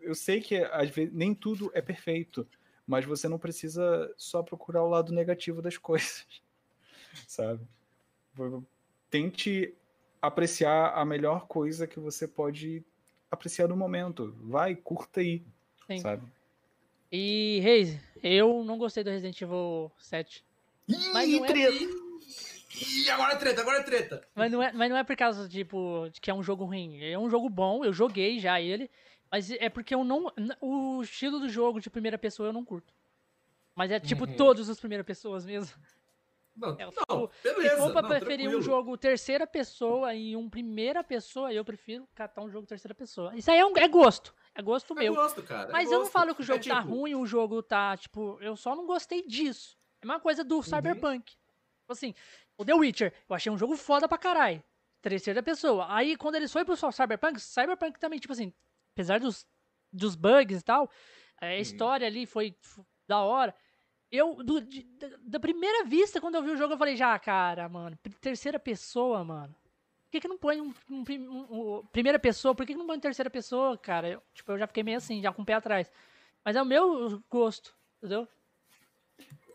Eu 0.00 0.14
sei 0.14 0.40
que 0.40 0.56
às 0.56 0.90
vezes 0.90 1.14
nem 1.14 1.34
tudo 1.34 1.70
é 1.72 1.80
perfeito, 1.80 2.46
mas 2.90 3.04
você 3.04 3.28
não 3.28 3.38
precisa 3.38 4.12
só 4.16 4.42
procurar 4.42 4.82
o 4.82 4.88
lado 4.88 5.12
negativo 5.12 5.62
das 5.62 5.78
coisas, 5.78 6.26
sabe? 7.26 7.60
Tente 9.08 9.72
apreciar 10.20 10.92
a 10.94 11.04
melhor 11.04 11.46
coisa 11.46 11.86
que 11.86 12.00
você 12.00 12.26
pode 12.26 12.84
apreciar 13.30 13.68
no 13.68 13.76
momento. 13.76 14.34
Vai, 14.40 14.74
curta 14.74 15.20
aí, 15.20 15.40
Sim. 15.86 15.98
sabe? 15.98 16.26
E, 17.12 17.60
Reis, 17.62 17.96
eu 18.22 18.64
não 18.64 18.76
gostei 18.76 19.04
do 19.04 19.10
Resident 19.10 19.40
Evil 19.40 19.92
7. 19.96 20.44
Ih, 20.88 21.12
mas 21.12 21.28
não 21.28 21.44
é, 21.44 21.50
e 23.04 23.10
agora 23.10 23.34
é 23.34 23.36
treta, 23.36 23.60
agora 23.60 23.78
é 23.78 23.82
treta. 23.82 24.28
Mas 24.34 24.50
não 24.50 24.62
é, 24.62 24.72
mas 24.72 24.90
não 24.90 24.96
é 24.96 25.04
por 25.04 25.16
causa, 25.16 25.48
tipo, 25.48 26.08
de 26.12 26.20
que 26.20 26.30
é 26.30 26.34
um 26.34 26.42
jogo 26.42 26.64
ruim. 26.64 27.00
É 27.04 27.16
um 27.18 27.30
jogo 27.30 27.48
bom, 27.48 27.84
eu 27.84 27.92
joguei 27.92 28.40
já 28.40 28.60
ele. 28.60 28.90
Mas 29.30 29.50
é 29.50 29.68
porque 29.68 29.94
eu 29.94 30.02
não. 30.02 30.32
O 30.60 31.02
estilo 31.02 31.38
do 31.38 31.48
jogo 31.48 31.80
de 31.80 31.88
primeira 31.88 32.18
pessoa 32.18 32.48
eu 32.48 32.52
não 32.52 32.64
curto. 32.64 32.92
Mas 33.74 33.90
é 33.90 34.00
tipo 34.00 34.24
uhum. 34.24 34.36
todos 34.36 34.68
os 34.68 34.78
primeiras 34.80 35.06
pessoas 35.06 35.46
mesmo. 35.46 35.78
Não, 36.56 36.76
é, 36.78 36.84
não 36.84 36.90
tipo, 36.90 37.30
beleza. 37.42 37.76
Se 37.76 37.80
for 37.80 37.92
pra 37.92 38.02
não, 38.02 38.08
preferir 38.08 38.40
tranquilo. 38.40 38.58
um 38.58 38.62
jogo 38.62 38.98
terceira 38.98 39.46
pessoa 39.46 40.14
e 40.14 40.36
um 40.36 40.50
primeira 40.50 41.02
pessoa, 41.02 41.52
eu 41.52 41.64
prefiro 41.64 42.06
catar 42.14 42.42
um 42.42 42.50
jogo 42.50 42.66
terceira 42.66 42.94
pessoa. 42.94 43.34
Isso 43.34 43.50
aí 43.50 43.58
é, 43.58 43.64
um, 43.64 43.74
é 43.76 43.88
gosto. 43.88 44.34
É 44.54 44.60
gosto 44.60 44.92
é 44.94 45.02
meu. 45.02 45.14
Gosto, 45.14 45.42
cara, 45.42 45.70
é 45.70 45.72
Mas 45.72 45.84
gosto. 45.84 45.94
eu 45.94 46.00
não 46.00 46.06
falo 46.06 46.34
que 46.34 46.42
o 46.42 46.44
jogo 46.44 46.58
é, 46.58 46.68
tá 46.68 46.82
tipo... 46.82 46.94
ruim, 46.94 47.14
o 47.14 47.24
jogo 47.24 47.62
tá, 47.62 47.96
tipo, 47.96 48.36
eu 48.42 48.56
só 48.56 48.74
não 48.74 48.84
gostei 48.84 49.22
disso. 49.26 49.78
É 50.02 50.04
uma 50.04 50.20
coisa 50.20 50.42
do 50.42 50.56
uhum. 50.56 50.62
Cyberpunk. 50.62 51.30
Tipo 51.30 51.92
assim, 51.92 52.14
o 52.58 52.64
The 52.64 52.74
Witcher, 52.74 53.14
eu 53.28 53.36
achei 53.36 53.50
um 53.50 53.56
jogo 53.56 53.76
foda 53.76 54.06
pra 54.08 54.18
caralho. 54.18 54.62
Terceira 55.00 55.42
pessoa. 55.42 55.86
Aí, 55.88 56.14
quando 56.16 56.34
eles 56.34 56.52
foram 56.52 56.66
pro 56.66 56.76
Cyberpunk, 56.92 57.40
Cyberpunk 57.40 57.98
também, 57.98 58.18
tipo 58.18 58.32
assim, 58.32 58.52
apesar 59.00 59.18
dos, 59.18 59.46
dos 59.92 60.14
bugs 60.14 60.60
e 60.60 60.64
tal, 60.64 60.90
a 61.40 61.46
uhum. 61.46 61.52
história 61.54 62.06
ali 62.06 62.26
foi, 62.26 62.54
foi 62.60 62.84
da 63.08 63.20
hora. 63.20 63.54
Eu, 64.10 64.42
do, 64.42 64.60
de, 64.60 64.86
da 65.20 65.40
primeira 65.40 65.84
vista, 65.84 66.20
quando 66.20 66.34
eu 66.34 66.42
vi 66.42 66.50
o 66.50 66.56
jogo, 66.56 66.74
eu 66.74 66.78
falei, 66.78 66.96
já, 66.96 67.18
cara, 67.18 67.68
mano, 67.68 67.96
terceira 68.20 68.58
pessoa, 68.58 69.24
mano. 69.24 69.54
Por 70.04 70.10
que, 70.10 70.20
que 70.20 70.28
não 70.28 70.36
põe 70.36 70.60
um, 70.60 70.74
um, 70.90 71.04
um, 71.08 71.78
um 71.78 71.86
primeira 71.86 72.18
pessoa? 72.18 72.54
Por 72.54 72.66
que, 72.66 72.72
que 72.72 72.78
não 72.78 72.86
põe 72.86 72.98
terceira 72.98 73.30
pessoa, 73.30 73.78
cara? 73.78 74.08
Eu, 74.08 74.22
tipo, 74.34 74.50
eu 74.50 74.58
já 74.58 74.66
fiquei 74.66 74.82
meio 74.82 74.98
assim, 74.98 75.22
já 75.22 75.32
com 75.32 75.42
o 75.42 75.46
pé 75.46 75.54
atrás. 75.54 75.90
Mas 76.44 76.56
é 76.56 76.62
o 76.62 76.66
meu 76.66 77.22
gosto, 77.30 77.74
entendeu? 77.98 78.28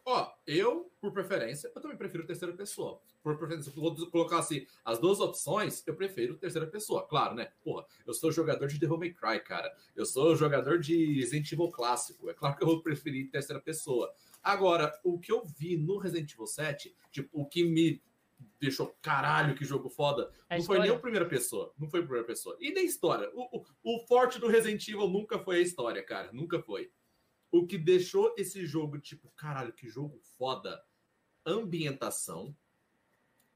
Ó, 0.07 0.32
eu, 0.45 0.91
por 1.02 1.11
preferência, 1.11 1.72
eu 1.73 1.82
também 1.82 1.98
prefiro 1.98 2.27
terceira 2.27 2.53
pessoa. 2.53 3.02
Por 3.23 3.36
preferência, 3.38 3.72
se 3.72 3.77
eu 3.77 4.11
colocasse 4.11 4.68
as 4.84 4.99
duas 4.99 5.19
opções, 5.19 5.84
eu 5.88 5.95
prefiro 5.95 6.38
terceira 6.38 6.68
pessoa. 6.68 7.07
Claro, 7.07 7.34
né? 7.34 7.52
Porra, 7.64 7.84
eu 8.06 8.14
sou 8.14 8.32
jogador 8.32 8.68
de 8.68 8.77
Devil 8.77 8.99
May 8.99 9.11
Cry, 9.11 9.40
cara. 9.44 9.76
Eu 9.95 10.06
sou 10.06 10.36
jogador 10.36 10.77
de 10.77 11.15
Resident 11.15 11.52
Evil 11.52 11.72
clássico. 11.72 12.30
É 12.30 12.36
claro 12.36 12.56
que 12.56 12.64
eu 12.64 12.68
vou 12.68 12.84
preferir 12.84 13.32
terceira 13.32 13.60
pessoa. 13.60 14.14
Agora, 14.44 14.94
o 15.03 15.18
que 15.18 15.32
eu 15.32 15.44
vi 15.44 15.76
no 15.76 15.98
Resident 15.98 16.32
Evil 16.32 16.45
7, 16.45 16.95
tipo, 17.11 17.41
o 17.41 17.48
que 17.48 17.64
me 17.64 17.99
deixou 18.60 18.95
caralho 19.02 19.56
que 19.56 19.65
jogo 19.65 19.90
foda, 19.90 20.32
a 20.48 20.53
não 20.53 20.60
história. 20.60 20.82
foi 20.82 20.88
nem 20.88 20.95
a 20.95 20.99
primeira 20.99 21.26
pessoa. 21.26 21.73
Não 21.80 21.90
foi 21.90 22.02
a 22.02 22.03
primeira 22.03 22.27
pessoa. 22.27 22.56
E 22.60 22.72
nem 22.72 22.86
história. 22.86 23.27
O, 23.34 23.57
o, 23.57 23.65
o 23.84 24.06
forte 24.06 24.38
do 24.38 24.48
Resident 24.48 24.88
Evil 24.88 25.07
nunca 25.07 25.40
foi 25.40 25.57
a 25.57 25.61
história, 25.61 26.03
cara. 26.03 26.32
Nunca 26.32 26.61
foi. 26.61 26.91
O 27.56 27.65
que 27.65 27.77
deixou 27.77 28.36
esse 28.38 28.65
jogo, 28.65 28.99
tipo, 28.99 29.30
caralho, 29.30 29.72
que 29.72 29.88
jogo 29.88 30.19
foda. 30.38 30.84
Ambientação. 31.45 32.53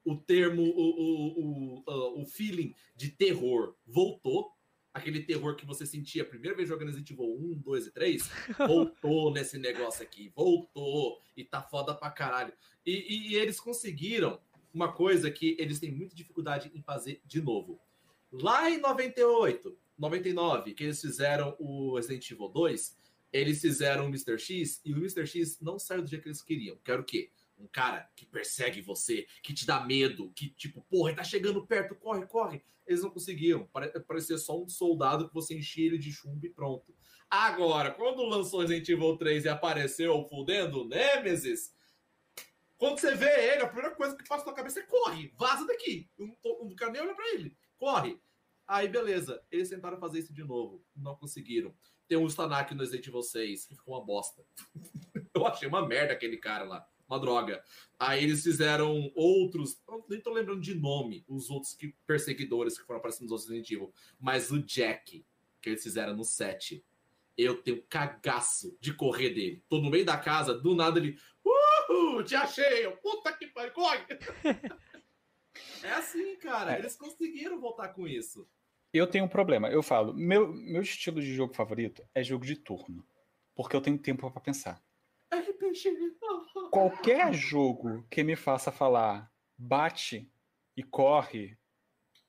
O 0.02 0.16
termo, 0.16 0.62
o, 0.62 0.70
o, 0.70 1.82
o, 1.86 2.22
o 2.22 2.24
feeling 2.24 2.74
de 2.96 3.10
terror 3.10 3.74
voltou. 3.86 4.56
Aquele 4.94 5.22
terror 5.22 5.54
que 5.54 5.66
você 5.66 5.84
sentia 5.84 6.22
a 6.22 6.26
primeira 6.26 6.56
vez 6.56 6.66
jogando 6.66 6.88
Resident 6.88 7.10
Evil 7.10 7.36
1, 7.38 7.58
2 7.58 7.86
e 7.86 7.90
3, 7.90 8.30
voltou 8.66 9.30
nesse 9.32 9.58
negócio 9.58 10.02
aqui. 10.02 10.32
Voltou. 10.34 11.20
E 11.36 11.44
tá 11.44 11.60
foda 11.60 11.94
pra 11.94 12.10
caralho. 12.10 12.54
E, 12.86 12.92
e, 12.92 13.32
e 13.32 13.34
eles 13.34 13.60
conseguiram 13.60 14.40
uma 14.72 14.90
coisa 14.90 15.30
que 15.30 15.56
eles 15.58 15.78
têm 15.78 15.92
muita 15.92 16.14
dificuldade 16.14 16.70
em 16.74 16.80
fazer 16.80 17.20
de 17.26 17.42
novo. 17.42 17.78
Lá 18.32 18.70
em 18.70 18.78
98, 18.78 19.76
99, 19.98 20.72
que 20.72 20.84
eles 20.84 21.00
fizeram 21.00 21.54
o 21.58 21.96
Resident 21.96 22.30
Evil 22.30 22.48
2, 22.48 22.99
eles 23.32 23.60
fizeram 23.60 24.06
o 24.06 24.08
Mr. 24.08 24.38
X 24.38 24.80
e 24.84 24.92
o 24.92 24.96
Mr. 24.96 25.26
X 25.26 25.60
não 25.60 25.78
saiu 25.78 26.02
do 26.02 26.08
jeito 26.08 26.22
que 26.22 26.28
eles 26.28 26.42
queriam. 26.42 26.76
Quero 26.84 27.02
o 27.02 27.04
quê? 27.04 27.30
Um 27.58 27.66
cara 27.68 28.10
que 28.16 28.24
persegue 28.26 28.80
você, 28.80 29.26
que 29.42 29.52
te 29.52 29.66
dá 29.66 29.84
medo, 29.84 30.32
que 30.34 30.48
tipo, 30.50 30.82
porra, 30.82 31.10
ele 31.10 31.16
tá 31.18 31.24
chegando 31.24 31.66
perto, 31.66 31.94
corre, 31.94 32.26
corre. 32.26 32.62
Eles 32.86 33.02
não 33.02 33.10
conseguiam. 33.10 33.68
Parecia 34.06 34.38
só 34.38 34.60
um 34.60 34.68
soldado 34.68 35.28
que 35.28 35.34
você 35.34 35.56
enchia 35.56 35.86
ele 35.86 35.98
de 35.98 36.10
chumbo 36.10 36.44
e 36.44 36.50
pronto. 36.50 36.94
Agora, 37.28 37.92
quando 37.92 38.24
lançou 38.24 38.60
Resident 38.60 38.88
Evil 38.88 39.16
3 39.16 39.44
e 39.44 39.48
apareceu 39.48 40.26
fudendo 40.28 40.82
o 40.82 40.88
Nemesis, 40.88 41.72
Quando 42.76 42.98
você 42.98 43.14
vê 43.14 43.52
ele, 43.52 43.62
a 43.62 43.66
primeira 43.66 43.94
coisa 43.94 44.16
que 44.16 44.26
passa 44.26 44.46
na 44.46 44.54
cabeça 44.54 44.80
é 44.80 44.82
corre, 44.84 45.30
vaza 45.38 45.66
daqui. 45.66 46.10
Não, 46.18 46.34
não 46.64 46.74
quero 46.74 46.90
nem 46.92 47.02
olhar 47.02 47.14
pra 47.14 47.28
ele. 47.34 47.54
Corre. 47.78 48.18
Aí, 48.66 48.88
beleza. 48.88 49.42
Eles 49.50 49.68
tentaram 49.68 50.00
fazer 50.00 50.20
isso 50.20 50.32
de 50.32 50.42
novo. 50.42 50.82
Não 50.96 51.14
conseguiram. 51.14 51.76
Tem 52.10 52.18
um 52.18 52.26
Stanak 52.26 52.74
no 52.74 52.80
Resident 52.80 53.06
Evil 53.06 53.22
6, 53.22 53.66
que 53.66 53.76
ficou 53.76 53.94
uma 53.94 54.04
bosta. 54.04 54.44
Eu 55.32 55.46
achei 55.46 55.68
uma 55.68 55.86
merda 55.86 56.12
aquele 56.12 56.38
cara 56.38 56.64
lá. 56.64 56.84
Uma 57.08 57.20
droga. 57.20 57.62
Aí 58.00 58.24
eles 58.24 58.42
fizeram 58.42 59.12
outros. 59.14 59.80
Nem 60.08 60.20
tô 60.20 60.32
lembrando 60.32 60.60
de 60.60 60.74
nome, 60.74 61.24
os 61.28 61.50
outros 61.50 61.72
que, 61.72 61.94
perseguidores 62.08 62.76
que 62.76 62.84
foram 62.84 62.98
aparecendo 62.98 63.22
nos 63.22 63.30
outros 63.30 63.48
Resident 63.48 63.70
Evil. 63.70 63.94
Mas 64.18 64.50
o 64.50 64.60
Jack, 64.60 65.24
que 65.62 65.70
eles 65.70 65.84
fizeram 65.84 66.16
no 66.16 66.24
7. 66.24 66.84
Eu 67.38 67.62
tenho 67.62 67.80
cagaço 67.82 68.76
de 68.80 68.92
correr 68.92 69.30
dele. 69.30 69.62
Tô 69.68 69.80
no 69.80 69.88
meio 69.88 70.04
da 70.04 70.18
casa, 70.18 70.52
do 70.52 70.74
nada 70.74 70.98
ele. 70.98 71.16
Uhul, 71.44 72.24
te 72.24 72.34
achei! 72.34 72.86
Eu, 72.86 72.96
Puta 72.96 73.32
que 73.32 73.46
pariu, 73.46 73.72
é 75.84 75.90
assim, 75.92 76.34
cara. 76.38 76.74
É. 76.74 76.80
Eles 76.80 76.96
conseguiram 76.96 77.60
voltar 77.60 77.90
com 77.90 78.08
isso. 78.08 78.48
Eu 78.92 79.06
tenho 79.06 79.24
um 79.24 79.28
problema. 79.28 79.68
Eu 79.68 79.82
falo, 79.82 80.12
meu, 80.14 80.52
meu 80.52 80.82
estilo 80.82 81.20
de 81.20 81.32
jogo 81.34 81.54
favorito 81.54 82.02
é 82.14 82.22
jogo 82.22 82.44
de 82.44 82.56
turno. 82.56 83.04
Porque 83.54 83.76
eu 83.76 83.80
tenho 83.80 83.98
tempo 83.98 84.30
pra 84.30 84.40
pensar. 84.40 84.82
RPG. 85.32 85.96
Qualquer 86.70 87.32
jogo 87.32 88.04
que 88.10 88.22
me 88.22 88.36
faça 88.36 88.72
falar 88.72 89.30
bate 89.56 90.30
e 90.76 90.82
corre, 90.82 91.56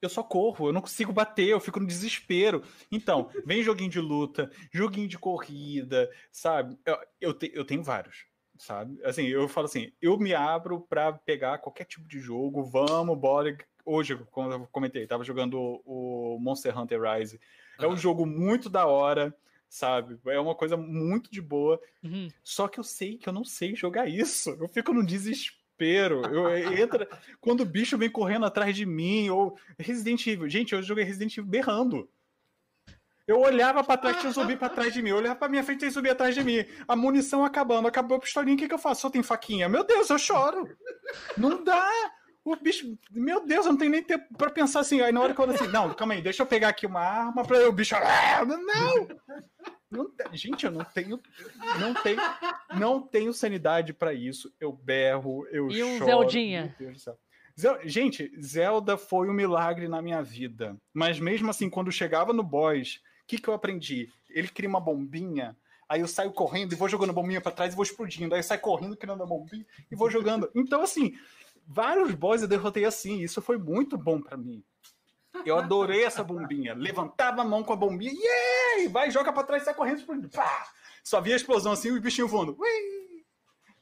eu 0.01 0.09
só 0.09 0.23
corro, 0.23 0.67
eu 0.67 0.73
não 0.73 0.81
consigo 0.81 1.13
bater, 1.13 1.47
eu 1.49 1.59
fico 1.59 1.79
no 1.79 1.87
desespero. 1.87 2.63
Então, 2.91 3.31
vem 3.45 3.63
joguinho 3.63 3.89
de 3.89 3.99
luta, 3.99 4.51
joguinho 4.71 5.07
de 5.07 5.17
corrida, 5.17 6.11
sabe? 6.31 6.77
Eu, 6.85 6.97
eu, 7.19 7.33
te- 7.33 7.51
eu 7.53 7.63
tenho 7.63 7.83
vários, 7.83 8.25
sabe? 8.57 9.01
Assim, 9.05 9.25
eu 9.27 9.47
falo 9.47 9.65
assim, 9.65 9.91
eu 10.01 10.17
me 10.17 10.33
abro 10.33 10.81
pra 10.81 11.13
pegar 11.13 11.59
qualquer 11.59 11.85
tipo 11.85 12.07
de 12.07 12.19
jogo, 12.19 12.63
vamos, 12.63 13.17
bora. 13.17 13.55
Hoje, 13.85 14.15
como 14.31 14.51
eu 14.51 14.67
comentei, 14.67 15.07
tava 15.07 15.23
jogando 15.23 15.57
o 15.59 15.81
o 15.85 16.10
Monster 16.41 16.77
Hunter 16.77 17.01
Rise. 17.01 17.39
É 17.79 17.87
um 17.87 17.95
jogo 17.95 18.25
muito 18.25 18.69
da 18.69 18.85
hora, 18.85 19.35
sabe? 19.69 20.19
É 20.27 20.39
uma 20.39 20.55
coisa 20.55 20.75
muito 20.75 21.31
de 21.31 21.41
boa. 21.41 21.79
Uhum. 22.03 22.29
Só 22.43 22.67
que 22.67 22.79
eu 22.79 22.83
sei 22.83 23.17
que 23.17 23.27
eu 23.27 23.33
não 23.33 23.43
sei 23.43 23.75
jogar 23.75 24.07
isso. 24.07 24.51
Eu 24.59 24.67
fico 24.67 24.93
no 24.93 25.05
desespero. 25.05 26.21
Eu 26.25 26.77
entra 26.77 27.07
quando 27.39 27.61
o 27.61 27.65
bicho 27.65 27.97
vem 27.97 28.09
correndo 28.09 28.45
atrás 28.45 28.75
de 28.75 28.85
mim 28.85 29.29
ou 29.29 29.57
Resident 29.79 30.25
Evil. 30.27 30.49
Gente, 30.49 30.73
eu 30.73 30.83
joguei 30.83 31.03
Resident 31.03 31.37
Evil 31.37 31.49
berrando. 31.49 32.09
Eu 33.27 33.39
olhava 33.39 33.83
pra 33.83 33.97
trás, 33.97 34.17
tinha 34.17 34.29
um 34.29 34.33
zumbi 34.33 34.57
pra 34.57 34.67
trás 34.69 34.93
de 34.93 35.01
mim. 35.01 35.09
Eu 35.09 35.17
olhava 35.17 35.35
pra 35.35 35.47
minha 35.47 35.63
frente, 35.63 35.79
tinha 35.79 35.91
zumbi 35.91 36.09
atrás 36.09 36.35
de 36.35 36.43
mim. 36.43 36.65
A 36.87 36.95
munição 36.95 37.45
acabando, 37.45 37.87
acabou 37.87 38.17
a 38.17 38.19
pistolinha, 38.19 38.55
o 38.55 38.59
que, 38.59 38.67
que 38.67 38.73
eu 38.73 38.79
faço? 38.79 39.01
Só 39.01 39.09
tem 39.09 39.23
faquinha. 39.23 39.69
Meu 39.69 39.83
Deus, 39.83 40.09
eu 40.09 40.19
choro. 40.19 40.69
Não 41.37 41.63
dá. 41.63 41.89
O 42.43 42.55
bicho, 42.55 42.97
meu 43.11 43.45
Deus, 43.45 43.65
eu 43.65 43.71
não 43.71 43.77
tenho 43.79 43.91
nem 43.91 44.03
tempo 44.03 44.25
pra 44.37 44.49
pensar 44.49 44.79
assim. 44.79 44.99
Aí 45.01 45.11
na 45.11 45.21
hora 45.21 45.33
que 45.33 45.39
eu 45.39 45.49
assim, 45.49 45.67
não, 45.67 45.93
calma 45.93 46.15
aí, 46.15 46.21
deixa 46.21 46.41
eu 46.41 46.47
pegar 46.47 46.69
aqui 46.69 46.87
uma 46.87 46.99
arma 46.99 47.43
pra 47.43 47.69
o 47.69 47.71
bicho. 47.71 47.95
Ah, 47.95 48.43
Não! 48.45 49.07
Não 49.91 50.09
gente, 50.31 50.65
eu 50.65 50.71
não 50.71 50.85
tenho, 50.85 51.19
não 51.79 51.93
tenho, 51.93 52.21
não 52.79 53.01
tenho 53.01 53.33
sanidade 53.33 53.93
pra 53.93 54.13
isso. 54.13 54.51
Eu 54.59 54.71
berro, 54.71 55.45
eu 55.51 55.69
E 55.69 55.83
um 55.83 55.97
choro. 55.97 56.05
Zeldinha? 56.05 56.75
Meu 56.79 56.87
Deus 56.87 56.93
do 56.93 56.99
céu. 57.03 57.17
Gente, 57.83 58.31
Zelda 58.41 58.97
foi 58.97 59.29
um 59.29 59.33
milagre 59.33 59.89
na 59.89 60.01
minha 60.01 60.23
vida. 60.23 60.77
Mas 60.93 61.19
mesmo 61.19 61.49
assim, 61.49 61.69
quando 61.69 61.91
chegava 61.91 62.31
no 62.31 62.41
boss, 62.41 62.95
o 63.23 63.27
que, 63.27 63.37
que 63.37 63.49
eu 63.49 63.53
aprendi? 63.53 64.09
Ele 64.29 64.47
cria 64.47 64.69
uma 64.69 64.79
bombinha, 64.79 65.55
aí 65.89 65.99
eu 65.99 66.07
saio 66.07 66.31
correndo 66.31 66.71
e 66.71 66.75
vou 66.77 66.87
jogando 66.87 67.11
bombinha 67.11 67.41
pra 67.41 67.51
trás 67.51 67.73
e 67.73 67.75
vou 67.75 67.83
explodindo. 67.83 68.33
Aí 68.33 68.39
eu 68.39 68.43
saio 68.43 68.61
correndo, 68.61 68.95
criando 68.95 69.23
a 69.23 69.25
bombinha 69.27 69.65
e 69.91 69.95
vou 69.95 70.09
jogando. 70.09 70.49
Então, 70.55 70.81
assim, 70.81 71.13
vários 71.67 72.13
boss 72.13 72.41
eu 72.41 72.47
derrotei 72.47 72.85
assim. 72.85 73.21
Isso 73.21 73.41
foi 73.41 73.57
muito 73.57 73.97
bom 73.97 74.21
pra 74.21 74.37
mim. 74.37 74.63
Eu 75.45 75.57
adorei 75.57 76.03
essa 76.03 76.23
bombinha. 76.23 76.73
Levantava 76.73 77.41
a 77.41 77.45
mão 77.45 77.63
com 77.63 77.73
a 77.73 77.75
bombinha, 77.75 78.11
yay! 78.11 78.87
Vai, 78.87 79.09
joga 79.09 79.31
pra 79.31 79.43
trás 79.43 79.63
e 79.63 79.65
sai 79.65 79.73
correndo. 79.73 80.29
Pá! 80.29 80.67
Só 81.03 81.19
via 81.21 81.33
a 81.33 81.37
explosão 81.37 81.71
assim 81.71 81.89
e 81.89 81.91
o 81.91 82.01
bichinho 82.01 82.27
voando. 82.27 82.55
Ui! 82.59 83.25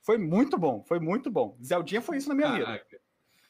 Foi 0.01 0.17
muito 0.17 0.57
bom, 0.57 0.83
foi 0.83 0.99
muito 0.99 1.29
bom. 1.29 1.57
Zeldinha 1.63 2.01
foi 2.01 2.17
isso 2.17 2.29
na 2.29 2.35
minha 2.35 2.51
vida. 2.51 2.65
Caraca. 2.65 3.01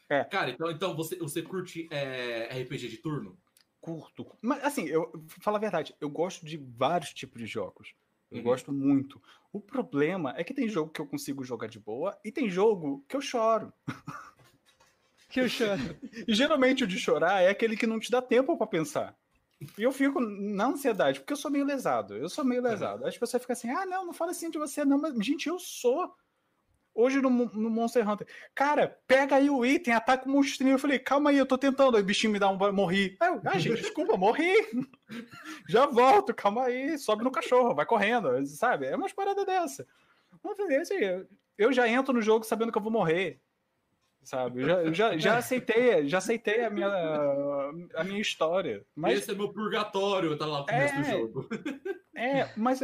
É. 0.09 0.23
Cara, 0.23 0.49
então, 0.49 0.71
então 0.71 0.95
você, 0.95 1.15
você 1.17 1.41
curte 1.41 1.87
é, 1.91 2.61
RPG 2.63 2.87
de 2.87 2.97
turno? 2.97 3.37
Curto. 3.79 4.35
Mas 4.41 4.63
assim, 4.63 4.85
eu 4.87 5.11
falo 5.41 5.57
a 5.57 5.59
verdade, 5.59 5.95
eu 6.01 6.09
gosto 6.09 6.45
de 6.45 6.57
vários 6.57 7.13
tipos 7.13 7.39
de 7.39 7.47
jogos. 7.47 7.93
Eu 8.31 8.37
Uhum. 8.37 8.43
gosto 8.43 8.71
muito. 8.71 9.21
O 9.51 9.59
problema 9.59 10.33
é 10.37 10.43
que 10.43 10.53
tem 10.53 10.67
jogo 10.69 10.91
que 10.91 11.01
eu 11.01 11.07
consigo 11.07 11.43
jogar 11.43 11.67
de 11.67 11.79
boa 11.79 12.17
e 12.23 12.31
tem 12.31 12.49
jogo 12.49 13.03
que 13.07 13.15
eu 13.15 13.21
choro. 13.21 13.73
Que 15.29 15.41
eu 15.41 15.49
choro. 15.49 15.79
E 16.27 16.33
geralmente 16.33 16.83
o 16.83 16.87
de 16.87 16.97
chorar 16.99 17.41
é 17.41 17.49
aquele 17.49 17.75
que 17.77 17.87
não 17.87 17.99
te 17.99 18.11
dá 18.11 18.21
tempo 18.21 18.57
pra 18.57 18.67
pensar. 18.67 19.15
E 19.77 19.83
eu 19.83 19.91
fico 19.91 20.19
na 20.21 20.67
ansiedade, 20.67 21.19
porque 21.19 21.33
eu 21.33 21.37
sou 21.37 21.51
meio 21.51 21.65
lesado. 21.65 22.15
Eu 22.15 22.29
sou 22.29 22.45
meio 22.45 22.61
lesado. 22.61 23.05
As 23.05 23.17
pessoas 23.17 23.41
ficam 23.41 23.53
assim: 23.53 23.69
ah, 23.69 23.85
não, 23.85 24.05
não 24.05 24.13
fala 24.13 24.31
assim 24.31 24.49
de 24.49 24.57
você, 24.57 24.85
não. 24.85 24.97
Mas, 24.99 25.13
gente, 25.25 25.47
eu 25.49 25.59
sou. 25.59 26.13
Hoje 26.99 27.21
no, 27.21 27.29
no 27.29 27.69
Monster 27.69 28.07
Hunter. 28.07 28.27
Cara, 28.53 28.97
pega 29.07 29.35
aí 29.37 29.49
o 29.49 29.65
item, 29.65 29.93
ataca 29.93 30.27
o 30.27 30.31
monstrinho. 30.31 30.73
Eu 30.73 30.79
falei, 30.79 30.99
calma 30.99 31.29
aí, 31.29 31.37
eu 31.37 31.45
tô 31.45 31.57
tentando. 31.57 31.95
Aí 31.95 32.03
o 32.03 32.05
bichinho 32.05 32.33
me 32.33 32.39
dá 32.39 32.49
um. 32.49 32.57
Morri. 32.73 33.15
Aí 33.19 33.29
eu, 33.29 33.41
ah, 33.45 33.57
gente, 33.57 33.81
desculpa, 33.81 34.17
morri. 34.17 34.51
Já 35.69 35.85
volto, 35.85 36.33
calma 36.33 36.65
aí. 36.65 36.97
Sobe 36.97 37.23
no 37.23 37.31
cachorro, 37.31 37.73
vai 37.73 37.85
correndo, 37.85 38.45
sabe? 38.47 38.87
É 38.87 38.95
umas 38.95 39.13
paradas 39.13 39.45
dessa. 39.45 39.87
Eu 40.43 40.81
assim, 40.81 40.95
eu- 40.95 41.27
eu 41.57 41.73
já 41.73 41.87
entro 41.87 42.13
no 42.13 42.21
jogo 42.21 42.45
sabendo 42.45 42.71
que 42.71 42.77
eu 42.77 42.81
vou 42.81 42.91
morrer. 42.91 43.39
Sabe? 44.21 44.61
Eu 44.61 44.67
já, 44.67 44.83
eu 44.83 44.93
já, 44.93 45.17
já 45.17 45.37
aceitei, 45.37 46.07
já 46.07 46.17
aceitei 46.17 46.63
a 46.65 46.69
minha, 46.69 46.87
a 47.95 48.03
minha 48.03 48.19
história. 48.21 48.85
Mas 48.95 49.19
Esse 49.19 49.31
é 49.31 49.33
meu 49.33 49.51
purgatório, 49.51 50.37
tá 50.37 50.45
lá 50.45 50.59
no 50.59 50.65
começo 50.65 50.95
do 50.95 51.01
É. 51.01 51.11
jogo. 51.11 51.49
é, 52.15 52.49
mas 52.57 52.81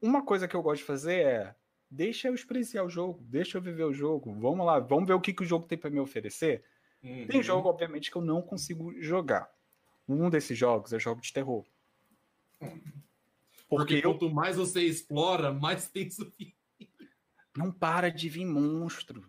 uma 0.00 0.22
coisa 0.24 0.46
que 0.46 0.54
eu 0.54 0.62
gosto 0.62 0.82
de 0.82 0.86
fazer 0.86 1.24
é 1.24 1.54
deixa 1.90 2.28
eu 2.28 2.34
experienciar 2.34 2.84
o 2.84 2.90
jogo, 2.90 3.22
deixa 3.24 3.58
eu 3.58 3.62
viver 3.62 3.84
o 3.84 3.92
jogo. 3.92 4.32
Vamos 4.34 4.64
lá, 4.66 4.78
vamos 4.78 5.06
ver 5.06 5.14
o 5.14 5.20
que, 5.20 5.32
que 5.32 5.42
o 5.42 5.46
jogo 5.46 5.66
tem 5.66 5.78
para 5.78 5.90
me 5.90 6.00
oferecer. 6.00 6.64
Tem 7.02 7.36
Uhum. 7.36 7.42
jogo, 7.42 7.68
obviamente, 7.68 8.10
que 8.10 8.16
eu 8.16 8.22
não 8.22 8.40
consigo 8.40 8.94
jogar. 9.02 9.50
Um 10.08 10.30
desses 10.30 10.56
jogos 10.56 10.92
é 10.92 10.98
jogo 10.98 11.20
de 11.20 11.32
terror. 11.32 11.64
Porque, 12.58 12.78
Porque 13.68 13.94
eu 14.06 14.12
quanto 14.12 14.30
mais 14.30 14.56
você 14.56 14.82
explora, 14.82 15.52
mais 15.52 15.88
tem 15.90 16.08
zumbi. 16.10 16.54
não 17.56 17.70
para 17.72 18.10
de 18.10 18.28
vir 18.28 18.44
monstro. 18.46 19.24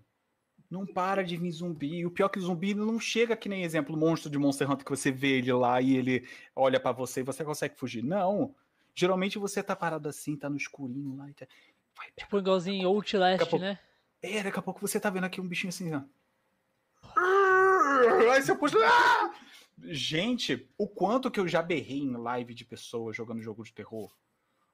Não 0.70 0.86
para 0.86 1.24
de 1.24 1.38
vir 1.38 1.52
zumbi. 1.52 2.06
O 2.06 2.12
pior 2.12 2.26
é 2.26 2.30
que 2.30 2.40
o 2.40 2.42
zumbi 2.42 2.74
não 2.74 3.00
chega 3.00 3.38
que 3.38 3.48
nem 3.48 3.64
exemplo, 3.64 3.96
o 3.96 4.00
monstro 4.00 4.30
de 4.30 4.38
Monster 4.38 4.70
Hunter 4.70 4.84
que 4.84 4.92
você 4.92 5.12
vê 5.12 5.38
ele 5.38 5.54
lá 5.54 5.80
e 5.82 5.96
ele 5.96 6.28
olha 6.56 6.80
pra 6.80 6.92
você 6.92 7.20
e 7.22 7.24
você 7.24 7.44
consegue 7.46 7.78
fugir. 7.78 8.04
Não. 8.04 8.54
Geralmente 8.94 9.38
você 9.38 9.62
tá 9.62 9.76
parado 9.76 10.10
assim, 10.10 10.36
tá 10.36 10.50
no 10.50 10.58
escurinho 10.58 11.16
lá 11.16 11.30
e 11.30 11.34
tá... 11.34 11.46
Vai. 11.98 12.08
Tipo 12.18 12.38
igualzinho 12.38 12.82
em 12.82 12.86
Outlast, 12.86 13.40
pouco- 13.40 13.58
né? 13.60 13.80
É, 14.22 14.42
daqui 14.44 14.58
a 14.60 14.62
pouco 14.62 14.80
você 14.82 15.00
tá 15.00 15.10
vendo 15.10 15.26
aqui 15.26 15.40
um 15.40 15.48
bichinho 15.48 15.70
assim, 15.70 15.94
ó. 15.94 16.02
Aí 18.32 18.42
você 18.42 18.56
puxa. 18.56 18.78
Ah! 18.84 19.34
Gente, 19.84 20.70
o 20.78 20.88
quanto 20.88 21.30
que 21.30 21.40
eu 21.40 21.48
já 21.48 21.62
berrei 21.62 22.00
em 22.00 22.16
live 22.16 22.54
de 22.54 22.64
pessoas 22.66 23.16
jogando 23.16 23.42
jogo 23.42 23.64
de 23.64 23.74
terror, 23.74 24.12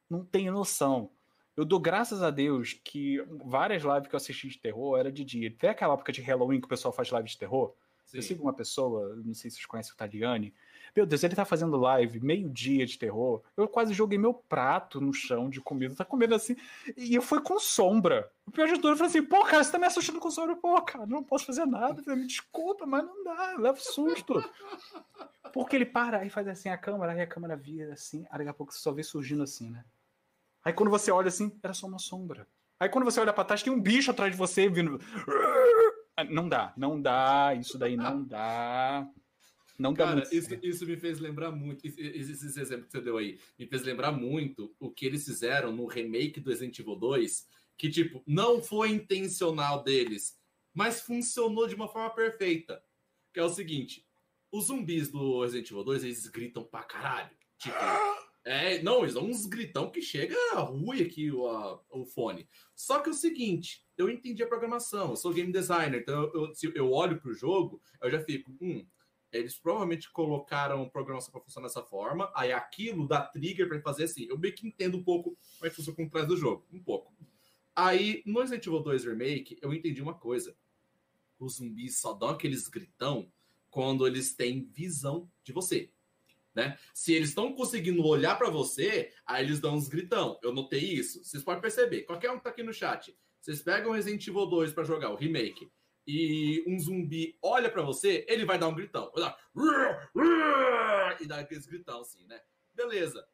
não 0.09 0.23
tenho 0.23 0.53
noção. 0.53 1.11
Eu 1.57 1.65
dou 1.65 1.79
graças 1.79 2.21
a 2.23 2.29
Deus 2.29 2.73
que 2.73 3.21
várias 3.43 3.83
lives 3.83 4.07
que 4.07 4.15
eu 4.15 4.17
assisti 4.17 4.47
de 4.47 4.57
terror 4.59 4.97
era 4.97 5.11
de 5.11 5.23
dia. 5.23 5.51
Tem 5.51 5.69
aquela 5.69 5.95
época 5.95 6.11
de 6.13 6.21
Halloween 6.21 6.59
que 6.61 6.65
o 6.65 6.69
pessoal 6.69 6.93
faz 6.93 7.09
live 7.09 7.27
de 7.27 7.37
terror. 7.37 7.73
Eu 8.13 8.21
Sim. 8.21 8.27
sigo 8.29 8.43
uma 8.43 8.53
pessoa, 8.53 9.15
não 9.17 9.33
sei 9.33 9.49
se 9.49 9.57
vocês 9.57 9.65
conhecem 9.65 9.93
o 9.93 9.97
Taliani. 9.97 10.53
Meu 10.95 11.05
Deus, 11.05 11.23
ele 11.23 11.35
tá 11.35 11.45
fazendo 11.45 11.77
live 11.77 12.19
meio-dia 12.19 12.85
de 12.85 12.97
terror. 12.97 13.41
Eu 13.55 13.67
quase 13.67 13.93
joguei 13.93 14.17
meu 14.17 14.33
prato 14.33 14.99
no 14.99 15.13
chão 15.13 15.49
de 15.49 15.61
comida. 15.61 15.95
Tá 15.95 16.05
comendo 16.05 16.35
assim. 16.35 16.55
E 16.97 17.15
eu 17.15 17.21
fui 17.21 17.41
com 17.41 17.59
sombra. 17.59 18.31
O 18.45 18.51
pior 18.51 18.67
de 18.67 18.75
tudo, 18.75 18.89
eu 18.89 18.97
falei 18.97 19.09
assim: 19.09 19.23
pô, 19.23 19.43
cara, 19.43 19.63
você 19.63 19.71
tá 19.71 19.79
me 19.79 19.85
assustando 19.85 20.19
com 20.19 20.31
sombra. 20.31 20.55
Pô, 20.55 20.81
cara, 20.81 21.05
não 21.05 21.23
posso 21.23 21.45
fazer 21.45 21.65
nada. 21.65 22.01
Falei, 22.03 22.19
Me 22.19 22.27
desculpa, 22.27 22.85
mas 22.85 23.03
não 23.05 23.23
dá. 23.23 23.55
Leva 23.57 23.79
susto. 23.79 24.43
Porque 25.53 25.75
ele 25.75 25.85
para, 25.85 26.19
aí 26.19 26.29
faz 26.29 26.47
assim 26.47 26.69
a 26.69 26.77
câmera, 26.77 27.11
aí 27.11 27.21
a 27.21 27.27
câmera 27.27 27.55
vira 27.55 27.93
assim. 27.93 28.25
Aí 28.29 28.39
daqui 28.39 28.49
a 28.49 28.53
pouco 28.53 28.73
você 28.73 28.79
só 28.79 28.91
vê 28.91 29.03
surgindo 29.03 29.43
assim, 29.43 29.69
né? 29.69 29.83
Aí 30.63 30.73
quando 30.73 30.89
você 30.89 31.11
olha 31.11 31.27
assim, 31.27 31.57
era 31.63 31.73
só 31.73 31.87
uma 31.87 31.99
sombra. 31.99 32.47
Aí 32.79 32.89
quando 32.89 33.05
você 33.05 33.19
olha 33.19 33.33
pra 33.33 33.43
trás, 33.43 33.61
tem 33.61 33.71
um 33.71 33.79
bicho 33.79 34.11
atrás 34.11 34.31
de 34.31 34.37
você 34.37 34.67
vindo. 34.69 34.99
Não 36.29 36.47
dá, 36.47 36.73
não 36.77 37.01
dá, 37.01 37.53
isso 37.55 37.77
daí 37.77 37.97
não 37.97 38.23
dá. 38.23 39.07
Não 39.81 39.93
dá 39.93 40.05
Cara, 40.05 40.15
muito 40.17 40.35
isso, 40.35 40.53
isso 40.61 40.85
me 40.85 40.95
fez 40.95 41.19
lembrar 41.19 41.51
muito. 41.51 41.83
Esse 41.85 42.59
exemplo 42.59 42.85
que 42.85 42.91
você 42.91 43.01
deu 43.01 43.17
aí 43.17 43.39
me 43.57 43.65
fez 43.65 43.81
lembrar 43.81 44.11
muito 44.11 44.75
o 44.79 44.91
que 44.91 45.07
eles 45.07 45.25
fizeram 45.25 45.71
no 45.71 45.87
remake 45.87 46.39
do 46.39 46.51
Resident 46.51 46.77
Evil 46.77 46.95
2, 46.95 47.47
que, 47.77 47.89
tipo, 47.89 48.21
não 48.27 48.61
foi 48.61 48.91
intencional 48.91 49.83
deles, 49.83 50.39
mas 50.71 51.01
funcionou 51.01 51.67
de 51.67 51.73
uma 51.73 51.87
forma 51.87 52.11
perfeita. 52.11 52.83
Que 53.33 53.39
é 53.39 53.43
o 53.43 53.49
seguinte: 53.49 54.05
os 54.51 54.65
zumbis 54.65 55.09
do 55.09 55.41
Resident 55.41 55.71
Evil 55.71 55.83
2 55.83 56.03
eles 56.03 56.27
gritam 56.27 56.63
pra 56.63 56.83
caralho. 56.83 57.31
Tipo, 57.57 57.75
É, 58.43 58.81
não, 58.81 59.01
eles 59.01 59.13
dão 59.13 59.25
uns 59.25 59.45
gritão 59.45 59.91
que 59.91 60.01
chega 60.01 60.35
ruim 60.61 61.01
aqui 61.01 61.31
o, 61.31 61.47
a, 61.47 61.79
o 61.91 62.05
fone. 62.05 62.47
Só 62.75 62.99
que 62.99 63.09
é 63.09 63.11
o 63.11 63.15
seguinte, 63.15 63.85
eu 63.95 64.09
entendi 64.09 64.41
a 64.41 64.47
programação, 64.47 65.11
eu 65.11 65.15
sou 65.15 65.31
game 65.31 65.51
designer, 65.51 66.01
então 66.01 66.23
eu, 66.23 66.33
eu, 66.33 66.55
se 66.55 66.71
eu 66.73 66.91
olho 66.91 67.21
pro 67.21 67.35
jogo, 67.35 67.79
eu 68.01 68.09
já 68.09 68.19
fico, 68.19 68.51
hum, 68.59 68.83
eles 69.31 69.57
provavelmente 69.57 70.11
colocaram 70.11 70.87
programação 70.89 71.31
para 71.31 71.41
funcionar 71.41 71.67
dessa 71.67 71.83
forma, 71.83 72.31
aí 72.35 72.51
aquilo 72.51 73.07
dá 73.07 73.21
trigger 73.21 73.67
para 73.67 73.81
fazer 73.81 74.05
assim. 74.05 74.25
Eu 74.29 74.37
meio 74.37 74.53
que 74.53 74.67
entendo 74.67 74.97
um 74.97 75.03
pouco 75.03 75.37
como 75.57 75.67
é 75.67 75.69
que 75.69 75.75
funciona 75.75 75.95
com 75.95 76.09
trás 76.09 76.27
do 76.27 76.37
jogo, 76.37 76.65
um 76.71 76.81
pouco. 76.81 77.13
Aí, 77.75 78.21
no 78.25 78.39
Resident 78.41 78.65
Evil 78.67 78.81
2 78.81 79.05
Remake, 79.05 79.57
eu 79.61 79.73
entendi 79.73 80.01
uma 80.01 80.13
coisa. 80.13 80.55
Os 81.39 81.55
zumbis 81.55 81.99
só 81.99 82.13
dão 82.13 82.29
aqueles 82.29 82.67
gritão 82.67 83.31
quando 83.69 84.05
eles 84.05 84.35
têm 84.35 84.69
visão 84.73 85.31
de 85.43 85.53
você 85.53 85.89
né? 86.53 86.77
Se 86.93 87.13
eles 87.13 87.29
estão 87.29 87.53
conseguindo 87.53 88.05
olhar 88.05 88.37
para 88.37 88.49
você, 88.49 89.11
aí 89.25 89.43
eles 89.43 89.59
dão 89.59 89.75
uns 89.75 89.87
gritão. 89.87 90.39
Eu 90.43 90.53
notei 90.53 90.81
isso. 90.81 91.23
Vocês 91.23 91.43
podem 91.43 91.61
perceber. 91.61 92.03
Qualquer 92.03 92.31
um 92.31 92.37
que 92.37 92.43
tá 92.43 92.49
aqui 92.49 92.63
no 92.63 92.73
chat, 92.73 93.15
vocês 93.39 93.61
pegam 93.61 93.91
Resident 93.91 94.25
Evil 94.27 94.45
2 94.45 94.73
para 94.73 94.83
jogar, 94.83 95.11
o 95.11 95.15
remake, 95.15 95.71
e 96.05 96.63
um 96.67 96.79
zumbi 96.79 97.37
olha 97.41 97.69
para 97.69 97.81
você, 97.81 98.25
ele 98.27 98.45
vai 98.45 98.57
dar 98.57 98.67
um 98.67 98.75
gritão. 98.75 99.11
Vai 99.13 99.23
dar... 99.23 99.37
E 101.19 101.25
dá 101.25 101.39
aqueles 101.39 101.65
gritão 101.65 102.01
assim, 102.01 102.25
né? 102.25 102.41
Beleza. 102.73 103.27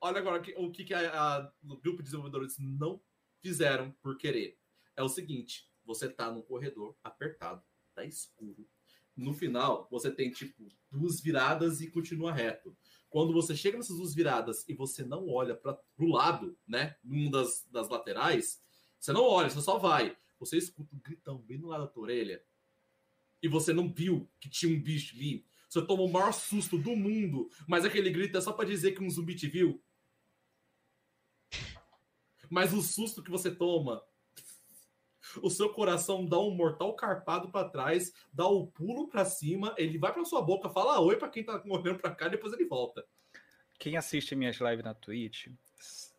Olha 0.00 0.18
agora 0.18 0.42
o 0.56 0.70
que, 0.70 0.84
que 0.84 0.94
a, 0.94 1.12
a, 1.12 1.52
o 1.64 1.76
grupo 1.76 1.98
de 1.98 2.04
desenvolvedores 2.04 2.56
não 2.58 3.00
fizeram 3.40 3.90
por 4.02 4.16
querer. 4.16 4.58
É 4.96 5.02
o 5.02 5.08
seguinte: 5.08 5.68
você 5.84 6.08
tá 6.08 6.30
num 6.30 6.42
corredor 6.42 6.96
apertado, 7.04 7.62
tá 7.94 8.04
escuro, 8.04 8.66
no 9.16 9.32
final, 9.32 9.86
você 9.90 10.10
tem, 10.10 10.30
tipo, 10.30 10.68
duas 10.90 11.20
viradas 11.20 11.80
e 11.80 11.90
continua 11.90 12.32
reto. 12.32 12.76
Quando 13.10 13.32
você 13.32 13.54
chega 13.54 13.76
nessas 13.76 13.96
duas 13.96 14.14
viradas 14.14 14.66
e 14.68 14.74
você 14.74 15.04
não 15.04 15.28
olha 15.28 15.54
para 15.54 15.78
o 15.98 16.06
lado, 16.06 16.56
né, 16.66 16.96
numa 17.04 17.30
das, 17.30 17.66
das 17.70 17.88
laterais, 17.88 18.62
você 18.98 19.12
não 19.12 19.22
olha, 19.22 19.50
você 19.50 19.60
só 19.60 19.78
vai. 19.78 20.16
Você 20.44 20.56
escuta 20.56 20.94
um 20.94 20.98
gritão 20.98 21.38
bem 21.38 21.56
no 21.56 21.68
lado 21.68 21.84
da 21.84 21.86
tua 21.86 22.02
orelha 22.02 22.42
e 23.40 23.46
você 23.46 23.72
não 23.72 23.92
viu 23.92 24.28
que 24.40 24.50
tinha 24.50 24.74
um 24.74 24.80
bicho 24.80 25.14
ali. 25.14 25.46
Você 25.68 25.86
toma 25.86 26.02
o 26.02 26.12
maior 26.12 26.32
susto 26.32 26.76
do 26.76 26.96
mundo, 26.96 27.48
mas 27.68 27.84
aquele 27.84 28.10
grito 28.10 28.36
é 28.36 28.40
só 28.40 28.52
para 28.52 28.68
dizer 28.68 28.92
que 28.92 29.02
um 29.02 29.08
zumbi 29.08 29.36
te 29.36 29.46
viu. 29.46 29.82
Mas 32.50 32.72
o 32.72 32.82
susto 32.82 33.22
que 33.22 33.30
você 33.30 33.54
toma 33.54 34.02
o 35.40 35.48
seu 35.48 35.70
coração 35.70 36.26
dá 36.26 36.38
um 36.38 36.50
mortal 36.50 36.94
carpado 36.94 37.50
para 37.50 37.68
trás, 37.68 38.12
dá 38.32 38.46
o 38.46 38.64
um 38.64 38.66
pulo 38.66 39.08
para 39.08 39.24
cima, 39.24 39.74
ele 39.78 39.96
vai 39.96 40.12
para 40.12 40.24
sua 40.24 40.42
boca, 40.42 40.68
fala 40.68 41.00
oi 41.00 41.16
para 41.16 41.30
quem 41.30 41.44
tá 41.44 41.62
olhando 41.64 42.00
para 42.00 42.14
cá, 42.14 42.28
depois 42.28 42.52
ele 42.52 42.66
volta. 42.66 43.06
Quem 43.78 43.96
assiste 43.96 44.34
minhas 44.34 44.56
lives 44.56 44.84
na 44.84 44.92
Twitch 44.92 45.48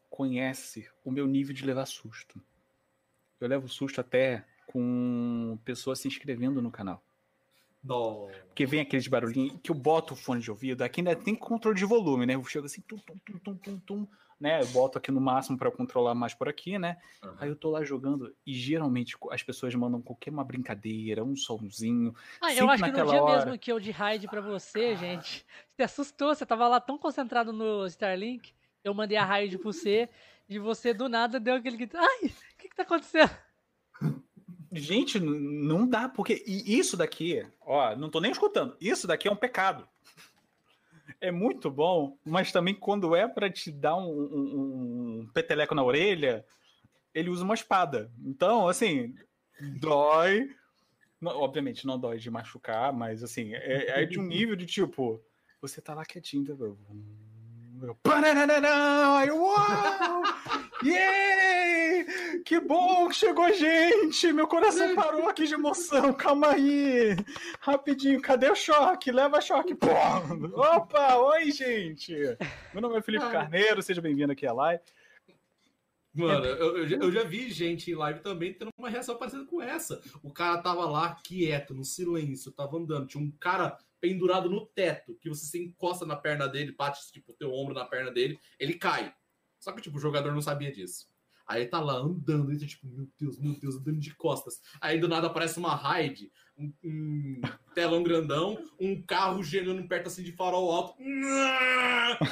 conhece 0.10 0.90
o 1.04 1.12
meu 1.12 1.28
nível 1.28 1.54
de 1.54 1.66
levar 1.66 1.86
susto. 1.86 2.42
Eu 3.44 3.50
levo 3.50 3.68
susto 3.68 4.00
até 4.02 4.44
com 4.68 5.58
pessoas 5.64 6.00
se 6.00 6.08
inscrevendo 6.08 6.62
no 6.62 6.72
canal. 6.72 7.04
Não. 7.84 8.30
Porque 8.48 8.66
vem 8.66 8.80
aqueles 8.80 9.08
barulhinhos 9.08 9.60
que 9.62 9.70
eu 9.70 9.76
boto 9.76 10.14
o 10.14 10.18
fone 10.18 10.42
de 10.42 10.50
ouvido, 10.50 10.84
aqui 10.84 11.02
ainda 11.02 11.16
tem 11.16 11.36
controle 11.36 11.78
de 11.78 11.86
volume, 11.86 12.26
né? 12.26 12.36
Eu 12.36 12.44
chego 12.46 12.66
assim, 12.66 12.82
tum, 12.82 12.98
tum, 12.98 13.18
tum, 13.26 13.40
tum, 13.40 13.56
tum, 13.58 13.80
tum 13.80 14.08
né? 14.44 14.62
Eu 14.62 14.68
boto 14.68 14.98
aqui 14.98 15.10
no 15.10 15.22
máximo 15.22 15.58
para 15.58 15.72
controlar 15.72 16.14
mais 16.14 16.34
por 16.34 16.50
aqui, 16.50 16.78
né? 16.78 16.98
Uhum. 17.24 17.36
Aí 17.40 17.50
eu 17.50 17.56
tô 17.56 17.70
lá 17.70 17.82
jogando 17.84 18.36
e 18.46 18.54
geralmente 18.54 19.16
as 19.32 19.42
pessoas 19.42 19.74
mandam 19.74 20.02
qualquer 20.02 20.32
uma 20.32 20.44
brincadeira, 20.44 21.24
um 21.24 21.34
somzinho. 21.34 22.14
Ah, 22.42 22.54
eu 22.54 22.70
acho 22.70 22.84
que 22.84 22.92
no 22.92 23.06
dia 23.06 23.24
hora... 23.24 23.46
mesmo 23.46 23.58
que 23.58 23.72
eu 23.72 23.80
de 23.80 23.92
raid 23.92 24.28
para 24.28 24.42
você, 24.42 24.98
gente, 24.98 25.46
você 25.72 25.84
assustou, 25.84 26.36
você 26.36 26.46
tava 26.46 26.68
lá 26.68 26.82
tão 26.82 26.98
concentrado 26.98 27.54
no 27.54 27.86
Starlink, 27.88 28.54
eu 28.84 28.94
mandei 28.94 29.16
a 29.16 29.24
raid 29.24 29.58
pra 29.58 29.72
você 29.72 30.10
e 30.50 30.60
você 30.60 30.94
do 30.94 31.08
nada 31.08 31.40
deu 31.40 31.56
aquele 31.56 31.78
grito. 31.78 31.98
Ai, 31.98 32.34
que 32.74 32.78
tá 32.78 32.84
acontecendo? 32.84 33.32
Gente, 34.72 35.20
não 35.20 35.88
dá, 35.88 36.10
porque 36.10 36.44
isso 36.48 36.98
daqui, 36.98 37.46
ó, 37.62 37.96
não 37.96 38.10
tô 38.10 38.20
nem 38.20 38.32
escutando. 38.32 38.76
Isso 38.82 39.06
daqui 39.06 39.28
é 39.28 39.32
um 39.32 39.36
pecado 39.36 39.88
é 41.24 41.32
muito 41.32 41.72
bom, 41.72 42.18
mas 42.26 42.52
também 42.52 42.76
quando 42.76 43.16
é 43.16 43.26
para 43.28 43.50
te 43.50 43.72
dar 43.72 43.96
um, 43.96 44.10
um, 44.10 45.22
um, 45.22 45.30
peteleco 45.34 45.74
na 45.74 45.82
orelha, 45.82 46.46
ele 47.14 47.30
usa 47.30 47.46
uma 47.46 47.54
espada. 47.54 48.12
Então, 48.20 48.68
assim, 48.68 49.16
dói. 49.80 50.50
obviamente, 51.24 51.88
não 51.88 51.98
dói 51.98 52.18
de 52.18 52.30
machucar, 52.30 52.92
mas 52.92 53.24
assim, 53.24 53.54
é, 53.54 54.02
é 54.02 54.06
de 54.06 54.20
um 54.20 54.24
nível 54.24 54.58
de 54.58 54.66
tipo, 54.66 55.24
você 55.62 55.82
tá 55.82 55.94
lá 55.94 56.04
quietinho, 56.04 56.46
tá? 56.46 56.54
Aí, 57.84 59.32
uau! 59.32 60.24
Yeah! 60.84 62.42
Que 62.44 62.60
bom 62.60 63.08
que 63.10 63.16
chegou 63.16 63.52
gente! 63.54 64.32
Meu 64.32 64.48
coração 64.48 64.96
parou 64.96 65.28
aqui 65.28 65.46
de 65.46 65.54
emoção. 65.54 66.14
Calma 66.14 66.52
aí. 66.52 67.16
Rapidinho, 67.60 68.22
cadê 68.22 68.50
o 68.50 68.56
choque? 68.56 69.12
Leva 69.12 69.42
choque. 69.42 69.76
Pô! 69.76 69.88
Opa! 70.56 71.16
Oi, 71.18 71.52
gente! 71.52 72.14
Meu 72.74 72.82
nome 72.82 72.98
é 72.98 73.02
Felipe 73.02 73.30
Carneiro, 73.30 73.82
seja 73.82 74.02
bem-vindo 74.02 74.32
aqui 74.32 74.48
à 74.48 74.54
live. 74.54 74.82
Mano, 76.14 76.46
eu, 76.46 76.78
eu, 76.78 76.88
já, 76.88 76.98
eu, 76.98 77.12
já, 77.12 77.24
vi 77.24 77.50
gente 77.50 77.92
em 77.92 77.96
live 77.96 78.20
também 78.20 78.54
tendo 78.54 78.70
uma 78.78 78.90
reação 78.90 79.18
parecida 79.18 79.46
com 79.46 79.62
essa. 79.62 80.02
O 80.22 80.32
cara 80.32 80.62
tava 80.62 80.86
lá 80.86 81.18
quieto, 81.24 81.74
no 81.74 81.84
silêncio, 81.84 82.52
tava 82.52 82.78
andando. 82.78 83.08
Tinha 83.08 83.24
um 83.24 83.32
cara 83.32 83.78
pendurado 84.04 84.50
no 84.50 84.66
teto, 84.66 85.18
que 85.22 85.30
você 85.30 85.46
se 85.46 85.64
encosta 85.64 86.06
na 86.06 86.18
perna 86.18 86.46
dele, 86.46 86.76
bate 86.78 87.10
tipo 87.10 87.32
o 87.32 87.36
teu 87.36 87.54
ombro 87.54 87.74
na 87.74 87.86
perna 87.86 88.12
dele, 88.12 88.38
ele 88.60 88.74
cai. 88.74 89.14
Só 89.58 89.72
que 89.72 89.82
tipo, 89.82 89.96
o 89.96 90.02
jogador 90.02 90.34
não 90.34 90.42
sabia 90.42 90.74
disso. 90.74 91.08
Aí 91.48 91.62
ele 91.62 91.70
tá 91.70 91.80
lá 91.80 91.94
andando, 91.94 92.52
e 92.52 92.60
tá, 92.60 92.66
tipo, 92.66 92.86
meu 92.86 93.08
Deus, 93.18 93.40
meu 93.40 93.58
Deus, 93.58 93.78
andando 93.78 94.02
de 94.02 94.14
costas. 94.14 94.60
Aí 94.82 95.00
do 95.00 95.08
nada 95.08 95.28
aparece 95.28 95.58
uma 95.58 95.74
raid, 95.74 96.30
um, 96.58 96.74
um 96.84 97.42
telão 97.74 98.04
grandão, 98.04 98.62
um 98.78 99.02
carro 99.02 99.42
girando 99.42 99.88
perto 99.88 100.08
assim 100.08 100.24
de 100.24 100.34
farol 100.34 100.70
alto. 100.70 101.02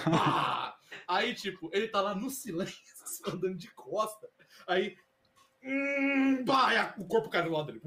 Ah! 0.07 0.75
Aí, 1.07 1.33
tipo, 1.33 1.69
ele 1.71 1.87
tá 1.87 2.01
lá 2.01 2.13
no 2.13 2.29
silêncio, 2.29 2.77
andando 3.31 3.55
de 3.55 3.71
costa. 3.73 4.27
Aí. 4.67 4.97
Hum, 5.63 6.43
bah, 6.43 6.95
o 6.97 7.05
corpo 7.05 7.29
cai 7.29 7.43
do 7.43 7.51
lado 7.51 7.67
dele. 7.67 7.81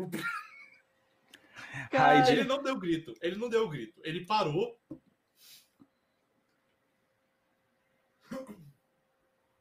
Cara, 1.91 2.31
ele 2.31 2.45
não 2.45 2.63
deu 2.63 2.79
grito. 2.79 3.15
Ele 3.21 3.37
não 3.37 3.49
deu 3.49 3.69
grito. 3.69 4.01
Ele 4.05 4.25
parou. 4.25 4.79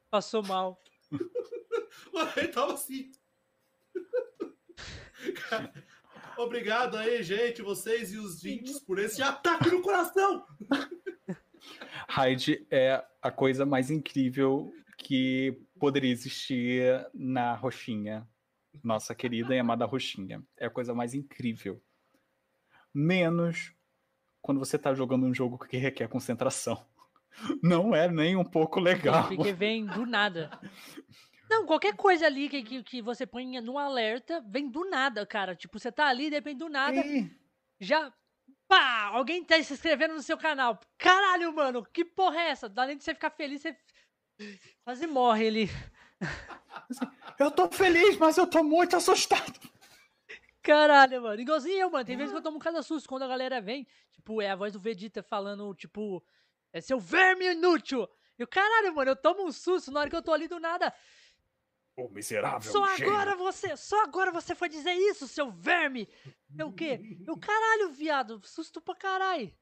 Passou 0.10 0.44
mal. 0.44 0.82
ele 2.38 2.48
tava 2.50 2.74
assim. 2.74 3.12
Obrigado 6.38 6.98
aí, 6.98 7.24
gente, 7.24 7.62
vocês 7.62 8.12
e 8.14 8.18
os 8.18 8.42
20 8.42 8.82
por 8.86 9.00
esse 9.00 9.22
ataque 9.22 9.70
no 9.70 9.82
coração. 9.82 10.46
Raid 12.10 12.66
é 12.70 13.04
a 13.22 13.32
coisa 13.32 13.66
mais 13.66 13.90
incrível 13.90 14.72
que 14.98 15.60
poderia 15.80 16.12
existir 16.12 17.08
na 17.14 17.56
roxinha. 17.56 18.28
Nossa 18.84 19.14
querida 19.14 19.56
e 19.56 19.60
amada 19.60 19.86
roxinha. 19.86 20.44
É 20.58 20.66
a 20.66 20.70
coisa 20.70 20.94
mais 20.94 21.14
incrível 21.14 21.82
menos 22.94 23.74
quando 24.42 24.60
você 24.60 24.76
está 24.76 24.94
jogando 24.94 25.26
um 25.26 25.34
jogo 25.34 25.58
que 25.58 25.78
requer 25.78 26.08
concentração. 26.08 26.86
Não 27.64 27.96
é 27.96 28.10
nem 28.10 28.36
um 28.36 28.44
pouco 28.44 28.80
legal. 28.80 29.28
Porque 29.30 29.54
vem 29.54 29.86
do 29.86 30.06
nada. 30.06 30.52
Não, 31.50 31.66
qualquer 31.66 31.96
coisa 31.96 32.26
ali 32.26 32.50
que, 32.50 32.64
que, 32.64 32.84
que, 32.84 33.02
você 33.02 33.28
põe 33.28 33.62
no 33.62 33.78
alerta, 33.78 34.44
vem 34.48 34.70
do 34.70 34.90
nada, 34.90 35.26
cara. 35.26 35.56
Tipo, 35.56 35.78
você 35.78 35.92
tá 35.92 36.08
ali, 36.08 36.30
depende 36.30 36.60
do 36.60 36.70
nada. 36.70 37.06
E... 37.06 37.30
Já. 37.80 38.12
Pá! 38.68 39.12
Alguém 39.14 39.44
tá 39.44 39.62
se 39.62 39.74
inscrevendo 39.74 40.16
no 40.16 40.22
seu 40.22 40.38
canal. 40.38 40.80
Caralho, 40.98 41.54
mano, 41.54 41.86
que 41.86 42.04
porra 42.04 42.40
é 42.40 42.50
essa? 42.50 42.72
Além 42.76 42.98
de 42.98 43.04
você 43.04 43.14
ficar 43.14 43.30
feliz, 43.30 43.62
você 43.62 43.78
quase 44.84 45.06
morre 45.06 45.48
ali. 45.48 45.70
Eu 47.38 47.52
tô 47.52 47.70
feliz, 47.70 48.18
mas 48.18 48.38
eu 48.38 48.48
tô 48.48 48.64
muito 48.64 48.96
assustado. 48.96 49.60
Caralho, 50.64 51.22
mano. 51.22 51.42
Igualzinho 51.42 51.78
eu, 51.78 51.90
mano. 51.90 52.06
Tem 52.06 52.16
vezes 52.16 52.32
que 52.32 52.38
eu 52.38 52.42
tomo 52.42 52.56
um 52.56 52.60
cada 52.60 52.82
susto 52.82 53.08
quando 53.08 53.24
a 53.24 53.28
galera 53.28 53.60
vem. 53.60 53.86
Tipo, 54.12 54.42
é 54.42 54.50
a 54.50 54.56
voz 54.56 54.72
do 54.72 54.80
Vegeta 54.80 55.22
falando, 55.22 55.74
tipo, 55.76 56.24
é 56.72 56.80
seu 56.80 57.00
verme 57.00 57.52
inútil. 57.52 58.08
E 58.40 58.44
o 58.44 58.48
caralho, 58.48 58.96
mano, 58.96 59.12
eu 59.12 59.16
tomo 59.16 59.46
um 59.46 59.52
susto 59.52 59.92
na 59.92 60.00
hora 60.00 60.10
que 60.10 60.16
eu 60.16 60.24
tô 60.24 60.32
ali 60.32 60.48
do 60.48 60.60
nada. 60.62 60.94
Ô, 61.98 62.10
miserável. 62.10 62.72
Só 62.72 62.84
agora 62.84 63.36
você, 63.36 63.76
só 63.76 64.02
agora 64.04 64.32
você 64.32 64.56
foi 64.56 64.70
dizer 64.70 64.94
isso, 64.94 65.28
seu 65.28 65.52
verme. 65.52 66.08
É 66.58 66.64
o 66.64 66.72
quê? 66.72 67.20
Eu, 67.28 67.38
caralho, 67.38 67.92
viado. 67.92 68.42
Susto 68.46 68.82
pra 68.82 68.96
caralho. 68.96 69.54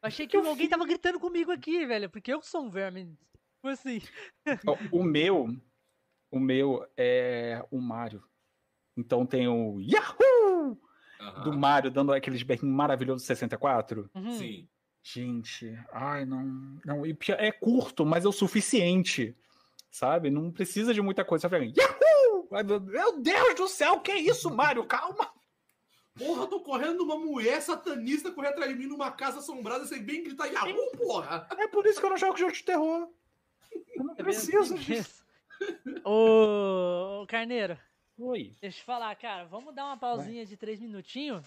Achei 0.00 0.26
que 0.26 0.36
alguém 0.36 0.68
tava 0.68 0.86
gritando 0.86 1.18
comigo 1.18 1.50
aqui, 1.50 1.84
velho. 1.84 2.08
Porque 2.08 2.32
eu 2.32 2.40
sou 2.42 2.62
um 2.62 2.70
verme. 2.70 3.18
Tipo 3.56 3.68
assim. 3.68 4.00
O 4.92 5.02
meu. 5.02 5.48
O 6.30 6.38
meu 6.38 6.86
é 6.96 7.64
o 7.70 7.80
Mario. 7.80 8.22
Então 8.96 9.26
tem 9.26 9.48
o 9.48 9.80
Yahoo! 9.80 10.78
Uhum. 11.20 11.42
Do 11.42 11.52
Mario 11.52 11.90
dando 11.90 12.12
aqueles 12.12 12.42
berrinhos 12.42 12.74
maravilhosos 12.74 13.26
64. 13.26 14.10
Uhum. 14.14 14.30
Sim. 14.32 14.68
Gente, 15.02 15.78
ai, 15.92 16.24
não. 16.24 16.80
não 16.84 17.02
é 17.04 17.52
curto, 17.52 18.06
mas 18.06 18.24
é 18.24 18.28
o 18.28 18.32
suficiente. 18.32 19.36
Sabe? 19.90 20.30
Não 20.30 20.50
precisa 20.50 20.94
de 20.94 21.02
muita 21.02 21.24
coisa. 21.24 21.48
Você 21.48 21.72
Yahoo! 21.76 22.48
Meu 22.86 23.20
Deus 23.20 23.54
do 23.54 23.68
céu, 23.68 24.00
que 24.00 24.10
é 24.10 24.18
isso, 24.18 24.50
Mário? 24.50 24.84
Calma! 24.84 25.30
Porra, 26.16 26.46
tô 26.46 26.60
correndo 26.60 26.98
numa 26.98 27.18
mulher 27.18 27.60
satanista 27.60 28.30
correr 28.30 28.48
atrás 28.48 28.70
de 28.70 28.78
mim 28.78 28.86
numa 28.86 29.10
casa 29.10 29.40
assombrada 29.40 29.84
sem 29.84 30.02
bem 30.02 30.22
gritar 30.22 30.46
Yahoo, 30.46 30.92
porra! 30.96 31.48
É 31.58 31.66
por 31.66 31.84
isso 31.86 32.00
que 32.00 32.06
eu 32.06 32.10
não 32.10 32.16
jogo 32.16 32.36
jogo 32.36 32.52
de 32.52 32.62
terror. 32.62 33.08
Eu 33.96 34.04
não 34.04 34.14
é 34.14 34.22
preciso 34.22 34.78
disso. 34.78 35.24
Ô, 36.04 37.26
Carneiro. 37.28 37.78
Oi. 38.18 38.52
Deixa 38.60 38.80
eu 38.80 38.84
falar, 38.84 39.14
cara. 39.16 39.44
Vamos 39.44 39.74
dar 39.74 39.86
uma 39.86 39.96
pausinha 39.96 40.36
Vai. 40.42 40.46
de 40.46 40.56
três 40.56 40.80
minutinhos? 40.80 41.44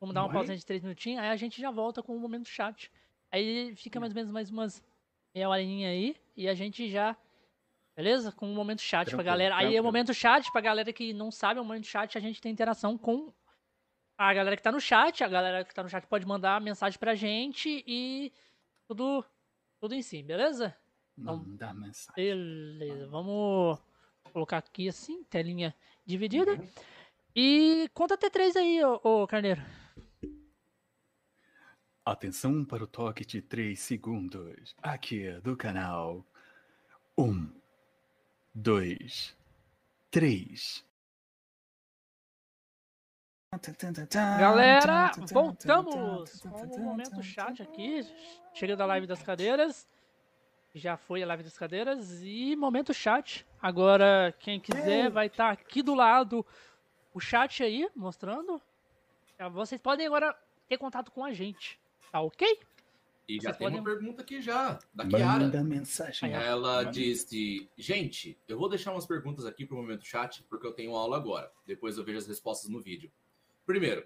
Vamos 0.00 0.14
dar 0.14 0.22
uma 0.22 0.28
Vai. 0.28 0.36
pausinha 0.36 0.56
de 0.56 0.64
três 0.64 0.82
minutinhos, 0.82 1.22
aí 1.22 1.28
a 1.28 1.36
gente 1.36 1.60
já 1.60 1.70
volta 1.70 2.02
com 2.02 2.16
o 2.16 2.18
momento 2.18 2.48
chat. 2.48 2.90
Aí 3.30 3.74
fica 3.76 4.00
mais 4.00 4.12
ou 4.12 4.16
menos 4.16 4.30
mais 4.30 4.50
umas 4.50 4.82
meia 5.34 5.48
horinha 5.48 5.88
aí 5.90 6.16
e 6.36 6.48
a 6.48 6.54
gente 6.54 6.88
já. 6.88 7.16
Beleza? 7.94 8.32
Com 8.32 8.50
o 8.50 8.54
momento 8.54 8.80
chat 8.80 9.06
tranquilo, 9.06 9.16
pra 9.22 9.32
galera. 9.32 9.50
Tranquilo. 9.54 9.70
Aí 9.70 9.76
é 9.76 9.80
o 9.80 9.84
momento 9.84 10.14
chat 10.14 10.50
pra 10.50 10.60
galera 10.62 10.92
que 10.92 11.12
não 11.12 11.30
sabe, 11.30 11.58
é 11.58 11.60
o 11.62 11.64
momento 11.64 11.86
chat 11.86 12.16
a 12.16 12.20
gente 12.20 12.40
tem 12.40 12.50
interação 12.50 12.96
com 12.96 13.30
a 14.16 14.32
galera 14.32 14.56
que 14.56 14.62
tá 14.62 14.72
no 14.72 14.80
chat. 14.80 15.22
A 15.22 15.28
galera 15.28 15.64
que 15.64 15.74
tá 15.74 15.82
no 15.82 15.88
chat 15.90 16.06
pode 16.06 16.26
mandar 16.26 16.60
mensagem 16.62 16.98
pra 16.98 17.14
gente 17.14 17.84
e 17.86 18.32
tudo, 18.88 19.22
tudo 19.78 19.94
em 19.94 20.00
si, 20.02 20.22
beleza? 20.22 20.74
Então, 21.18 21.36
Manda 21.36 21.74
mensagem. 21.74 22.14
Beleza, 22.16 23.06
vamos 23.08 23.78
colocar 24.30 24.58
aqui 24.58 24.88
assim, 24.88 25.22
telinha 25.24 25.74
dividida. 26.06 26.52
Uhum. 26.52 26.68
E 27.34 27.90
conta 27.94 28.14
até 28.14 28.30
três 28.30 28.56
aí, 28.56 28.82
ô, 28.84 29.00
ô 29.02 29.26
Carneiro. 29.26 29.62
Atenção 32.04 32.64
para 32.64 32.82
o 32.82 32.86
toque 32.86 33.24
de 33.24 33.42
3 33.42 33.78
segundos. 33.78 34.74
Aqui 34.82 35.30
do 35.42 35.56
canal. 35.56 36.26
1, 37.16 37.52
2, 38.54 39.36
3. 40.10 40.84
Galera, 44.38 45.12
voltamos 45.30 46.40
com 46.40 46.76
o 46.76 46.80
momento 46.80 47.22
chat 47.22 47.62
aqui. 47.62 48.00
Chega 48.54 48.76
da 48.76 48.86
live 48.86 49.06
das 49.06 49.22
cadeiras. 49.22 49.86
Já 50.74 50.96
foi 50.96 51.22
a 51.22 51.26
live 51.26 51.42
das 51.42 51.58
cadeiras. 51.58 52.22
E 52.22 52.56
momento 52.56 52.94
chat. 52.94 53.46
Agora, 53.62 54.34
quem 54.38 54.58
quiser, 54.58 55.10
vai 55.10 55.26
estar 55.26 55.46
tá 55.46 55.52
aqui 55.52 55.82
do 55.82 55.94
lado 55.94 56.44
o 57.12 57.20
chat 57.20 57.62
aí, 57.62 57.88
mostrando. 57.94 58.60
Vocês 59.52 59.80
podem 59.80 60.06
agora 60.06 60.36
ter 60.68 60.78
contato 60.78 61.10
com 61.10 61.24
a 61.24 61.32
gente. 61.32 61.78
Tá 62.10 62.20
ok? 62.20 62.58
E 63.28 63.36
já 63.36 63.42
Vocês 63.42 63.56
tem 63.58 63.66
podem... 63.66 63.80
uma 63.80 63.84
pergunta 63.84 64.22
aqui 64.22 64.42
já, 64.42 64.78
da 64.92 65.06
Kiara. 65.06 65.44
Manda 65.44 65.62
mensagem. 65.62 66.32
Ela 66.32 66.78
Manda. 66.78 66.90
disse, 66.90 67.68
gente, 67.76 68.36
eu 68.48 68.58
vou 68.58 68.68
deixar 68.68 68.92
umas 68.92 69.06
perguntas 69.06 69.46
aqui 69.46 69.64
pro 69.64 69.76
momento 69.76 70.04
chat, 70.04 70.42
porque 70.48 70.66
eu 70.66 70.72
tenho 70.72 70.96
aula 70.96 71.16
agora. 71.16 71.52
Depois 71.66 71.96
eu 71.96 72.04
vejo 72.04 72.18
as 72.18 72.26
respostas 72.26 72.68
no 72.68 72.80
vídeo. 72.80 73.10
Primeiro, 73.64 74.04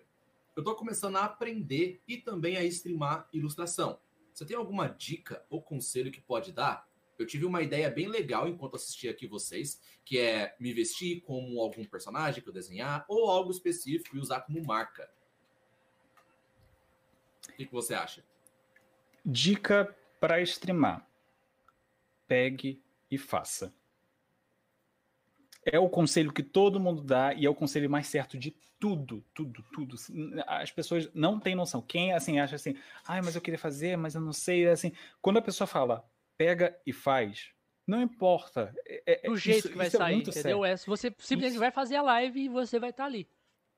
eu 0.54 0.62
tô 0.62 0.74
começando 0.74 1.16
a 1.16 1.24
aprender 1.24 2.02
e 2.06 2.18
também 2.18 2.56
a 2.56 2.64
streamar 2.64 3.26
ilustração. 3.32 3.98
Você 4.32 4.44
tem 4.44 4.56
alguma 4.56 4.88
dica 4.88 5.44
ou 5.48 5.62
conselho 5.62 6.10
que 6.10 6.20
pode 6.20 6.52
dar? 6.52 6.86
Eu 7.18 7.26
tive 7.26 7.44
uma 7.44 7.62
ideia 7.62 7.90
bem 7.90 8.08
legal 8.08 8.48
enquanto 8.48 8.76
assistia 8.76 9.10
aqui 9.10 9.26
vocês, 9.26 9.80
que 10.04 10.18
é 10.18 10.54
me 10.58 10.72
vestir 10.72 11.20
como 11.20 11.60
algum 11.60 11.84
personagem 11.84 12.42
que 12.42 12.48
eu 12.48 12.52
desenhar, 12.52 13.04
ou 13.08 13.30
algo 13.30 13.50
específico 13.50 14.16
e 14.16 14.20
usar 14.20 14.40
como 14.40 14.64
marca. 14.64 15.08
O 17.48 17.52
que, 17.52 17.66
que 17.66 17.72
você 17.72 17.94
acha? 17.94 18.24
Dica 19.24 19.96
para 20.20 20.40
streamar: 20.42 21.08
pegue 22.26 22.82
e 23.10 23.16
faça. 23.16 23.72
É 25.64 25.78
o 25.78 25.88
conselho 25.88 26.32
que 26.32 26.42
todo 26.42 26.80
mundo 26.80 27.02
dá 27.02 27.32
e 27.32 27.46
é 27.46 27.50
o 27.50 27.54
conselho 27.54 27.88
mais 27.88 28.06
certo 28.06 28.36
de 28.36 28.50
tudo, 28.78 29.24
tudo, 29.32 29.64
tudo. 29.72 29.96
As 30.46 30.70
pessoas 30.70 31.10
não 31.14 31.40
têm 31.40 31.54
noção. 31.54 31.80
Quem 31.80 32.12
assim 32.12 32.38
acha 32.38 32.56
assim, 32.56 32.76
ai, 33.06 33.22
mas 33.22 33.34
eu 33.34 33.40
queria 33.40 33.58
fazer, 33.58 33.96
mas 33.96 34.14
eu 34.14 34.20
não 34.20 34.32
sei, 34.32 34.68
assim. 34.68 34.92
Quando 35.22 35.38
a 35.38 35.42
pessoa 35.42 35.66
fala, 35.66 36.06
pega 36.36 36.76
e 36.86 36.92
faz, 36.92 37.54
não 37.86 38.00
importa. 38.00 38.74
É, 38.86 39.26
é, 39.26 39.28
Do 39.28 39.36
jeito 39.36 39.58
isso, 39.58 39.70
que 39.70 39.76
vai 39.76 39.86
é 39.86 39.90
sair, 39.90 40.14
é 40.14 40.18
entendeu? 40.18 40.64
É, 40.64 40.76
você 40.76 41.14
simplesmente 41.18 41.52
isso. 41.52 41.60
vai 41.60 41.70
fazer 41.70 41.96
a 41.96 42.02
live 42.02 42.40
e 42.40 42.48
você 42.48 42.78
vai 42.78 42.90
estar 42.90 43.04
tá 43.04 43.08
ali. 43.08 43.28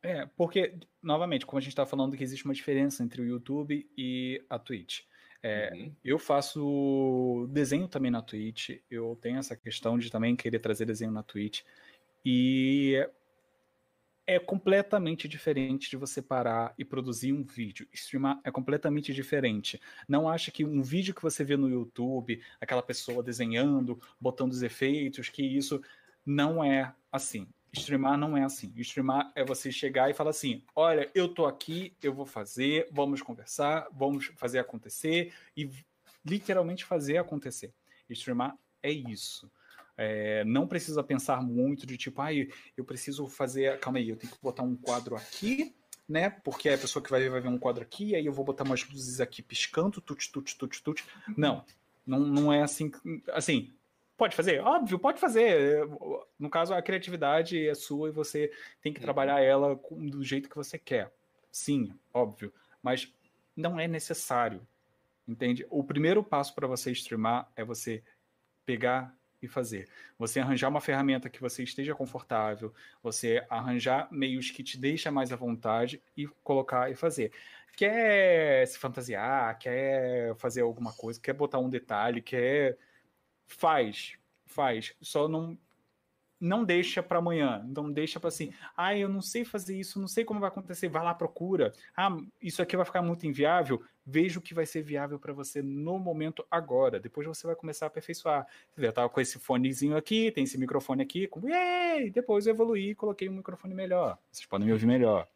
É, 0.03 0.27
porque, 0.37 0.79
novamente, 1.03 1.45
como 1.45 1.59
a 1.59 1.61
gente 1.61 1.73
está 1.73 1.85
falando 1.85 2.17
que 2.17 2.23
existe 2.23 2.45
uma 2.45 2.55
diferença 2.55 3.03
entre 3.03 3.21
o 3.21 3.27
YouTube 3.27 3.89
e 3.97 4.45
a 4.49 4.59
Twitch. 4.59 5.01
É, 5.43 5.73
uhum. 5.75 5.93
Eu 6.05 6.19
faço 6.19 7.49
desenho 7.51 7.89
também 7.89 8.11
na 8.11 8.23
Twitch, 8.23 8.81
eu 8.91 9.19
tenho 9.21 9.39
essa 9.39 9.57
questão 9.57 9.99
de 9.99 10.11
também 10.11 10.37
querer 10.37 10.61
trazer 10.61 10.87
desenho 10.87 11.11
na 11.11 11.23
Twitch. 11.23 11.63
E 12.25 13.09
é 14.27 14.39
completamente 14.39 15.29
diferente 15.29 15.89
de 15.89 15.97
você 15.97 16.21
parar 16.21 16.75
e 16.77 16.85
produzir 16.85 17.33
um 17.33 17.45
vídeo. 17.45 17.87
Streamar 17.93 18.41
é 18.43 18.51
completamente 18.51 19.15
diferente. 19.15 19.81
Não 20.09 20.29
acha 20.29 20.51
que 20.51 20.65
um 20.65 20.83
vídeo 20.83 21.15
que 21.15 21.23
você 21.23 21.45
vê 21.45 21.57
no 21.57 21.69
YouTube, 21.69 22.43
aquela 22.61 22.83
pessoa 22.83 23.23
desenhando, 23.23 24.01
botando 24.21 24.53
os 24.53 24.63
efeitos, 24.63 25.29
que 25.29 25.43
isso 25.43 25.81
não 26.25 26.63
é 26.63 26.93
assim. 27.13 27.47
Streamar 27.73 28.19
não 28.19 28.37
é 28.37 28.43
assim. 28.43 28.73
Streamar 28.77 29.31
é 29.35 29.45
você 29.45 29.71
chegar 29.71 30.11
e 30.11 30.15
falar 30.15 30.31
assim: 30.31 30.63
olha, 30.75 31.11
eu 31.15 31.29
tô 31.29 31.47
aqui, 31.47 31.95
eu 32.03 32.13
vou 32.13 32.27
fazer, 32.27 32.89
vamos 32.91 33.23
conversar, 33.23 33.87
vamos 33.93 34.33
fazer 34.37 34.59
acontecer 34.59 35.33
e 35.57 35.71
literalmente 36.25 36.85
fazer 36.85 37.19
acontecer. 37.19 37.73
Streamar 38.11 38.59
é 38.83 38.91
isso. 38.91 39.51
É, 39.97 40.45
não 40.45 40.67
precisa 40.67 41.03
pensar 41.03 41.43
muito 41.43 41.87
de 41.87 41.97
tipo, 41.97 42.21
ah, 42.21 42.33
eu 42.33 42.85
preciso 42.85 43.27
fazer. 43.29 43.79
Calma 43.81 43.99
aí, 43.99 44.09
eu 44.09 44.17
tenho 44.17 44.33
que 44.33 44.43
botar 44.43 44.63
um 44.63 44.77
quadro 44.77 45.17
aqui, 45.17 45.75
né? 46.09 46.31
Porque 46.31 46.69
a 46.69 46.79
pessoa 46.79 47.03
que 47.03 47.11
vai 47.11 47.21
ver 47.21 47.31
vai 47.31 47.41
ver 47.41 47.49
um 47.49 47.59
quadro 47.59 47.83
aqui, 47.83 48.15
aí 48.15 48.27
eu 48.27 48.33
vou 48.33 48.45
botar 48.45 48.65
umas 48.65 48.87
luzes 48.89 49.21
aqui 49.21 49.43
piscando, 49.43 50.01
tut, 50.01 50.31
tut, 50.31 50.57
tut, 50.57 50.83
tut. 50.83 51.05
Não, 51.37 51.65
não, 52.07 52.21
não 52.21 52.53
é 52.53 52.63
assim. 52.63 52.91
Assim, 53.33 53.73
Pode 54.17 54.35
fazer? 54.35 54.61
Óbvio, 54.61 54.99
pode 54.99 55.21
fazer. 55.21 55.87
No 56.39 56.49
caso, 56.49 56.73
a 56.73 56.81
criatividade 56.81 57.69
é 57.69 57.75
sua 57.75 58.09
e 58.09 58.13
você 58.13 58.51
tem 58.81 58.93
que 58.93 58.99
uhum. 58.99 59.05
trabalhar 59.05 59.43
ela 59.43 59.79
do 59.91 60.25
jeito 60.25 60.49
que 60.49 60.57
você 60.57 60.79
quer. 60.79 61.13
Sim, 61.53 61.93
óbvio. 62.15 62.53
Mas 62.83 63.13
não 63.55 63.79
é 63.79 63.87
necessário. 63.87 64.67
Entende? 65.29 65.67
O 65.69 65.85
primeiro 65.85 66.25
passo 66.25 66.55
para 66.55 66.67
você 66.67 66.93
streamar 66.93 67.51
é 67.55 67.65
você 67.65 68.03
pegar 68.65 69.15
e 69.43 69.49
fazer. 69.49 69.89
Você 70.19 70.41
arranjar 70.41 70.69
uma 70.69 70.81
ferramenta 70.81 71.29
que 71.31 71.41
você 71.41 71.63
esteja 71.63 71.95
confortável, 71.95 72.73
você 73.03 73.45
arranjar 73.51 74.09
meios 74.11 74.51
que 74.51 74.63
te 74.63 74.79
deixa 74.79 75.11
mais 75.11 75.33
à 75.33 75.37
vontade 75.37 76.03
e 76.17 76.27
colocar 76.43 76.91
e 76.91 76.95
fazer. 76.95 77.33
Quer 77.77 78.67
se 78.67 78.79
fantasiar, 78.79 79.59
quer 79.59 80.35
fazer 80.37 80.63
alguma 80.63 80.93
coisa, 80.95 81.21
quer 81.21 81.35
botar 81.35 81.59
um 81.59 81.69
detalhe, 81.69 82.23
quer 82.23 82.79
Faz, 83.47 84.19
faz. 84.45 84.95
Só 85.01 85.29
não 85.29 85.59
não 86.41 86.65
deixa 86.65 87.03
para 87.03 87.19
amanhã. 87.19 87.65
Não 87.67 87.91
deixa 87.91 88.21
para 88.21 88.29
assim, 88.29 88.53
ah, 88.77 88.97
eu 88.97 89.09
não 89.09 89.21
sei 89.21 89.45
fazer 89.45 89.79
isso, 89.79 90.01
não 90.01 90.09
sei 90.09 90.25
como 90.25 90.41
vai 90.41 90.49
acontecer. 90.49 90.89
Vai 90.89 91.03
lá, 91.03 91.15
procura. 91.15 91.73
Ah, 91.97 92.17
isso 92.41 92.63
aqui 92.63 92.77
vai 92.77 92.87
ficar 92.87 93.03
muito 93.03 93.27
inviável. 93.27 93.83
Veja 94.05 94.39
o 94.39 94.43
que 94.43 94.55
vai 94.55 94.67
ser 94.67 94.83
viável 94.83 95.19
para 95.19 95.33
você 95.33 95.63
no 95.63 95.99
momento 95.99 96.47
agora. 96.51 97.01
Depois 97.01 97.27
você 97.27 97.47
vai 97.47 97.57
começar 97.57 97.87
a 97.87 97.89
aperfeiçoar. 97.89 98.47
Você 98.77 98.93
tava 98.93 99.09
com 99.09 99.21
esse 99.21 99.39
fonezinho 99.39 99.97
aqui, 99.97 100.31
tem 100.31 100.45
esse 100.45 100.59
microfone 100.59 101.03
aqui, 101.03 101.27
com... 101.27 101.41
depois 102.13 102.47
eu 102.47 102.55
evoluí 102.55 102.91
e 102.91 102.95
coloquei 102.95 103.29
um 103.29 103.33
microfone 103.33 103.75
melhor. 103.75 104.17
Vocês 104.31 104.47
podem 104.47 104.67
me 104.67 104.73
ouvir 104.73 104.87
melhor. 104.87 105.27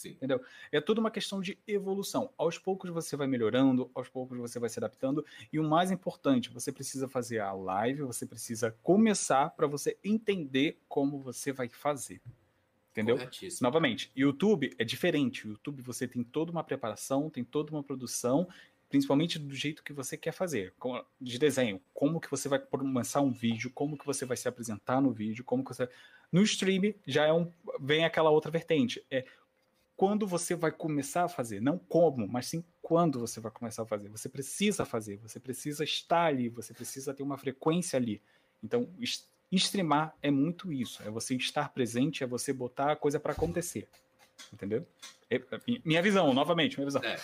Sim. 0.00 0.12
Entendeu? 0.12 0.40
É 0.72 0.80
tudo 0.80 0.98
uma 0.98 1.10
questão 1.10 1.42
de 1.42 1.58
evolução. 1.66 2.32
Aos 2.38 2.56
poucos 2.56 2.88
você 2.88 3.16
vai 3.16 3.26
melhorando, 3.26 3.90
aos 3.94 4.08
poucos 4.08 4.38
você 4.38 4.58
vai 4.58 4.70
se 4.70 4.78
adaptando. 4.78 5.22
E 5.52 5.60
o 5.60 5.62
mais 5.62 5.90
importante, 5.90 6.48
você 6.48 6.72
precisa 6.72 7.06
fazer 7.06 7.40
a 7.40 7.52
live, 7.52 8.00
você 8.00 8.24
precisa 8.24 8.74
começar 8.82 9.50
para 9.50 9.66
você 9.66 9.98
entender 10.02 10.80
como 10.88 11.18
você 11.18 11.52
vai 11.52 11.68
fazer. 11.68 12.22
Entendeu? 12.92 13.18
Novamente, 13.60 14.10
YouTube 14.16 14.74
é 14.78 14.84
diferente. 14.84 15.46
O 15.46 15.50
YouTube 15.50 15.82
você 15.82 16.08
tem 16.08 16.24
toda 16.24 16.50
uma 16.50 16.64
preparação, 16.64 17.28
tem 17.28 17.44
toda 17.44 17.70
uma 17.70 17.82
produção, 17.82 18.48
principalmente 18.88 19.38
do 19.38 19.54
jeito 19.54 19.84
que 19.84 19.92
você 19.92 20.16
quer 20.16 20.32
fazer, 20.32 20.72
de 21.20 21.38
desenho. 21.38 21.78
Como 21.92 22.18
que 22.18 22.30
você 22.30 22.48
vai 22.48 22.58
começar 22.58 23.20
um 23.20 23.32
vídeo, 23.32 23.70
como 23.74 23.98
que 23.98 24.06
você 24.06 24.24
vai 24.24 24.36
se 24.38 24.48
apresentar 24.48 25.02
no 25.02 25.12
vídeo, 25.12 25.44
como 25.44 25.62
que 25.62 25.74
você... 25.74 25.86
No 26.32 26.42
stream 26.42 26.94
já 27.06 27.26
é 27.26 27.32
um... 27.32 27.52
vem 27.80 28.04
aquela 28.04 28.30
outra 28.30 28.52
vertente. 28.52 29.04
É 29.10 29.26
quando 30.00 30.26
você 30.26 30.54
vai 30.54 30.72
começar 30.72 31.24
a 31.24 31.28
fazer, 31.28 31.60
não 31.60 31.76
como, 31.76 32.26
mas 32.26 32.46
sim 32.46 32.64
quando 32.80 33.20
você 33.20 33.38
vai 33.38 33.52
começar 33.52 33.82
a 33.82 33.86
fazer. 33.86 34.08
Você 34.08 34.30
precisa 34.30 34.86
fazer, 34.86 35.18
você 35.18 35.38
precisa 35.38 35.84
estar 35.84 36.24
ali, 36.24 36.48
você 36.48 36.72
precisa 36.72 37.12
ter 37.12 37.22
uma 37.22 37.36
frequência 37.36 37.98
ali. 37.98 38.22
Então, 38.64 38.88
streamar 39.52 40.16
é 40.22 40.30
muito 40.30 40.72
isso, 40.72 41.02
é 41.02 41.10
você 41.10 41.36
estar 41.36 41.68
presente, 41.74 42.24
é 42.24 42.26
você 42.26 42.50
botar 42.50 42.92
a 42.92 42.96
coisa 42.96 43.20
para 43.20 43.32
acontecer. 43.32 43.86
Entendeu? 44.50 44.86
É, 45.28 45.36
é 45.36 45.60
minha 45.84 46.00
visão, 46.00 46.32
novamente, 46.32 46.78
minha 46.78 46.86
visão. 46.86 47.04
É. 47.04 47.20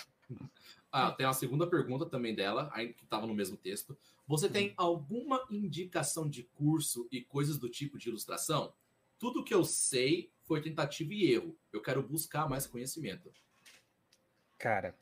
Ah, 0.91 1.11
tem 1.11 1.25
uma 1.25 1.33
segunda 1.33 1.65
pergunta 1.65 2.05
também 2.05 2.35
dela, 2.35 2.71
que 2.95 3.03
estava 3.03 3.25
no 3.25 3.33
mesmo 3.33 3.57
texto. 3.57 3.97
Você 4.27 4.47
tem 4.47 4.75
alguma 4.77 5.43
indicação 5.49 6.29
de 6.29 6.43
curso 6.43 7.07
e 7.11 7.23
coisas 7.23 7.57
do 7.57 7.69
tipo 7.69 7.97
de 7.97 8.09
ilustração? 8.09 8.71
Tudo 9.17 9.43
que 9.43 9.53
eu 9.53 9.65
sei 9.65 10.31
foi 10.47 10.61
tentativa 10.61 11.13
e 11.13 11.33
erro. 11.33 11.57
Eu 11.71 11.81
quero 11.81 12.01
buscar 12.01 12.49
mais 12.49 12.65
conhecimento. 12.65 13.31
Cara, 14.57 14.95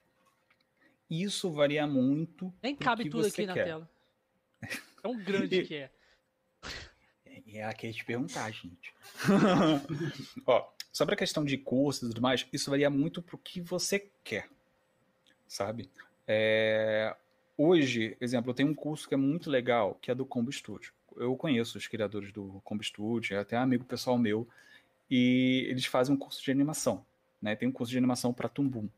isso 1.10 1.52
varia 1.52 1.86
muito. 1.86 2.54
Nem 2.62 2.76
cabe 2.76 3.10
tudo 3.10 3.28
aqui 3.28 3.36
quer. 3.36 3.48
na 3.48 3.54
tela. 3.54 3.90
Tão 5.02 5.18
grande 5.18 5.64
que 5.64 5.76
é. 5.76 5.92
É 7.28 7.58
ela 7.58 7.74
quer 7.74 7.92
te 7.92 8.04
perguntar, 8.06 8.50
gente. 8.50 8.94
Ó, 10.48 10.72
sobre 10.92 11.16
a 11.16 11.18
questão 11.18 11.44
de 11.44 11.58
cursos 11.58 12.04
e 12.04 12.14
tudo 12.14 12.22
mais, 12.22 12.48
isso 12.52 12.70
varia 12.70 12.90
muito 12.90 13.22
pro 13.22 13.38
que 13.38 13.60
você 13.60 14.10
quer, 14.24 14.50
sabe? 15.46 15.90
É... 16.26 17.16
Hoje, 17.58 18.16
exemplo, 18.22 18.52
eu 18.52 18.54
tenho 18.54 18.70
um 18.70 18.76
curso 18.76 19.08
que 19.08 19.14
é 19.14 19.18
muito 19.18 19.50
legal, 19.50 19.96
que 20.02 20.10
é 20.10 20.16
do 20.16 20.26
Combo 20.26 20.52
Studio. 20.52 20.94
Eu 21.18 21.36
conheço 21.36 21.78
os 21.78 21.88
criadores 21.88 22.32
do 22.32 22.62
Combo 22.64 22.84
Studio, 22.84 23.36
é 23.36 23.40
até 23.40 23.58
um 23.58 23.64
amigo 23.64 23.84
pessoal 23.84 24.18
meu, 24.18 24.48
e 25.10 25.66
eles 25.70 25.86
fazem 25.86 26.16
um 26.16 26.18
curso 26.18 26.44
de 26.44 26.52
animação, 26.52 27.06
né? 27.42 27.56
Tem 27.56 27.68
um 27.68 27.72
curso 27.72 27.92
de 27.92 27.98
animação 27.98 28.34
para 28.34 28.50
Tumbum. 28.50 28.90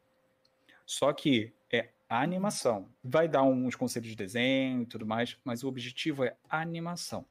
Só 0.86 1.12
que 1.12 1.52
é 1.72 1.90
a 2.08 2.22
animação. 2.22 2.90
Vai 3.04 3.28
dar 3.28 3.44
uns 3.44 3.76
conselhos 3.76 4.10
de 4.10 4.16
desenho 4.16 4.84
e 4.84 4.86
tudo 4.86 5.06
mais, 5.06 5.38
mas 5.44 5.64
o 5.64 5.68
objetivo 5.68 6.24
é 6.24 6.36
animação. 6.50 7.26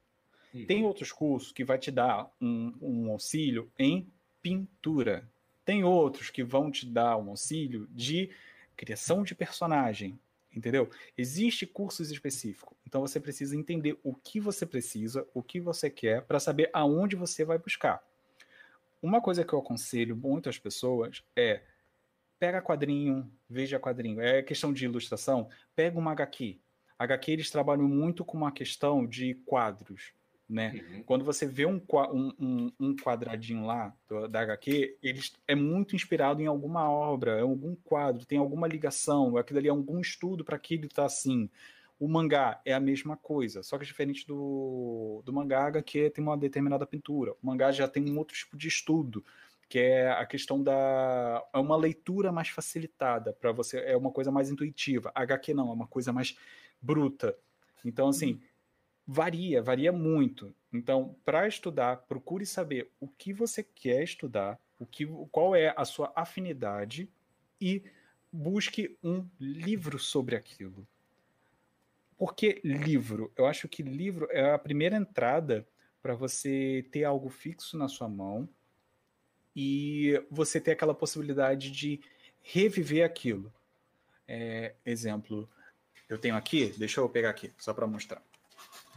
Tem 0.66 0.84
outros 0.84 1.12
cursos 1.12 1.52
que 1.52 1.64
vai 1.64 1.78
te 1.78 1.90
dar 1.90 2.30
um, 2.40 2.72
um 2.80 3.10
auxílio 3.10 3.70
em 3.78 4.08
pintura. 4.40 5.28
Tem 5.64 5.84
outros 5.84 6.30
que 6.30 6.42
vão 6.42 6.70
te 6.70 6.86
dar 6.86 7.16
um 7.18 7.28
auxílio 7.30 7.86
de 7.90 8.30
criação 8.76 9.22
de 9.22 9.34
personagem, 9.34 10.18
entendeu? 10.54 10.88
Existe 11.18 11.66
cursos 11.66 12.10
específicos. 12.10 12.76
Então 12.86 13.00
você 13.00 13.18
precisa 13.20 13.56
entender 13.56 13.98
o 14.02 14.14
que 14.14 14.40
você 14.40 14.64
precisa, 14.64 15.26
o 15.34 15.42
que 15.42 15.60
você 15.60 15.90
quer, 15.90 16.22
para 16.22 16.40
saber 16.40 16.70
aonde 16.72 17.16
você 17.16 17.44
vai 17.44 17.58
buscar. 17.58 18.02
Uma 19.06 19.20
coisa 19.20 19.44
que 19.44 19.52
eu 19.52 19.60
aconselho 19.60 20.16
muito 20.16 20.48
às 20.48 20.58
pessoas 20.58 21.22
é 21.36 21.62
pega 22.40 22.60
quadrinho, 22.60 23.30
veja 23.48 23.78
quadrinho. 23.78 24.20
É 24.20 24.42
questão 24.42 24.72
de 24.72 24.84
ilustração, 24.84 25.48
pega 25.76 25.96
uma 25.96 26.10
HQ. 26.10 26.58
HQ 26.98 27.30
eles 27.30 27.50
trabalham 27.50 27.86
muito 27.86 28.24
com 28.24 28.36
uma 28.36 28.50
questão 28.50 29.06
de 29.06 29.34
quadros, 29.46 30.12
né? 30.48 30.72
Uhum. 30.90 31.02
Quando 31.04 31.24
você 31.24 31.46
vê 31.46 31.66
um, 31.66 31.80
um, 32.36 32.72
um 32.80 32.96
quadradinho 32.96 33.64
lá 33.64 33.94
do, 34.08 34.26
da 34.26 34.40
HQ, 34.40 34.98
ele 35.00 35.20
é 35.46 35.54
muito 35.54 35.94
inspirado 35.94 36.42
em 36.42 36.46
alguma 36.46 36.90
obra, 36.90 37.38
em 37.38 37.42
algum 37.42 37.76
quadro, 37.76 38.26
tem 38.26 38.38
alguma 38.38 38.66
ligação, 38.66 39.36
aquilo 39.36 39.60
ali 39.60 39.68
é 39.68 39.70
algum 39.70 40.00
estudo 40.00 40.44
para 40.44 40.58
que 40.58 40.74
ele 40.74 40.88
tá 40.88 41.04
assim. 41.04 41.48
O 41.98 42.08
mangá 42.08 42.60
é 42.64 42.74
a 42.74 42.80
mesma 42.80 43.16
coisa, 43.16 43.62
só 43.62 43.78
que 43.78 43.84
é 43.84 43.86
diferente 43.86 44.26
do, 44.26 45.22
do 45.24 45.32
mangá, 45.32 45.82
que 45.82 46.10
tem 46.10 46.22
uma 46.22 46.36
determinada 46.36 46.86
pintura. 46.86 47.32
O 47.42 47.46
mangá 47.46 47.72
já 47.72 47.88
tem 47.88 48.10
um 48.10 48.18
outro 48.18 48.36
tipo 48.36 48.56
de 48.56 48.68
estudo 48.68 49.24
que 49.68 49.78
é 49.78 50.10
a 50.10 50.24
questão 50.24 50.62
da 50.62 51.44
é 51.52 51.58
uma 51.58 51.76
leitura 51.76 52.30
mais 52.30 52.48
facilitada 52.48 53.32
para 53.32 53.52
você, 53.52 53.78
é 53.78 53.96
uma 53.96 54.10
coisa 54.10 54.30
mais 54.30 54.50
intuitiva. 54.50 55.10
HQ 55.14 55.54
não, 55.54 55.70
é 55.70 55.72
uma 55.72 55.86
coisa 55.86 56.12
mais 56.12 56.36
bruta. 56.80 57.36
Então 57.84 58.08
assim, 58.08 58.32
uhum. 58.32 58.40
varia, 59.06 59.62
varia 59.62 59.92
muito. 59.92 60.54
Então, 60.72 61.16
para 61.24 61.48
estudar, 61.48 61.96
procure 62.08 62.44
saber 62.44 62.90
o 63.00 63.08
que 63.08 63.32
você 63.32 63.62
quer 63.62 64.02
estudar, 64.02 64.58
o 64.78 64.86
que 64.86 65.06
qual 65.30 65.56
é 65.56 65.74
a 65.76 65.84
sua 65.84 66.12
afinidade 66.14 67.10
e 67.60 67.82
busque 68.30 68.96
um 69.02 69.26
livro 69.40 69.98
sobre 69.98 70.36
aquilo. 70.36 70.86
Porque 72.16 72.60
livro, 72.64 73.32
eu 73.36 73.46
acho 73.46 73.68
que 73.68 73.82
livro 73.82 74.26
é 74.30 74.52
a 74.52 74.58
primeira 74.58 74.96
entrada 74.96 75.66
para 76.02 76.14
você 76.14 76.86
ter 76.90 77.04
algo 77.04 77.28
fixo 77.28 77.76
na 77.76 77.88
sua 77.88 78.08
mão 78.08 78.48
e 79.54 80.22
você 80.30 80.60
ter 80.60 80.72
aquela 80.72 80.94
possibilidade 80.94 81.70
de 81.70 82.00
reviver 82.42 83.04
aquilo. 83.04 83.52
É, 84.28 84.74
exemplo, 84.84 85.48
eu 86.08 86.18
tenho 86.18 86.36
aqui, 86.36 86.72
deixa 86.78 87.00
eu 87.00 87.08
pegar 87.08 87.30
aqui, 87.30 87.52
só 87.58 87.74
para 87.74 87.86
mostrar. 87.86 88.22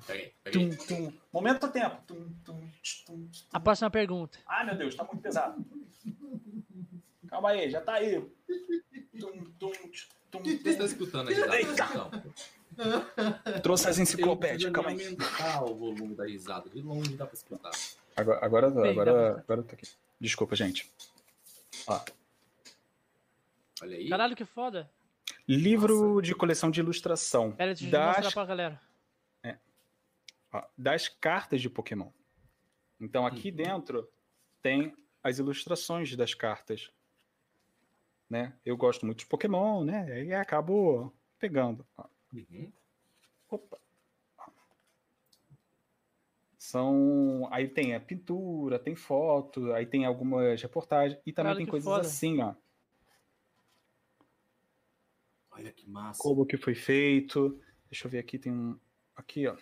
Peguei, 0.05 0.33
peguei. 0.43 0.69
Tum, 0.69 0.85
tum. 0.85 1.13
Momento 1.31 1.67
do 1.67 1.71
tempo. 1.71 2.01
Tum, 2.07 2.69
A 3.51 3.59
próxima 3.59 3.89
pergunta. 3.91 4.39
Ai, 4.47 4.65
meu 4.65 4.77
Deus, 4.77 4.95
tá 4.95 5.03
muito 5.03 5.21
pesado. 5.21 5.63
Calma 7.27 7.49
aí, 7.49 7.69
já 7.69 7.81
tá 7.81 7.93
aí. 7.93 8.23
Você 10.31 10.69
está 10.69 10.85
escutando 10.85 11.29
a 11.29 11.55
risada? 11.55 12.23
Trouxe 13.63 13.89
as 13.89 13.97
enciclopédias, 13.97 14.71
calma 14.71 14.89
aí. 14.89 15.03
aumentar 15.03 15.63
o 15.63 15.75
volume 15.75 16.15
da 16.15 16.25
risada, 16.25 16.69
de 16.69 16.81
longe 16.81 17.15
dá 17.15 17.25
para 17.25 17.35
escutar. 17.35 17.71
Agora, 18.15 18.45
agora, 18.45 18.67
agora, 18.67 19.39
agora 19.39 19.63
tá 19.63 19.73
aqui. 19.73 19.87
Desculpa, 20.19 20.55
gente. 20.55 20.91
Ó. 21.87 21.99
Olha 23.81 23.97
aí. 23.97 24.09
Caralho, 24.09 24.35
que 24.35 24.45
foda. 24.45 24.89
Livro 25.47 26.15
Nossa. 26.15 26.21
de 26.21 26.35
coleção 26.35 26.69
de 26.69 26.79
ilustração. 26.79 27.51
Pera, 27.51 27.73
deixa 27.73 27.89
das... 27.89 28.15
mostrar 28.17 28.31
pra 28.31 28.45
galera. 28.45 28.81
É. 29.43 29.57
Ó, 30.51 30.63
das 30.77 31.07
cartas 31.07 31.61
de 31.61 31.69
Pokémon. 31.69 32.09
Então 32.99 33.25
aqui 33.25 33.49
uhum. 33.49 33.55
dentro 33.55 34.09
tem 34.61 34.93
as 35.23 35.39
ilustrações 35.39 36.15
das 36.15 36.33
cartas. 36.33 36.91
Né? 38.29 38.53
Eu 38.65 38.77
gosto 38.77 39.05
muito 39.05 39.19
de 39.19 39.25
Pokémon, 39.25 39.83
né? 39.83 40.23
E 40.23 40.33
acabo 40.33 41.11
pegando. 41.39 41.85
Uhum. 42.33 42.71
Opa. 43.49 43.79
São. 46.57 47.47
Aí 47.51 47.67
tem 47.67 47.95
a 47.95 47.99
pintura, 47.99 48.77
tem 48.77 48.95
foto, 48.95 49.71
aí 49.73 49.85
tem 49.85 50.05
algumas 50.05 50.61
reportagens 50.61 51.19
e 51.25 51.33
também 51.33 51.55
tem 51.55 51.65
coisas 51.65 51.89
foda. 51.89 52.01
assim, 52.01 52.41
ó. 52.41 52.53
Olha 55.51 55.71
que 55.71 55.89
massa. 55.89 56.21
Como 56.21 56.45
que 56.45 56.57
foi 56.57 56.75
feito. 56.75 57.59
Deixa 57.89 58.05
eu 58.05 58.11
ver 58.11 58.19
aqui, 58.19 58.37
tem 58.37 58.51
um. 58.51 58.79
Aqui, 59.15 59.47
ó. 59.47 59.57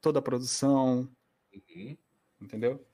Toda 0.00 0.18
a 0.18 0.22
produção. 0.22 1.08
Uhum. 1.52 1.96
Entendeu? 2.40 2.84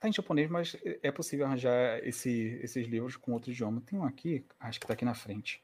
Tá 0.00 0.08
em 0.08 0.12
japonês, 0.12 0.50
mas 0.50 0.76
é 1.02 1.12
possível 1.12 1.44
arranjar 1.44 1.98
esse, 2.06 2.58
esses 2.62 2.86
livros 2.88 3.16
com 3.16 3.32
outro 3.32 3.50
idioma. 3.50 3.82
Tem 3.82 3.98
um 3.98 4.04
aqui, 4.04 4.44
acho 4.58 4.80
que 4.80 4.86
tá 4.86 4.94
aqui 4.94 5.04
na 5.04 5.14
frente. 5.14 5.62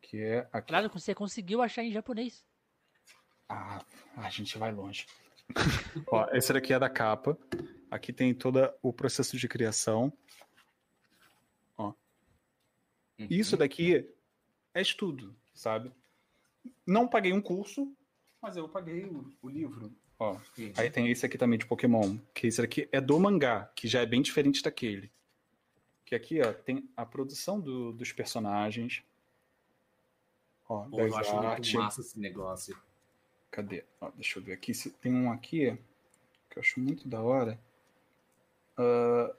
Que 0.00 0.22
é 0.22 0.48
aqui. 0.52 0.68
Claro, 0.68 0.90
você 0.90 1.14
conseguiu 1.14 1.62
achar 1.62 1.82
em 1.82 1.92
japonês. 1.92 2.44
Ah, 3.48 3.84
a 4.16 4.30
gente 4.30 4.58
vai 4.58 4.72
longe. 4.72 5.06
Ó, 6.10 6.26
esse 6.32 6.52
daqui 6.52 6.72
é 6.72 6.78
da 6.78 6.88
capa. 6.88 7.38
Aqui 7.90 8.12
tem 8.12 8.34
todo 8.34 8.58
o 8.82 8.92
processo 8.92 9.36
de 9.36 9.48
criação. 9.48 10.12
Ó. 11.76 11.88
Uhum. 13.18 13.26
Isso 13.30 13.56
daqui 13.56 14.08
é 14.74 14.80
estudo, 14.80 15.34
sabe? 15.54 15.92
Não 16.84 17.06
paguei 17.06 17.32
um 17.32 17.40
curso, 17.40 17.96
mas 18.42 18.56
eu 18.56 18.68
paguei 18.68 19.04
o, 19.04 19.32
o 19.40 19.48
livro. 19.48 19.94
Ó, 20.18 20.32
uhum. 20.32 20.72
Aí 20.76 20.90
tem 20.90 21.10
esse 21.10 21.24
aqui 21.24 21.38
também 21.38 21.58
de 21.58 21.66
Pokémon, 21.66 22.18
que 22.34 22.46
esse 22.46 22.60
aqui 22.60 22.88
é 22.90 23.00
do 23.00 23.18
mangá, 23.20 23.70
que 23.74 23.86
já 23.86 24.00
é 24.00 24.06
bem 24.06 24.22
diferente 24.22 24.62
daquele. 24.62 25.12
Que 26.04 26.14
aqui, 26.14 26.40
ó, 26.40 26.52
tem 26.52 26.88
a 26.96 27.04
produção 27.04 27.60
do, 27.60 27.92
dos 27.92 28.12
personagens. 28.12 29.02
Ó, 30.68 30.84
Pô, 30.84 31.00
eu 31.00 31.16
acho 31.16 31.36
muito 31.36 31.74
massa 31.74 32.00
esse 32.00 32.18
negócio. 32.18 32.76
Cadê? 33.50 33.84
Ó, 34.00 34.10
deixa 34.10 34.38
eu 34.38 34.42
ver 34.42 34.52
aqui. 34.52 34.74
Se 34.74 34.90
tem 34.90 35.12
um 35.12 35.30
aqui 35.30 35.78
que 36.50 36.58
eu 36.58 36.60
acho 36.60 36.80
muito 36.80 37.08
da 37.08 37.22
hora. 37.22 37.58
Uh, 38.78 39.34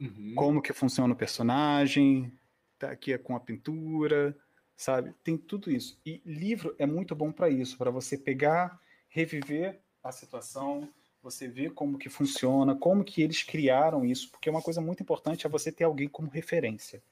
uhum. 0.00 0.34
Como 0.34 0.62
que 0.62 0.72
funciona 0.72 1.12
o 1.12 1.16
personagem. 1.16 2.32
Tá 2.78 2.90
aqui 2.90 3.12
é 3.12 3.18
com 3.18 3.34
a 3.34 3.40
pintura, 3.40 4.36
sabe? 4.76 5.14
Tem 5.24 5.36
tudo 5.36 5.70
isso. 5.70 5.98
E 6.04 6.20
livro 6.24 6.74
é 6.78 6.86
muito 6.86 7.14
bom 7.14 7.32
para 7.32 7.48
isso, 7.48 7.78
para 7.78 7.90
você 7.90 8.18
pegar, 8.18 8.78
reviver 9.08 9.80
a 10.02 10.12
situação, 10.12 10.88
você 11.22 11.48
ver 11.48 11.72
como 11.72 11.98
que 11.98 12.10
funciona, 12.10 12.76
como 12.76 13.02
que 13.02 13.22
eles 13.22 13.42
criaram 13.42 14.04
isso, 14.04 14.30
porque 14.30 14.50
uma 14.50 14.60
coisa 14.60 14.80
muito 14.80 15.02
importante 15.02 15.46
é 15.46 15.50
você 15.50 15.72
ter 15.72 15.84
alguém 15.84 16.08
como 16.08 16.28
referência. 16.28 17.02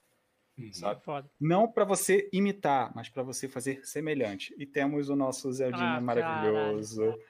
Uhum. 0.59 0.73
Sabe? 0.73 1.03
Foda. 1.03 1.31
Não 1.41 1.67
para 1.67 1.85
você 1.85 2.29
imitar, 2.33 2.93
mas 2.95 3.09
para 3.09 3.23
você 3.23 3.49
fazer 3.49 3.85
semelhante. 3.87 4.55
E 4.59 4.67
temos 4.67 5.09
o 5.09 5.17
nosso 5.17 5.51
Zeldinho 5.53 5.85
ah, 5.85 6.01
maravilhoso. 6.01 7.01
Caralho. 7.01 7.23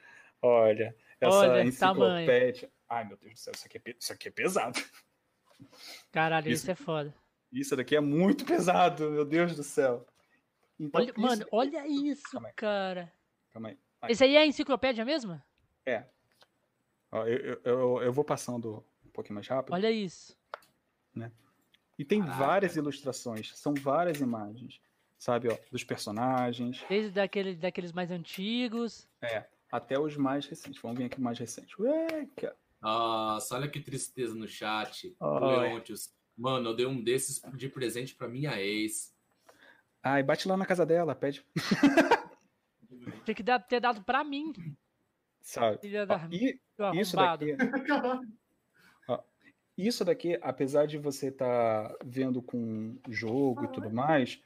Olha, 0.42 0.96
essa 1.20 1.36
Olha, 1.36 1.62
enciclopédia. 1.62 2.68
Tamanho. 2.68 2.82
Ai, 2.88 3.04
meu 3.04 3.16
Deus 3.16 3.32
do 3.34 3.38
céu, 3.38 3.52
isso 3.54 3.66
aqui 3.66 3.78
é, 3.78 3.94
isso 3.98 4.12
aqui 4.12 4.28
é 4.28 4.30
pesado. 4.30 4.78
Caralho, 6.10 6.48
isso, 6.48 6.62
isso 6.62 6.70
é 6.70 6.74
foda. 6.74 7.14
Isso 7.52 7.76
daqui 7.76 7.94
é 7.94 8.00
muito 8.00 8.44
pesado, 8.44 9.10
meu 9.10 9.24
Deus 9.24 9.54
do 9.54 9.62
céu. 9.62 10.06
Então, 10.78 11.00
olha, 11.00 11.10
isso... 11.10 11.20
Mano, 11.20 11.46
olha 11.52 11.86
isso, 11.86 12.30
Calma 12.32 12.50
cara. 12.56 13.12
Calma 13.52 13.68
aí. 13.68 13.78
Esse 14.08 14.24
aí 14.24 14.34
é 14.34 14.40
a 14.40 14.46
enciclopédia 14.46 15.04
mesmo? 15.04 15.40
É. 15.86 16.04
Ó, 17.12 17.24
eu, 17.26 17.38
eu, 17.38 17.60
eu, 17.64 18.02
eu, 18.02 18.12
vou 18.12 18.24
passando 18.24 18.84
um 19.04 19.10
pouquinho 19.10 19.36
mais 19.36 19.46
rápido. 19.46 19.74
Olha 19.74 19.90
isso. 19.90 20.36
Né? 21.14 21.30
E 21.98 22.04
tem 22.04 22.20
Caraca. 22.20 22.38
várias 22.38 22.76
ilustrações, 22.76 23.56
são 23.56 23.74
várias 23.74 24.20
imagens, 24.20 24.80
sabe, 25.18 25.48
ó, 25.48 25.56
dos 25.70 25.84
personagens, 25.84 26.84
Desde 26.88 27.10
daquele, 27.10 27.54
daqueles 27.54 27.92
mais 27.92 28.10
antigos. 28.10 29.06
até 29.70 29.98
os 29.98 30.16
mais 30.16 30.46
recentes. 30.46 30.80
Vamos 30.82 30.98
ver 30.98 31.04
aqui 31.04 31.20
mais 31.20 31.38
recente. 31.38 31.80
Ué, 31.80 32.26
cara. 32.36 32.56
Nossa, 32.80 33.54
olha 33.54 33.68
que 33.68 33.78
tristeza 33.80 34.34
no 34.34 34.48
chat. 34.48 35.14
Leontius. 35.20 36.12
Mano, 36.36 36.70
eu 36.70 36.74
dei 36.76 36.86
um 36.86 37.00
desses 37.02 37.40
de 37.54 37.68
presente 37.68 38.14
pra 38.14 38.26
minha 38.26 38.60
ex. 38.60 39.14
Ai, 40.02 40.22
bate 40.22 40.48
lá 40.48 40.56
na 40.56 40.66
casa 40.66 40.84
dela, 40.84 41.14
pede, 41.14 41.46
Tinha 43.24 43.34
que 43.34 43.42
dar- 43.42 43.60
ter 43.60 43.78
dado 43.80 44.02
pra 44.02 44.24
mim. 44.24 44.52
sabe. 45.40 45.78
Filha 45.78 46.06
Ó, 46.80 46.92
e 46.94 47.00
isso 47.00 47.14
daqui, 47.16 47.54
isso 49.76 50.04
daqui, 50.04 50.38
apesar 50.42 50.86
de 50.86 50.98
você 50.98 51.28
estar 51.28 51.94
vendo 52.04 52.42
com 52.42 52.96
jogo 53.08 53.64
e 53.64 53.68
tudo 53.68 53.90
mais, 53.90 54.40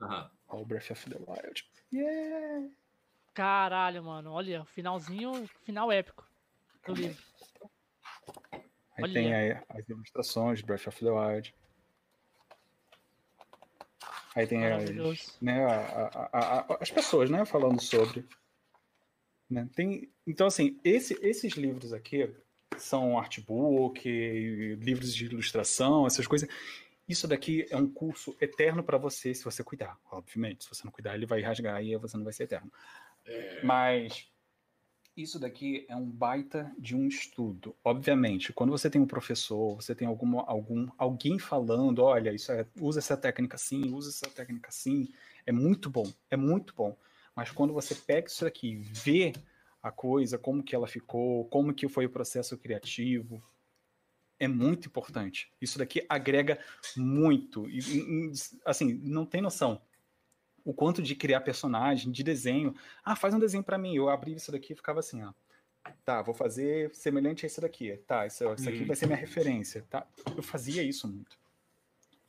Aham. 0.00 0.30
ó, 0.48 0.60
o 0.60 0.64
Breath 0.66 0.90
of 0.90 1.08
the 1.10 1.16
Wild. 1.18 1.64
Yeah! 1.92 2.68
Caralho, 3.34 4.02
mano. 4.04 4.32
Olha, 4.32 4.64
finalzinho, 4.66 5.46
final 5.64 5.90
épico 5.90 6.28
do 6.86 6.94
livro. 6.94 7.22
Aí 8.52 9.04
Olha. 9.04 9.12
tem 9.12 9.34
aí 9.34 9.52
as 9.70 9.88
ilustrações 9.88 10.58
de 10.58 10.66
Breath 10.66 10.86
of 10.86 10.98
the 11.02 11.10
Wild. 11.10 11.54
Aí 14.34 14.46
tem 14.46 14.64
as, 14.66 15.40
né, 15.42 15.64
a- 15.64 16.08
a- 16.14 16.28
a- 16.32 16.60
a- 16.60 16.78
as 16.80 16.90
pessoas 16.90 17.28
né, 17.30 17.44
falando 17.44 17.80
sobre. 17.80 18.26
né? 19.48 19.68
Tem, 19.74 20.10
então, 20.26 20.46
assim, 20.46 20.80
esse- 20.82 21.18
esses 21.22 21.52
livros 21.52 21.92
aqui 21.92 22.34
são 22.78 23.18
artbook, 23.18 24.08
livros 24.80 25.14
de 25.14 25.26
ilustração, 25.26 26.06
essas 26.06 26.26
coisas. 26.26 26.48
Isso 27.08 27.26
daqui 27.26 27.66
é 27.70 27.76
um 27.76 27.88
curso 27.88 28.36
eterno 28.40 28.82
para 28.82 28.96
você, 28.96 29.34
se 29.34 29.44
você 29.44 29.62
cuidar, 29.62 29.98
obviamente. 30.10 30.64
Se 30.64 30.70
você 30.70 30.84
não 30.84 30.92
cuidar, 30.92 31.14
ele 31.14 31.26
vai 31.26 31.40
rasgar 31.40 31.82
e 31.84 31.96
você 31.96 32.16
não 32.16 32.24
vai 32.24 32.32
ser 32.32 32.44
eterno. 32.44 32.72
Mas 33.62 34.30
isso 35.16 35.38
daqui 35.38 35.84
é 35.88 35.96
um 35.96 36.08
baita 36.08 36.72
de 36.78 36.96
um 36.96 37.06
estudo. 37.06 37.76
Obviamente, 37.84 38.52
quando 38.52 38.70
você 38.70 38.88
tem 38.88 39.00
um 39.00 39.06
professor, 39.06 39.76
você 39.76 39.94
tem 39.94 40.08
alguma, 40.08 40.42
algum, 40.44 40.88
alguém 40.96 41.38
falando, 41.38 42.02
olha, 42.02 42.32
isso 42.32 42.50
é, 42.50 42.66
usa 42.80 42.98
essa 42.98 43.16
técnica 43.16 43.56
assim, 43.56 43.92
usa 43.92 44.08
essa 44.08 44.34
técnica 44.34 44.68
assim, 44.68 45.08
é 45.46 45.52
muito 45.52 45.90
bom, 45.90 46.10
é 46.30 46.36
muito 46.36 46.74
bom. 46.74 46.96
Mas 47.36 47.50
quando 47.50 47.72
você 47.74 47.94
pega 47.94 48.28
isso 48.28 48.44
daqui, 48.44 48.76
vê 48.76 49.32
a 49.82 49.90
coisa, 49.90 50.38
como 50.38 50.62
que 50.62 50.74
ela 50.74 50.86
ficou, 50.86 51.44
como 51.46 51.74
que 51.74 51.88
foi 51.88 52.06
o 52.06 52.10
processo 52.10 52.56
criativo, 52.56 53.42
é 54.38 54.46
muito 54.48 54.88
importante. 54.88 55.50
Isso 55.60 55.78
daqui 55.78 56.04
agrega 56.08 56.58
muito. 56.96 57.68
E, 57.68 58.30
assim, 58.64 58.94
não 59.02 59.24
tem 59.26 59.40
noção 59.40 59.80
o 60.64 60.72
quanto 60.72 61.02
de 61.02 61.14
criar 61.16 61.40
personagem, 61.40 62.12
de 62.12 62.22
desenho. 62.22 62.74
Ah, 63.04 63.16
faz 63.16 63.34
um 63.34 63.38
desenho 63.38 63.64
para 63.64 63.78
mim. 63.78 63.96
Eu 63.96 64.08
abri 64.08 64.34
isso 64.34 64.52
daqui 64.52 64.72
e 64.72 64.76
ficava 64.76 65.00
assim, 65.00 65.22
ó. 65.22 65.32
Tá, 66.04 66.22
vou 66.22 66.34
fazer 66.34 66.94
semelhante 66.94 67.44
a 67.44 67.48
isso 67.48 67.60
daqui. 67.60 67.96
Tá, 68.06 68.26
isso, 68.26 68.44
isso 68.54 68.68
aqui 68.68 68.80
Uhum. 68.80 68.86
vai 68.86 68.94
ser 68.94 69.06
minha 69.06 69.18
referência. 69.18 69.84
Tá, 69.90 70.06
eu 70.36 70.42
fazia 70.42 70.82
isso 70.82 71.08
muito. 71.08 71.36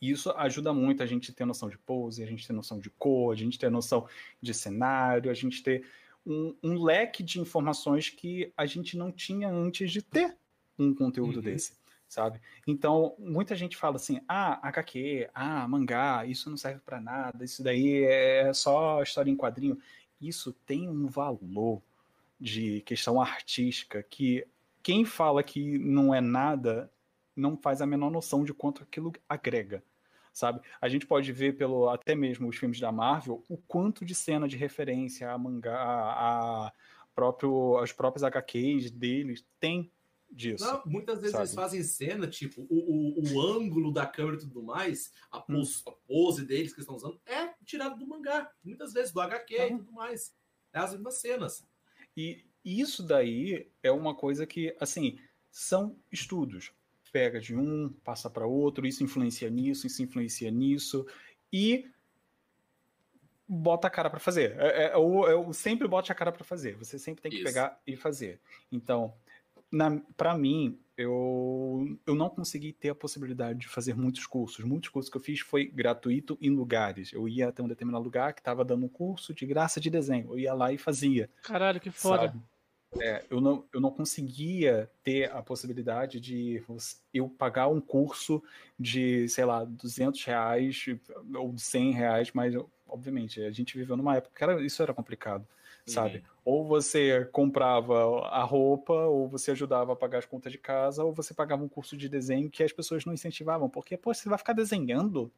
E 0.01 0.09
isso 0.09 0.31
ajuda 0.31 0.73
muito 0.73 1.03
a 1.03 1.05
gente 1.05 1.31
ter 1.31 1.45
noção 1.45 1.69
de 1.69 1.77
pose, 1.77 2.23
a 2.23 2.25
gente 2.25 2.45
ter 2.45 2.53
noção 2.53 2.79
de 2.79 2.89
cor, 2.89 3.31
a 3.31 3.37
gente 3.37 3.57
ter 3.59 3.69
noção 3.69 4.07
de 4.41 4.53
cenário, 4.53 5.29
a 5.29 5.33
gente 5.33 5.61
ter 5.61 5.87
um, 6.25 6.55
um 6.63 6.81
leque 6.81 7.21
de 7.23 7.39
informações 7.39 8.09
que 8.09 8.51
a 8.55 8.65
gente 8.65 8.97
não 8.97 9.11
tinha 9.11 9.49
antes 9.49 9.91
de 9.91 10.01
ter 10.01 10.37
um 10.77 10.93
conteúdo 10.93 11.37
Uhum. 11.37 11.41
desse, 11.41 11.73
sabe? 12.07 12.39
Então, 12.65 13.15
muita 13.19 13.55
gente 13.55 13.75
fala 13.77 13.97
assim: 13.97 14.19
ah, 14.27 14.59
HQ, 14.67 15.29
ah, 15.33 15.67
mangá, 15.67 16.25
isso 16.25 16.49
não 16.49 16.57
serve 16.57 16.79
para 16.85 16.99
nada, 17.01 17.43
isso 17.43 17.63
daí 17.63 18.03
é 18.03 18.53
só 18.53 19.01
história 19.03 19.29
em 19.29 19.35
quadrinho. 19.37 19.77
Isso 20.21 20.53
tem 20.65 20.87
um 20.87 21.05
valor 21.07 21.81
de 22.39 22.81
questão 22.81 23.21
artística 23.21 24.01
que 24.03 24.45
quem 24.81 25.05
fala 25.05 25.43
que 25.43 25.77
não 25.77 26.13
é 26.13 26.19
nada 26.21 26.89
não 27.35 27.57
faz 27.57 27.81
a 27.81 27.85
menor 27.85 28.11
noção 28.11 28.43
de 28.43 28.53
quanto 28.53 28.83
aquilo 28.83 29.11
agrega, 29.27 29.83
sabe? 30.33 30.59
A 30.81 30.89
gente 30.89 31.05
pode 31.05 31.31
ver 31.31 31.55
pelo 31.55 31.89
até 31.89 32.15
mesmo 32.15 32.47
os 32.49 32.57
filmes 32.57 32.79
da 32.79 32.91
Marvel 32.91 33.43
o 33.47 33.57
quanto 33.57 34.03
de 34.03 34.15
cena 34.15 34.47
de 34.47 34.57
referência 34.57 35.31
a 35.31 35.37
mangá, 35.37 35.75
a 35.77 36.73
próprio 37.15 37.77
as 37.77 37.91
próprias 37.91 38.23
HQs 38.23 38.89
deles 38.91 39.45
tem 39.59 39.91
disso. 40.31 40.65
Não, 40.65 40.83
muitas 40.85 41.19
vezes 41.19 41.33
sabe? 41.33 41.43
eles 41.45 41.55
fazem 41.55 41.83
cena, 41.83 42.27
tipo, 42.27 42.61
o, 42.69 42.75
o, 42.75 43.35
o 43.35 43.41
ângulo 43.41 43.91
da 43.93 44.05
câmera 44.05 44.37
e 44.37 44.39
tudo 44.39 44.63
mais, 44.63 45.11
a 45.31 45.39
Hum. 45.39 45.57
pose, 45.57 45.83
a 45.87 45.91
pose 45.91 46.45
deles 46.45 46.73
que 46.73 46.79
eles 46.79 46.89
estão 46.89 46.95
usando, 46.95 47.21
é 47.25 47.53
tirado 47.63 47.97
do 47.97 48.07
mangá. 48.07 48.51
Muitas 48.63 48.93
vezes 48.93 49.11
do 49.13 49.21
HQ 49.21 49.53
e 49.55 49.69
Uhum. 49.69 49.77
tudo 49.77 49.91
mais. 49.91 50.35
É 50.73 50.79
as 50.79 50.91
mesmas 50.91 51.15
cenas. 51.15 51.63
E 52.17 52.43
isso 52.65 53.03
daí 53.03 53.69
é 53.81 53.91
uma 53.91 54.15
coisa 54.15 54.45
que, 54.47 54.75
assim, 54.79 55.19
são 55.51 55.97
estudos. 56.11 56.71
Pega 57.13 57.39
de 57.39 57.55
um, 57.55 57.89
passa 58.03 58.29
para 58.29 58.45
outro, 58.45 58.85
isso 58.85 59.03
influencia 59.03 59.49
nisso, 59.49 59.87
isso 59.87 60.01
influencia 60.03 60.51
nisso, 60.51 61.05
e 61.51 61.89
bota 63.47 63.87
a 63.87 63.89
cara 63.91 64.09
para 64.09 64.19
fazer. 64.19 64.55
É, 64.57 64.85
é, 64.87 64.97
o- 64.97 65.27
é 65.27 65.35
o- 65.35 65.53
sempre 65.53 65.87
bote 65.87 66.11
a 66.11 66.15
cara 66.15 66.31
para 66.31 66.43
fazer. 66.43 66.75
Você 66.75 66.97
sempre 66.97 67.21
tem 67.21 67.29
que 67.31 67.37
Isso. 67.37 67.45
pegar 67.45 67.79
e 67.85 67.95
fazer. 67.95 68.39
Então, 68.71 69.13
para 70.17 70.35
mim, 70.37 70.79
eu, 70.97 71.97
eu 72.05 72.15
não 72.15 72.29
consegui 72.29 72.73
ter 72.73 72.89
a 72.89 72.95
possibilidade 72.95 73.59
de 73.59 73.67
fazer 73.67 73.95
muitos 73.95 74.25
cursos. 74.25 74.63
Muitos 74.65 74.89
cursos 74.89 75.11
que 75.11 75.17
eu 75.17 75.21
fiz 75.21 75.39
foi 75.39 75.65
gratuito 75.65 76.37
em 76.41 76.49
lugares. 76.49 77.11
Eu 77.13 77.27
ia 77.27 77.49
até 77.49 77.61
um 77.61 77.67
determinado 77.67 78.03
lugar 78.03 78.33
que 78.33 78.39
estava 78.41 78.63
dando 78.65 78.85
um 78.85 78.89
curso 78.89 79.33
de 79.33 79.45
graça 79.45 79.79
de 79.79 79.89
desenho. 79.89 80.31
Eu 80.31 80.39
ia 80.39 80.53
lá 80.53 80.71
e 80.73 80.77
fazia. 80.77 81.29
Caralho, 81.43 81.79
que 81.79 81.91
foda. 81.91 82.27
Sabe? 82.27 82.41
É, 82.99 83.23
eu, 83.29 83.41
não, 83.41 83.65
eu 83.73 83.81
não 83.81 83.91
conseguia 83.91 84.89
ter 85.03 85.31
a 85.31 85.41
possibilidade 85.41 86.19
de 86.19 86.63
eu 87.13 87.27
pagar 87.27 87.67
um 87.67 87.81
curso 87.81 88.41
de, 88.79 89.27
sei 89.29 89.45
lá, 89.45 89.63
200 89.63 90.23
reais 90.23 90.85
ou 91.35 91.57
100 91.57 91.91
reais, 91.91 92.31
mas 92.33 92.53
obviamente 92.87 93.41
a 93.41 93.51
gente 93.51 93.77
viveu 93.77 93.97
numa 93.97 94.15
época 94.15 94.35
que 94.35 94.43
era, 94.43 94.61
isso 94.61 94.81
era 94.81 94.93
complicado, 94.93 95.47
sabe? 95.85 96.17
Uhum. 96.17 96.23
Ou 96.45 96.67
você 96.67 97.25
comprava 97.31 98.27
a 98.27 98.43
roupa, 98.43 98.93
ou 98.93 99.27
você 99.27 99.51
ajudava 99.51 99.93
a 99.93 99.95
pagar 99.95 100.19
as 100.19 100.25
contas 100.25 100.51
de 100.51 100.57
casa, 100.57 101.03
ou 101.03 101.11
você 101.11 101.33
pagava 101.33 101.63
um 101.63 101.69
curso 101.69 101.97
de 101.97 102.07
desenho 102.07 102.49
que 102.49 102.63
as 102.63 102.71
pessoas 102.71 103.05
não 103.05 103.13
incentivavam, 103.13 103.69
porque, 103.69 103.97
pô, 103.97 104.13
você 104.13 104.29
vai 104.29 104.37
ficar 104.37 104.53
desenhando, 104.53 105.31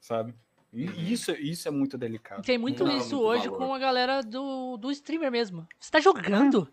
sabe? 0.00 0.34
E 0.72 0.84
Uhum. 0.86 0.92
isso, 1.00 1.32
isso 1.32 1.66
é 1.66 1.70
muito 1.70 1.98
delicado. 1.98 2.42
tem 2.42 2.56
muito 2.56 2.84
Não, 2.84 2.96
isso 2.96 3.16
muito 3.16 3.26
hoje 3.26 3.48
valor. 3.48 3.58
com 3.66 3.74
a 3.74 3.78
galera 3.78 4.22
do, 4.22 4.76
do 4.76 4.90
streamer 4.92 5.30
mesmo. 5.30 5.66
Você 5.78 5.90
tá 5.90 5.98
jogando. 6.00 6.72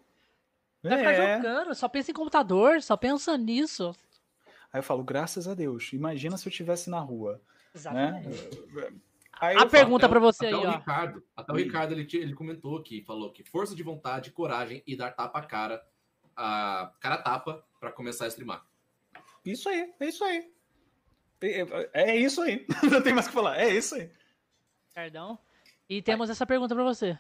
Vai 0.83 0.97
ficar 0.99 1.11
É. 1.13 1.37
jogando, 1.37 1.73
só 1.75 1.89
pensa 1.89 2.11
em 2.11 2.13
computador, 2.13 2.81
só 2.83 2.95
pensa 2.95 3.35
nisso. 3.37 3.95
Aí 4.71 4.79
eu 4.79 4.83
falo, 4.83 5.03
graças 5.03 5.47
a 5.47 5.55
Deus, 5.55 5.91
imagina 5.93 6.37
se 6.37 6.47
eu 6.47 6.51
estivesse 6.51 6.89
na 6.89 6.99
rua, 6.99 7.33
né? 7.33 7.39
Exatamente. 7.73 8.27
Aí 9.39 9.51
A 9.51 9.53
eu 9.53 9.59
falo, 9.61 9.69
pergunta 9.71 10.05
Até 10.05 10.09
pra 10.13 10.19
o- 10.19 10.21
você 10.21 10.45
até 10.47 10.55
aí, 10.55 10.65
o 10.65 10.67
ó. 10.69 10.77
Ricardo, 10.77 11.23
até 11.35 11.53
o. 11.53 11.55
Ricardo 11.55 11.91
ele, 11.93 12.07
ele 12.13 12.33
comentou 12.33 12.77
aqui, 12.77 13.01
falou 13.03 13.31
que 13.31 13.43
força 13.43 13.75
de 13.75 13.83
vontade, 13.83 14.31
coragem 14.31 14.83
e 14.85 14.95
dar 14.95 15.11
tapa 15.11 15.39
a 15.39 15.43
cara, 15.43 15.83
a 16.35 16.91
cara 16.99 17.15
a 17.15 17.21
tapa 17.21 17.63
pra 17.79 17.91
começar 17.91 18.25
a 18.25 18.27
streamar. 18.27 18.63
Isso 19.45 19.69
aí, 19.69 19.93
é 19.99 20.05
isso 20.07 20.23
aí. 20.23 20.51
É, 21.41 21.61
é- 21.61 21.89
é 22.11 22.15
isso 22.18 22.41
aí. 22.41 22.65
Não 22.91 23.01
tem 23.01 23.14
mais 23.14 23.26
o 23.27 23.30
que 23.30 23.35
falar. 23.35 23.59
É 23.59 23.69
isso 23.73 23.95
aí. 23.95 24.09
Perdão. 24.93 25.38
E 25.89 26.01
temos 26.01 26.30
essa 26.30 26.45
pergunta 26.45 26.73
pra 26.76 26.84
você. 26.84 27.18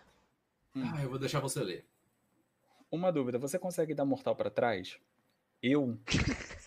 Hum. 0.75 0.83
Ah, 0.93 1.03
eu 1.03 1.09
vou 1.09 1.19
deixar 1.19 1.39
você 1.39 1.59
ler. 1.61 1.85
Uma 2.91 3.11
dúvida: 3.11 3.37
você 3.37 3.57
consegue 3.59 3.93
dar 3.93 4.05
mortal 4.05 4.35
pra 4.35 4.49
trás? 4.49 4.97
Eu? 5.61 5.97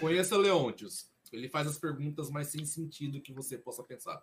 Conheça 0.00 0.36
Leontius. 0.36 1.10
Ele 1.32 1.48
faz 1.48 1.66
as 1.68 1.78
perguntas 1.78 2.30
mais 2.30 2.48
sem 2.48 2.64
sentido 2.64 3.20
que 3.20 3.32
você 3.32 3.56
possa 3.58 3.82
pensar. 3.84 4.22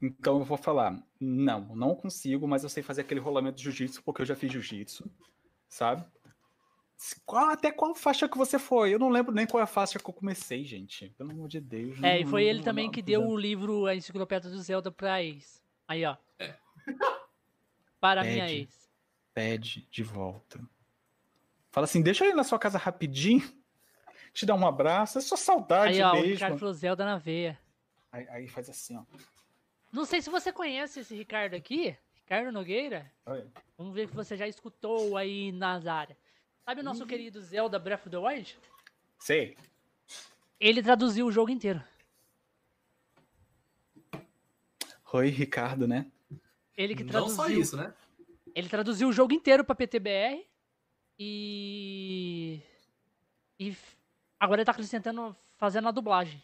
Então 0.00 0.38
eu 0.38 0.44
vou 0.44 0.56
falar. 0.58 1.02
Não, 1.20 1.74
não 1.74 1.94
consigo, 1.94 2.46
mas 2.46 2.62
eu 2.62 2.68
sei 2.68 2.82
fazer 2.82 3.00
aquele 3.02 3.20
rolamento 3.20 3.56
de 3.56 3.64
jiu-jitsu 3.64 4.02
porque 4.02 4.22
eu 4.22 4.26
já 4.26 4.36
fiz 4.36 4.52
jiu-jitsu, 4.52 5.10
sabe? 5.68 6.04
Qual, 7.26 7.48
até 7.50 7.70
qual 7.72 7.94
faixa 7.94 8.28
que 8.28 8.38
você 8.38 8.58
foi? 8.58 8.94
Eu 8.94 8.98
não 8.98 9.08
lembro 9.08 9.32
nem 9.34 9.46
qual 9.46 9.60
é 9.60 9.64
a 9.64 9.66
faixa 9.66 9.98
que 9.98 10.08
eu 10.08 10.12
comecei, 10.14 10.64
gente. 10.64 11.08
Pelo 11.18 11.30
amor 11.32 11.48
de 11.48 11.60
Deus. 11.60 12.00
É, 12.02 12.20
e 12.20 12.26
foi 12.26 12.44
ele 12.44 12.58
não- 12.58 12.64
também 12.64 12.84
não- 12.86 12.92
que 12.92 13.02
deu 13.02 13.26
o 13.26 13.36
livro 13.36 13.86
A 13.86 13.94
Enciclopédia 13.96 14.50
do 14.50 14.58
Zelda 14.60 14.90
pra 14.90 15.22
ex. 15.22 15.62
Aí, 15.88 16.04
ó. 16.04 16.16
É. 16.38 16.54
Para 18.00 18.20
a 18.22 18.24
minha 18.24 18.46
Pede. 18.46 18.54
ex. 18.60 18.90
pede 19.34 19.88
de 19.90 20.02
volta. 20.02 20.60
Fala 21.70 21.84
assim, 21.86 22.02
deixa 22.02 22.24
eu 22.24 22.30
ir 22.30 22.34
na 22.34 22.44
sua 22.44 22.58
casa 22.58 22.76
rapidinho, 22.78 23.42
te 24.32 24.44
dar 24.44 24.54
um 24.54 24.66
abraço, 24.66 25.16
é 25.18 25.20
só 25.22 25.36
saudade 25.36 25.94
Aí, 25.94 26.02
ó, 26.02 26.10
o 26.10 26.14
mesmo. 26.16 26.28
Ricardo 26.34 26.58
falou 26.58 26.74
Zelda 26.74 27.04
na 27.04 27.16
veia. 27.16 27.58
Aí, 28.10 28.28
aí 28.28 28.48
faz 28.48 28.68
assim, 28.68 28.96
ó. 28.96 29.02
Não 29.90 30.04
sei 30.04 30.20
se 30.20 30.28
você 30.30 30.52
conhece 30.52 31.00
esse 31.00 31.14
Ricardo 31.14 31.54
aqui, 31.54 31.96
Ricardo 32.14 32.52
Nogueira. 32.52 33.10
Olha. 33.24 33.46
Vamos 33.78 33.94
ver 33.94 34.08
que 34.08 34.14
você 34.14 34.36
já 34.36 34.46
escutou 34.46 35.16
aí 35.16 35.50
nas 35.52 35.86
áreas. 35.86 36.18
Sabe 36.64 36.80
o 36.80 36.84
nosso 36.84 37.06
querido 37.06 37.40
Zelda 37.40 37.78
Breath 37.78 38.00
of 38.06 38.10
the 38.10 38.16
Wild? 38.18 38.58
Sei. 39.18 39.56
Ele 40.60 40.82
traduziu 40.82 41.26
o 41.26 41.32
jogo 41.32 41.50
inteiro. 41.50 41.82
Oi, 45.12 45.28
Ricardo, 45.28 45.86
né? 45.86 46.10
Ele 46.76 46.94
que 46.94 47.04
Não 47.04 47.10
traduziu. 47.10 47.36
só 47.36 47.48
isso, 47.48 47.76
né? 47.76 47.92
Ele 48.54 48.68
traduziu 48.68 49.08
o 49.08 49.12
jogo 49.12 49.32
inteiro 49.34 49.64
pra 49.64 49.74
PTBR 49.74 50.46
e. 51.18 52.60
E 53.58 53.76
agora 54.38 54.60
ele 54.60 54.64
tá 54.66 54.72
acrescentando, 54.72 55.36
fazendo 55.56 55.88
a 55.88 55.92
dublagem. 55.92 56.42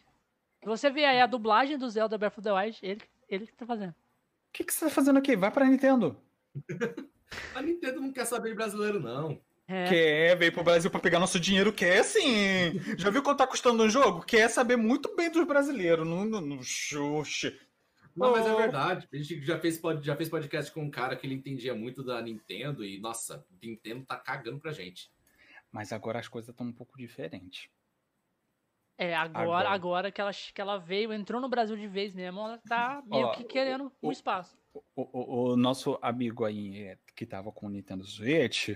Se 0.61 0.67
você 0.67 0.91
vê 0.91 1.05
aí 1.05 1.21
a 1.21 1.27
dublagem 1.27 1.79
do 1.79 1.89
Zelda 1.89 2.19
Breath 2.19 2.39
of 2.39 2.43
the 2.43 2.53
Wild, 2.53 2.79
ele, 2.83 3.03
ele 3.29 3.47
que 3.47 3.57
tá 3.57 3.65
fazendo. 3.65 3.91
O 3.91 4.53
que, 4.53 4.65
que 4.65 4.73
você 4.73 4.85
tá 4.87 4.91
fazendo 4.91 5.19
aqui? 5.19 5.37
Vai 5.37 5.51
pra 5.51 5.65
Nintendo. 5.67 6.21
A 7.55 7.61
Nintendo 7.61 8.01
não 8.01 8.11
quer 8.11 8.25
saber 8.25 8.49
de 8.51 8.55
brasileiro, 8.55 8.99
não. 9.01 9.39
É, 9.71 9.87
Quer, 9.87 10.37
veio 10.39 10.51
pro 10.53 10.65
Brasil 10.65 10.91
pra 10.91 10.99
pegar 10.99 11.19
nosso 11.21 11.39
dinheiro, 11.39 11.71
quer 11.73 12.03
sim. 12.03 12.79
Já 12.97 13.11
viu 13.11 13.23
quanto 13.23 13.37
tá 13.39 13.47
custando 13.47 13.83
um 13.83 13.91
jogo? 13.91 14.25
Quer 14.25 14.49
saber 14.49 14.77
muito 14.77 15.15
bem 15.15 15.31
dos 15.31 15.47
brasileiros. 15.47 16.07
Não, 16.09 16.25
não, 16.25 16.41
não 16.41 16.63
xuxe. 16.63 17.55
Não, 18.17 18.33
mas 18.33 18.47
é 18.47 18.55
verdade. 18.57 19.07
A 19.13 19.17
gente 19.17 19.43
já 19.45 19.59
fez, 19.61 19.79
já 20.03 20.17
fez 20.17 20.29
podcast 20.31 20.73
com 20.73 20.83
um 20.83 20.91
cara 20.91 21.15
que 21.15 21.27
ele 21.27 21.35
entendia 21.35 21.75
muito 21.75 22.03
da 22.03 22.21
Nintendo 22.23 22.83
e, 22.83 22.99
nossa, 22.99 23.45
Nintendo 23.63 24.05
tá 24.07 24.17
cagando 24.17 24.59
pra 24.59 24.73
gente. 24.73 25.11
Mas 25.71 25.93
agora 25.93 26.19
as 26.19 26.27
coisas 26.29 26.49
estão 26.49 26.67
um 26.67 26.73
pouco 26.73 26.97
diferentes. 26.97 27.69
é 28.97 29.15
agora, 29.15 29.43
Agora. 29.45 29.69
agora 29.69 30.11
que, 30.11 30.21
ela, 30.21 30.33
que 30.33 30.61
ela 30.61 30.79
veio, 30.79 31.13
entrou 31.13 31.41
no 31.43 31.49
Brasil 31.49 31.77
de 31.77 31.87
vez 31.87 32.15
mesmo, 32.15 32.41
ela 32.41 32.59
tá 32.67 33.03
meio 33.07 33.27
Ó, 33.27 33.33
que 33.33 33.45
querendo 33.45 33.93
um 34.03 34.09
o- 34.09 34.13
espaço. 34.13 34.57
O, 34.73 34.83
o- 34.97 35.53
o 35.53 35.57
nosso 35.57 35.99
amigo 36.01 36.45
aí 36.47 36.85
é, 36.85 36.99
que 37.15 37.27
tava 37.27 37.53
com 37.53 37.67
o 37.67 37.71
Nintendo 37.71 38.05
Switch, 38.05 38.71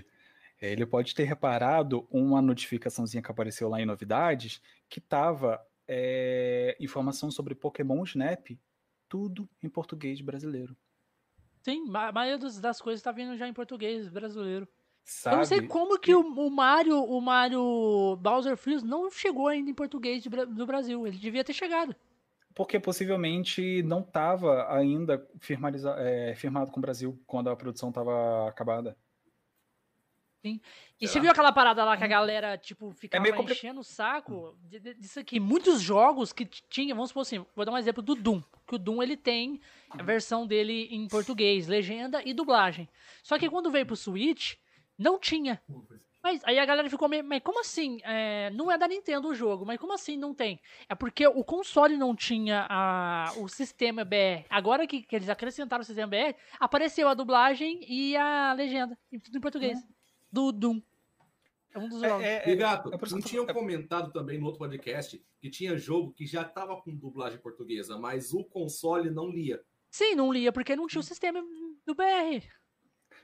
ele 0.71 0.85
pode 0.85 1.13
ter 1.13 1.23
reparado 1.23 2.07
uma 2.09 2.41
notificaçãozinha 2.41 3.21
que 3.21 3.29
apareceu 3.29 3.67
lá 3.67 3.81
em 3.81 3.85
novidades, 3.85 4.61
que 4.87 5.01
tava 5.01 5.61
é, 5.87 6.77
informação 6.79 7.29
sobre 7.29 7.53
Pokémon 7.53 8.03
Snap, 8.03 8.57
tudo 9.09 9.49
em 9.61 9.69
português 9.69 10.21
brasileiro. 10.21 10.75
Sim, 11.61 11.85
a 11.93 12.11
maioria 12.11 12.49
das 12.61 12.81
coisas 12.81 13.01
tá 13.01 13.11
vindo 13.11 13.37
já 13.37 13.47
em 13.47 13.53
português 13.53 14.07
brasileiro. 14.07 14.67
Sabe? 15.05 15.35
Eu 15.35 15.37
não 15.37 15.45
sei 15.45 15.67
como 15.67 15.99
que 15.99 16.15
o, 16.15 16.21
o 16.21 16.49
Mario, 16.49 17.03
o 17.03 17.19
Mario 17.19 18.17
Bowser 18.21 18.55
Freeze 18.55 18.85
não 18.85 19.11
chegou 19.11 19.47
ainda 19.47 19.69
em 19.69 19.73
português 19.73 20.23
do 20.23 20.65
Brasil. 20.65 21.05
Ele 21.05 21.17
devia 21.17 21.43
ter 21.43 21.53
chegado. 21.53 21.93
Porque 22.55 22.79
possivelmente 22.79 23.83
não 23.83 23.99
estava 23.99 24.71
ainda 24.73 25.27
é, 25.97 26.33
firmado 26.35 26.71
com 26.71 26.79
o 26.79 26.81
Brasil 26.81 27.19
quando 27.25 27.49
a 27.49 27.55
produção 27.55 27.89
estava 27.89 28.47
acabada. 28.47 28.95
E 30.43 30.59
Será? 30.99 31.11
você 31.13 31.19
viu 31.21 31.31
aquela 31.31 31.51
parada 31.51 31.83
lá 31.85 31.95
que 31.95 32.03
a 32.03 32.07
galera, 32.07 32.57
tipo, 32.57 32.91
ficava 32.91 33.21
meio 33.23 33.35
compli- 33.35 33.53
enchendo 33.53 33.79
o 33.79 33.83
saco 33.83 34.57
disso 34.63 35.19
aqui? 35.19 35.39
Muitos 35.39 35.81
jogos 35.81 36.33
que 36.33 36.45
t- 36.45 36.61
tinha, 36.69 36.93
vamos 36.93 37.09
supor 37.11 37.21
assim, 37.21 37.45
vou 37.55 37.65
dar 37.65 37.71
um 37.71 37.77
exemplo 37.77 38.03
do 38.03 38.13
Doom. 38.13 38.41
Que 38.67 38.75
o 38.75 38.77
Doom, 38.77 39.01
ele 39.01 39.15
tem 39.15 39.59
a 39.89 40.03
versão 40.03 40.45
dele 40.45 40.87
em 40.91 41.07
português, 41.07 41.67
legenda 41.67 42.21
e 42.25 42.33
dublagem. 42.33 42.89
Só 43.23 43.39
que 43.39 43.49
quando 43.49 43.71
veio 43.71 43.85
pro 43.85 43.95
Switch, 43.95 44.55
não 44.97 45.17
tinha. 45.17 45.61
Mas 46.21 46.41
aí 46.45 46.57
a 46.57 46.65
galera 46.65 46.89
ficou 46.89 47.09
meio, 47.09 47.23
mas 47.23 47.41
como 47.41 47.59
assim? 47.59 47.99
É, 48.03 48.49
não 48.51 48.71
é 48.71 48.77
da 48.77 48.87
Nintendo 48.87 49.27
o 49.27 49.35
jogo, 49.35 49.65
mas 49.65 49.77
como 49.77 49.91
assim 49.93 50.15
não 50.15 50.33
tem? 50.33 50.57
É 50.87 50.95
porque 50.95 51.27
o 51.27 51.43
console 51.43 51.97
não 51.97 52.15
tinha 52.15 52.65
a, 52.69 53.33
o 53.37 53.49
sistema 53.49 54.05
BR. 54.05 54.45
Agora 54.49 54.87
que, 54.87 55.01
que 55.01 55.15
eles 55.17 55.27
acrescentaram 55.27 55.81
o 55.81 55.85
sistema 55.85 56.07
BR, 56.07 56.33
apareceu 56.59 57.09
a 57.09 57.13
dublagem 57.13 57.79
e 57.87 58.15
a 58.15 58.53
legenda, 58.53 58.97
e 59.11 59.19
tudo 59.19 59.37
em 59.37 59.41
português. 59.41 59.77
Do 60.33 60.51
Doom. 60.51 60.81
É 61.73 61.79
um 61.79 61.87
dos 61.87 62.01
jogos. 62.01 62.23
É, 62.25 62.43
é, 62.43 62.49
E 62.49 62.55
gato, 62.55 62.89
é 62.93 62.97
não 63.11 63.21
tinham 63.21 63.45
tô- 63.45 63.51
é- 63.51 63.53
comentado 63.53 64.11
também 64.11 64.37
no 64.39 64.45
outro 64.45 64.59
podcast 64.59 65.23
que 65.39 65.49
tinha 65.49 65.77
jogo 65.77 66.11
que 66.11 66.25
já 66.25 66.43
tava 66.43 66.75
com 66.81 66.93
dublagem 66.95 67.39
portuguesa, 67.39 67.97
mas 67.97 68.33
o 68.33 68.43
console 68.43 69.09
não 69.09 69.29
lia. 69.29 69.61
Sim, 69.89 70.15
não 70.15 70.31
lia 70.33 70.51
porque 70.51 70.75
não 70.75 70.87
tinha 70.87 70.99
o 71.01 71.03
sistema 71.03 71.41
do 71.85 71.93
BR. 71.95 72.43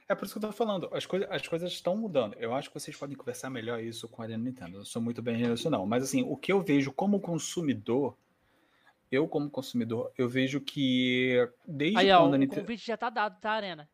É 0.08 0.16
por 0.16 0.26
isso 0.26 0.34
que 0.40 0.44
eu 0.46 0.50
tô 0.50 0.56
falando. 0.56 0.90
As, 0.92 1.06
coisa, 1.06 1.28
as 1.30 1.48
coisas 1.48 1.72
estão 1.72 1.96
mudando. 1.98 2.36
Eu 2.40 2.54
acho 2.54 2.70
que 2.70 2.80
vocês 2.80 2.96
podem 2.96 3.16
conversar 3.18 3.50
melhor 3.50 3.80
isso 3.84 4.08
com 4.08 4.22
a 4.22 4.26
Arena 4.26 4.44
Nintendo. 4.44 4.78
Eu 4.78 4.86
sou 4.86 5.02
muito 5.02 5.22
bem 5.22 5.36
não. 5.70 5.86
Mas 5.86 6.04
assim, 6.04 6.24
o 6.24 6.36
que 6.36 6.52
eu 6.52 6.62
vejo 6.62 6.92
como 6.92 7.20
consumidor, 7.20 8.16
eu 9.12 9.28
como 9.28 9.50
consumidor, 9.50 10.12
eu 10.18 10.28
vejo 10.28 10.60
que 10.62 11.48
desde 11.68 11.98
Aí, 11.98 12.12
ó, 12.12 12.22
quando 12.22 12.34
a 12.34 12.38
o 12.38 12.40
Nintendo. 12.40 12.62
convite 12.62 12.86
já 12.86 12.98
tá 12.98 13.10
dado, 13.10 13.40
tá, 13.40 13.52
Arena? 13.52 13.90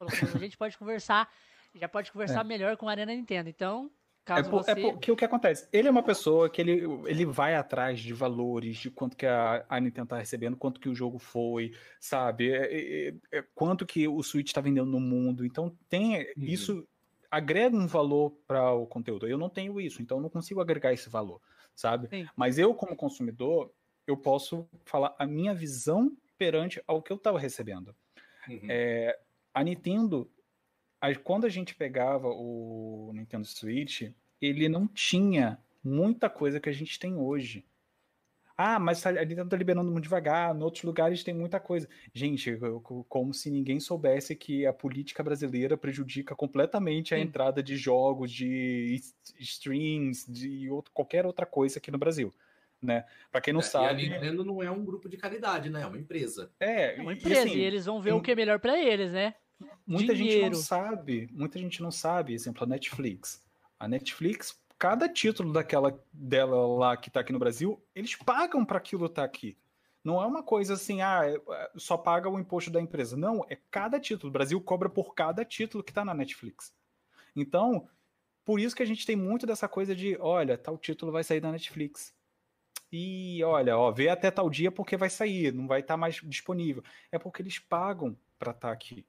A 0.00 0.38
gente 0.38 0.56
pode 0.58 0.76
conversar, 0.76 1.30
já 1.74 1.88
pode 1.88 2.12
conversar 2.12 2.44
melhor 2.44 2.76
com 2.76 2.88
a 2.88 2.92
Arena 2.92 3.14
Nintendo. 3.14 3.48
Então, 3.48 3.90
É, 3.90 4.24
caso 4.24 4.50
por- 4.50 4.62
você... 4.62 4.70
é 4.70 4.74
porque 4.74 5.10
o 5.12 5.16
que 5.16 5.24
acontece? 5.24 5.68
Ele 5.72 5.88
é 5.88 5.90
uma 5.90 6.02
pessoa 6.02 6.48
que 6.48 6.60
ele, 6.60 6.82
ele 7.06 7.26
vai 7.26 7.54
atrás 7.54 8.00
de 8.00 8.12
valores, 8.14 8.76
de 8.78 8.90
quanto 8.90 9.16
que 9.16 9.26
a, 9.26 9.64
a 9.68 9.80
Nintendo 9.80 10.08
tá 10.08 10.18
recebendo, 10.18 10.56
quanto 10.56 10.80
que 10.80 10.88
o 10.88 10.94
jogo 10.94 11.18
foi, 11.18 11.72
sabe? 12.00 12.50
É- 12.50 13.08
é- 13.08 13.14
é- 13.32 13.44
quanto 13.54 13.84
que 13.84 14.06
o 14.08 14.22
Switch 14.22 14.52
tá 14.52 14.60
vendendo 14.60 14.90
no 14.90 15.00
mundo. 15.00 15.44
Então 15.44 15.76
tem 15.88 16.26
isso 16.36 16.86
agrega 17.30 17.76
um 17.76 17.86
valor 17.88 18.30
para 18.46 18.72
o 18.72 18.86
conteúdo. 18.86 19.26
Eu 19.26 19.36
não 19.36 19.48
tenho 19.50 19.80
isso, 19.80 20.00
então 20.00 20.18
eu 20.18 20.22
não 20.22 20.30
consigo 20.30 20.60
agregar 20.60 20.92
esse 20.92 21.10
valor, 21.10 21.40
sabe? 21.74 22.06
Sim. 22.08 22.26
Mas 22.36 22.58
eu 22.58 22.72
como 22.74 22.94
consumidor, 22.94 23.72
eu 24.06 24.16
posso 24.16 24.68
falar 24.84 25.16
a 25.18 25.26
minha 25.26 25.52
visão 25.52 26.16
perante 26.38 26.80
ao 26.86 27.02
que 27.02 27.10
eu 27.12 27.16
estava 27.16 27.38
recebendo. 27.40 27.92
Uhum. 28.48 28.60
É, 28.68 29.18
a 29.52 29.64
Nintendo, 29.64 30.30
quando 31.22 31.44
a 31.44 31.48
gente 31.48 31.74
pegava 31.74 32.28
o 32.28 33.10
Nintendo 33.14 33.44
Switch, 33.46 34.10
ele 34.40 34.68
não 34.68 34.86
tinha 34.86 35.58
muita 35.82 36.30
coisa 36.30 36.60
que 36.60 36.68
a 36.68 36.72
gente 36.72 36.98
tem 36.98 37.14
hoje. 37.16 37.64
Ah, 38.56 38.78
mas 38.78 39.04
a 39.04 39.10
Nintendo 39.12 39.48
tá 39.48 39.56
liberando 39.56 39.90
muito 39.90 40.04
devagar, 40.04 40.54
em 40.54 40.62
outros 40.62 40.84
lugares 40.84 41.24
tem 41.24 41.34
muita 41.34 41.58
coisa. 41.58 41.88
Gente, 42.12 42.56
como 43.08 43.34
se 43.34 43.50
ninguém 43.50 43.80
soubesse 43.80 44.36
que 44.36 44.64
a 44.64 44.72
política 44.72 45.24
brasileira 45.24 45.76
prejudica 45.76 46.36
completamente 46.36 47.12
a 47.14 47.18
Sim. 47.18 47.24
entrada 47.24 47.60
de 47.60 47.76
jogos, 47.76 48.30
de 48.30 49.00
streams, 49.40 50.24
de 50.32 50.70
outro- 50.70 50.92
qualquer 50.94 51.26
outra 51.26 51.44
coisa 51.44 51.78
aqui 51.78 51.90
no 51.90 51.98
Brasil. 51.98 52.32
Né? 52.80 53.04
Para 53.32 53.40
quem 53.40 53.52
não 53.52 53.60
É, 53.60 53.64
sabe, 53.64 54.04
E 54.04 54.06
a 54.06 54.10
Nintendo 54.10 54.44
não 54.44 54.62
é 54.62 54.70
um 54.70 54.84
grupo 54.84 55.08
de 55.08 55.16
caridade, 55.16 55.68
né? 55.70 55.82
É 55.82 55.86
uma 55.86 55.98
empresa. 55.98 56.52
é, 56.60 56.96
É 56.98 57.00
uma 57.00 57.12
e- 57.12 57.16
e 57.16 57.18
empresa, 57.18 57.40
assim, 57.42 57.58
e 57.58 57.60
eles 57.62 57.86
vão 57.86 58.00
ver 58.00 58.12
o 58.12 58.20
que 58.20 58.30
é 58.30 58.36
melhor 58.36 58.60
pra 58.60 58.78
eles, 58.78 59.10
né? 59.10 59.34
Muita 59.86 60.14
gente 60.14 60.30
Dinheiro. 60.30 60.54
não 60.54 60.62
sabe, 60.62 61.28
muita 61.32 61.58
gente 61.58 61.82
não 61.82 61.90
sabe, 61.90 62.34
exemplo, 62.34 62.64
a 62.64 62.66
Netflix. 62.66 63.42
A 63.78 63.88
Netflix, 63.88 64.58
cada 64.78 65.08
título 65.08 65.52
daquela 65.52 65.98
dela 66.12 66.66
lá 66.66 66.96
que 66.96 67.10
tá 67.10 67.20
aqui 67.20 67.32
no 67.32 67.38
Brasil, 67.38 67.82
eles 67.94 68.14
pagam 68.16 68.64
para 68.64 68.78
aquilo 68.78 69.06
estar 69.06 69.24
aqui. 69.24 69.56
Não 70.02 70.20
é 70.22 70.26
uma 70.26 70.42
coisa 70.42 70.74
assim, 70.74 71.00
ah, 71.00 71.22
é- 71.24 71.36
é- 71.36 71.70
só 71.76 71.96
paga 71.96 72.28
o 72.28 72.38
imposto 72.38 72.70
da 72.70 72.80
empresa. 72.80 73.16
Não, 73.16 73.44
é 73.48 73.56
cada 73.70 73.98
título. 73.98 74.28
O 74.28 74.32
Brasil 74.32 74.60
cobra 74.60 74.88
por 74.90 75.14
cada 75.14 75.44
título 75.44 75.82
que 75.82 75.92
tá 75.92 76.04
na 76.04 76.12
Netflix. 76.12 76.74
Então, 77.34 77.88
por 78.44 78.60
isso 78.60 78.76
que 78.76 78.82
a 78.82 78.86
gente 78.86 79.06
tem 79.06 79.16
muito 79.16 79.46
dessa 79.46 79.66
coisa 79.66 79.94
de, 79.94 80.16
olha, 80.20 80.58
tal 80.58 80.76
título 80.76 81.10
vai 81.10 81.24
sair 81.24 81.40
da 81.40 81.50
Netflix. 81.50 82.14
E 82.92 83.42
olha, 83.42 83.76
ó, 83.76 83.90
vê 83.90 84.08
até 84.08 84.30
tal 84.30 84.48
dia 84.50 84.70
porque 84.70 84.96
vai 84.96 85.10
sair, 85.10 85.52
não 85.52 85.66
vai 85.66 85.80
estar 85.80 85.96
mais 85.96 86.16
disponível. 86.22 86.84
É 87.10 87.18
porque 87.18 87.42
eles 87.42 87.58
pagam 87.58 88.16
para 88.38 88.52
estar 88.52 88.70
aqui. 88.70 89.06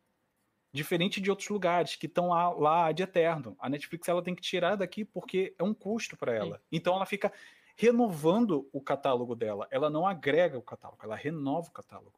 Diferente 0.75 1.21
de 1.21 1.29
outros 1.29 1.47
lugares 1.47 1.95
que 1.95 2.05
estão 2.05 2.27
lá, 2.29 2.49
lá 2.49 2.91
de 2.91 3.01
eterno. 3.01 3.55
A 3.59 3.69
Netflix 3.69 4.09
ela 4.09 4.21
tem 4.21 4.35
que 4.35 4.41
tirar 4.41 4.75
daqui 4.75 5.05
porque 5.05 5.55
é 5.57 5.63
um 5.63 5.73
custo 5.73 6.17
para 6.17 6.33
ela. 6.33 6.61
Então 6.69 6.93
ela 6.95 7.05
fica 7.05 7.31
renovando 7.77 8.67
o 8.73 8.81
catálogo 8.81 9.35
dela. 9.35 9.67
Ela 9.71 9.89
não 9.89 10.05
agrega 10.05 10.57
o 10.57 10.61
catálogo, 10.61 10.99
ela 11.01 11.15
renova 11.15 11.67
o 11.69 11.71
catálogo. 11.71 12.13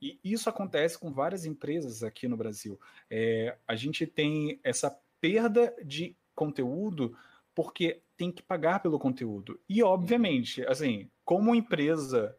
E 0.00 0.20
isso 0.22 0.48
acontece 0.50 0.98
com 0.98 1.10
várias 1.10 1.46
empresas 1.46 2.02
aqui 2.02 2.28
no 2.28 2.36
Brasil. 2.36 2.78
É, 3.10 3.56
a 3.66 3.74
gente 3.74 4.06
tem 4.06 4.60
essa 4.62 4.94
perda 5.18 5.74
de 5.82 6.14
conteúdo 6.34 7.16
porque 7.54 8.02
tem 8.14 8.30
que 8.30 8.42
pagar 8.42 8.80
pelo 8.80 8.98
conteúdo. 8.98 9.58
E, 9.66 9.82
obviamente, 9.82 10.62
assim, 10.66 11.10
como 11.24 11.54
empresa, 11.54 12.36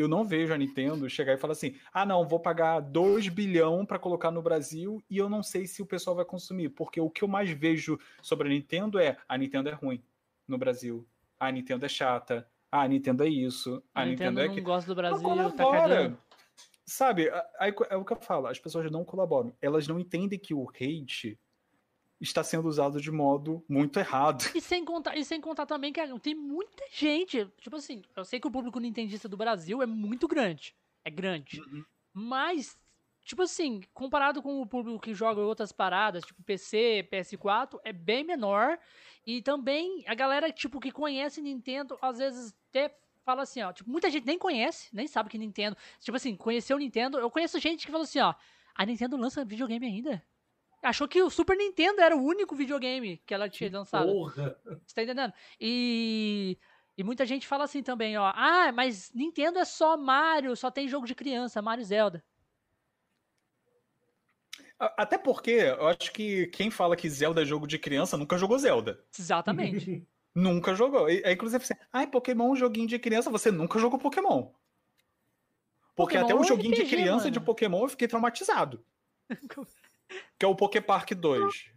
eu 0.00 0.08
não 0.08 0.24
vejo 0.24 0.52
a 0.52 0.58
Nintendo 0.58 1.08
chegar 1.08 1.32
e 1.34 1.36
falar 1.36 1.52
assim: 1.52 1.74
ah, 1.92 2.06
não, 2.06 2.26
vou 2.26 2.40
pagar 2.40 2.80
2 2.80 3.28
bilhão 3.28 3.84
para 3.84 3.98
colocar 3.98 4.30
no 4.30 4.42
Brasil 4.42 5.02
e 5.08 5.18
eu 5.18 5.28
não 5.28 5.42
sei 5.42 5.66
se 5.66 5.82
o 5.82 5.86
pessoal 5.86 6.16
vai 6.16 6.24
consumir. 6.24 6.70
Porque 6.70 7.00
o 7.00 7.10
que 7.10 7.22
eu 7.22 7.28
mais 7.28 7.50
vejo 7.50 7.98
sobre 8.22 8.48
a 8.48 8.50
Nintendo 8.50 8.98
é: 8.98 9.16
a 9.28 9.36
Nintendo 9.36 9.68
é 9.68 9.72
ruim 9.72 10.02
no 10.46 10.58
Brasil, 10.58 11.06
a 11.38 11.50
Nintendo 11.50 11.86
é 11.86 11.88
chata, 11.88 12.46
a 12.70 12.86
Nintendo 12.86 13.24
é 13.24 13.28
isso, 13.28 13.82
a, 13.94 14.02
A 14.02 14.06
Nintendo, 14.06 14.30
Nintendo 14.30 14.40
é 14.40 14.44
não 14.44 14.50
aquilo. 14.52 14.66
gosta 14.66 14.94
do 14.94 15.02
Não 15.02 15.08
Brasil, 15.08 15.28
tá 15.52 15.64
colabora. 15.64 16.18
Sabe, 16.86 17.30
aí 17.60 17.72
é 17.88 17.96
o 17.96 18.04
que 18.04 18.12
eu 18.12 18.20
falo, 18.20 18.48
as 18.48 18.58
pessoas 18.58 18.90
não 18.90 19.04
colaboram. 19.04 19.54
Elas 19.62 19.86
não 19.86 20.00
entendem 20.00 20.38
que 20.38 20.52
o 20.52 20.68
hate 20.70 21.38
está 22.20 22.44
sendo 22.44 22.68
usado 22.68 23.00
de 23.00 23.10
modo 23.10 23.64
muito 23.68 23.98
errado. 23.98 24.44
E 24.54 24.60
sem 24.60 24.84
contar, 24.84 25.16
e 25.16 25.24
sem 25.24 25.40
contar 25.40 25.66
também 25.66 25.92
que 25.92 26.00
tem 26.18 26.34
muita 26.34 26.84
gente. 26.92 27.46
Tipo 27.60 27.76
assim, 27.76 28.02
eu 28.14 28.24
sei 28.24 28.38
que 28.38 28.46
o 28.46 28.50
público 28.50 28.78
nintendista 28.78 29.28
do 29.28 29.36
Brasil 29.36 29.82
é 29.82 29.86
muito 29.86 30.28
grande. 30.28 30.74
É 31.04 31.10
grande. 31.10 31.60
Uhum. 31.60 31.84
Mas, 32.12 32.78
tipo 33.24 33.42
assim, 33.42 33.80
comparado 33.94 34.42
com 34.42 34.60
o 34.60 34.66
público 34.66 35.00
que 35.00 35.14
joga 35.14 35.40
outras 35.40 35.72
paradas, 35.72 36.24
tipo 36.24 36.42
PC, 36.42 37.08
PS4, 37.10 37.80
é 37.84 37.92
bem 37.92 38.22
menor. 38.22 38.78
E 39.26 39.40
também 39.40 40.04
a 40.06 40.14
galera, 40.14 40.52
tipo, 40.52 40.80
que 40.80 40.90
conhece 40.90 41.40
Nintendo, 41.40 41.98
às 42.02 42.18
vezes 42.18 42.54
até 42.68 42.94
fala 43.24 43.42
assim, 43.42 43.62
ó, 43.62 43.72
tipo, 43.72 43.88
muita 43.88 44.10
gente 44.10 44.26
nem 44.26 44.38
conhece, 44.38 44.88
nem 44.92 45.06
sabe 45.06 45.30
que 45.30 45.38
Nintendo, 45.38 45.76
tipo 46.00 46.16
assim, 46.16 46.34
conheceu 46.36 46.76
o 46.76 46.80
Nintendo. 46.80 47.18
Eu 47.18 47.30
conheço 47.30 47.58
gente 47.58 47.86
que 47.86 47.92
falou 47.92 48.04
assim, 48.04 48.20
ó, 48.20 48.34
a 48.74 48.84
Nintendo 48.84 49.16
lança 49.16 49.44
videogame 49.44 49.86
ainda? 49.86 50.22
Achou 50.82 51.06
que 51.06 51.22
o 51.22 51.28
Super 51.28 51.56
Nintendo 51.56 52.00
era 52.00 52.16
o 52.16 52.22
único 52.22 52.56
videogame 52.56 53.18
que 53.26 53.34
ela 53.34 53.48
tinha 53.48 53.70
lançado. 53.70 54.10
Porra! 54.10 54.56
Você 54.86 54.94
tá 54.94 55.02
entendendo? 55.02 55.32
E, 55.60 56.58
e 56.96 57.04
muita 57.04 57.26
gente 57.26 57.46
fala 57.46 57.64
assim 57.64 57.82
também, 57.82 58.16
ó. 58.16 58.32
Ah, 58.34 58.72
mas 58.72 59.12
Nintendo 59.14 59.58
é 59.58 59.64
só 59.64 59.96
Mario, 59.96 60.56
só 60.56 60.70
tem 60.70 60.88
jogo 60.88 61.06
de 61.06 61.14
criança, 61.14 61.60
Mario 61.60 61.82
e 61.82 61.84
Zelda. 61.84 62.24
Até 64.78 65.18
porque 65.18 65.50
eu 65.50 65.88
acho 65.88 66.10
que 66.10 66.46
quem 66.46 66.70
fala 66.70 66.96
que 66.96 67.10
Zelda 67.10 67.42
é 67.42 67.44
jogo 67.44 67.66
de 67.66 67.78
criança 67.78 68.16
nunca 68.16 68.38
jogou 68.38 68.58
Zelda. 68.58 69.04
Exatamente. 69.16 70.06
Nunca 70.32 70.76
jogou. 70.76 71.10
E, 71.10 71.20
é, 71.24 71.32
inclusive, 71.32 71.64
assim, 71.64 71.74
ai, 71.92 72.06
Pokémon 72.06 72.46
é 72.46 72.50
um 72.52 72.56
joguinho 72.56 72.86
de 72.86 73.00
criança, 73.00 73.28
você 73.28 73.50
nunca 73.50 73.80
jogou 73.80 73.98
Pokémon. 73.98 74.52
Porque 75.96 76.16
Pokémon 76.16 76.24
até 76.24 76.32
é 76.32 76.36
um 76.36 76.44
joguinho 76.44 76.72
de 76.72 76.82
RPG, 76.82 76.96
criança 76.96 77.24
mano. 77.24 77.30
de 77.32 77.40
Pokémon 77.40 77.82
eu 77.82 77.88
fiquei 77.88 78.06
traumatizado. 78.06 78.84
que 80.38 80.44
é 80.44 80.48
o 80.48 80.54
Poké 80.54 80.80
Park 80.80 81.12
2. 81.12 81.70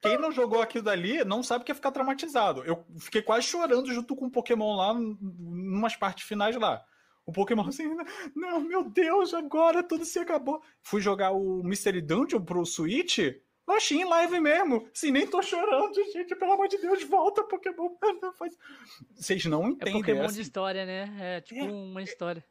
Quem 0.00 0.18
não 0.18 0.32
jogou 0.32 0.60
aquilo 0.60 0.84
dali 0.84 1.22
não 1.24 1.42
sabe 1.44 1.62
o 1.62 1.64
que 1.64 1.70
é 1.70 1.74
ficar 1.74 1.92
traumatizado. 1.92 2.64
Eu 2.64 2.84
fiquei 2.98 3.22
quase 3.22 3.46
chorando 3.46 3.92
junto 3.92 4.16
com 4.16 4.26
o 4.26 4.30
Pokémon 4.30 4.74
lá, 4.74 4.92
numas 4.94 5.94
partes 5.94 6.26
finais 6.26 6.56
lá. 6.56 6.82
O 7.24 7.32
Pokémon 7.32 7.68
assim, 7.68 7.88
não, 8.34 8.58
meu 8.60 8.82
Deus, 8.90 9.32
agora 9.32 9.80
tudo 9.82 10.04
se 10.04 10.18
acabou. 10.18 10.60
Fui 10.82 11.00
jogar 11.00 11.30
o 11.30 11.62
Mystery 11.62 12.00
Dungeon 12.02 12.44
pro 12.44 12.66
Switch, 12.66 13.18
achei 13.68 13.98
em 14.00 14.04
live 14.04 14.40
mesmo. 14.40 14.88
Assim, 14.92 15.12
nem 15.12 15.24
tô 15.24 15.40
chorando, 15.40 15.94
gente, 16.12 16.34
pelo 16.34 16.52
amor 16.54 16.66
de 16.66 16.78
Deus, 16.78 17.04
volta 17.04 17.44
Pokémon. 17.44 17.90
Vocês 19.14 19.44
não 19.44 19.66
É 19.66 19.68
entendem. 19.68 19.92
Pokémon 20.00 20.24
assim, 20.24 20.34
de 20.34 20.42
história, 20.42 20.84
né? 20.84 21.36
É 21.36 21.40
tipo 21.40 21.60
É. 21.60 21.70
uma 21.70 22.02
história. 22.02 22.44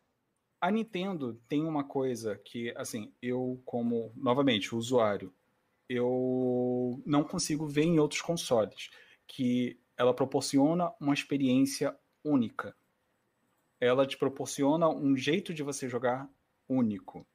A 0.61 0.69
Nintendo 0.69 1.41
tem 1.47 1.65
uma 1.65 1.83
coisa 1.83 2.37
que, 2.37 2.71
assim, 2.77 3.11
eu 3.19 3.59
como, 3.65 4.13
novamente, 4.15 4.75
usuário, 4.75 5.33
eu 5.89 7.01
não 7.05 7.23
consigo 7.23 7.67
ver 7.67 7.83
em 7.83 7.99
outros 7.99 8.21
consoles, 8.21 8.91
que 9.27 9.79
ela 9.97 10.13
proporciona 10.13 10.93
uma 10.99 11.13
experiência 11.13 11.97
única. 12.23 12.75
Ela 13.79 14.05
te 14.05 14.17
proporciona 14.17 14.87
um 14.87 15.17
jeito 15.17 15.53
de 15.53 15.63
você 15.63 15.89
jogar 15.89 16.29
único. 16.69 17.25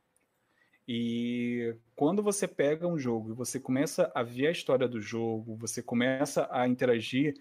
E 0.89 1.77
quando 1.97 2.23
você 2.23 2.47
pega 2.47 2.87
um 2.87 2.97
jogo 2.97 3.33
e 3.33 3.35
você 3.35 3.59
começa 3.59 4.11
a 4.15 4.23
ver 4.23 4.47
a 4.47 4.53
história 4.53 4.87
do 4.87 5.01
jogo, 5.01 5.57
você 5.57 5.83
começa 5.83 6.49
a 6.51 6.69
interagir, 6.69 7.35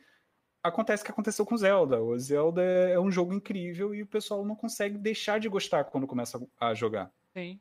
acontece 0.67 1.03
o 1.03 1.05
que 1.05 1.11
aconteceu 1.11 1.45
com 1.45 1.57
Zelda. 1.57 2.01
O 2.01 2.17
Zelda 2.17 2.61
é 2.61 2.99
um 2.99 3.11
jogo 3.11 3.33
incrível 3.33 3.93
e 3.93 4.01
o 4.01 4.07
pessoal 4.07 4.45
não 4.45 4.55
consegue 4.55 4.97
deixar 4.97 5.39
de 5.39 5.47
gostar 5.47 5.85
quando 5.85 6.07
começa 6.07 6.41
a 6.59 6.73
jogar. 6.73 7.11
Sim. 7.33 7.59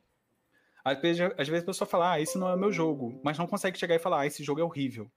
Às 0.83 1.01
vezes, 1.01 1.21
às 1.37 1.47
vezes 1.47 1.63
a 1.63 1.65
pessoa 1.65 1.87
fala, 1.87 2.13
ah, 2.13 2.21
esse 2.21 2.37
não 2.37 2.49
é 2.49 2.53
o 2.53 2.59
meu 2.59 2.71
jogo, 2.71 3.19
mas 3.23 3.37
não 3.37 3.47
consegue 3.47 3.77
chegar 3.77 3.95
e 3.95 3.99
falar, 3.99 4.21
ah, 4.21 4.27
esse 4.27 4.43
jogo 4.43 4.61
é 4.61 4.63
horrível. 4.63 5.09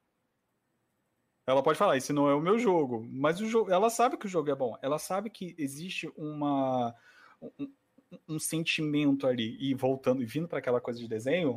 Ela 1.47 1.63
pode 1.63 1.79
falar, 1.79 1.97
esse 1.97 2.13
não 2.13 2.29
é 2.29 2.35
o 2.35 2.41
meu 2.41 2.59
jogo, 2.59 3.07
mas 3.11 3.41
o 3.41 3.47
jogo, 3.47 3.71
ela 3.71 3.89
sabe 3.89 4.19
que 4.19 4.27
o 4.27 4.29
jogo 4.29 4.51
é 4.51 4.55
bom, 4.55 4.77
ela 4.83 4.99
sabe 4.99 5.31
que 5.31 5.55
existe 5.59 6.11
uma 6.15 6.95
um, 7.41 7.73
um 8.29 8.39
sentimento 8.39 9.27
ali 9.27 9.57
e 9.59 9.75
voltando 9.75 10.23
e 10.23 10.27
vindo 10.27 10.49
para 10.49 10.59
aquela 10.59 10.81
coisa 10.81 10.99
de 10.99 11.09
desenho, 11.09 11.55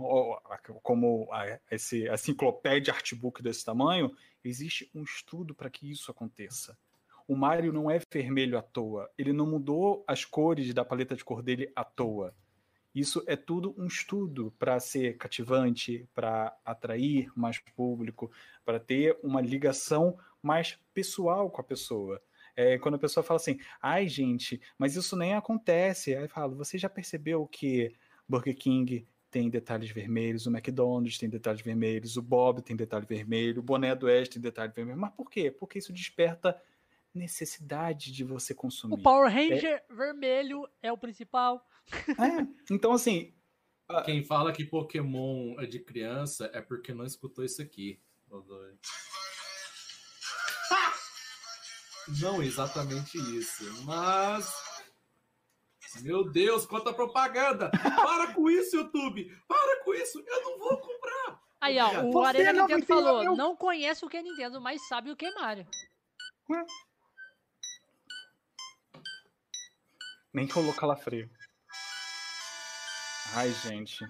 como 0.81 1.27
a, 1.31 1.59
esse 1.69 2.07
a 2.09 2.13
enciclopédia 2.13 2.93
artbook 2.93 3.41
desse 3.41 3.65
tamanho, 3.65 4.15
existe 4.43 4.89
um 4.93 5.03
estudo 5.03 5.53
para 5.53 5.69
que 5.69 5.89
isso 5.89 6.11
aconteça. 6.11 6.77
O 7.27 7.35
Mario 7.35 7.71
não 7.71 7.89
é 7.89 7.99
vermelho 8.11 8.57
à 8.57 8.61
toa, 8.61 9.09
ele 9.17 9.31
não 9.31 9.45
mudou 9.45 10.03
as 10.07 10.25
cores 10.25 10.73
da 10.73 10.83
paleta 10.83 11.15
de 11.15 11.23
cor 11.23 11.41
dele 11.41 11.71
à 11.75 11.83
toa. 11.83 12.35
Isso 12.93 13.23
é 13.25 13.37
tudo 13.37 13.73
um 13.77 13.87
estudo 13.87 14.53
para 14.59 14.77
ser 14.79 15.17
cativante, 15.17 16.09
para 16.13 16.53
atrair 16.65 17.31
mais 17.35 17.57
público, 17.57 18.29
para 18.65 18.79
ter 18.81 19.17
uma 19.23 19.39
ligação 19.39 20.17
mais 20.43 20.77
pessoal 20.93 21.49
com 21.49 21.61
a 21.61 21.63
pessoa. 21.63 22.21
É, 22.53 22.77
quando 22.77 22.95
a 22.95 22.99
pessoa 22.99 23.23
fala 23.23 23.37
assim, 23.37 23.59
ai 23.81 24.09
gente, 24.09 24.59
mas 24.77 24.97
isso 24.97 25.15
nem 25.15 25.33
acontece. 25.35 26.13
Aí 26.13 26.23
eu 26.23 26.29
falo, 26.29 26.57
você 26.57 26.77
já 26.77 26.89
percebeu 26.89 27.47
que 27.47 27.95
Burger 28.27 28.57
King 28.57 29.07
tem 29.31 29.49
detalhes 29.49 29.89
vermelhos, 29.89 30.45
o 30.45 30.51
McDonald's 30.51 31.17
tem 31.17 31.29
detalhes 31.29 31.61
vermelhos, 31.61 32.17
o 32.17 32.21
Bob 32.21 32.61
tem 32.61 32.75
detalhe 32.75 33.05
vermelho, 33.05 33.61
o 33.61 33.63
boné 33.63 33.95
do 33.95 34.05
Oeste 34.05 34.33
tem 34.33 34.41
detalhe 34.41 34.73
vermelho. 34.73 34.99
Mas 34.99 35.13
por 35.13 35.29
quê? 35.29 35.49
Porque 35.49 35.79
isso 35.79 35.93
desperta 35.93 36.61
necessidade 37.13 38.11
de 38.11 38.23
você 38.23 38.53
consumir. 38.53 38.93
O 38.93 38.97
Power 38.97 39.31
Ranger 39.31 39.83
vermelho 39.89 40.67
é 40.81 40.91
o 40.91 40.97
principal. 40.97 41.65
É, 42.09 42.45
então, 42.69 42.91
assim, 42.91 43.33
Quem 44.05 44.23
fala 44.23 44.53
que 44.53 44.63
Pokémon 44.63 45.59
é 45.59 45.65
de 45.65 45.79
criança 45.79 46.49
é 46.53 46.61
porque 46.61 46.93
não 46.93 47.05
escutou 47.05 47.43
isso 47.43 47.61
aqui. 47.61 47.99
Ô, 48.29 48.39
doido. 48.39 48.79
Não 52.19 52.41
exatamente 52.41 53.17
isso, 53.37 53.63
mas. 53.83 54.51
Meu 56.01 56.23
Deus, 56.23 56.65
quanta 56.65 56.93
propaganda! 56.93 57.69
Para 57.69 58.33
com 58.33 58.49
isso, 58.49 58.77
YouTube! 58.77 59.25
Para 59.47 59.83
com 59.83 59.93
isso! 59.93 60.23
Eu 60.25 60.41
não 60.43 60.57
vou 60.59 60.77
comprar! 60.77 61.41
Aí, 61.59 61.77
ó, 61.79 62.01
o 62.03 62.11
Você 62.13 62.27
Arena 62.27 62.53
não 62.53 62.67
Nintendo 62.67 62.85
falou, 62.87 63.23
meu- 63.23 63.35
não 63.35 63.55
conhece 63.55 64.03
o 64.03 64.09
que 64.09 64.17
é 64.17 64.21
Nintendo, 64.21 64.59
mas 64.61 64.87
sabe 64.87 65.11
o 65.11 65.15
que 65.15 65.25
é 65.25 65.31
Mario. 65.35 65.67
nem 70.33 70.47
colou 70.47 70.73
calafrio. 70.73 71.29
Ai, 73.33 73.51
gente. 73.63 74.03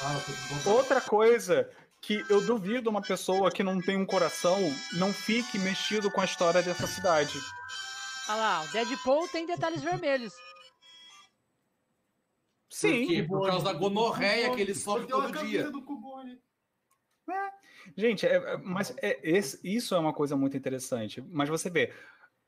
Ah, 0.00 0.20
tudo 0.24 0.62
bom. 0.64 0.70
Outra 0.72 1.00
coisa 1.00 1.70
que 2.00 2.24
eu 2.28 2.40
duvido 2.40 2.88
uma 2.90 3.02
pessoa 3.02 3.50
que 3.50 3.62
não 3.64 3.80
tem 3.80 3.96
um 3.96 4.06
coração 4.06 4.58
não 4.98 5.12
fique 5.12 5.58
mexido 5.58 6.10
com 6.10 6.20
a 6.20 6.24
história 6.24 6.62
dessa 6.62 6.86
cidade. 6.86 7.38
Olha 8.28 8.36
lá, 8.38 8.62
o 8.62 8.68
Deadpool 8.68 9.28
tem 9.28 9.46
detalhes 9.46 9.82
vermelhos. 9.82 10.34
Por 12.80 13.06
quê? 13.06 13.22
Por 13.22 13.46
causa 13.46 13.64
da 13.64 13.72
gonorreia 13.72 14.54
que 14.54 14.60
ele 14.60 14.74
sofre 14.74 15.06
todo 15.06 15.32
dia. 15.44 15.70
do 15.70 15.82
Cubone. 15.82 16.38
Gente, 17.96 18.26
é- 18.26 18.34
é- 18.36 18.56
mas 18.58 18.94
é- 19.00 19.18
esse- 19.22 19.60
isso 19.64 19.94
é 19.94 19.98
uma 19.98 20.12
coisa 20.12 20.36
muito 20.36 20.56
interessante. 20.56 21.20
Mas 21.30 21.48
você 21.48 21.70
vê, 21.70 21.92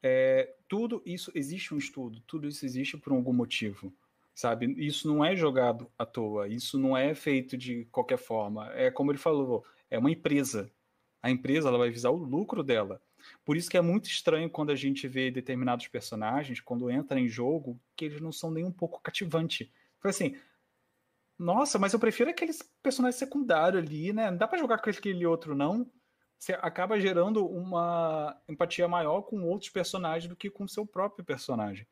é, 0.03 0.55
tudo 0.69 1.03
isso 1.07 1.31
existe 1.35 1.73
um 1.75 1.79
estudo, 1.79 2.21
tudo 2.27 2.49
isso 2.49 2.65
existe 2.67 2.97
por 2.97 3.13
algum 3.13 3.33
motivo, 3.33 3.93
sabe? 4.35 4.67
Isso 4.79 5.07
não 5.09 5.25
é 5.25 5.37
jogado 5.37 5.91
à 5.97 6.05
toa, 6.05 6.49
isso 6.49 6.79
não 6.79 6.97
é 6.97 7.15
feito 7.15 7.57
de 7.57 7.85
qualquer 7.87 8.19
forma. 8.19 8.73
É 8.75 8.91
como 8.91 9.11
ele 9.13 9.19
falou, 9.19 9.65
é 9.91 9.99
uma 9.99 10.11
empresa. 10.11 10.71
A 11.23 11.31
empresa 11.31 11.69
ela 11.69 11.79
vai 11.79 11.91
visar 11.91 12.11
o 12.11 12.17
lucro 12.17 12.63
dela. 12.63 13.01
Por 13.45 13.57
isso 13.57 13.69
que 13.71 13.77
é 13.77 13.81
muito 13.81 14.07
estranho 14.07 14.49
quando 14.51 14.71
a 14.71 14.77
gente 14.77 15.07
vê 15.09 15.31
determinados 15.31 15.87
personagens, 15.89 16.61
quando 16.61 16.91
entra 16.91 17.19
em 17.19 17.29
jogo, 17.29 17.79
que 17.97 18.05
eles 18.05 18.21
não 18.21 18.33
são 18.33 18.51
nem 18.51 18.65
um 18.65 18.73
pouco 18.73 19.01
cativantes. 19.01 19.69
Foi 20.01 20.11
assim, 20.11 20.37
nossa, 21.39 21.79
mas 21.79 21.93
eu 21.93 22.01
prefiro 22.01 22.31
aqueles 22.31 22.63
personagens 22.83 23.17
secundários 23.17 23.83
ali, 23.83 24.13
né? 24.13 24.31
Não 24.31 24.39
dá 24.39 24.49
pra 24.49 24.59
jogar 24.59 24.79
com 24.79 24.91
aquele 24.91 25.25
outro, 25.27 25.55
não. 25.55 25.91
Você 26.39 26.53
acaba 26.55 27.01
gerando 27.01 27.47
uma 27.47 28.41
empatia 28.49 28.89
maior 28.89 29.23
com 29.23 29.43
outros 29.45 29.71
personagens 29.71 30.29
do 30.29 30.37
que 30.37 30.51
com 30.51 30.65
o 30.65 30.69
seu 30.69 30.87
próprio 30.87 31.25
personagem, 31.25 31.87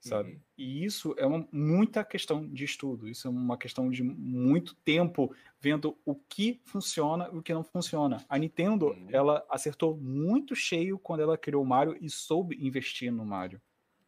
sabe? 0.00 0.34
Uhum. 0.34 0.42
E 0.58 0.84
isso 0.84 1.14
é 1.18 1.26
uma, 1.26 1.48
muita 1.52 2.04
questão 2.04 2.48
de 2.48 2.64
estudo, 2.64 3.08
isso 3.08 3.28
é 3.28 3.30
uma 3.30 3.58
questão 3.58 3.90
de 3.90 4.02
muito 4.02 4.74
tempo 4.76 5.34
vendo 5.60 5.98
o 6.04 6.14
que 6.16 6.60
funciona 6.66 7.30
e 7.32 7.38
o 7.38 7.42
que 7.42 7.54
não 7.54 7.64
funciona. 7.64 8.24
A 8.28 8.38
Nintendo, 8.38 8.86
Uhum. 8.88 9.08
ela 9.10 9.46
acertou 9.50 9.96
muito 9.96 10.54
cheio 10.56 10.98
quando 10.98 11.20
ela 11.22 11.38
criou 11.38 11.62
o 11.62 11.66
Mario 11.66 11.96
e 12.00 12.10
soube 12.10 12.56
investir 12.60 13.12
no 13.12 13.24
Mario 13.26 13.60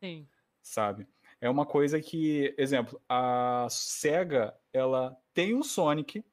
Sim. 0.03 0.29
sabe? 0.63 1.07
É 1.41 1.49
uma 1.49 1.65
coisa 1.65 2.01
que, 2.01 2.55
exemplo, 2.59 3.01
a 3.09 3.67
Sega, 3.71 4.55
ela 4.73 5.17
tem 5.33 5.55
o 5.55 5.63
Sonic, 5.63 6.25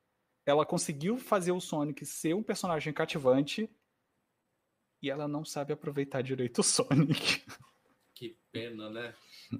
ela 0.45 0.65
conseguiu 0.65 1.17
fazer 1.17 1.51
o 1.51 1.61
Sonic 1.61 2.05
ser 2.05 2.33
um 2.33 2.43
personagem 2.43 2.91
cativante 2.93 3.69
e 5.01 5.09
ela 5.09 5.27
não 5.27 5.45
sabe 5.45 5.73
aproveitar 5.73 6.21
direito 6.21 6.59
o 6.59 6.63
Sonic, 6.63 7.43
Que 8.13 8.35
pena, 8.51 8.89
né? 8.89 9.13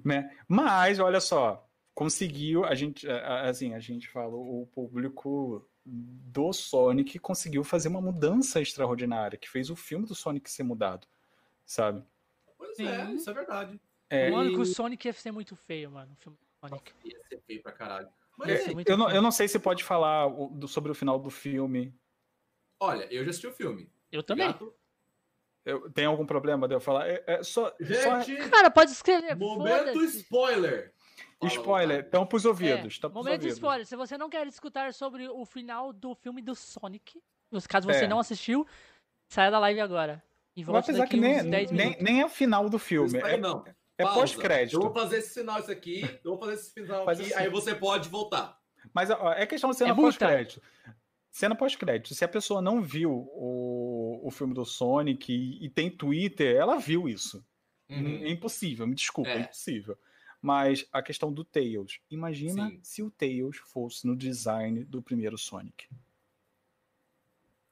né? 0.04 0.36
Mas 0.48 0.98
olha 0.98 1.20
só, 1.20 1.66
conseguiu, 1.94 2.64
a 2.64 2.74
gente, 2.74 3.08
assim, 3.08 3.74
a 3.74 3.78
gente 3.78 4.08
fala, 4.08 4.34
o 4.34 4.68
público 4.72 5.66
do 5.84 6.52
Sonic 6.52 7.18
conseguiu 7.18 7.64
fazer 7.64 7.88
uma 7.88 8.00
mudança 8.00 8.60
extraordinária, 8.60 9.38
que 9.38 9.48
fez 9.48 9.70
o 9.70 9.76
filme 9.76 10.06
do 10.06 10.14
Sonic 10.14 10.50
ser 10.50 10.62
mudado, 10.62 11.06
sabe? 11.64 12.04
Pois 12.58 12.78
é, 12.80 13.06
Sim. 13.06 13.14
isso 13.14 13.30
é 13.30 13.32
verdade. 13.32 13.80
É, 14.10 14.30
mano, 14.30 14.50
e- 14.50 14.54
que 14.54 14.60
o 14.60 14.64
Sonic 14.64 15.06
ia 15.06 15.12
ser 15.12 15.32
muito 15.32 15.54
feio, 15.54 15.90
mano. 15.90 16.12
O 16.12 16.16
filme 16.16 16.38
do 16.38 16.68
Sonic. 16.68 16.92
Ia 17.04 17.18
ser 17.28 17.40
feio 17.46 17.62
pra 17.62 17.72
caralho. 17.72 18.08
Mas, 18.36 18.48
É, 18.48 18.70
é 18.70 18.74
eu, 18.86 18.96
não, 18.96 19.10
eu 19.10 19.20
não 19.20 19.30
sei 19.30 19.48
se 19.48 19.58
pode 19.58 19.82
falar 19.84 20.26
o- 20.26 20.48
do- 20.48 20.68
sobre 20.68 20.90
o 20.90 20.94
final 20.94 21.18
do 21.18 21.28
filme. 21.30 21.94
olha, 22.80 23.12
eu 23.12 23.24
já 23.24 23.30
assisti 23.30 23.46
o 23.48 23.52
filme. 23.52 23.90
Eu 24.12 24.22
também. 24.22 24.46
Gato. 24.46 24.72
Eu- 25.64 25.90
tem 25.90 26.06
algum 26.06 26.24
problema 26.24 26.66
de 26.68 26.74
eu 26.74 26.80
falar? 26.80 27.08
É, 27.08 27.22
é 27.26 27.42
só, 27.42 27.70
só 28.02 28.20
Gente, 28.22 28.48
Cara, 28.48 28.70
pode 28.70 28.90
escrever. 28.92 29.34
momento 29.36 30.02
spoiler. 30.04 30.94
Fala, 31.40 31.52
spoiler. 31.52 32.04
Então, 32.06 32.24
pros 32.26 32.44
É, 32.44 32.48
ouvidos. 32.48 32.98
tá 32.98 33.10
pros 33.10 33.22
momento 33.24 33.40
ouvidos. 33.40 33.56
spoiler. 33.56 33.84
Se 33.86 33.96
você 33.96 34.16
não 34.16 34.30
quer 34.30 34.46
escutar 34.46 34.94
sobre 34.94 35.28
o 35.28 35.44
final 35.44 35.92
do 35.92 36.14
filme 36.14 36.40
do 36.40 36.54
Sonic, 36.54 37.20
caso 37.68 37.86
você 37.86 38.04
É. 38.04 38.08
não 38.08 38.18
assistiu, 38.20 38.66
saia 39.28 39.50
da 39.50 39.58
live 39.58 39.80
agora. 39.80 40.22
E 40.56 40.60
Mas 40.60 40.66
volte 40.66 40.84
apesar 40.90 40.98
daqui 41.04 41.14
que 41.16 41.20
nem, 41.20 41.36
uns 41.42 41.50
10 41.50 41.70
nem, 41.70 41.86
minutos. 41.86 42.04
nem 42.04 42.20
é 42.20 42.24
o 42.24 42.28
final 42.28 42.68
do 42.70 42.78
filme. 42.78 43.22
Aí, 43.22 43.34
É, 43.34 43.36
não. 43.36 43.64
É 43.98 44.04
Pausa. 44.04 44.18
Eu 44.18 44.20
pós-crédito. 44.22 44.80
vou 44.80 44.92
fazer 44.94 45.18
esse 45.18 45.34
sinal 45.34 45.58
isso 45.60 45.70
aqui. 45.70 46.02
Eu 46.24 46.30
vou 46.30 46.38
fazer 46.38 46.52
esse 46.54 46.72
final 46.72 47.04
Faz 47.04 47.20
aqui. 47.20 47.32
assim. 47.34 47.42
Aí 47.42 47.50
você 47.50 47.74
pode 47.74 48.08
voltar. 48.08 48.58
Mas 48.94 49.10
ó, 49.10 49.32
é 49.32 49.44
questão 49.46 49.70
de 49.70 49.76
cena 49.76 49.90
É 49.90 49.94
pós-crédito. 49.94 50.62
Cena 51.30 51.54
pós-crédito. 51.54 52.14
Se 52.14 52.24
a 52.24 52.28
pessoa 52.28 52.62
não 52.62 52.80
viu 52.80 53.10
o, 53.12 54.20
o 54.22 54.30
filme 54.30 54.54
do 54.54 54.64
Sonic 54.64 55.32
e, 55.32 55.64
e 55.66 55.68
tem 55.68 55.90
Twitter, 55.90 56.56
ela 56.56 56.78
viu 56.78 57.08
isso. 57.08 57.44
Uhum. 57.90 58.20
É 58.22 58.30
impossível, 58.30 58.86
me 58.86 58.94
desculpa, 58.94 59.30
é. 59.30 59.36
É. 59.36 59.40
impossível. 59.40 59.98
Mas 60.40 60.86
a 60.92 61.02
questão 61.02 61.32
do 61.32 61.44
Tails. 61.44 62.00
Imagina 62.10 62.68
Sim. 62.68 62.80
se 62.82 63.02
o 63.02 63.10
Tails 63.10 63.56
fosse 63.58 64.06
no 64.06 64.14
design 64.16 64.84
do 64.84 65.02
primeiro 65.02 65.36
Sonic. 65.36 65.88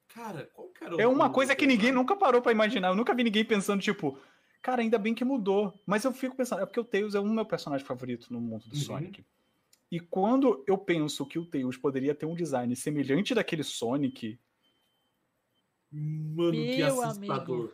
Cara, 0.09 0.51
qual 0.53 0.69
que 0.69 0.83
era 0.83 0.97
o 0.97 1.01
É 1.01 1.07
uma 1.07 1.31
coisa 1.31 1.55
que 1.55 1.67
ninguém 1.67 1.93
nunca 1.93 2.17
parou 2.17 2.41
pra 2.41 2.51
imaginar. 2.51 2.89
Eu 2.89 2.95
nunca 2.97 3.15
vi 3.15 3.23
ninguém 3.23 3.45
pensando, 3.45 3.83
tipo, 3.83 4.19
cara, 4.67 4.83
ainda 4.83 4.99
bem 4.99 5.15
que 5.15 5.25
mudou. 5.25 5.73
Mas 5.87 6.05
eu 6.05 6.13
fico 6.13 6.35
pensando, 6.37 6.61
é 6.61 6.67
porque 6.67 6.81
o 6.81 6.85
Tails 6.85 7.15
é 7.15 7.21
um 7.21 7.33
meu 7.33 7.47
personagem 7.47 7.87
favorito 7.87 8.33
no 8.33 8.41
mundo 8.41 8.67
do 8.67 8.75
Uhum. 8.75 8.83
Sonic. 8.83 9.25
E 9.93 10.01
quando 10.01 10.65
eu 10.67 10.77
penso 10.77 11.25
que 11.25 11.39
o 11.39 11.47
Tails 11.47 11.77
poderia 11.77 12.17
ter 12.17 12.27
um 12.27 12.35
design 12.35 12.75
semelhante 12.75 13.33
daquele 13.33 13.63
Sonic, 13.63 14.41
Mano, 15.93 16.51
que 16.53 16.77
Meu 16.79 17.01
assustador. 17.01 17.57
amigo. 17.59 17.73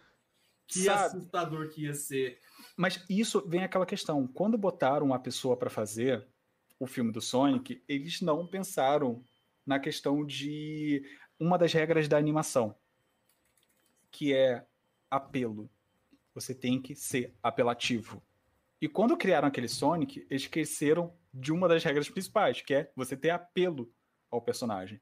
Que 0.67 0.81
Sabe? 0.81 1.07
assustador 1.07 1.69
que 1.71 1.83
ia 1.85 1.95
ser. 1.95 2.39
Mas 2.77 3.03
isso 3.09 3.43
vem 3.49 3.65
aquela 3.65 3.87
questão. 3.87 4.27
Quando 4.27 4.59
botaram 4.59 5.07
uma 5.07 5.19
pessoa 5.19 5.57
para 5.57 5.71
fazer 5.71 6.27
o 6.79 6.87
filme 6.87 7.11
do 7.11 7.23
Sonic, 7.23 7.83
eles 7.89 8.21
não 8.21 8.47
pensaram 8.47 9.25
na 9.67 9.79
questão 9.81 10.25
de 10.27 11.03
uma 11.41 11.57
das 11.57 11.73
regras 11.73 12.07
da 12.07 12.19
animação, 12.19 12.77
que 14.11 14.35
é 14.35 14.67
apelo. 15.11 15.71
Você 16.35 16.55
tem 16.55 16.81
que 16.81 16.95
ser 16.95 17.35
apelativo. 17.43 18.23
E 18.81 18.89
quando 18.89 19.17
criaram 19.17 19.49
aquele 19.49 19.69
Sonic, 19.69 20.27
eles 20.31 20.43
esqueceram 20.43 21.15
de 21.33 21.53
uma 21.53 21.69
das 21.69 21.85
regras 21.85 22.09
principais, 22.09 22.61
que 22.61 22.75
é 22.75 22.91
você 22.97 23.17
ter 23.17 23.31
apelo 23.31 23.93
ao 24.31 24.41
personagem, 24.43 25.01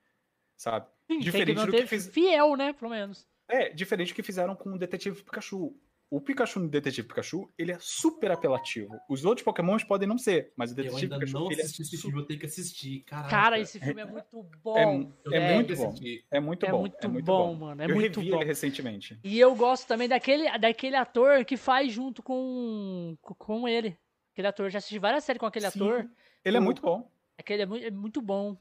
sabe? 0.57 0.86
Sim, 1.07 1.15
tem 1.15 1.19
diferente 1.20 1.47
que 1.48 1.55
do 1.55 1.61
manter 1.66 1.82
que 1.82 1.86
fiz- 1.89 2.09
fiel, 2.09 2.57
né? 2.57 2.73
Pelo 2.73 2.90
menos. 2.90 3.27
É, 3.48 3.69
diferente 3.70 4.12
do 4.12 4.16
que 4.16 4.23
fizeram 4.23 4.55
com 4.55 4.73
o 4.74 4.78
Detetive 4.78 5.23
Pikachu. 5.23 5.74
O 6.11 6.20
Pikachu 6.20 6.59
no 6.59 6.69
Detetive 6.69 7.07
Pikachu, 7.07 7.49
ele 7.57 7.70
é 7.70 7.78
super 7.81 8.32
apelativo. 8.32 8.99
Os 9.09 9.24
outros 9.24 9.45
Pokémons 9.45 9.85
podem 9.85 10.09
não 10.09 10.19
ser, 10.19 10.53
mas 10.57 10.70
o 10.70 10.73
Eu 10.73 10.77
Detetive 10.78 11.03
ainda 11.05 11.15
Pikachu, 11.20 11.39
não 11.39 11.53
ele 11.53 11.61
é, 11.61 11.65
assisti 11.65 11.82
esse 11.82 11.97
su- 11.97 12.03
filme, 12.09 12.20
eu 12.20 12.27
tenho 12.27 12.41
que 12.41 12.47
assistir. 12.47 13.01
Caraca. 13.05 13.31
Cara, 13.31 13.59
esse 13.61 13.78
filme 13.78 14.01
é 14.01 14.05
muito 14.05 14.43
bom. 14.62 14.77
é, 14.77 14.85
Eu 15.24 15.32
é 15.32 15.39
velho. 15.41 15.55
muito 15.55 15.77
bom. 15.77 15.95
É 16.32 16.41
muito 16.41 16.66
É 16.66 16.70
bom. 16.73 16.81
muito 16.81 16.97
é 17.01 17.07
muito 17.09 17.24
bom, 17.24 17.55
bom, 17.55 17.66
mano. 17.66 17.82
É 17.82 17.85
eu 17.87 17.95
muito 17.95 18.19
revi 18.19 18.31
bom. 18.32 18.37
ele 18.39 18.45
recentemente. 18.45 19.20
E 19.23 19.39
eu 19.39 19.55
gosto 19.55 19.87
também 19.87 20.09
daquele, 20.09 20.59
daquele 20.59 20.97
ator 20.97 21.45
que 21.45 21.57
faz 21.57 21.93
junto 21.93 22.23
com, 22.24 23.16
com 23.23 23.69
ele. 23.69 23.97
Aquele 24.32 24.49
ator, 24.49 24.69
já 24.69 24.78
assisti 24.78 24.99
várias 24.99 25.23
séries 25.23 25.39
com 25.39 25.47
aquele 25.47 25.70
Sim, 25.70 25.78
ator. 25.81 26.11
Ele 26.45 26.57
é 26.57 26.61
o- 26.61 26.62
muito 26.62 26.82
bom. 26.82 27.09
Aquele 27.39 27.62
é 27.62 27.66
muito, 27.66 27.87
é 27.87 27.91
muito 27.91 28.20
bom. 28.20 28.57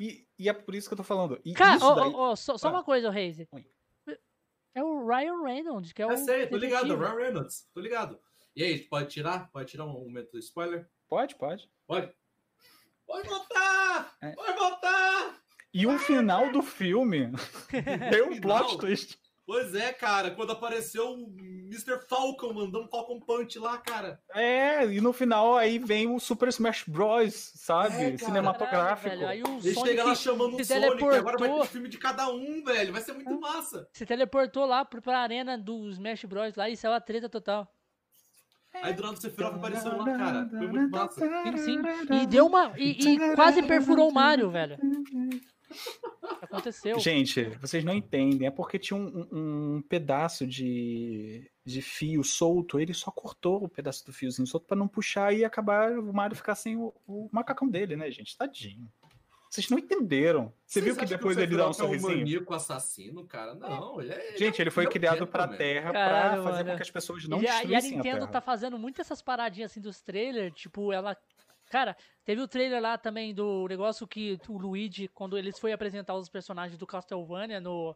E, 0.00 0.26
e 0.38 0.48
é 0.48 0.52
por 0.54 0.74
isso 0.74 0.88
que 0.88 0.94
eu 0.94 0.96
tô 0.96 1.04
falando. 1.04 1.38
E 1.44 1.52
Cara, 1.52 1.78
daí... 1.78 2.12
ó, 2.14 2.30
ó, 2.30 2.36
só, 2.36 2.56
só 2.56 2.68
Ah. 2.68 2.70
uma 2.72 2.82
coisa, 2.82 3.10
Reise. 3.10 3.46
Oi. 3.52 3.64
É 4.78 4.82
o 4.84 5.04
Ryan 5.04 5.42
Reynolds, 5.42 5.92
que 5.92 6.00
é 6.00 6.06
o. 6.06 6.12
É 6.12 6.16
sério, 6.16 6.48
tô 6.48 6.56
ligado. 6.56 6.96
Ryan 6.96 7.16
Reynolds, 7.16 7.68
tô 7.74 7.80
ligado. 7.80 8.16
E 8.54 8.62
aí, 8.62 8.78
pode 8.78 9.08
tirar? 9.08 9.50
Pode 9.50 9.68
tirar 9.68 9.84
um 9.84 9.92
momento 9.92 10.30
do 10.30 10.38
spoiler? 10.38 10.88
Pode, 11.08 11.34
pode. 11.34 11.68
Pode? 11.84 12.12
Pode 13.04 13.28
voltar! 13.28 14.16
É. 14.22 14.30
Pode 14.30 14.56
voltar! 14.56 15.34
E 15.74 15.84
o 15.84 15.98
final 15.98 16.52
do 16.52 16.62
filme 16.62 17.32
tem 18.10 18.22
um 18.22 18.40
plot 18.40 18.78
twist. 18.78 19.18
Pois 19.48 19.74
é, 19.74 19.94
cara, 19.94 20.30
quando 20.32 20.52
apareceu 20.52 21.08
o 21.10 21.26
Mr. 21.70 21.98
Falcon 22.06 22.52
mandando 22.52 22.84
um 22.84 22.88
Falcon 22.88 23.18
Punch 23.18 23.58
lá, 23.58 23.78
cara. 23.78 24.20
É, 24.34 24.84
e 24.84 25.00
no 25.00 25.10
final 25.10 25.56
aí 25.56 25.78
vem 25.78 26.06
o 26.06 26.20
Super 26.20 26.48
Smash 26.50 26.84
Bros, 26.86 27.32
sabe? 27.54 27.94
É, 27.94 28.04
cara. 28.10 28.18
Cinematográfico. 28.18 29.08
Caralho, 29.16 29.26
aí 29.26 29.42
o 29.42 29.58
Ele 29.64 29.74
chega 29.74 30.04
lá 30.04 30.14
Sonic 30.14 30.22
chamando 30.22 30.54
o 30.54 30.58
se 30.58 30.64
Sonic, 30.66 30.86
agora 30.92 31.22
vai 31.22 31.22
teleportou. 31.32 31.60
ter 31.62 31.68
filme 31.68 31.88
de 31.88 31.96
cada 31.96 32.28
um, 32.30 32.62
velho. 32.62 32.92
Vai 32.92 33.00
ser 33.00 33.14
muito 33.14 33.40
massa. 33.40 33.88
se 33.90 34.04
teleportou 34.04 34.66
lá 34.66 34.84
pro- 34.84 35.00
pra 35.00 35.18
arena 35.20 35.56
dos 35.56 35.94
Smash 35.94 36.24
Bros. 36.26 36.54
lá 36.54 36.68
e 36.68 36.76
saiu 36.76 36.92
a 36.92 37.00
treta 37.00 37.30
total. 37.30 37.66
Aí 38.82 38.92
do 38.92 39.02
nada 39.02 39.14
o 39.14 39.16
Sephiroth 39.16 39.54
apareceu 39.54 39.96
lá, 39.96 40.04
cara. 40.04 40.46
Foi 40.50 40.66
muito 40.66 40.90
massa. 40.90 41.26
Sim, 41.56 41.56
sim. 41.56 41.82
E 42.22 42.26
deu 42.26 42.44
uma. 42.46 42.74
E, 42.76 42.90
e 43.14 43.34
quase 43.34 43.62
perfurou 43.62 44.10
o 44.10 44.12
Mario, 44.12 44.50
velho. 44.50 44.76
Aconteceu. 46.40 46.98
Gente, 46.98 47.42
vocês 47.60 47.84
não 47.84 47.94
entendem. 47.94 48.46
É 48.46 48.50
porque 48.50 48.78
tinha 48.78 48.98
um, 48.98 49.28
um- 49.32 49.74
um 49.76 49.82
pedaço 49.82 50.46
de, 50.46 51.50
de 51.64 51.82
fio 51.82 52.22
solto. 52.24 52.78
Ele 52.80 52.94
só 52.94 53.10
cortou 53.10 53.64
o 53.64 53.68
pedaço 53.68 54.04
do 54.06 54.12
fiozinho 54.12 54.46
solto 54.46 54.66
pra 54.66 54.76
não 54.76 54.88
puxar 54.88 55.32
e 55.34 55.44
acabar 55.44 55.92
o 55.98 56.12
Mario 56.12 56.36
ficar 56.36 56.54
sem 56.54 56.76
o, 56.76 56.92
o 57.06 57.28
macacão 57.32 57.68
dele, 57.68 57.96
né, 57.96 58.10
gente? 58.10 58.36
Tadinho. 58.36 58.88
Vocês 59.50 59.70
não 59.70 59.78
entenderam. 59.78 60.52
Você 60.66 60.80
Vocês 60.80 60.84
viu 60.84 60.96
que 60.96 61.06
depois 61.06 61.34
o 61.34 61.40
ele 61.40 61.56
dá 61.56 61.70
um 61.70 61.72
Sephiroth 61.72 61.94
é 61.96 61.98
sorrisinho? 62.00 62.18
maníaco 62.18 62.54
assassino, 62.54 63.24
cara? 63.24 63.54
Não, 63.54 63.98
ele 63.98 64.12
é. 64.12 64.36
Gente, 64.36 64.60
ele 64.60 64.70
foi 64.70 64.84
é 64.84 64.88
criado 64.88 65.26
pra 65.26 65.44
gentleman. 65.44 65.56
Terra 65.58 65.90
pra 65.90 65.92
Caralho, 66.06 66.42
fazer 66.42 66.56
mano. 66.58 66.70
com 66.70 66.76
que 66.76 66.82
as 66.82 66.90
pessoas 66.90 67.24
não 67.26 67.40
e, 67.42 67.48
a, 67.48 67.64
e 67.64 67.74
a 67.74 67.78
a, 67.78 67.80
Nintendo 67.80 68.02
Terra. 68.02 68.26
tá 68.26 68.40
fazendo 68.42 68.78
muito 68.78 69.00
essas 69.00 69.22
paradinhas 69.22 69.70
assim 69.70 69.80
dos 69.80 70.02
trailers, 70.02 70.52
tipo, 70.54 70.92
ela. 70.92 71.16
Cara, 71.68 71.96
teve 72.24 72.40
o 72.40 72.48
trailer 72.48 72.80
lá 72.80 72.96
também 72.96 73.34
do 73.34 73.66
negócio 73.68 74.06
que 74.06 74.38
o 74.48 74.58
Luigi, 74.58 75.08
quando 75.08 75.36
eles 75.36 75.58
foi 75.58 75.72
apresentar 75.72 76.14
os 76.14 76.28
personagens 76.28 76.78
do 76.78 76.86
Castlevania 76.86 77.60
no, 77.60 77.94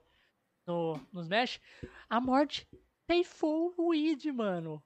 no, 0.67 1.01
no 1.13 1.21
Smash, 1.23 1.61
a 2.09 2.21
morte 2.21 2.67
ceifou 3.11 3.75
o 3.77 3.87
Luigi, 3.89 4.31
mano. 4.31 4.83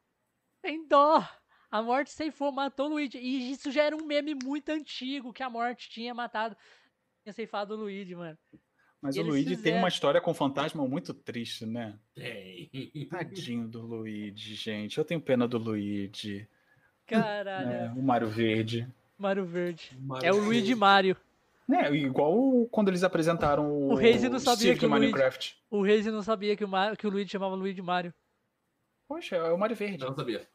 Tem 0.62 0.86
dó. 0.86 1.26
A 1.70 1.82
morte 1.82 2.10
ceifou, 2.10 2.52
matou 2.52 2.86
o 2.86 2.90
Luigi. 2.90 3.18
E 3.18 3.50
isso 3.50 3.70
já 3.70 3.82
era 3.84 3.96
um 3.96 4.06
meme 4.06 4.34
muito 4.34 4.68
antigo 4.70 5.32
que 5.32 5.42
a 5.42 5.50
morte 5.50 5.90
tinha 5.90 6.14
matado, 6.14 6.56
tinha 7.22 7.32
ceifado 7.32 7.74
o 7.74 7.76
Luigi, 7.76 8.14
mano. 8.14 8.38
Mas 9.02 9.16
E 9.16 9.20
o 9.20 9.22
Luigi 9.22 9.50
tem 9.50 9.56
fizeram. 9.56 9.78
uma 9.78 9.88
história 9.88 10.20
com 10.20 10.32
fantasma 10.32 10.86
muito 10.86 11.12
triste, 11.12 11.66
né? 11.66 11.98
Tem. 12.14 12.70
Tadinho 13.08 13.68
do 13.68 13.82
Luigi, 13.82 14.54
gente. 14.54 14.96
Eu 14.98 15.04
tenho 15.04 15.20
pena 15.20 15.46
do 15.46 15.58
Luigi. 15.58 16.48
Caralho, 17.06 17.66
né? 17.68 17.94
O 17.96 18.02
Mario 18.02 18.28
Verde. 18.28 18.88
Mario 19.18 19.44
Verde. 19.46 19.96
Mario 20.00 20.26
É 20.28 20.32
o 20.32 20.36
Luigi. 20.44 20.74
Mario. 20.74 21.16
É, 21.70 21.90
igual 21.94 22.66
quando 22.70 22.88
eles 22.88 23.02
apresentaram 23.02 23.68
o, 23.70 23.92
O 23.92 23.94
Reise 23.96 24.28
não 24.28 24.38
sabia 24.38 24.56
Steve 24.74 24.78
que 24.80 24.86
o 24.86 24.88
Luigi- 24.88 25.00
Minecraft. 25.06 25.56
O 25.70 25.82
Reis 25.82 26.06
não 26.06 26.22
sabia 26.22 26.56
que 26.56 26.64
o, 26.64 26.68
Mario, 26.68 26.96
que 26.96 27.06
o 27.06 27.10
Luigi 27.10 27.30
chamava 27.30 27.54
Luigi 27.56 27.82
Mario. 27.82 28.14
Poxa, 29.08 29.36
é 29.36 29.52
o 29.52 29.58
Mario 29.58 29.74
Verde. 29.76 30.02
Eu 30.02 30.08
não 30.10 30.16
sabia. 30.16 30.46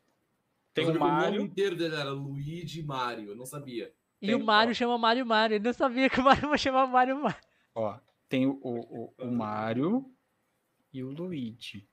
Tem 0.73 0.87
o 0.87 0.91
que 0.91 0.97
O 0.97 0.99
Mario. 1.01 1.31
nome 1.39 1.43
inteiro 1.49 1.75
dele 1.75 1.95
era 1.95 2.11
Luigi 2.11 2.81
Mario, 2.81 3.29
eu 3.31 3.35
não 3.35 3.45
sabia. 3.45 3.91
E 4.21 4.27
Tem- 4.27 4.35
o 4.35 4.43
Mario 4.43 4.71
ó. 4.71 4.73
chama 4.73 4.97
Mario 4.97 5.25
Mario. 5.25 5.55
Ele 5.55 5.65
não 5.65 5.73
sabia 5.73 6.09
que 6.09 6.19
o 6.19 6.23
Mario 6.23 6.57
chamava 6.57 6.89
Mario 6.89 7.21
Mario. 7.21 7.37
Ó, 7.75 7.97
tem 8.29 8.45
o, 8.47 8.57
o, 8.61 8.79
o, 8.79 9.25
o 9.25 9.31
Mario 9.31 10.05
e 10.93 11.03
o 11.03 11.09
Luigi. 11.09 11.85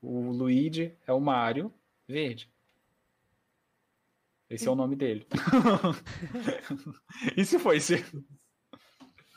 O 0.00 0.30
Luigi 0.30 0.94
é 1.06 1.12
o 1.12 1.20
Mario 1.20 1.72
Verde. 2.06 2.50
Esse 4.50 4.66
é 4.66 4.70
o 4.70 4.74
nome 4.74 4.96
dele. 4.96 5.26
se 7.44 7.58
foi? 7.58 7.80
Se... 7.80 8.04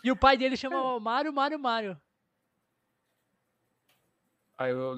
E 0.04 0.12
o 0.12 0.16
pai 0.16 0.38
dele 0.38 0.56
chamava 0.56 1.00
Mario 1.00 1.34
Mario 1.34 1.60
Mario. 1.60 2.02
Aí 4.58 4.72
eu... 4.72 4.96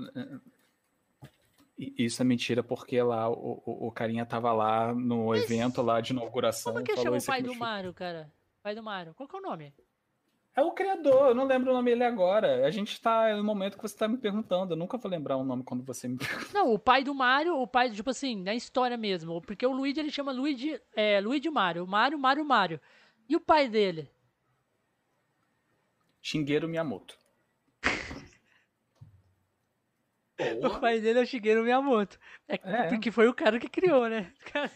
I- 1.78 1.94
Isso 1.98 2.22
é 2.22 2.26
mentira, 2.26 2.64
porque 2.64 3.02
lá 3.02 3.30
o, 3.30 3.62
o, 3.66 3.88
o 3.88 3.92
carinha 3.92 4.26
tava 4.26 4.54
lá 4.54 4.94
no 4.94 5.36
evento 5.36 5.82
lá 5.82 6.00
de 6.00 6.14
inauguração. 6.14 6.74
Como 6.74 6.84
é 6.84 6.86
que 6.86 6.92
falou 6.92 7.04
chama 7.04 7.16
o 7.16 7.18
isso 7.18 7.28
pai 7.28 7.42
do. 7.42 7.56
Mario, 7.56 7.94
cara? 7.94 8.32
Pai 8.62 8.76
do 8.76 8.84
Mario. 8.84 9.14
Qual 9.16 9.28
que 9.28 9.36
é 9.36 9.40
o 9.40 9.42
nome? 9.42 9.74
É 10.56 10.62
o 10.62 10.72
criador, 10.72 11.30
eu 11.30 11.36
não 11.36 11.46
lembro 11.46 11.72
o 11.72 11.74
nome 11.74 11.90
dele 11.90 12.04
agora. 12.04 12.66
A 12.66 12.70
gente 12.70 13.02
tá 13.02 13.36
no 13.36 13.44
momento 13.44 13.76
que 13.76 13.82
você 13.82 13.98
tá 13.98 14.08
me 14.08 14.18
perguntando. 14.18 14.74
Eu 14.74 14.78
nunca 14.78 15.00
vou 15.00 15.10
lembrar 15.10 15.36
o 15.36 15.44
nome 15.44 15.64
quando 15.64 15.84
você 15.84 16.08
me 16.08 16.18
pergunta. 16.18 16.52
Não, 16.54 16.72
o 16.72 16.78
pai 16.78 17.04
do 17.04 17.14
Mario, 17.14 17.58
o 17.58 17.66
pai, 17.66 17.90
tipo 17.90 18.12
assim, 18.12 18.36
na 18.36 18.54
história 18.54 18.96
mesmo. 18.96 19.42
Porque 19.42 19.66
o 19.66 19.72
Luigi 19.72 20.00
ele 20.00 20.12
chama 20.12 20.32
Luigi, 20.32 20.80
é, 20.96 21.20
Luigi 21.20 21.50
Mario. 21.50 21.88
Mario, 21.88 22.20
Mario, 22.20 22.46
Mario. 22.46 22.80
E 23.28 23.36
o 23.36 23.40
pai 23.40 23.68
dele? 23.68 24.12
Shigeru 26.22 26.68
Miyamoto. 26.68 27.18
O 30.64 30.80
pai 30.80 31.00
dele 31.00 31.20
é 31.20 31.24
o 31.24 31.26
Shigeru 31.26 31.64
Miyamoto. 31.64 32.20
É, 32.48 32.60
é, 32.64 32.88
porque 32.90 33.10
foi 33.10 33.28
o 33.28 33.34
cara 33.34 33.60
que 33.60 33.70
criou, 33.70 34.08
né? 34.08 34.32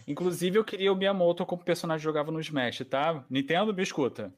Inclusive, 0.07 0.57
eu 0.57 0.63
queria 0.63 0.91
o 0.91 0.95
Miyamoto 0.95 1.45
como 1.45 1.63
personagem 1.63 1.99
que 1.99 2.05
jogava 2.05 2.31
no 2.31 2.39
Smash, 2.39 2.79
tá? 2.89 3.23
Nintendo, 3.29 3.73
me 3.73 3.83
escuta. 3.83 4.33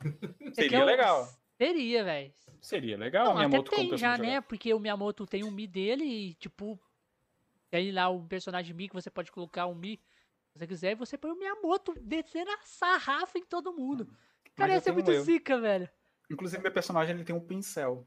Seria 0.54 0.84
legal. 0.84 1.28
Seria, 1.56 2.04
velho. 2.04 2.32
Seria 2.60 2.96
legal 2.98 3.26
Não, 3.26 3.32
o 3.32 3.36
Miyamoto 3.36 3.72
até 3.72 3.76
tem 3.76 3.96
já, 3.96 4.18
né? 4.18 4.40
Porque 4.40 4.74
o 4.74 4.78
Miyamoto 4.78 5.26
tem 5.26 5.44
um 5.44 5.50
Mi 5.50 5.66
dele 5.66 6.04
e, 6.04 6.34
tipo, 6.34 6.78
tem 7.70 7.92
lá 7.92 8.08
o 8.08 8.22
personagem 8.26 8.74
Mi 8.74 8.88
que 8.88 8.94
você 8.94 9.10
pode 9.10 9.30
colocar 9.32 9.66
um 9.66 9.74
Mi 9.74 10.00
se 10.56 10.60
você 10.60 10.66
quiser, 10.66 10.92
e 10.92 10.94
você 10.94 11.18
põe 11.18 11.30
o 11.30 11.38
Miyamoto 11.38 11.94
descendo 12.00 12.50
a 12.50 12.58
sarrafa 12.62 13.38
em 13.38 13.44
todo 13.44 13.74
mundo. 13.74 14.08
Cara, 14.54 14.72
ia 14.72 14.80
ser 14.80 14.92
muito 14.92 15.10
eu. 15.10 15.22
zica, 15.22 15.60
velho. 15.60 15.88
Inclusive, 16.30 16.62
meu 16.62 16.72
personagem 16.72 17.14
ele 17.14 17.24
tem 17.24 17.36
um 17.36 17.40
pincel. 17.40 18.06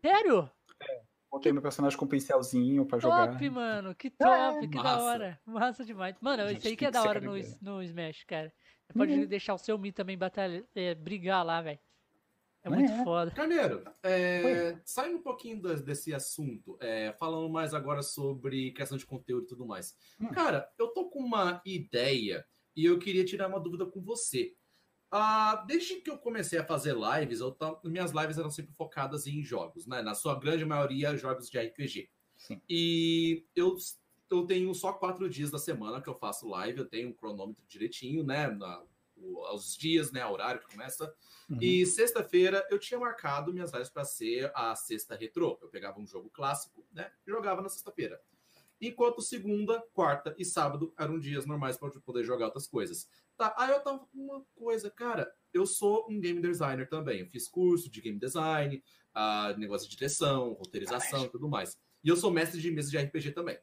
Sério? 0.00 0.48
É. 0.80 1.02
Botei 1.28 1.52
meu 1.52 1.60
personagem 1.60 1.98
com 1.98 2.04
um 2.04 2.08
pincelzinho 2.08 2.86
pra 2.86 2.98
jogar. 2.98 3.32
Top, 3.32 3.50
mano. 3.50 3.94
Que 3.94 4.10
top, 4.10 4.64
é, 4.64 4.68
que 4.68 4.76
massa. 4.76 4.88
da 4.88 5.02
hora. 5.02 5.40
Massa 5.44 5.84
demais. 5.84 6.16
Mano, 6.20 6.48
isso 6.50 6.68
aí 6.68 6.76
que 6.76 6.86
é 6.86 6.90
da 6.90 7.02
hora 7.02 7.20
no, 7.20 7.32
no 7.60 7.82
Smash, 7.82 8.24
cara. 8.24 8.52
Você 8.86 8.98
pode 8.98 9.12
uhum. 9.12 9.26
deixar 9.26 9.54
o 9.54 9.58
seu 9.58 9.78
Mi 9.78 9.92
também 9.92 10.16
batalha, 10.16 10.64
é, 10.74 10.94
brigar 10.94 11.44
lá, 11.44 11.60
velho. 11.60 11.78
É 12.62 12.68
muito 12.68 12.90
é. 12.90 13.04
foda. 13.04 13.30
Carneiro, 13.30 13.84
é, 14.02 14.76
saindo 14.84 15.18
um 15.18 15.22
pouquinho 15.22 15.62
desse 15.62 16.12
assunto, 16.12 16.76
é, 16.80 17.12
falando 17.12 17.48
mais 17.48 17.72
agora 17.72 18.02
sobre 18.02 18.72
questão 18.72 18.98
de 18.98 19.06
conteúdo 19.06 19.44
e 19.44 19.46
tudo 19.46 19.64
mais. 19.64 19.96
Hum. 20.20 20.28
Cara, 20.28 20.68
eu 20.76 20.88
tô 20.88 21.08
com 21.08 21.20
uma 21.20 21.62
ideia 21.64 22.44
e 22.74 22.84
eu 22.84 22.98
queria 22.98 23.24
tirar 23.24 23.48
uma 23.48 23.60
dúvida 23.60 23.86
com 23.86 24.02
você. 24.02 24.52
Ah, 25.10 25.64
desde 25.68 26.00
que 26.00 26.10
eu 26.10 26.18
comecei 26.18 26.58
a 26.58 26.64
fazer 26.64 26.96
lives, 26.96 27.38
eu 27.38 27.56
minhas 27.84 28.10
lives 28.10 28.36
eram 28.36 28.50
sempre 28.50 28.74
focadas 28.74 29.28
em 29.28 29.42
jogos, 29.44 29.86
né? 29.86 30.02
Na 30.02 30.14
sua 30.14 30.38
grande 30.38 30.64
maioria, 30.64 31.16
jogos 31.16 31.48
de 31.48 31.58
RPG. 31.58 32.10
Sim. 32.36 32.60
E 32.68 33.46
eu, 33.54 33.76
eu 34.30 34.46
tenho 34.46 34.74
só 34.74 34.92
quatro 34.92 35.28
dias 35.28 35.50
da 35.50 35.58
semana 35.58 36.00
que 36.00 36.08
eu 36.08 36.14
faço 36.14 36.48
live, 36.48 36.78
eu 36.78 36.88
tenho 36.88 37.10
um 37.10 37.12
cronômetro 37.12 37.64
direitinho, 37.66 38.24
né? 38.24 38.48
Na, 38.48 38.82
aos 39.48 39.76
dias, 39.76 40.12
né? 40.12 40.24
Horário 40.26 40.60
que 40.60 40.72
começa. 40.72 41.12
Uhum. 41.48 41.58
E 41.60 41.86
sexta-feira 41.86 42.66
eu 42.70 42.78
tinha 42.78 42.98
marcado 42.98 43.52
minhas 43.52 43.72
lives 43.72 43.88
para 43.88 44.04
ser 44.04 44.50
a 44.54 44.74
sexta 44.74 45.14
retrô. 45.14 45.58
Eu 45.62 45.68
pegava 45.68 46.00
um 46.00 46.06
jogo 46.06 46.30
clássico, 46.30 46.84
né? 46.92 47.10
E 47.26 47.30
jogava 47.30 47.62
na 47.62 47.68
sexta-feira. 47.68 48.20
Enquanto 48.80 49.22
segunda, 49.22 49.82
quarta 49.94 50.34
e 50.38 50.44
sábado 50.44 50.92
eram 50.98 51.18
dias 51.18 51.46
normais 51.46 51.78
para 51.78 51.88
eu 51.88 52.00
poder 52.02 52.24
jogar 52.24 52.46
outras 52.46 52.66
coisas. 52.66 53.08
Tá, 53.36 53.54
aí 53.56 53.70
eu 53.70 53.80
tava 53.80 53.98
com 54.00 54.08
uma 54.14 54.44
coisa, 54.54 54.90
cara. 54.90 55.32
Eu 55.52 55.66
sou 55.66 56.06
um 56.10 56.20
game 56.20 56.40
designer 56.40 56.88
também. 56.88 57.20
Eu 57.20 57.26
fiz 57.26 57.48
curso 57.48 57.90
de 57.90 58.00
game 58.00 58.18
design, 58.18 58.82
uh, 59.14 59.58
negócio 59.58 59.88
de 59.88 59.96
direção, 59.96 60.52
roteirização 60.52 61.24
e 61.24 61.28
tudo 61.30 61.48
mais. 61.48 61.78
E 62.04 62.08
eu 62.08 62.16
sou 62.16 62.30
mestre 62.30 62.60
de 62.60 62.70
mesa 62.70 62.90
de 62.90 62.98
RPG 62.98 63.32
também. 63.32 63.58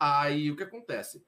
Aí 0.00 0.50
o 0.50 0.56
que 0.56 0.62
acontece? 0.62 1.22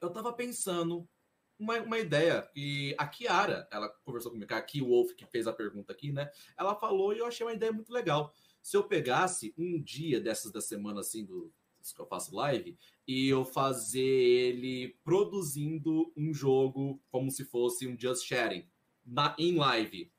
Eu 0.00 0.10
tava 0.10 0.32
pensando 0.32 1.08
uma, 1.56 1.78
uma 1.80 1.98
ideia 1.98 2.42
que 2.42 2.92
a 2.98 3.06
Kiara, 3.06 3.68
ela 3.70 3.88
conversou 4.04 4.32
comigo, 4.32 4.52
a 4.52 4.60
Ki 4.60 4.80
Wolf, 4.80 5.12
que 5.12 5.24
fez 5.26 5.46
a 5.46 5.52
pergunta 5.52 5.92
aqui, 5.92 6.10
né? 6.10 6.28
Ela 6.56 6.74
falou 6.74 7.14
e 7.14 7.18
eu 7.18 7.26
achei 7.26 7.46
uma 7.46 7.52
ideia 7.52 7.72
muito 7.72 7.92
legal. 7.92 8.34
Se 8.60 8.76
eu 8.76 8.82
pegasse 8.82 9.54
um 9.56 9.80
dia 9.80 10.20
dessas 10.20 10.50
da 10.50 10.60
semana, 10.60 11.00
assim, 11.00 11.24
do 11.24 11.52
que 11.94 12.00
eu 12.00 12.06
faço 12.06 12.34
live, 12.34 12.76
e 13.06 13.28
eu 13.28 13.44
fazer 13.44 14.00
ele 14.00 14.98
produzindo 15.02 16.12
um 16.14 16.34
jogo 16.34 17.00
como 17.10 17.30
se 17.30 17.44
fosse 17.44 17.86
um 17.86 17.98
Just 17.98 18.26
Sharing 18.26 18.68
na, 19.06 19.34
em 19.38 19.56
live. 19.56 20.12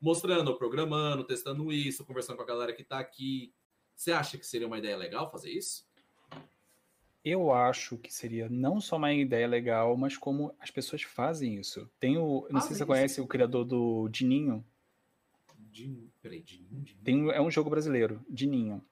Mostrando, 0.00 0.56
programando, 0.56 1.22
testando 1.22 1.72
isso, 1.72 2.04
conversando 2.04 2.36
com 2.36 2.42
a 2.42 2.46
galera 2.46 2.72
que 2.72 2.82
tá 2.82 2.98
aqui. 2.98 3.54
Você 3.94 4.10
acha 4.10 4.36
que 4.36 4.46
seria 4.46 4.66
uma 4.66 4.78
ideia 4.78 4.96
legal 4.96 5.30
fazer 5.30 5.52
isso? 5.52 5.86
Eu 7.24 7.52
acho 7.52 7.96
que 7.96 8.12
seria 8.12 8.48
não 8.50 8.80
só 8.80 8.96
uma 8.96 9.12
ideia 9.12 9.48
legal, 9.48 9.96
mas 9.96 10.16
como 10.16 10.54
as 10.60 10.70
pessoas 10.70 11.02
fazem 11.02 11.56
isso. 11.58 11.90
Tem 11.98 12.18
o. 12.18 12.46
Não 12.50 12.58
ah, 12.58 12.60
sei 12.60 12.72
se 12.72 12.78
você 12.78 12.86
conhece 12.86 13.20
o 13.20 13.26
criador 13.26 13.64
do 13.64 14.08
Dininho. 14.10 14.64
Din... 15.58 16.10
Peraí, 16.20 16.42
Dininho, 16.42 16.82
Dininho? 16.82 17.02
Tem, 17.02 17.30
é 17.30 17.40
um 17.40 17.50
jogo 17.50 17.70
brasileiro, 17.70 18.22
Dininho. 18.28 18.84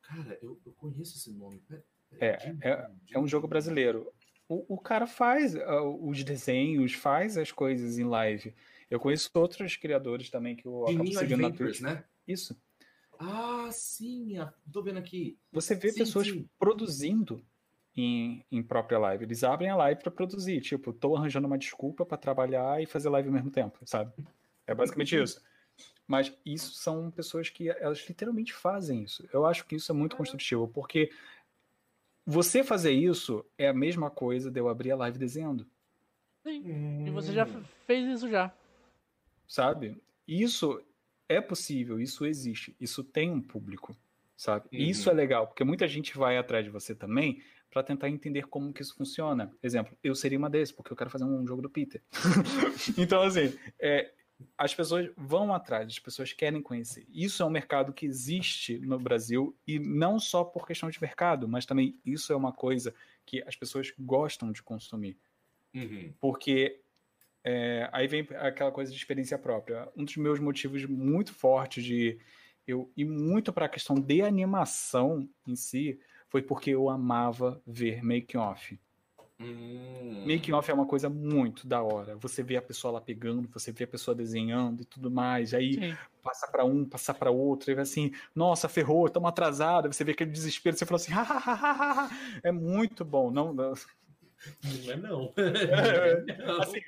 Cara, 0.00 0.38
eu, 0.40 0.58
eu 0.64 0.72
conheço 0.72 1.16
esse 1.16 1.30
nome. 1.30 1.58
Pera, 1.60 1.84
pera, 2.08 2.24
é, 2.24 2.36
Dininho, 2.38 2.58
é, 2.62 2.76
Dininho. 2.76 3.00
é 3.12 3.18
um 3.18 3.28
jogo 3.28 3.46
brasileiro. 3.46 4.10
O, 4.48 4.76
o 4.76 4.78
cara 4.78 5.06
faz 5.06 5.54
uh, 5.54 6.08
os 6.08 6.24
desenhos, 6.24 6.94
faz 6.94 7.36
as 7.36 7.52
coisas 7.52 7.98
em 7.98 8.04
live. 8.04 8.54
Eu 8.90 8.98
conheço 8.98 9.30
outros 9.34 9.76
criadores 9.76 10.30
também 10.30 10.56
que 10.56 10.66
eu 10.66 10.84
Dininho 10.86 11.02
acabo 11.02 11.18
seguindo 11.18 11.46
Adventures, 11.46 11.80
na 11.82 11.90
Twitch. 11.90 12.00
né? 12.00 12.08
Isso. 12.26 12.58
Ah, 13.18 13.68
sim, 13.70 14.36
tô 14.72 14.82
vendo 14.82 14.98
aqui. 14.98 15.36
Você 15.52 15.74
vê 15.74 15.90
sim, 15.90 15.98
pessoas 15.98 16.28
sim. 16.28 16.48
produzindo 16.58 17.44
em, 18.00 18.44
em 18.50 18.62
própria 18.62 18.98
live. 18.98 19.24
Eles 19.24 19.42
abrem 19.42 19.70
a 19.70 19.76
live 19.76 20.00
para 20.00 20.10
produzir. 20.10 20.60
Tipo, 20.60 20.92
tô 20.92 21.16
arranjando 21.16 21.46
uma 21.46 21.58
desculpa 21.58 22.06
para 22.06 22.16
trabalhar 22.16 22.80
e 22.82 22.86
fazer 22.86 23.08
live 23.08 23.28
ao 23.28 23.34
mesmo 23.34 23.50
tempo, 23.50 23.78
sabe? 23.84 24.12
É 24.66 24.74
basicamente 24.74 25.16
uhum. 25.16 25.24
isso. 25.24 25.42
Mas 26.06 26.32
isso 26.44 26.72
são 26.74 27.10
pessoas 27.10 27.50
que 27.50 27.68
elas 27.68 28.04
literalmente 28.08 28.54
fazem 28.54 29.02
isso. 29.02 29.28
Eu 29.32 29.44
acho 29.44 29.66
que 29.66 29.76
isso 29.76 29.90
é 29.92 29.94
muito 29.94 30.16
construtivo, 30.16 30.68
porque 30.68 31.10
você 32.24 32.62
fazer 32.62 32.92
isso 32.92 33.44
é 33.56 33.68
a 33.68 33.74
mesma 33.74 34.10
coisa 34.10 34.50
de 34.50 34.60
eu 34.60 34.68
abrir 34.68 34.92
a 34.92 34.96
live 34.96 35.18
desenhando. 35.18 35.66
Sim. 36.42 37.06
E 37.06 37.10
você 37.10 37.32
já 37.32 37.46
fez 37.86 38.06
isso 38.08 38.28
já. 38.28 38.52
Sabe? 39.46 40.00
Isso 40.26 40.82
é 41.28 41.40
possível, 41.40 42.00
isso 42.00 42.24
existe, 42.24 42.74
isso 42.80 43.04
tem 43.04 43.30
um 43.30 43.40
público, 43.40 43.94
sabe? 44.36 44.66
Uhum. 44.72 44.78
Isso 44.78 45.10
é 45.10 45.12
legal, 45.12 45.46
porque 45.46 45.64
muita 45.64 45.86
gente 45.86 46.16
vai 46.16 46.38
atrás 46.38 46.64
de 46.64 46.70
você 46.70 46.94
também 46.94 47.42
para 47.70 47.82
tentar 47.82 48.08
entender 48.08 48.46
como 48.46 48.72
que 48.72 48.82
isso 48.82 48.94
funciona. 48.94 49.52
Exemplo, 49.62 49.96
eu 50.02 50.14
seria 50.14 50.38
uma 50.38 50.50
desses, 50.50 50.72
porque 50.74 50.92
eu 50.92 50.96
quero 50.96 51.10
fazer 51.10 51.24
um 51.24 51.46
jogo 51.46 51.62
do 51.62 51.70
Peter. 51.70 52.02
então, 52.96 53.22
assim, 53.22 53.56
é, 53.78 54.10
as 54.56 54.74
pessoas 54.74 55.10
vão 55.16 55.52
atrás, 55.52 55.86
as 55.86 55.98
pessoas 55.98 56.32
querem 56.32 56.62
conhecer. 56.62 57.06
Isso 57.10 57.42
é 57.42 57.46
um 57.46 57.50
mercado 57.50 57.92
que 57.92 58.06
existe 58.06 58.78
no 58.78 58.98
Brasil 58.98 59.56
e 59.66 59.78
não 59.78 60.18
só 60.18 60.44
por 60.44 60.66
questão 60.66 60.88
de 60.88 61.00
mercado, 61.00 61.48
mas 61.48 61.66
também 61.66 61.98
isso 62.04 62.32
é 62.32 62.36
uma 62.36 62.52
coisa 62.52 62.94
que 63.26 63.42
as 63.42 63.56
pessoas 63.56 63.92
gostam 63.98 64.52
de 64.52 64.62
consumir. 64.62 65.18
Uhum. 65.74 66.12
Porque 66.20 66.80
é, 67.44 67.88
aí 67.92 68.06
vem 68.06 68.26
aquela 68.36 68.72
coisa 68.72 68.90
de 68.90 68.96
experiência 68.96 69.38
própria. 69.38 69.88
Um 69.96 70.04
dos 70.04 70.16
meus 70.16 70.40
motivos 70.40 70.84
muito 70.86 71.34
fortes 71.34 71.84
de 71.84 72.18
eu 72.66 72.90
ir 72.96 73.04
muito 73.04 73.52
para 73.52 73.66
a 73.66 73.68
questão 73.68 73.96
de 73.96 74.22
animação 74.22 75.28
em 75.46 75.56
si 75.56 75.98
foi 76.28 76.42
porque 76.42 76.70
eu 76.70 76.88
amava 76.88 77.60
ver 77.66 78.02
making 78.02 78.38
off. 78.38 78.78
Hum. 79.40 80.24
Making 80.26 80.52
off 80.52 80.68
é 80.68 80.74
uma 80.74 80.86
coisa 80.86 81.08
muito 81.08 81.66
da 81.66 81.80
hora. 81.80 82.16
Você 82.16 82.42
vê 82.42 82.56
a 82.56 82.62
pessoa 82.62 82.94
lá 82.94 83.00
pegando, 83.00 83.48
você 83.48 83.70
vê 83.70 83.84
a 83.84 83.88
pessoa 83.88 84.14
desenhando 84.14 84.82
e 84.82 84.84
tudo 84.84 85.10
mais. 85.10 85.54
Aí 85.54 85.74
Sim. 85.74 85.96
passa 86.22 86.48
para 86.48 86.64
um, 86.64 86.84
passa 86.84 87.14
para 87.14 87.30
outro, 87.30 87.70
e 87.70 87.74
vai 87.74 87.82
assim, 87.82 88.10
nossa, 88.34 88.68
ferrou, 88.68 89.06
estamos 89.06 89.28
atrasados. 89.28 89.94
Você 89.96 90.02
vê 90.02 90.12
aquele 90.12 90.32
desespero, 90.32 90.76
você 90.76 90.84
fala 90.84 90.96
assim, 90.96 91.12
ha, 91.14 91.22
ha, 91.22 91.38
ha, 91.38 92.06
ha, 92.06 92.10
é 92.42 92.50
muito 92.50 93.04
bom. 93.04 93.30
Não, 93.30 93.52
não. 93.52 93.74
não 94.64 94.92
é 94.92 94.96
não. 94.96 95.32
É, 95.38 96.44
não. 96.44 96.60
Assim, 96.60 96.80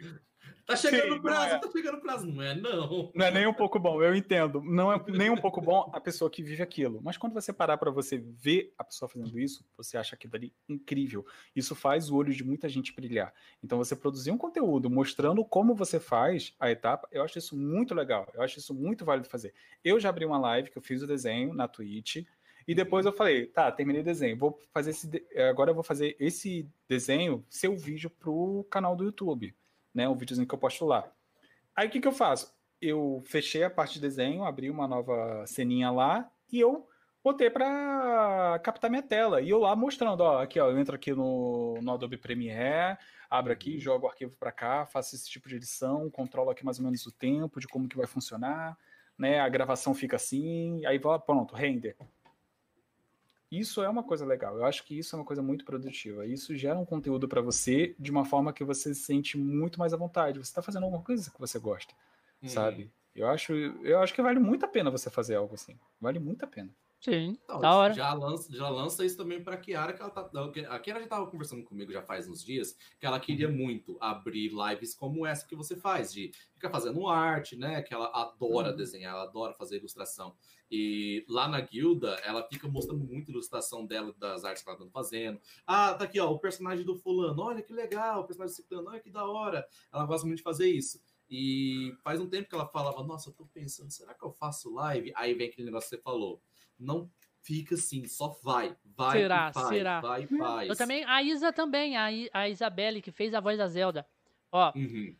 Tá 0.71 0.77
chegando 0.77 1.17
o 1.17 1.21
prazo, 1.21 1.55
é. 1.55 1.59
tá 1.59 1.69
chegando 1.71 1.95
o 1.97 2.01
prazo. 2.01 2.27
Não 2.27 2.43
é, 2.43 2.55
não. 2.55 3.11
Não 3.13 3.27
é 3.27 3.31
nem 3.33 3.45
um 3.45 3.53
pouco 3.53 3.77
bom, 3.77 4.01
eu 4.01 4.15
entendo. 4.15 4.63
Não 4.63 4.93
é 4.93 5.03
nem 5.09 5.29
um 5.29 5.37
pouco 5.37 5.61
bom 5.61 5.91
a 5.93 6.01
pessoa 6.01 6.31
que 6.31 6.45
vive 6.45 6.63
aquilo. 6.63 7.01
Mas 7.03 7.17
quando 7.17 7.33
você 7.33 7.53
parar 7.53 7.77
para 7.77 7.91
você 7.91 8.19
ver 8.19 8.73
a 8.79 8.85
pessoa 8.85 9.09
fazendo 9.09 9.37
isso, 9.41 9.65
você 9.77 9.97
acha 9.97 10.15
aquilo 10.15 10.37
ali 10.37 10.55
incrível. 10.69 11.27
Isso 11.57 11.75
faz 11.75 12.09
o 12.09 12.17
olho 12.17 12.33
de 12.33 12.45
muita 12.45 12.69
gente 12.69 12.95
brilhar. 12.95 13.35
Então, 13.65 13.79
você 13.79 13.97
produzir 13.97 14.31
um 14.31 14.39
conteúdo 14.39 14.89
mostrando 14.89 15.45
como 15.45 15.75
você 15.75 15.99
faz 15.99 16.55
a 16.61 16.71
etapa, 16.71 17.09
eu 17.11 17.25
acho 17.25 17.37
isso 17.37 17.57
muito 17.57 17.93
legal. 17.93 18.29
Eu 18.33 18.43
acho 18.43 18.61
isso 18.61 18.73
muito 18.73 19.05
válido 19.05 19.29
fazer. 19.29 19.53
Eu 19.83 19.99
já 19.99 20.09
abri 20.09 20.25
uma 20.25 20.39
live 20.39 20.71
que 20.71 20.79
eu 20.79 20.83
fiz 20.83 21.03
o 21.03 21.07
desenho 21.07 21.53
na 21.53 21.67
Twitch. 21.67 22.25
E 22.69 22.75
depois 22.77 23.05
eu 23.05 23.13
falei, 23.13 23.47
tá, 23.47 23.73
terminei 23.73 24.03
o 24.03 24.05
desenho. 24.05 24.39
Vou 24.39 24.57
fazer 24.73 24.91
esse. 24.91 25.27
Agora 25.49 25.71
eu 25.71 25.75
vou 25.75 25.83
fazer 25.83 26.15
esse 26.21 26.69
desenho, 26.89 27.45
seu 27.51 27.77
vídeo 27.77 28.09
pro 28.09 28.65
canal 28.71 28.95
do 28.95 29.03
YouTube 29.03 29.53
né? 29.95 30.09
Um 30.09 30.15
videozinho 30.15 30.47
que 30.47 30.55
eu 30.55 30.59
posto 30.59 30.85
lá. 30.85 31.11
Aí 31.75 31.89
o 31.89 31.91
que, 31.91 32.01
que 32.01 32.09
eu 32.09 32.13
faço? 32.13 32.55
Eu 32.81 33.23
fechei 33.27 33.63
a 33.63 33.71
parte 33.71 33.95
de 33.95 34.01
desenho, 34.01 34.45
abri 34.45 34.71
uma 34.71 34.89
nova 34.89 35.45
ceninha 35.47 35.91
lá 35.91 36.31
e 36.51 36.59
eu 36.61 36.89
botei 37.23 37.51
para 37.51 38.59
captar 38.63 38.91
minha 38.91 39.03
tela. 39.03 39.41
E 39.41 39.51
eu 39.51 39.59
lá 39.59 39.77
mostrando, 39.77 40.21
ó, 40.23 40.43
aqui, 40.43 40.59
ó, 40.59 40.71
eu 40.71 40.79
entro 40.79 40.95
aqui 40.95 41.13
no, 41.13 41.79
no 41.81 41.93
Adobe 41.93 42.17
Premiere, 42.17 42.99
abro 43.29 43.53
aqui, 43.53 43.79
jogo 43.79 44.07
o 44.07 44.09
arquivo 44.09 44.37
para 44.37 44.53
cá, 44.53 44.87
faço 44.87 45.15
esse 45.15 45.29
tipo 45.29 45.49
de 45.49 45.57
edição, 45.57 46.11
controlo 46.11 46.51
aqui 46.51 46.65
mais 46.65 46.79
ou 46.79 46.85
menos 46.85 47.07
o 47.07 47.13
tempo 47.13 47.61
de 47.61 47.69
como 47.69 47.89
que 47.89 47.97
vai 47.97 48.07
funcionar, 48.07 48.77
né? 49.19 49.41
A 49.41 49.49
gravação 49.49 49.95
fica 49.95 50.17
assim, 50.17 50.85
aí 50.87 50.99
pronto, 50.99 51.55
render. 51.55 51.97
Isso 53.51 53.83
é 53.83 53.89
uma 53.89 54.03
coisa 54.03 54.25
legal. 54.25 54.57
Eu 54.57 54.65
acho 54.65 54.85
que 54.85 54.97
isso 54.97 55.17
é 55.17 55.19
uma 55.19 55.25
coisa 55.25 55.43
muito 55.43 55.65
produtiva. 55.65 56.25
Isso 56.25 56.57
gera 56.57 56.79
um 56.79 56.85
conteúdo 56.85 57.27
para 57.27 57.41
você 57.41 57.97
de 57.99 58.11
uma 58.11 58.25
forma 58.25 58.53
que 58.53 58.63
você 58.63 58.95
se 58.95 59.03
sente 59.03 59.37
muito 59.37 59.79
mais 59.79 59.93
à 59.93 59.97
vontade. 59.97 60.39
Você 60.39 60.51
está 60.51 60.63
fazendo 60.63 60.85
alguma 60.85 61.03
coisa 61.03 61.31
que 61.31 61.41
você 61.41 61.59
gosta, 61.59 61.93
sabe? 62.45 62.91
Eu 63.15 63.29
acho, 63.29 63.53
eu 63.53 63.99
acho 64.01 64.15
que 64.15 64.23
vale 64.23 64.39
muito 64.39 64.65
a 64.65 64.69
pena 64.69 64.91
você 64.91 65.11
fazer 65.11 65.35
algo 65.35 65.55
assim. 65.55 65.77
Vale 66.01 66.21
muito 66.21 66.45
a 66.45 66.49
pena. 66.49 66.71
Sim, 67.01 67.39
Não, 67.49 67.59
da 67.61 67.75
hora. 67.75 67.95
Já 67.95 68.13
lança, 68.13 68.55
já 68.55 68.69
lança 68.69 69.07
isso 69.07 69.17
também 69.17 69.43
para 69.43 69.55
a 69.55 69.57
Kiara, 69.57 69.95
que 69.95 70.03
ela 70.03 70.11
tá. 70.11 70.31
A 70.69 70.79
Kiara 70.79 71.01
já 71.01 71.05
estava 71.05 71.27
conversando 71.27 71.65
comigo 71.65 71.91
já 71.91 72.03
faz 72.03 72.29
uns 72.29 72.45
dias, 72.45 72.77
que 72.99 73.07
ela 73.07 73.19
queria 73.19 73.49
uhum. 73.49 73.57
muito 73.57 73.97
abrir 73.99 74.51
lives 74.51 74.95
como 74.95 75.25
essa 75.25 75.47
que 75.47 75.57
você 75.57 75.75
faz, 75.75 76.13
de 76.13 76.31
ficar 76.53 76.69
fazendo 76.69 77.09
arte, 77.09 77.57
né? 77.57 77.81
Que 77.81 77.95
ela 77.95 78.11
adora 78.15 78.71
uhum. 78.71 78.77
desenhar, 78.77 79.15
ela 79.15 79.23
adora 79.23 79.55
fazer 79.55 79.79
ilustração. 79.79 80.37
E 80.71 81.25
lá 81.27 81.49
na 81.49 81.59
guilda, 81.63 82.21
ela 82.23 82.47
fica 82.47 82.69
mostrando 82.69 83.03
muita 83.03 83.31
ilustração 83.31 83.87
dela, 83.87 84.15
das 84.19 84.45
artes 84.45 84.63
que 84.63 84.69
ela 84.69 84.79
tá 84.79 84.87
fazendo. 84.93 85.41
Ah, 85.67 85.95
tá 85.95 86.05
aqui, 86.05 86.21
ó, 86.21 86.31
o 86.31 86.39
personagem 86.39 86.85
do 86.85 86.95
fulano, 86.95 87.41
olha 87.41 87.63
que 87.63 87.73
legal, 87.73 88.21
o 88.21 88.25
personagem 88.25 88.55
do 88.55 88.57
ciclano, 88.57 88.91
olha 88.91 89.01
que 89.01 89.11
da 89.11 89.25
hora. 89.25 89.67
Ela 89.91 90.05
gosta 90.05 90.27
muito 90.27 90.37
de 90.37 90.45
fazer 90.45 90.69
isso. 90.69 91.01
E 91.31 91.95
faz 92.03 92.21
um 92.21 92.29
tempo 92.29 92.49
que 92.49 92.55
ela 92.55 92.67
falava, 92.67 93.03
nossa, 93.03 93.31
eu 93.31 93.33
tô 93.33 93.47
pensando, 93.47 93.91
será 93.91 94.13
que 94.13 94.23
eu 94.23 94.31
faço 94.31 94.71
live? 94.75 95.13
Aí 95.17 95.33
vem 95.33 95.49
aquele 95.49 95.65
negócio 95.65 95.89
que 95.89 95.97
você 95.97 96.03
falou 96.03 96.43
não 96.81 97.11
fica 97.43 97.75
assim, 97.75 98.07
só 98.07 98.29
vai, 98.43 98.77
vai 98.97 99.19
será, 99.19 99.53
faz, 99.53 99.69
será? 99.69 100.01
vai 100.01 100.27
faz. 100.27 100.69
Eu 100.69 100.77
também, 100.77 101.05
a 101.05 101.23
Isa 101.23 101.53
também, 101.53 101.97
a, 101.97 102.09
a 102.33 102.49
Isabelle, 102.49 103.03
que 103.03 103.11
fez 103.11 103.35
a 103.35 103.41
voz 103.41 103.59
da 103.59 103.67
Zelda, 103.67 104.07
ó, 104.51 104.73
uhum. 104.75 105.15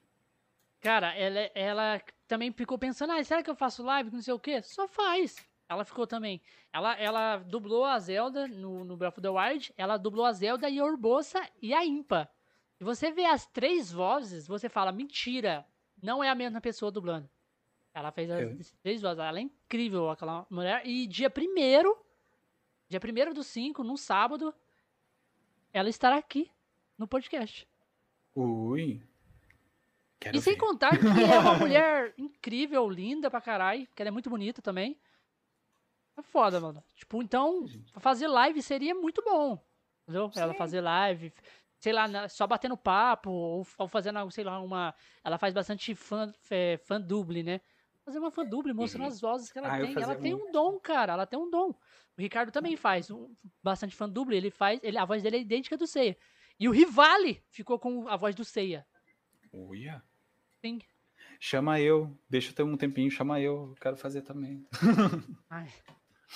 cara, 0.81 1.15
ela, 1.15 1.51
ela 1.55 2.03
também 2.27 2.53
ficou 2.53 2.79
pensando, 2.79 3.13
ah, 3.13 3.23
será 3.25 3.43
que 3.43 3.51
eu 3.51 3.55
faço 3.55 3.83
live, 3.83 4.11
não 4.11 4.23
sei 4.23 4.35
o 4.35 4.39
quê? 4.39 4.63
Só 4.63 4.87
faz. 4.89 5.37
Ela 5.69 5.85
ficou 5.85 6.05
também. 6.05 6.43
Ela, 6.73 6.99
ela 6.99 7.37
dublou 7.39 7.85
a 7.85 7.99
Zelda 8.01 8.49
no, 8.49 8.85
no 8.85 8.97
Breath 8.97 9.19
of 9.19 9.23
the 9.23 9.29
Wild, 9.29 9.73
ela 9.77 9.97
dublou 9.97 10.27
a 10.27 10.33
Zelda 10.33 10.69
e 10.69 10.81
a 10.81 10.85
Urbosa 10.85 11.41
e 11.63 11.73
a 11.73 11.85
Impa. 11.85 12.29
E 12.81 12.85
você 12.85 13.13
vê 13.13 13.25
as 13.25 13.47
três 13.47 13.93
vozes, 13.93 14.47
você 14.47 14.69
fala, 14.69 14.91
mentira, 14.91 15.67
não 16.03 16.25
é 16.25 16.29
a 16.29 16.35
mesma 16.35 16.61
pessoa 16.61 16.91
dublando. 16.91 17.29
Ela 18.01 18.11
fez 18.11 18.31
as 18.31 18.73
três 18.83 19.03
vozes. 19.03 19.19
Ela 19.19 19.39
é 19.39 19.43
incrível, 19.43 20.09
aquela 20.09 20.47
mulher. 20.49 20.81
E 20.87 21.07
dia 21.07 21.29
primeiro, 21.29 21.95
dia 22.89 22.99
primeiro 22.99 23.35
do 23.35 23.45
5, 23.45 23.85
num 23.85 23.97
sábado, 23.97 24.55
ela 25.71 25.91
estará 25.91 26.17
aqui 26.17 26.51
no 26.97 27.07
podcast. 27.07 27.69
Ui. 28.35 29.03
Quero 30.19 30.37
e 30.37 30.41
sem 30.41 30.55
ver. 30.55 30.61
contar 30.61 30.99
que 30.99 31.07
é 31.07 31.39
uma 31.39 31.55
mulher 31.61 32.15
incrível, 32.17 32.89
linda 32.89 33.31
pra 33.31 33.41
caralho, 33.41 33.87
que 33.95 34.03
ela 34.03 34.09
é 34.09 34.11
muito 34.11 34.31
bonita 34.31 34.63
também. 34.63 34.99
É 36.17 36.23
foda, 36.23 36.59
mano. 36.59 36.83
Tipo, 36.95 37.23
então, 37.23 37.67
fazer 37.99 38.29
live 38.29 38.63
seria 38.63 38.95
muito 38.95 39.23
bom. 39.23 39.63
Entendeu? 40.05 40.31
Sim. 40.33 40.41
Ela 40.41 40.55
fazer 40.55 40.81
live, 40.81 41.33
sei 41.79 41.93
lá, 41.93 42.29
só 42.31 42.47
batendo 42.47 42.79
papo, 42.79 43.31
ou, 43.31 43.67
ou 43.77 43.89
fazendo, 43.89 44.31
sei 44.31 44.45
lá, 44.45 44.59
uma. 44.59 44.95
Ela 45.23 45.37
faz 45.37 45.53
bastante 45.53 45.95
fã, 45.95 46.33
é, 46.51 46.79
fã 46.79 46.99
duble, 46.99 47.43
né? 47.43 47.61
Fazer 48.11 48.19
uma 48.19 48.31
fã 48.31 48.45
duble, 48.45 48.73
mostrando 48.73 49.03
uhum. 49.03 49.09
as 49.09 49.21
vozes 49.21 49.53
que 49.53 49.59
ela 49.59 49.69
ah, 49.69 49.81
tem. 49.81 50.03
Ela 50.03 50.17
tem 50.17 50.35
um 50.35 50.51
dom, 50.53 50.79
cara. 50.79 51.13
Ela 51.15 51.27
tem 51.27 51.39
um 51.39 51.51
dom. 51.51 51.71
O 51.71 52.21
Ricardo 52.21 52.51
também 52.51 52.77
faz 52.77 53.11
um, 53.11 53.35
bastante 53.63 53.95
fã 53.95 54.09
duble. 54.09 54.37
Ele 54.37 54.51
faz. 54.51 54.81
Ele, 54.83 54.99
a 54.99 55.05
voz 55.05 55.23
dele 55.23 55.37
é 55.37 55.41
idêntica 55.41 55.77
do 55.77 55.87
Seiya. 55.87 56.17
E 56.59 56.69
o 56.69 56.73
Rivale 56.73 57.43
ficou 57.51 57.79
com 57.79 58.09
a 58.09 58.17
voz 58.17 58.35
do 58.35 58.45
Seiya. 58.45 58.87
Uia. 59.53 60.03
Sim. 60.61 60.81
Chama 61.39 61.81
eu. 61.81 62.15
Deixa 62.29 62.51
eu 62.51 62.55
ter 62.55 62.63
um 62.63 62.77
tempinho, 62.77 63.11
chama 63.11 63.41
eu. 63.41 63.75
Quero 63.81 63.97
fazer 63.97 64.23
também. 64.23 64.67
Ai. 65.49 65.69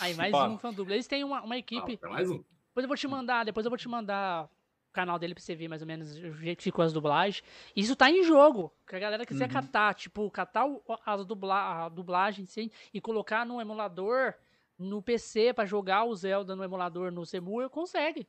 Aí, 0.01 0.15
mais 0.15 0.33
um 0.33 0.59
fã 0.59 0.73
duble. 0.73 0.95
Eles 0.95 1.07
têm 1.07 1.23
uma, 1.23 1.43
uma 1.43 1.57
equipe. 1.57 1.99
Ah, 2.03 2.09
mais 2.09 2.31
um. 2.31 2.43
Depois 2.69 2.85
eu 2.85 2.89
vou 2.89 2.97
te 2.97 3.07
mandar, 3.07 3.45
depois 3.45 3.65
eu 3.65 3.71
vou 3.71 3.79
te 3.79 3.89
mandar 3.89 4.51
canal 4.95 5.19
dele 5.19 5.35
pra 5.35 5.43
você 5.43 5.55
ver 5.55 5.69
mais 5.69 5.83
ou 5.83 5.89
menos 5.89 6.17
o 6.17 6.33
jeito 6.35 6.59
que 6.59 6.65
ficou 6.65 6.85
as 6.85 6.93
dublagens. 6.93 7.43
Isso 7.77 7.95
tá 7.95 8.11
em 8.11 8.23
jogo. 8.23 8.73
Que 8.87 8.97
a 8.97 8.99
galera 8.99 9.27
quiser 9.27 9.49
uhum. 9.49 9.53
catar, 9.53 9.95
tipo, 9.95 10.31
catar 10.31 10.65
a, 11.05 11.17
dubla, 11.17 11.85
a 11.85 11.89
dublagem 11.89 12.47
sim, 12.47 12.71
e 12.93 13.01
colocar 13.01 13.45
no 13.45 13.61
emulador 13.61 14.35
no 14.79 15.03
PC 15.03 15.53
para 15.53 15.67
jogar 15.67 16.05
o 16.05 16.15
Zelda 16.15 16.57
no 16.57 16.65
emulador 16.65 17.13
no 17.13 17.27
Semu, 17.27 17.69
consegue. 17.69 18.27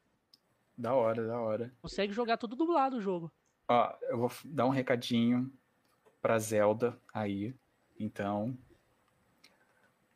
Da 0.77 0.93
hora, 0.93 1.25
da 1.25 1.39
hora. 1.39 1.73
Consegue 1.81 2.11
jogar 2.11 2.37
tudo 2.37 2.55
dublado 2.55 2.97
o 2.97 3.01
jogo. 3.01 3.31
Ó, 3.67 3.95
eu 4.03 4.17
vou 4.17 4.31
dar 4.43 4.65
um 4.65 4.69
recadinho 4.69 5.51
pra 6.21 6.37
Zelda 6.37 6.99
aí, 7.13 7.55
então. 7.99 8.57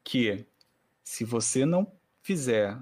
Que 0.03 0.45
se 1.03 1.23
você 1.23 1.65
não 1.65 1.91
fizer 2.21 2.77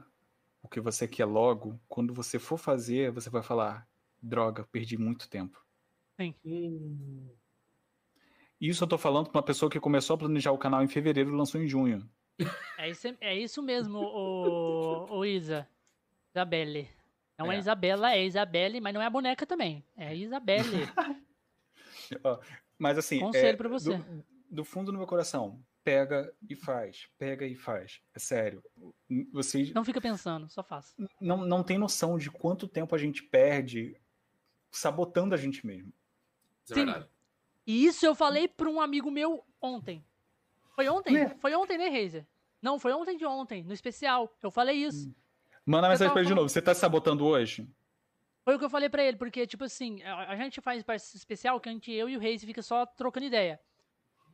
o 0.67 0.69
que 0.69 0.81
você 0.81 1.07
quer 1.07 1.25
logo, 1.25 1.79
quando 1.87 2.13
você 2.13 2.37
for 2.37 2.57
fazer, 2.57 3.11
você 3.11 3.29
vai 3.29 3.41
falar: 3.41 3.87
droga, 4.21 4.67
perdi 4.71 4.97
muito 4.97 5.29
tempo. 5.29 5.63
Sim. 6.19 6.35
Hum. 6.45 7.29
Isso 8.59 8.83
eu 8.83 8.87
tô 8.87 8.97
falando 8.97 9.29
para 9.29 9.39
uma 9.39 9.45
pessoa 9.45 9.69
que 9.71 9.79
começou 9.79 10.15
a 10.15 10.17
planejar 10.17 10.51
o 10.51 10.57
canal 10.57 10.83
em 10.83 10.87
fevereiro 10.87 11.31
e 11.31 11.35
lançou 11.35 11.61
em 11.61 11.67
junho. 11.67 12.07
É 12.77 12.89
isso, 12.89 13.07
é 13.19 13.35
isso 13.35 13.63
mesmo, 13.63 13.99
o, 13.99 15.17
o 15.17 15.25
Isa. 15.25 15.67
Isabelle. 16.35 16.89
Não 17.37 17.51
é. 17.51 17.55
é 17.55 17.59
Isabela, 17.59 18.13
é 18.13 18.25
Isabelle, 18.25 18.81
mas 18.81 18.93
não 18.93 19.01
é 19.01 19.05
a 19.05 19.09
boneca 19.09 19.45
também. 19.45 19.83
É 19.95 20.15
Isabelle. 20.15 20.87
mas 22.77 22.97
assim. 22.97 23.19
Conselho 23.19 23.47
é, 23.47 23.55
pra 23.55 23.69
você. 23.69 23.95
Do, 23.95 24.25
do 24.49 24.63
fundo 24.65 24.91
do 24.91 24.97
meu 24.97 25.07
coração, 25.07 25.63
pega 25.87 26.33
e 26.49 26.53
faz, 26.53 27.07
pega 27.17 27.45
e 27.45 27.55
faz. 27.55 28.01
É 28.13 28.19
sério. 28.19 28.61
Vocês 29.31 29.71
não 29.73 29.85
fica 29.85 30.01
pensando, 30.01 30.49
só 30.49 30.61
faz. 30.61 30.93
Não, 31.21 31.37
não 31.37 31.63
tem 31.63 31.77
noção 31.77 32.17
de 32.17 32.29
quanto 32.29 32.67
tempo 32.67 32.93
a 32.93 32.97
gente 32.97 33.23
perde 33.23 33.97
sabotando 34.69 35.33
a 35.33 35.37
gente 35.37 35.65
mesmo. 35.65 35.93
Isso 36.65 36.73
é 36.73 36.75
Sim. 36.75 36.85
verdade. 36.85 37.09
E 37.65 37.85
isso 37.85 38.05
eu 38.05 38.13
falei 38.13 38.49
para 38.49 38.69
um 38.69 38.81
amigo 38.81 39.09
meu 39.09 39.45
ontem. 39.61 40.03
Foi 40.75 40.89
ontem? 40.89 41.15
É. 41.15 41.29
Foi 41.35 41.55
ontem, 41.55 41.77
né, 41.77 41.87
Reiser? 41.87 42.27
Não, 42.61 42.77
foi 42.77 42.91
ontem 42.91 43.15
de 43.15 43.25
ontem, 43.25 43.63
no 43.63 43.71
especial. 43.71 44.35
Eu 44.43 44.51
falei 44.51 44.75
isso. 44.75 45.07
Hum. 45.07 45.15
Manda 45.65 45.87
mensagem 45.87 46.11
pra 46.11 46.21
ele 46.21 46.27
de 46.27 46.35
novo. 46.35 46.49
Você 46.49 46.61
tá 46.61 46.75
sabotando 46.75 47.25
hoje? 47.25 47.65
Foi 48.43 48.55
o 48.55 48.59
que 48.59 48.65
eu 48.65 48.69
falei 48.69 48.89
para 48.89 49.03
ele, 49.05 49.15
porque, 49.15 49.47
tipo 49.47 49.63
assim, 49.63 50.03
a, 50.03 50.31
a 50.31 50.35
gente 50.35 50.59
faz 50.59 50.83
parte 50.83 51.15
especial 51.15 51.61
que 51.61 51.69
a 51.69 51.71
gente, 51.71 51.91
eu 51.93 52.09
e 52.09 52.17
o 52.17 52.19
Reis 52.19 52.43
fica 52.43 52.61
só 52.61 52.85
trocando 52.85 53.25
ideia. 53.25 53.57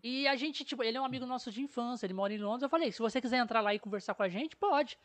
E 0.03 0.27
a 0.27 0.35
gente, 0.35 0.65
tipo, 0.65 0.83
ele 0.83 0.97
é 0.97 1.01
um 1.01 1.05
amigo 1.05 1.25
nosso 1.25 1.49
de 1.49 1.61
infância, 1.61 2.05
ele 2.05 2.13
mora 2.13 2.33
em 2.33 2.37
Londres. 2.37 2.63
Eu 2.63 2.69
falei, 2.69 2.91
se 2.91 2.99
você 2.99 3.21
quiser 3.21 3.37
entrar 3.37 3.61
lá 3.61 3.73
e 3.73 3.79
conversar 3.79 4.13
com 4.13 4.21
a 4.21 4.27
gente, 4.27 4.55
pode. 4.55 4.99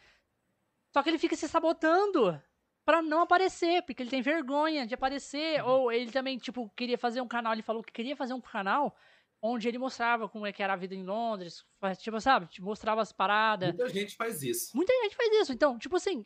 Só 0.92 1.02
que 1.02 1.08
ele 1.08 1.18
fica 1.18 1.36
se 1.36 1.48
sabotando 1.48 2.42
para 2.84 3.00
não 3.00 3.20
aparecer, 3.20 3.82
porque 3.82 4.02
ele 4.02 4.10
tem 4.10 4.20
vergonha 4.22 4.86
de 4.86 4.94
aparecer. 4.94 5.62
Uhum. 5.62 5.70
Ou 5.70 5.92
ele 5.92 6.10
também, 6.10 6.36
tipo, 6.36 6.68
queria 6.76 6.98
fazer 6.98 7.20
um 7.20 7.28
canal, 7.28 7.52
ele 7.52 7.62
falou 7.62 7.82
que 7.82 7.92
queria 7.92 8.16
fazer 8.16 8.34
um 8.34 8.40
canal 8.40 8.96
onde 9.40 9.68
ele 9.68 9.78
mostrava 9.78 10.28
como 10.28 10.46
é 10.46 10.52
que 10.52 10.62
era 10.62 10.72
a 10.72 10.76
vida 10.76 10.96
em 10.96 11.04
Londres, 11.04 11.64
tipo, 11.98 12.20
sabe, 12.20 12.48
mostrava 12.58 13.00
as 13.00 13.12
paradas. 13.12 13.68
Muita 13.68 13.88
gente 13.88 14.16
faz 14.16 14.42
isso. 14.42 14.76
Muita 14.76 14.92
gente 15.02 15.14
faz 15.14 15.32
isso. 15.32 15.52
Então, 15.52 15.78
tipo 15.78 15.94
assim, 15.94 16.24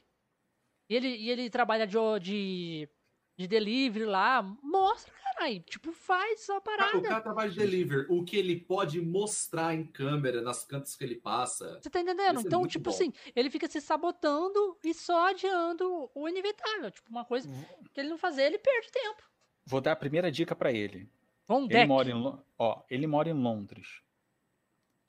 ele, 0.89 1.09
e 1.09 1.31
ele 1.31 1.51
trabalha 1.51 1.87
de, 1.87 1.99
de, 2.21 2.89
de 3.37 3.47
delivery 3.47 4.07
lá, 4.07 4.43
mostra, 4.63 5.13
Aí, 5.43 5.59
tipo, 5.59 5.91
faz 5.91 6.47
só 6.47 6.59
a 6.59 6.61
parada. 6.61 6.99
O 6.99 7.03
cara 7.03 7.21
trabalha 7.21 7.51
de 7.51 7.59
delivery, 7.59 8.07
o 8.09 8.25
que 8.25 8.37
ele 8.37 8.61
pode 8.61 9.01
mostrar 9.01 9.75
em 9.75 9.85
câmera, 9.85 10.41
nas 10.41 10.65
cantas 10.65 10.95
que 10.95 11.03
ele 11.03 11.17
passa. 11.17 11.81
Você 11.81 11.91
tá 11.91 12.01
entendendo? 12.01 12.39
É 12.39 12.43
então, 12.43 12.65
tipo 12.65 12.85
bom. 12.85 12.91
assim, 12.91 13.13
ele 13.35 13.51
fica 13.51 13.69
se 13.69 13.81
sabotando 13.81 14.79
e 14.85 14.95
só 14.95 15.31
adiando 15.31 16.09
o 16.15 16.29
inevitável. 16.29 16.93
Tipo, 16.93 17.11
uma 17.11 17.25
coisa 17.25 17.49
que 17.93 18.01
ele 18.01 18.09
não 18.09 18.19
fazer, 18.19 18.43
ele 18.45 18.59
perde 18.59 18.93
tempo. 18.93 19.23
Vou 19.67 19.81
dar 19.81 19.93
a 19.93 19.97
primeira 19.97 20.31
dica 20.31 20.55
para 20.55 20.71
ele. 20.71 21.11
Um 21.49 21.65
ele 21.69 21.87
mora 21.87 22.09
em, 22.09 22.39
ó, 22.57 22.83
ele 22.89 23.07
mora 23.09 23.29
em 23.29 23.35
Londres. 23.35 24.01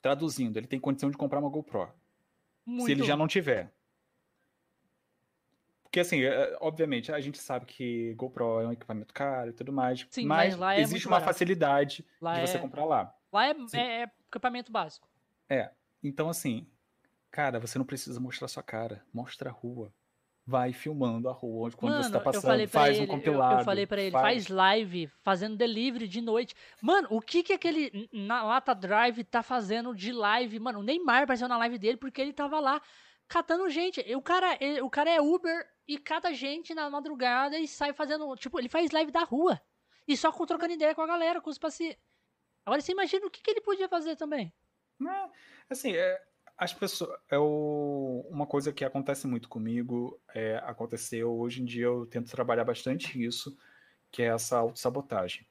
Traduzindo, 0.02 0.56
ele 0.56 0.66
tem 0.66 0.80
condição 0.80 1.10
de 1.10 1.16
comprar 1.16 1.38
uma 1.38 1.48
GoPro. 1.48 1.92
Muito. 2.66 2.86
Se 2.86 2.92
ele 2.92 3.04
já 3.04 3.16
não 3.16 3.28
tiver. 3.28 3.72
Porque, 5.94 6.00
assim, 6.00 6.24
é, 6.24 6.56
obviamente, 6.60 7.12
a 7.12 7.20
gente 7.20 7.38
sabe 7.38 7.66
que 7.66 8.14
GoPro 8.14 8.60
é 8.62 8.66
um 8.66 8.72
equipamento 8.72 9.14
caro 9.14 9.50
e 9.50 9.52
tudo 9.52 9.72
mais. 9.72 10.04
Sim, 10.10 10.26
mas, 10.26 10.56
mas 10.56 10.80
é 10.80 10.82
existe 10.82 11.06
uma 11.06 11.20
barato. 11.20 11.32
facilidade 11.32 12.04
lá 12.20 12.34
de 12.34 12.48
você 12.48 12.56
é... 12.56 12.60
comprar 12.60 12.84
lá. 12.84 13.14
Lá 13.32 13.46
é, 13.46 13.54
é, 13.74 14.02
é, 14.02 14.10
equipamento 14.26 14.72
básico. 14.72 15.08
É. 15.48 15.70
Então, 16.02 16.28
assim, 16.28 16.66
cara, 17.30 17.60
você 17.60 17.78
não 17.78 17.84
precisa 17.86 18.18
mostrar 18.18 18.48
sua 18.48 18.62
cara. 18.64 19.04
Mostra 19.12 19.50
a 19.50 19.52
rua. 19.52 19.94
Vai 20.44 20.72
filmando 20.72 21.28
a 21.28 21.32
rua, 21.32 21.68
onde 21.68 21.76
quando 21.76 21.92
Mano, 21.92 22.04
você 22.04 22.10
tá 22.10 22.18
passando, 22.18 22.68
faz 22.68 22.96
ele, 22.96 23.04
um 23.04 23.06
compilado. 23.06 23.54
Eu, 23.54 23.58
eu 23.60 23.64
falei 23.64 23.86
pra 23.86 24.02
ele, 24.02 24.10
faz... 24.10 24.24
faz... 24.24 24.48
live, 24.48 25.06
fazendo 25.22 25.56
delivery 25.56 26.08
de 26.08 26.20
noite. 26.20 26.56
Mano, 26.82 27.06
o 27.08 27.20
que 27.20 27.44
que 27.44 27.52
aquele 27.52 28.10
na 28.12 28.42
Lata 28.42 28.74
Drive 28.74 29.22
tá 29.22 29.44
fazendo 29.44 29.94
de 29.94 30.12
live? 30.12 30.58
Mano, 30.58 30.80
o 30.80 30.82
Neymar 30.82 31.22
apareceu 31.22 31.46
na 31.46 31.56
live 31.56 31.78
dele 31.78 31.96
porque 31.96 32.20
ele 32.20 32.32
tava 32.32 32.58
lá 32.58 32.82
catando 33.28 33.68
gente. 33.68 34.00
O 34.14 34.22
cara, 34.22 34.56
ele, 34.60 34.80
o 34.80 34.90
cara 34.90 35.10
é 35.10 35.20
Uber 35.20 35.68
e 35.86 35.98
cata 35.98 36.32
gente 36.32 36.74
na 36.74 36.88
madrugada 36.88 37.58
e 37.58 37.68
sai 37.68 37.92
fazendo. 37.92 38.34
Tipo, 38.36 38.58
ele 38.58 38.68
faz 38.68 38.90
live 38.90 39.10
da 39.10 39.24
rua. 39.24 39.60
E 40.06 40.16
só 40.16 40.30
com, 40.32 40.46
trocando 40.46 40.74
ideia 40.74 40.94
com 40.94 41.02
a 41.02 41.06
galera, 41.06 41.40
com 41.40 41.50
os 41.50 41.58
pacientes. 41.58 41.98
Agora 42.64 42.80
você 42.80 42.92
imagina 42.92 43.26
o 43.26 43.30
que, 43.30 43.42
que 43.42 43.50
ele 43.50 43.60
podia 43.60 43.88
fazer 43.88 44.16
também. 44.16 44.52
É, 45.02 45.28
assim, 45.68 45.94
é, 45.94 46.22
as 46.56 46.72
pessoas. 46.72 47.18
É 47.30 47.38
o, 47.38 48.26
uma 48.30 48.46
coisa 48.46 48.72
que 48.72 48.84
acontece 48.84 49.26
muito 49.26 49.48
comigo, 49.48 50.20
é, 50.34 50.56
aconteceu, 50.64 51.32
hoje 51.32 51.62
em 51.62 51.64
dia 51.64 51.84
eu 51.84 52.06
tento 52.06 52.30
trabalhar 52.30 52.64
bastante 52.64 53.22
isso, 53.22 53.56
que 54.10 54.22
é 54.22 54.26
essa 54.26 54.58
autossabotagem. 54.58 55.46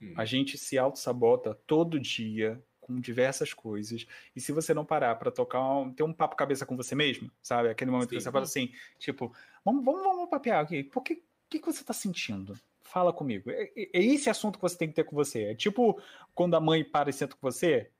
Hum. 0.00 0.14
A 0.16 0.24
gente 0.24 0.58
se 0.58 0.78
autossabota 0.78 1.54
todo 1.66 2.00
dia 2.00 2.62
com 2.86 3.00
diversas 3.00 3.52
coisas. 3.52 4.06
E 4.34 4.40
se 4.40 4.52
você 4.52 4.72
não 4.72 4.84
parar 4.84 5.16
para 5.16 5.30
tocar, 5.30 5.60
um, 5.60 5.92
ter 5.92 6.04
um 6.04 6.12
papo 6.12 6.36
cabeça 6.36 6.64
com 6.64 6.76
você 6.76 6.94
mesmo, 6.94 7.28
sabe? 7.42 7.68
Aquele 7.68 7.90
momento 7.90 8.10
Sim. 8.10 8.16
que 8.16 8.22
você 8.22 8.30
fala 8.30 8.44
assim, 8.44 8.72
tipo, 8.96 9.34
vamos, 9.64 9.84
vamos, 9.84 10.02
vamos 10.02 10.30
papear 10.30 10.62
aqui. 10.62 10.84
Por 10.84 11.02
que, 11.02 11.20
que, 11.50 11.58
que 11.58 11.66
você 11.66 11.80
está 11.80 11.92
sentindo? 11.92 12.56
Fala 12.82 13.12
comigo. 13.12 13.50
É, 13.50 13.64
é, 13.76 13.90
é 13.92 14.04
esse 14.04 14.30
assunto 14.30 14.56
que 14.56 14.62
você 14.62 14.78
tem 14.78 14.88
que 14.88 14.94
ter 14.94 15.02
com 15.02 15.16
você. 15.16 15.46
É 15.46 15.54
tipo 15.56 16.00
quando 16.32 16.54
a 16.54 16.60
mãe 16.60 16.84
para 16.84 17.10
e 17.10 17.12
senta 17.12 17.34
com 17.34 17.50
você 17.50 17.90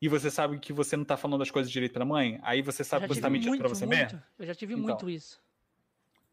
e 0.00 0.08
você 0.08 0.30
sabe 0.30 0.60
que 0.60 0.72
você 0.72 0.96
não 0.96 1.04
tá 1.04 1.16
falando 1.16 1.42
as 1.42 1.50
coisas 1.50 1.72
direito 1.72 1.92
pra 1.92 2.04
mãe, 2.04 2.38
aí 2.42 2.62
você 2.62 2.84
sabe 2.84 3.08
que 3.08 3.14
você 3.14 3.20
tá 3.20 3.28
mentindo 3.28 3.58
pra 3.58 3.68
você 3.68 3.84
muito, 3.84 3.98
mesmo. 3.98 4.22
Eu 4.38 4.46
já 4.46 4.54
tive 4.54 4.74
então, 4.74 4.84
muito 4.84 5.10
isso. 5.10 5.42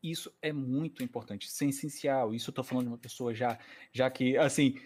Isso 0.03 0.31
é 0.39 0.53
muito 0.53 1.03
importante, 1.03 1.47
isso 1.47 1.63
é 1.63 1.67
essencial. 1.67 2.35
Isso 2.35 2.51
eu 2.51 2.53
tô 2.53 2.63
falando 2.63 2.83
de 2.83 2.91
uma 2.91 2.97
pessoa 2.99 3.33
já, 3.33 3.57
já 3.91 4.07
que, 4.11 4.37
assim, 4.37 4.79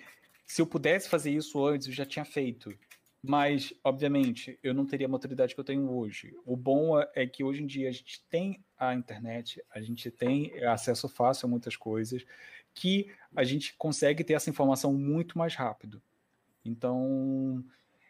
se 0.50 0.64
eu 0.64 0.66
pudesse 0.66 1.08
fazer 1.08 1.32
isso 1.32 1.64
antes, 1.64 1.88
eu 1.88 1.94
já 1.94 2.06
tinha 2.06 2.26
feito. 2.26 2.74
Mas, 3.22 3.74
obviamente, 3.84 4.58
eu 4.64 4.74
não 4.74 4.86
teria 4.86 5.06
a 5.06 5.10
maturidade 5.10 5.54
que 5.54 5.60
eu 5.60 5.66
tenho 5.66 5.92
hoje. 5.92 6.34
O 6.46 6.56
bom 6.56 7.00
é 7.14 7.28
que 7.28 7.44
hoje 7.44 7.64
em 7.64 7.68
dia 7.68 7.90
a 7.90 7.92
gente 7.92 8.24
tem 8.30 8.64
a 8.78 8.96
internet, 8.96 9.62
a 9.70 9.82
gente 9.82 10.10
tem 10.10 10.64
acesso 10.64 11.10
fácil 11.10 11.46
a 11.46 11.50
muitas 11.50 11.76
coisas, 11.76 12.26
que 12.74 13.12
a 13.36 13.44
gente 13.44 13.76
consegue 13.78 14.24
ter 14.24 14.34
essa 14.34 14.50
informação 14.50 14.94
muito 14.94 15.38
mais 15.38 15.54
rápido. 15.54 16.02
Então, 16.64 17.64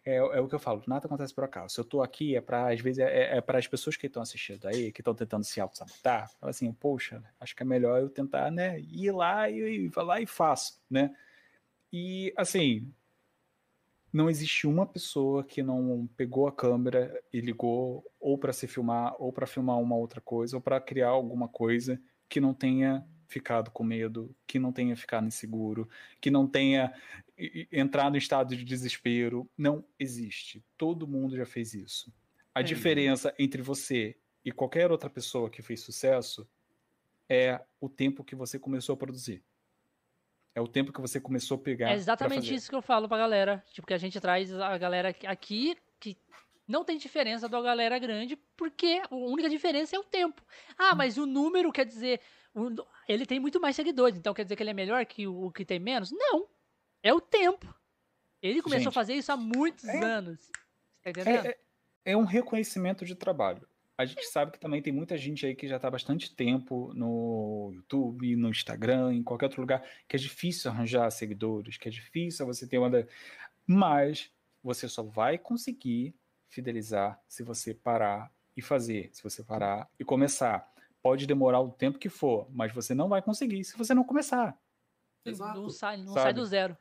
é, 0.06 0.15
é, 0.15 0.40
o 0.40 0.48
que 0.48 0.56
eu 0.56 0.60
falo, 0.60 0.84
nada 0.88 1.07
acontece 1.07 1.34
por 1.34 1.44
acaso. 1.44 1.73
Se 1.73 1.80
eu 1.80 1.86
tô 1.86 2.02
aqui, 2.02 2.36
é 2.36 2.41
para 2.41 2.72
às 2.72 2.80
vezes, 2.80 2.99
é, 2.99 3.38
é 3.38 3.41
para 3.41 3.57
as 3.57 3.68
pessoas 3.68 3.98
que 3.98 4.07
estão 4.07 4.22
assistindo 4.22 4.68
aí, 4.68 4.91
que 4.91 5.02
estão 5.02 5.15
tentando 5.15 5.44
se 5.44 5.60
auto-sabotar, 5.60 6.31
assim, 6.41 6.72
poxa, 6.72 7.23
acho 7.40 7.56
que 7.56 7.64
é 7.64 7.65
melhor 7.65 7.99
eu 7.99 8.10
tentar, 8.10 8.52
né, 8.52 8.80
ir 8.80 9.11
lá 9.11 9.49
e, 9.49 9.88
e 9.88 9.91
lá 9.95 10.22
e 10.22 10.26
faço, 10.26 10.80
né? 10.90 11.15
E, 11.91 12.34
assim, 12.38 12.91
não 14.11 14.30
existe 14.30 14.65
uma 14.65 14.86
pessoa 14.86 15.44
que 15.44 15.61
não 15.61 16.10
pegou 16.18 16.48
a 16.48 16.52
câmera 16.52 17.22
e 17.31 17.40
ligou 17.40 18.03
ou 18.19 18.38
para 18.38 18.52
se 18.52 18.68
filmar, 18.68 19.15
ou 19.19 19.31
para 19.31 19.45
filmar 19.45 19.80
uma 19.80 19.95
outra 19.95 20.19
coisa, 20.19 20.57
ou 20.57 20.61
para 20.61 20.81
criar 20.81 21.10
alguma 21.10 21.48
coisa 21.48 22.02
que 22.27 22.40
não 22.40 22.53
tenha 22.53 23.06
ficado 23.27 23.69
com 23.69 23.84
medo, 23.84 24.36
que 24.48 24.57
não 24.57 24.73
tenha 24.73 24.95
ficado 24.95 25.27
inseguro, 25.27 25.88
que 26.19 26.31
não 26.31 26.48
tenha 26.48 26.94
entrado 27.72 28.15
em 28.15 28.18
estado 28.18 28.56
de 28.56 28.64
desespero. 28.64 29.49
Não 29.57 29.86
existe. 29.99 30.65
Todo 30.76 31.07
mundo 31.07 31.38
já 31.38 31.45
fez 31.45 31.73
isso. 31.73 32.11
A 32.53 32.61
é. 32.61 32.64
diferença 32.64 33.34
entre 33.38 33.61
você 33.61 34.18
e 34.44 34.52
qualquer 34.52 34.91
outra 34.91 35.10
pessoa 35.10 35.49
que 35.49 35.61
fez 35.61 35.81
sucesso 35.81 36.49
é 37.30 37.61
o 37.80 37.88
tempo 37.88 38.23
que 38.23 38.36
você 38.36 38.57
começou 38.57 38.94
a 38.94 38.98
produzir. 38.98 39.44
É 40.60 40.61
o 40.61 40.68
tempo 40.68 40.91
que 40.91 40.99
você 40.99 41.22
começou 41.22 41.56
a 41.56 41.57
pegar. 41.57 41.91
É 41.91 41.94
exatamente 41.94 42.53
isso 42.53 42.69
que 42.69 42.76
eu 42.76 42.81
falo 42.81 43.07
pra 43.07 43.18
galera. 43.18 43.64
Tipo, 43.72 43.88
que 43.88 43.94
a 43.94 43.98
gente 43.98 44.19
traz 44.19 44.53
a 44.53 44.77
galera 44.77 45.15
aqui 45.26 45.77
que 45.98 46.18
não 46.68 46.84
tem 46.84 46.98
diferença 46.98 47.48
da 47.48 47.61
galera 47.61 47.98
grande, 47.98 48.36
porque 48.57 49.02
a 49.10 49.15
única 49.15 49.49
diferença 49.49 49.95
é 49.95 49.99
o 49.99 50.03
tempo. 50.03 50.44
Ah, 50.77 50.94
mas 50.94 51.18
o 51.18 51.26
número 51.26 51.72
quer 51.72 51.86
dizer. 51.86 52.19
Ele 53.07 53.26
tem 53.26 53.40
muito 53.40 53.61
mais 53.61 53.73
seguidores, 53.73 54.18
então 54.18 54.34
quer 54.34 54.44
dizer 54.44 54.57
que 54.57 54.64
ele 54.64 54.72
é 54.72 54.73
melhor 54.73 55.06
que 55.06 55.26
o 55.26 55.49
que 55.49 55.64
tem 55.64 55.80
menos? 55.80 56.11
Não. 56.11 56.45
É 57.02 57.14
o 57.14 57.22
tempo. 57.22 57.73
Ele 58.41 58.61
começou 58.61 58.84
gente, 58.84 58.90
a 58.90 58.91
fazer 58.91 59.14
isso 59.14 59.31
há 59.31 59.38
muitos 59.38 59.86
é, 59.86 60.03
anos. 60.03 60.49
Tá 61.02 61.11
entendendo? 61.11 61.45
É, 61.45 61.52
é, 61.52 61.57
é 62.11 62.18
um 62.18 62.26
reconhecimento 62.26 63.06
de 63.06 63.15
trabalho 63.15 63.65
a 63.99 64.05
gente 64.05 64.23
sabe 64.27 64.53
que 64.53 64.59
também 64.59 64.81
tem 64.81 64.93
muita 64.93 65.17
gente 65.17 65.45
aí 65.45 65.53
que 65.53 65.67
já 65.67 65.76
está 65.76 65.89
há 65.89 65.91
bastante 65.91 66.34
tempo 66.34 66.93
no 66.93 67.69
YouTube, 67.73 68.34
no 68.38 68.47
Instagram, 68.47 69.13
em 69.13 69.21
qualquer 69.21 69.47
outro 69.47 69.59
lugar, 69.59 69.84
que 70.07 70.15
é 70.15 70.19
difícil 70.19 70.71
arranjar 70.71 71.11
seguidores, 71.11 71.76
que 71.76 71.89
é 71.89 71.91
difícil 71.91 72.45
você 72.45 72.65
ter 72.65 72.77
uma. 72.77 72.89
Mas 73.67 74.31
você 74.63 74.88
só 74.88 75.03
vai 75.03 75.38
conseguir 75.38 76.15
fidelizar 76.47 77.21
se 77.27 77.43
você 77.43 77.73
parar 77.73 78.31
e 78.55 78.61
fazer, 78.61 79.09
se 79.11 79.21
você 79.21 79.43
parar 79.43 79.89
e 79.99 80.05
começar. 80.05 80.73
Pode 81.01 81.27
demorar 81.27 81.59
o 81.59 81.69
tempo 81.69 81.99
que 81.99 82.07
for, 82.07 82.47
mas 82.51 82.73
você 82.73 82.95
não 82.95 83.09
vai 83.09 83.21
conseguir 83.21 83.65
se 83.65 83.77
você 83.77 83.93
não 83.93 84.05
começar. 84.05 84.57
Exato. 85.26 85.61
Não 85.61 85.69
sai, 85.69 85.97
não 85.97 86.13
sai 86.13 86.34
do 86.34 86.45
zero. 86.45 86.77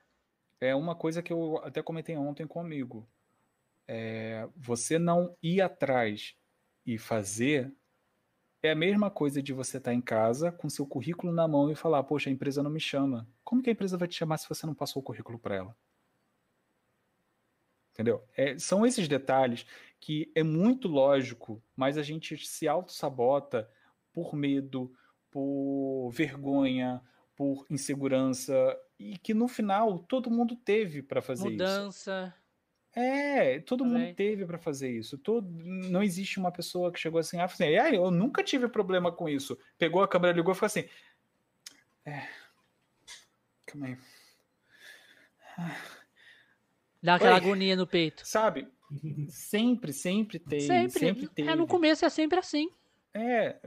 É 0.60 0.72
uma 0.72 0.94
coisa 0.94 1.20
que 1.20 1.32
eu 1.32 1.58
até 1.64 1.82
comentei 1.82 2.16
ontem 2.16 2.46
comigo. 2.46 3.08
É, 3.88 4.48
você 4.54 5.00
não 5.00 5.36
ir 5.42 5.60
atrás 5.60 6.36
e 6.88 6.96
fazer 6.96 7.70
é 8.62 8.70
a 8.70 8.74
mesma 8.74 9.10
coisa 9.10 9.42
de 9.42 9.52
você 9.52 9.76
estar 9.76 9.90
tá 9.90 9.94
em 9.94 10.00
casa 10.00 10.50
com 10.50 10.70
seu 10.70 10.86
currículo 10.86 11.30
na 11.30 11.46
mão 11.46 11.70
e 11.70 11.74
falar: 11.74 12.02
Poxa, 12.02 12.30
a 12.30 12.32
empresa 12.32 12.62
não 12.62 12.70
me 12.70 12.80
chama. 12.80 13.28
Como 13.44 13.62
que 13.62 13.68
a 13.68 13.72
empresa 13.72 13.98
vai 13.98 14.08
te 14.08 14.16
chamar 14.16 14.38
se 14.38 14.48
você 14.48 14.64
não 14.64 14.74
passou 14.74 15.00
o 15.00 15.04
currículo 15.04 15.38
para 15.38 15.54
ela? 15.54 15.76
Entendeu? 17.92 18.24
É, 18.34 18.58
são 18.58 18.86
esses 18.86 19.06
detalhes 19.06 19.66
que 20.00 20.32
é 20.34 20.42
muito 20.42 20.88
lógico, 20.88 21.62
mas 21.76 21.98
a 21.98 22.02
gente 22.02 22.38
se 22.38 22.66
auto-sabota 22.66 23.70
por 24.10 24.34
medo, 24.34 24.90
por 25.30 26.10
vergonha, 26.10 27.02
por 27.36 27.66
insegurança, 27.68 28.52
e 28.98 29.18
que 29.18 29.34
no 29.34 29.46
final 29.46 29.98
todo 29.98 30.30
mundo 30.30 30.56
teve 30.56 31.02
para 31.02 31.20
fazer 31.20 31.50
Mudança. 31.50 31.88
isso. 31.88 32.10
Mudança. 32.10 32.34
É, 33.00 33.60
todo 33.60 33.84
Também. 33.84 34.06
mundo 34.06 34.16
teve 34.16 34.44
para 34.44 34.58
fazer 34.58 34.90
isso. 34.90 35.16
Todo, 35.16 35.48
não 35.48 36.02
existe 36.02 36.36
uma 36.40 36.50
pessoa 36.50 36.90
que 36.90 36.98
chegou 36.98 37.20
assim, 37.20 37.38
ah, 37.38 37.44
assim, 37.44 37.76
ah, 37.76 37.94
eu 37.94 38.10
nunca 38.10 38.42
tive 38.42 38.66
problema 38.66 39.12
com 39.12 39.28
isso. 39.28 39.56
Pegou 39.78 40.02
a 40.02 40.08
câmera, 40.08 40.36
ligou 40.36 40.52
e 40.52 40.56
falou 40.56 40.66
assim, 40.66 40.88
é, 42.04 42.26
calma 43.64 43.86
aí. 43.86 43.98
Dá 47.00 47.14
aquela 47.14 47.34
Oi. 47.34 47.36
agonia 47.36 47.76
no 47.76 47.86
peito. 47.86 48.26
Sabe? 48.26 48.66
Sempre, 49.28 49.92
sempre 49.92 50.40
tem. 50.40 50.60
Sempre. 50.60 50.98
sempre 50.98 51.28
teve. 51.28 51.48
É, 51.48 51.54
no 51.54 51.68
começo 51.68 52.04
é 52.04 52.08
sempre 52.08 52.40
assim. 52.40 52.68
É, 53.14 53.60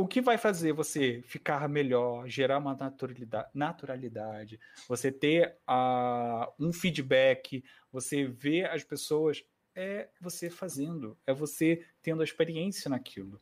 o 0.00 0.06
que 0.06 0.20
vai 0.20 0.38
fazer 0.38 0.72
você 0.72 1.22
ficar 1.26 1.68
melhor, 1.68 2.26
gerar 2.28 2.58
uma 2.58 2.74
naturalidade, 2.74 3.48
naturalidade 3.54 4.60
você 4.88 5.12
ter 5.12 5.56
uh, 5.68 6.50
um 6.58 6.72
feedback, 6.72 7.62
você 7.92 8.26
ver 8.26 8.70
as 8.70 8.82
pessoas, 8.82 9.44
é 9.74 10.08
você 10.20 10.50
fazendo, 10.50 11.16
é 11.26 11.32
você 11.32 11.84
tendo 12.02 12.22
a 12.22 12.24
experiência 12.24 12.88
naquilo, 12.88 13.40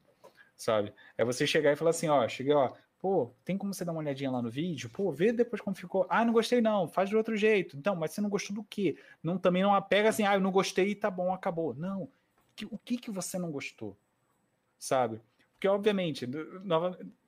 sabe? 0.57 0.93
É 1.17 1.25
você 1.25 1.47
chegar 1.47 1.73
e 1.73 1.77
falar 1.77 1.91
assim, 1.91 2.09
ó, 2.09 2.27
cheguei, 2.29 2.53
ó, 2.53 2.73
pô, 2.99 3.33
tem 3.45 3.57
como 3.57 3.73
você 3.73 3.85
dar 3.85 3.93
uma 3.93 4.01
olhadinha 4.01 4.31
lá 4.31 4.43
no 4.43 4.51
vídeo? 4.51 4.91
Pô, 4.91 5.13
vê 5.13 5.33
depois 5.33 5.63
como 5.63 5.77
ficou. 5.77 6.07
Ah, 6.11 6.25
não 6.25 6.33
gostei 6.33 6.61
não, 6.61 6.89
faz 6.89 7.09
de 7.09 7.17
outro 7.17 7.37
jeito. 7.37 7.77
Então, 7.77 7.95
mas 7.95 8.13
você 8.13 8.21
não 8.21 8.29
gostou 8.29 8.57
do 8.57 8.65
quê? 8.65 8.97
Não, 9.23 9.39
também 9.39 9.63
não 9.63 9.75
apega 9.75 10.09
assim, 10.09 10.25
ah, 10.25 10.35
eu 10.35 10.41
não 10.41 10.51
gostei 10.51 10.95
tá 10.95 11.11
bom, 11.11 11.33
acabou. 11.33 11.75
Não. 11.75 12.11
O 12.71 12.79
que 12.79 12.99
que 12.99 13.11
você 13.11 13.39
não 13.39 13.53
gostou? 13.53 13.97
Sabe? 14.79 15.21
Porque, 15.59 15.67
obviamente, 15.67 16.25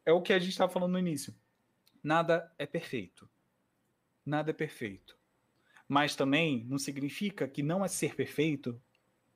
é 0.06 0.12
o 0.12 0.22
que 0.22 0.32
a 0.32 0.38
gente 0.38 0.52
estava 0.52 0.72
falando 0.72 0.92
no 0.92 0.98
início. 1.00 1.34
Nada 2.00 2.48
é 2.56 2.64
perfeito. 2.64 3.28
Nada 4.24 4.52
é 4.52 4.54
perfeito. 4.54 5.18
Mas 5.88 6.14
também 6.14 6.64
não 6.68 6.78
significa 6.78 7.48
que 7.48 7.60
não 7.60 7.84
é 7.84 7.88
ser 7.88 8.14
perfeito 8.14 8.80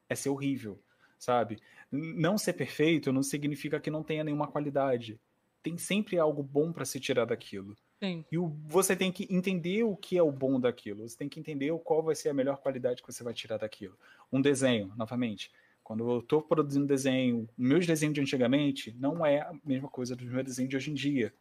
é 0.09 0.15
ser 0.15 0.29
horrível, 0.29 0.81
sabe? 1.19 1.59
Não 1.91 2.39
ser 2.39 2.53
perfeito 2.53 3.13
não 3.13 3.23
significa 3.23 3.81
que 3.81 3.91
não 3.91 4.05
tenha 4.05 4.23
nenhuma 4.23 4.47
qualidade. 4.47 5.21
Tem 5.61 5.77
sempre 5.77 6.17
algo 6.17 6.41
bom 6.41 6.73
para 6.73 6.85
se 6.85 7.01
tirar 7.01 7.25
daquilo. 7.25 7.77
Sim. 8.01 8.25
E 8.31 8.39
o, 8.39 8.47
você 8.67 8.95
tem 8.95 9.11
que 9.11 9.27
entender 9.29 9.83
o 9.83 9.97
que 9.97 10.17
é 10.17 10.23
o 10.23 10.31
bom 10.31 10.61
daquilo. 10.61 11.09
Você 11.09 11.17
tem 11.17 11.29
que 11.29 11.41
entender 11.41 11.77
qual 11.81 12.01
vai 12.01 12.15
ser 12.15 12.29
a 12.29 12.35
melhor 12.35 12.59
qualidade 12.59 13.03
que 13.03 13.13
você 13.13 13.25
vai 13.25 13.35
tirar 13.35 13.57
daquilo. 13.57 13.99
Um 14.33 14.41
desenho, 14.41 14.93
novamente. 14.97 15.51
Quando 15.85 16.11
eu 16.11 16.21
estou 16.21 16.41
produzindo 16.41 16.87
desenho, 16.87 17.47
meus 17.57 17.87
desenhos 17.87 18.15
de 18.15 18.21
antigamente 18.23 18.97
não 18.99 19.25
é 19.25 19.43
a 19.43 19.53
mesma 19.63 19.89
coisa 19.89 20.17
dos 20.17 20.27
meus 20.27 20.43
desenhos 20.43 20.71
de 20.71 20.77
hoje 20.77 20.91
em 20.91 20.95
dia. 20.95 21.35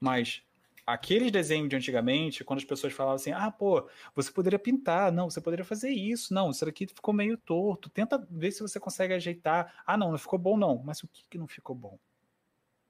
Mas 0.00 0.42
aqueles 0.86 1.30
desenhos 1.30 1.68
de 1.68 1.76
antigamente, 1.76 2.42
quando 2.42 2.60
as 2.60 2.64
pessoas 2.64 2.94
falavam 2.94 3.16
assim, 3.16 3.32
ah, 3.32 3.50
pô, 3.50 3.86
você 4.14 4.32
poderia 4.32 4.58
pintar, 4.58 5.12
não, 5.12 5.28
você 5.28 5.38
poderia 5.38 5.66
fazer 5.66 5.90
isso, 5.90 6.32
não, 6.32 6.50
isso 6.50 6.66
aqui 6.66 6.86
ficou 6.86 7.12
meio 7.12 7.36
torto, 7.36 7.90
tenta 7.90 8.26
ver 8.30 8.52
se 8.52 8.62
você 8.62 8.80
consegue 8.80 9.12
ajeitar. 9.12 9.82
Ah, 9.86 9.98
não, 9.98 10.10
não 10.10 10.18
ficou 10.18 10.38
bom, 10.38 10.56
não. 10.56 10.82
Mas 10.82 11.02
o 11.02 11.08
que, 11.08 11.22
que 11.28 11.36
não 11.36 11.46
ficou 11.46 11.76
bom? 11.76 11.98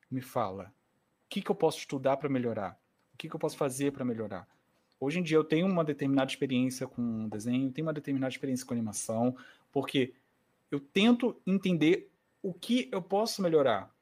Me 0.08 0.20
fala. 0.20 0.72
O 1.26 1.28
que, 1.28 1.42
que 1.42 1.50
eu 1.50 1.56
posso 1.56 1.78
estudar 1.78 2.16
para 2.18 2.28
melhorar? 2.28 2.78
O 3.12 3.16
que, 3.16 3.28
que 3.28 3.34
eu 3.34 3.40
posso 3.40 3.56
fazer 3.56 3.90
para 3.90 4.04
melhorar? 4.04 4.46
Hoje 5.00 5.18
em 5.18 5.22
dia 5.22 5.36
eu 5.36 5.44
tenho 5.44 5.66
uma 5.66 5.84
determinada 5.84 6.30
experiência 6.30 6.86
com 6.86 7.28
desenho, 7.28 7.72
tenho 7.72 7.86
uma 7.86 7.92
determinada 7.92 8.32
experiência 8.32 8.64
com 8.64 8.74
animação, 8.74 9.36
porque 9.72 10.14
eu 10.74 10.80
tento 10.80 11.40
entender 11.46 12.10
o 12.42 12.52
que 12.52 12.88
eu 12.92 13.00
posso 13.00 13.40
melhorar. 13.40 13.94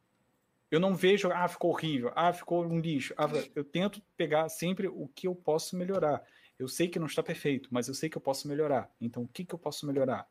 Eu 0.70 0.80
não 0.80 0.94
vejo, 0.94 1.30
ah, 1.30 1.46
ficou 1.46 1.70
horrível, 1.70 2.10
ah, 2.16 2.32
ficou 2.32 2.64
um 2.64 2.80
lixo. 2.80 3.14
Ah, 3.16 3.28
eu 3.54 3.62
tento 3.62 4.02
pegar 4.16 4.48
sempre 4.48 4.88
o 4.88 5.06
que 5.08 5.28
eu 5.28 5.34
posso 5.34 5.76
melhorar. 5.76 6.22
Eu 6.58 6.66
sei 6.66 6.88
que 6.88 6.98
não 6.98 7.06
está 7.06 7.22
perfeito, 7.22 7.68
mas 7.70 7.88
eu 7.88 7.94
sei 7.94 8.08
que 8.08 8.16
eu 8.16 8.22
posso 8.22 8.48
melhorar. 8.48 8.90
Então, 9.00 9.22
o 9.22 9.28
que, 9.28 9.44
que 9.44 9.54
eu 9.54 9.58
posso 9.58 9.86
melhorar? 9.86 10.26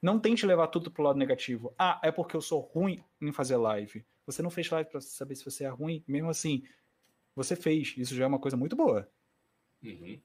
Não 0.00 0.18
tente 0.18 0.46
levar 0.46 0.68
tudo 0.68 0.90
para 0.90 1.02
o 1.02 1.04
lado 1.04 1.18
negativo. 1.18 1.74
Ah, 1.78 2.00
é 2.02 2.10
porque 2.10 2.34
eu 2.34 2.40
sou 2.40 2.60
ruim 2.60 3.04
em 3.20 3.32
fazer 3.32 3.56
live. 3.56 4.04
Você 4.24 4.42
não 4.42 4.50
fez 4.50 4.70
live 4.70 4.88
para 4.88 5.00
saber 5.00 5.34
se 5.34 5.44
você 5.44 5.64
é 5.64 5.68
ruim. 5.68 6.02
Mesmo 6.08 6.30
assim, 6.30 6.62
você 7.36 7.54
fez. 7.54 7.94
Isso 7.96 8.14
já 8.14 8.24
é 8.24 8.26
uma 8.26 8.38
coisa 8.38 8.56
muito 8.56 8.74
boa. 8.74 9.08
Uhum. 9.82 10.18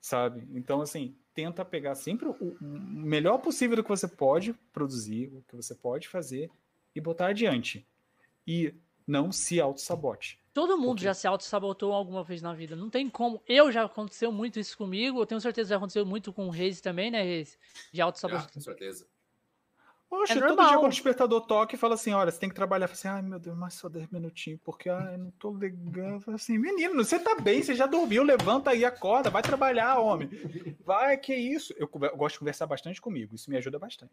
sabe? 0.00 0.46
Então, 0.52 0.80
assim, 0.80 1.16
tenta 1.40 1.64
pegar 1.64 1.94
sempre 1.94 2.28
o 2.28 2.56
melhor 2.60 3.38
possível 3.38 3.74
do 3.74 3.82
que 3.82 3.88
você 3.88 4.06
pode 4.06 4.52
produzir, 4.74 5.28
o 5.28 5.42
que 5.48 5.56
você 5.56 5.74
pode 5.74 6.06
fazer 6.06 6.50
e 6.94 7.00
botar 7.00 7.28
adiante. 7.28 7.86
E 8.46 8.74
não 9.06 9.32
se 9.32 9.58
auto-sabote. 9.58 10.38
Todo 10.52 10.76
mundo 10.76 11.00
já 11.00 11.14
se 11.14 11.26
auto-sabotou 11.26 11.92
alguma 11.92 12.22
vez 12.22 12.42
na 12.42 12.52
vida. 12.52 12.76
Não 12.76 12.90
tem 12.90 13.08
como. 13.08 13.42
Eu 13.48 13.72
já 13.72 13.84
aconteceu 13.84 14.30
muito 14.30 14.60
isso 14.60 14.76
comigo. 14.76 15.18
Eu 15.18 15.24
tenho 15.24 15.40
certeza 15.40 15.68
que 15.68 15.70
já 15.70 15.76
aconteceu 15.78 16.04
muito 16.04 16.30
com 16.30 16.46
o 16.46 16.50
Reis 16.50 16.80
também, 16.82 17.10
né, 17.10 17.22
Reis? 17.22 17.58
De 17.90 18.02
auto-sabotar. 18.02 18.52
com 18.52 18.60
certeza. 18.60 19.06
Poxa, 20.10 20.32
é 20.32 20.36
todo 20.40 20.48
normal. 20.48 20.66
dia 20.66 20.76
quando 20.78 20.86
o 20.86 20.94
despertador 20.94 21.40
toca 21.42 21.76
e 21.76 21.78
fala 21.78 21.94
assim, 21.94 22.12
olha, 22.12 22.32
você 22.32 22.40
tem 22.40 22.48
que 22.48 22.54
trabalhar. 22.54 22.88
Fala 22.88 22.98
assim, 22.98 23.08
ai 23.08 23.22
meu 23.22 23.38
Deus, 23.38 23.56
mais 23.56 23.74
só 23.74 23.88
10 23.88 24.08
minutinhos, 24.08 24.60
porque 24.64 24.90
ai, 24.90 25.14
eu 25.14 25.18
não 25.18 25.30
tô 25.30 25.50
legal. 25.52 26.20
Fala 26.20 26.34
assim, 26.34 26.58
menino, 26.58 26.92
você 26.96 27.16
tá 27.16 27.36
bem, 27.36 27.62
você 27.62 27.76
já 27.76 27.86
dormiu, 27.86 28.24
levanta 28.24 28.70
aí, 28.70 28.84
acorda, 28.84 29.30
vai 29.30 29.40
trabalhar, 29.40 30.00
homem. 30.00 30.28
Vai, 30.84 31.16
que 31.16 31.32
isso. 31.32 31.72
Eu, 31.78 31.88
eu 32.02 32.16
gosto 32.16 32.34
de 32.34 32.38
conversar 32.40 32.66
bastante 32.66 33.00
comigo, 33.00 33.36
isso 33.36 33.48
me 33.48 33.56
ajuda 33.56 33.78
bastante. 33.78 34.12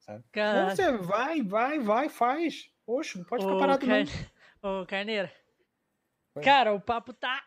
Sabe? 0.00 0.22
Você 0.68 0.92
vai, 0.98 1.40
vai, 1.42 1.78
vai, 1.78 2.08
faz. 2.10 2.70
Poxa, 2.84 3.18
não 3.18 3.24
pode 3.24 3.42
ficar 3.42 3.56
Ô, 3.56 3.58
parado 3.58 3.86
car... 3.86 4.04
não. 4.62 4.82
Ô, 4.82 4.86
Carneira. 4.86 5.32
Cara, 6.42 6.74
o 6.74 6.80
papo 6.80 7.14
tá, 7.14 7.42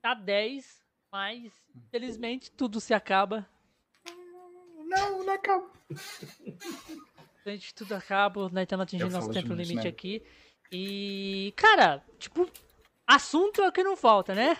tá 0.00 0.14
10, 0.14 0.82
mas 1.10 1.52
infelizmente 1.74 2.50
tudo 2.52 2.80
se 2.80 2.94
acaba. 2.94 3.44
Não, 4.86 5.24
não 5.24 5.34
acaba. 5.34 5.68
Gente, 7.46 7.74
tudo 7.74 7.94
acaba, 7.94 8.48
nós 8.48 8.62
estamos 8.62 8.84
atingindo 8.84 9.10
nosso 9.10 9.30
tempo 9.30 9.52
limite 9.52 9.84
né? 9.84 9.88
aqui. 9.88 10.22
E, 10.72 11.52
cara, 11.56 12.02
tipo, 12.18 12.48
assunto 13.06 13.62
é 13.62 13.68
o 13.68 13.72
que 13.72 13.82
não 13.82 13.96
falta, 13.96 14.34
né? 14.34 14.56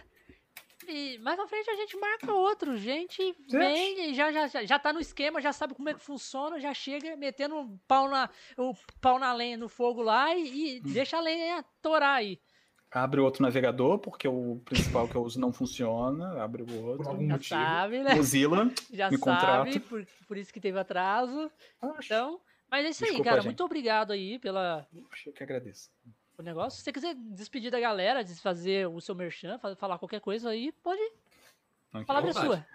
E 0.87 1.19
mais 1.19 1.37
pra 1.37 1.49
frente 1.49 1.71
a 1.71 1.77
gente 1.77 1.97
marca 1.97 2.31
outro. 2.33 2.77
Gente 2.77 3.35
vem, 3.51 4.13
já, 4.13 4.31
já, 4.31 4.65
já 4.65 4.79
tá 4.79 4.93
no 4.93 5.01
esquema, 5.01 5.41
já 5.41 5.51
sabe 5.51 5.75
como 5.75 5.89
é 5.89 5.95
que 5.95 6.01
funciona, 6.01 6.61
já 6.61 6.75
chega 6.75 7.17
metendo 7.17 7.57
o 7.57 7.79
pau 7.89 8.07
na, 8.09 8.29
o 8.59 8.75
pau 9.01 9.19
na 9.19 9.33
lenha, 9.33 9.57
no 9.57 9.69
fogo 9.69 10.03
lá 10.03 10.37
e, 10.37 10.77
e 10.77 10.79
hum. 10.81 10.93
deixa 10.93 11.17
a 11.17 11.21
lenha 11.21 11.65
torar 11.81 12.17
aí. 12.17 12.39
Abre 12.91 13.21
outro 13.21 13.43
navegador, 13.43 13.99
porque 13.99 14.29
o 14.29 14.61
principal 14.65 15.09
que 15.09 15.17
eu 15.17 15.23
uso 15.23 15.41
não 15.41 15.53
funciona. 15.53 16.41
Abre 16.41 16.63
o 16.63 16.85
outro. 16.85 17.05
Por 17.05 17.17
já 17.17 17.33
motivo. 17.33 17.61
sabe, 17.61 17.99
né? 18.01 18.15
Mozilla, 18.15 18.71
já 18.93 19.11
me 19.11 19.19
sabe, 19.19 19.81
por, 19.81 20.07
por 20.29 20.37
isso 20.37 20.53
que 20.53 20.61
teve 20.61 20.79
atraso. 20.79 21.51
Então, 21.99 22.41
mas 22.71 22.87
é 22.87 22.89
isso 22.91 23.01
Desculpa, 23.01 23.23
aí, 23.23 23.25
cara. 23.25 23.37
Gente. 23.41 23.47
Muito 23.47 23.65
obrigado 23.65 24.13
aí 24.13 24.39
pela. 24.39 24.87
Eu 25.27 25.33
que 25.33 25.43
agradeço. 25.43 25.91
O 26.37 26.43
negócio. 26.43 26.79
Se 26.79 26.85
você 26.85 26.93
quiser 26.93 27.15
despedir 27.15 27.71
da 27.71 27.79
galera, 27.79 28.25
desfazer 28.25 28.89
o 28.89 29.01
seu 29.01 29.15
merchan, 29.15 29.59
falar 29.77 29.99
qualquer 29.99 30.21
coisa 30.21 30.51
aí, 30.51 30.73
pode. 30.83 31.01
A 31.93 32.03
palavra 32.05 32.31
é 32.31 32.33
sua. 32.33 32.67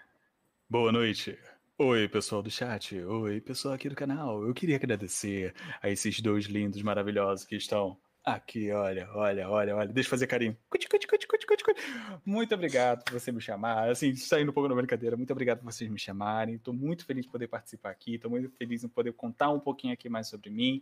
Boa 0.70 0.91
noite. 0.91 1.38
Oi, 1.78 2.07
pessoal 2.07 2.41
do 2.41 2.52
chat. 2.52 2.98
Oi, 2.98 3.41
pessoal 3.41 3.74
aqui 3.74 3.90
do 3.90 3.95
canal. 3.95 4.45
Eu 4.45 4.53
queria 4.53 4.76
agradecer 4.76 5.53
a 5.82 5.90
esses 5.90 6.22
dois 6.22 6.45
lindos, 6.45 6.82
maravilhosos 6.82 7.45
que 7.45 7.56
estão 7.56 7.98
Aqui, 8.23 8.71
olha, 8.71 9.09
olha, 9.13 9.49
olha, 9.49 9.75
olha. 9.75 9.87
Deixa 9.87 10.07
eu 10.07 10.11
fazer 10.11 10.27
carinho. 10.27 10.55
Muito 12.25 12.53
obrigado 12.53 13.03
por 13.03 13.13
você 13.13 13.31
me 13.31 13.41
chamar. 13.41 13.89
Assim, 13.89 14.13
saindo 14.15 14.51
um 14.51 14.53
pouco 14.53 14.69
da 14.69 14.75
brincadeira, 14.75 15.15
muito 15.15 15.31
obrigado 15.31 15.59
por 15.59 15.71
vocês 15.71 15.89
me 15.89 15.97
chamarem. 15.97 16.55
Estou 16.55 16.73
muito 16.73 17.05
feliz 17.05 17.25
de 17.25 17.31
poder 17.31 17.47
participar 17.47 17.91
aqui. 17.91 18.15
Estou 18.15 18.29
muito 18.29 18.49
feliz 18.51 18.83
em 18.83 18.89
poder 18.89 19.13
contar 19.13 19.49
um 19.49 19.59
pouquinho 19.59 19.93
aqui 19.93 20.09
mais 20.09 20.27
sobre 20.27 20.49
mim. 20.49 20.81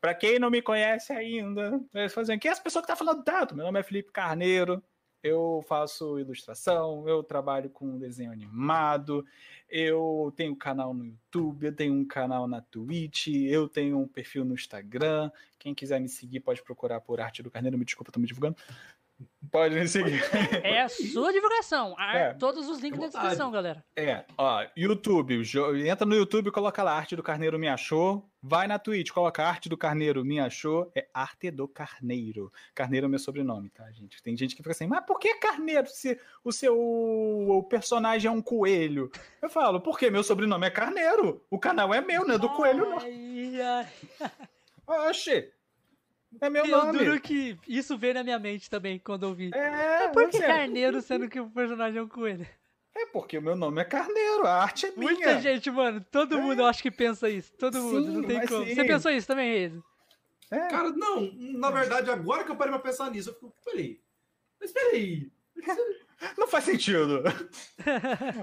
Para 0.00 0.14
quem 0.14 0.38
não 0.38 0.50
me 0.50 0.60
conhece 0.60 1.12
ainda, 1.12 1.80
fazendo 2.10 2.38
quem 2.38 2.50
é 2.50 2.52
essa 2.52 2.62
pessoa 2.62 2.82
que 2.82 2.92
está 2.92 2.96
falando 2.96 3.24
tanto? 3.24 3.56
Meu 3.56 3.64
nome 3.64 3.80
é 3.80 3.82
Felipe 3.82 4.12
Carneiro. 4.12 4.82
Eu 5.26 5.64
faço 5.66 6.18
ilustração, 6.20 7.08
eu 7.08 7.22
trabalho 7.22 7.68
com 7.68 7.98
desenho 7.98 8.30
animado, 8.30 9.26
eu 9.68 10.32
tenho 10.36 10.54
canal 10.54 10.94
no 10.94 11.04
YouTube, 11.04 11.66
eu 11.66 11.74
tenho 11.74 11.94
um 11.94 12.04
canal 12.04 12.46
na 12.46 12.60
Twitch, 12.60 13.26
eu 13.28 13.68
tenho 13.68 13.98
um 13.98 14.06
perfil 14.06 14.44
no 14.44 14.54
Instagram. 14.54 15.30
Quem 15.58 15.74
quiser 15.74 16.00
me 16.00 16.08
seguir 16.08 16.40
pode 16.40 16.62
procurar 16.62 17.00
por 17.00 17.20
Arte 17.20 17.42
do 17.42 17.50
Carneiro. 17.50 17.76
Me 17.76 17.84
desculpa, 17.84 18.10
estou 18.10 18.20
me 18.20 18.26
divulgando. 18.28 18.56
Pode 19.50 19.74
me 19.74 19.88
seguir. 19.88 20.22
É 20.62 20.82
a 20.82 20.88
sua 20.88 21.32
divulgação. 21.32 21.94
É. 21.98 22.34
Todos 22.34 22.68
os 22.68 22.80
links 22.80 22.98
na 23.00 23.06
descrição, 23.06 23.50
galera. 23.50 23.84
É, 23.96 24.24
ó, 24.36 24.66
YouTube. 24.76 25.42
Entra 25.86 26.04
no 26.04 26.14
YouTube, 26.14 26.50
coloca 26.50 26.82
lá 26.82 26.92
Arte 26.92 27.16
do 27.16 27.22
Carneiro 27.22 27.58
Me 27.58 27.68
Achou. 27.68 28.28
Vai 28.42 28.66
na 28.66 28.78
Twitch, 28.78 29.10
coloca 29.10 29.44
Arte 29.44 29.68
do 29.68 29.76
Carneiro 29.76 30.24
Me 30.24 30.38
Achou. 30.38 30.90
É 30.94 31.08
Arte 31.14 31.50
do 31.50 31.66
Carneiro. 31.66 32.52
Carneiro 32.74 33.06
é 33.06 33.08
meu 33.08 33.18
sobrenome, 33.18 33.70
tá, 33.70 33.90
gente? 33.92 34.22
Tem 34.22 34.36
gente 34.36 34.54
que 34.54 34.62
fica 34.62 34.72
assim, 34.72 34.86
mas 34.86 35.04
por 35.04 35.18
que 35.18 35.34
Carneiro 35.34 35.86
se 35.88 36.20
o 36.44 36.52
seu 36.52 36.76
o 36.78 37.62
personagem 37.62 38.28
é 38.28 38.32
um 38.32 38.42
coelho? 38.42 39.10
Eu 39.40 39.48
falo, 39.48 39.80
porque 39.80 40.10
meu 40.10 40.22
sobrenome 40.22 40.66
é 40.66 40.70
Carneiro. 40.70 41.42
O 41.50 41.58
canal 41.58 41.94
é 41.94 42.00
meu, 42.00 42.26
não 42.26 42.34
é 42.34 42.38
do 42.38 42.48
ai, 42.48 42.56
coelho, 42.56 42.90
não. 42.90 42.98
Ai. 42.98 43.88
Oxê, 44.86 45.52
é 46.40 46.50
meu 46.50 46.64
eu 46.64 46.78
nome. 46.78 46.98
duro 46.98 47.20
que 47.20 47.58
isso 47.66 47.96
veio 47.96 48.14
na 48.14 48.24
minha 48.24 48.38
mente 48.38 48.68
também 48.70 48.98
quando 48.98 49.24
eu 49.24 49.34
vi. 49.34 49.50
É, 49.54 50.04
é 50.04 50.08
por 50.08 50.28
que 50.28 50.38
é. 50.38 50.46
Carneiro, 50.46 51.00
sendo 51.02 51.28
que 51.28 51.40
o 51.40 51.50
personagem 51.50 51.98
é 51.98 52.02
um 52.02 52.08
coelho? 52.08 52.46
É 52.94 53.06
porque 53.06 53.36
o 53.36 53.42
meu 53.42 53.54
nome 53.54 53.80
é 53.80 53.84
Carneiro, 53.84 54.46
a 54.46 54.62
arte 54.62 54.86
é 54.86 54.90
minha. 54.92 55.12
Muita 55.12 55.40
gente, 55.40 55.70
mano, 55.70 56.04
todo 56.10 56.36
é. 56.36 56.40
mundo 56.40 56.60
eu 56.60 56.66
acho 56.66 56.82
que 56.82 56.90
pensa 56.90 57.28
isso. 57.28 57.52
Todo 57.58 57.74
sim, 57.74 57.82
mundo, 57.82 58.12
não 58.12 58.22
tem 58.22 58.46
como. 58.46 58.64
Sim. 58.64 58.74
Você 58.74 58.84
pensou 58.84 59.10
isso 59.10 59.26
também, 59.26 59.50
Reis? 59.50 59.72
É. 60.50 60.68
Cara, 60.68 60.90
não, 60.90 61.30
na 61.34 61.70
verdade, 61.70 62.10
agora 62.10 62.44
que 62.44 62.50
eu 62.50 62.56
parei 62.56 62.72
pra 62.72 62.80
pensar 62.80 63.10
nisso, 63.10 63.30
eu 63.30 63.34
fico, 63.34 63.54
peraí. 63.64 64.00
Mas 64.60 64.72
peraí. 64.72 65.30
Não 66.38 66.48
faz 66.48 66.64
sentido. 66.64 67.22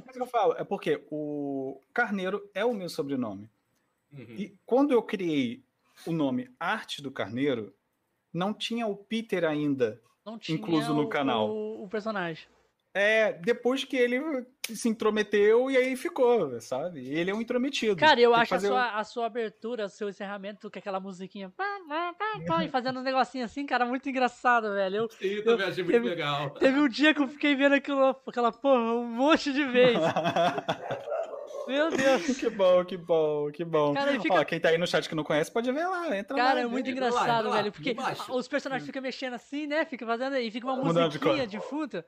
Mas 0.05 0.15
o 0.15 0.19
que 0.19 0.21
eu 0.21 0.27
falo 0.27 0.53
é 0.53 0.63
porque 0.63 1.03
o 1.09 1.81
Carneiro 1.91 2.47
é 2.53 2.63
o 2.63 2.73
meu 2.73 2.87
sobrenome. 2.87 3.49
Uhum. 4.11 4.35
E 4.37 4.55
quando 4.63 4.91
eu 4.91 5.01
criei 5.01 5.63
o 6.05 6.11
nome 6.11 6.53
Arte 6.59 7.01
do 7.01 7.11
Carneiro, 7.11 7.73
não 8.33 8.53
tinha 8.53 8.87
o 8.87 8.95
Peter 8.95 9.43
ainda 9.45 10.01
incluso 10.49 10.93
no 10.93 11.07
canal. 11.07 11.49
O, 11.49 11.83
o, 11.83 11.89
personagem. 11.89 12.47
É, 12.95 13.33
depois 13.33 13.83
que 13.83 13.97
ele 13.97 14.45
se 14.61 14.87
intrometeu 14.87 15.69
e 15.69 15.75
aí 15.75 15.95
ficou, 15.95 16.61
sabe? 16.61 17.07
Ele 17.09 17.31
é 17.31 17.33
um 17.33 17.41
intrometido. 17.41 17.95
Cara, 17.95 18.21
eu 18.21 18.35
acho 18.35 18.53
a 18.53 18.59
sua, 18.59 18.69
o... 18.69 18.99
a 18.99 19.03
sua 19.03 19.25
abertura, 19.25 19.85
o 19.85 19.89
seu 19.89 20.09
encerramento 20.09 20.69
com 20.69 20.77
aquela 20.77 20.99
musiquinha 20.99 21.49
pá, 21.49 21.79
pá, 21.87 22.13
pá, 22.47 22.63
e 22.63 22.69
fazendo 22.69 22.99
um 22.99 23.03
negocinho 23.03 23.45
assim, 23.45 23.65
cara, 23.65 23.83
muito 23.83 24.07
engraçado, 24.07 24.71
velho. 24.73 24.97
Eu, 24.97 25.09
Sim, 25.09 25.25
eu 25.25 25.43
também 25.43 25.65
achei 25.65 25.83
muito 25.83 25.95
teve, 25.95 26.07
legal. 26.07 26.51
Teve 26.51 26.79
um 26.79 26.87
dia 26.87 27.13
que 27.15 27.21
eu 27.21 27.27
fiquei 27.27 27.55
vendo 27.55 27.73
aquilo, 27.73 28.15
aquela 28.27 28.51
porra 28.51 28.93
um 28.93 29.07
monte 29.07 29.51
de 29.51 29.65
vezes. 29.65 29.97
Meu 31.67 31.89
Deus. 31.89 32.25
que 32.37 32.49
bom, 32.49 32.85
que 32.85 32.97
bom, 32.97 33.51
que 33.51 33.63
bom. 33.63 33.93
Cara, 33.93 34.19
fica... 34.19 34.33
Ó, 34.33 34.45
quem 34.45 34.59
tá 34.59 34.69
aí 34.69 34.77
no 34.77 34.87
chat 34.87 35.07
que 35.07 35.15
não 35.15 35.23
conhece, 35.23 35.51
pode 35.51 35.71
ver 35.71 35.85
lá, 35.85 36.17
entra 36.17 36.35
Cara, 36.35 36.53
lá. 36.55 36.61
é 36.61 36.65
muito 36.65 36.89
engraçado, 36.89 37.49
lá, 37.49 37.57
velho, 37.57 37.71
porque 37.71 37.95
os 38.29 38.47
personagens 38.47 38.85
ficam 38.85 39.01
mexendo 39.01 39.33
assim, 39.33 39.67
né? 39.67 39.85
Fica 39.85 40.05
fazendo 40.05 40.35
e 40.37 40.51
fica 40.51 40.67
uma 40.67 40.75
Mudando 40.75 41.05
musiquinha 41.05 41.47
de, 41.47 41.57
de 41.57 41.59
fundo. 41.59 42.03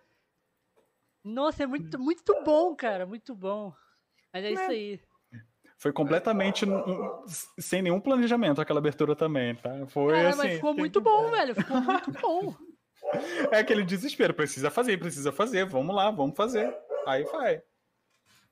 Nossa, 1.24 1.64
é 1.64 1.66
muito, 1.66 2.00
muito 2.00 2.44
bom, 2.44 2.76
cara, 2.76 3.06
muito 3.06 3.34
bom. 3.34 3.74
Mas 4.34 4.44
é, 4.44 4.48
é. 4.50 4.52
isso 4.54 4.72
aí. 4.72 5.00
Foi 5.78 5.92
completamente 5.92 6.66
sem 7.60 7.82
nenhum 7.82 8.00
planejamento 8.00 8.62
aquela 8.62 8.80
abertura 8.80 9.16
também, 9.16 9.56
tá? 9.56 9.86
Foi 9.88 10.14
cara, 10.14 10.30
assim. 10.30 10.38
Mas 10.38 10.54
ficou 10.56 10.74
muito 10.74 11.02
bom, 11.02 11.30
velho. 11.32 11.56
Ficou 11.56 11.82
muito 11.82 12.12
bom. 12.12 12.56
É 13.52 13.60
aquele 13.60 13.84
desespero, 13.84 14.34
precisa 14.34 14.72
fazer, 14.72 14.98
precisa 14.98 15.32
fazer, 15.32 15.64
vamos 15.66 15.96
lá, 15.96 16.10
vamos 16.10 16.36
fazer. 16.36 16.76
Aí 17.06 17.24
vai. 17.26 17.62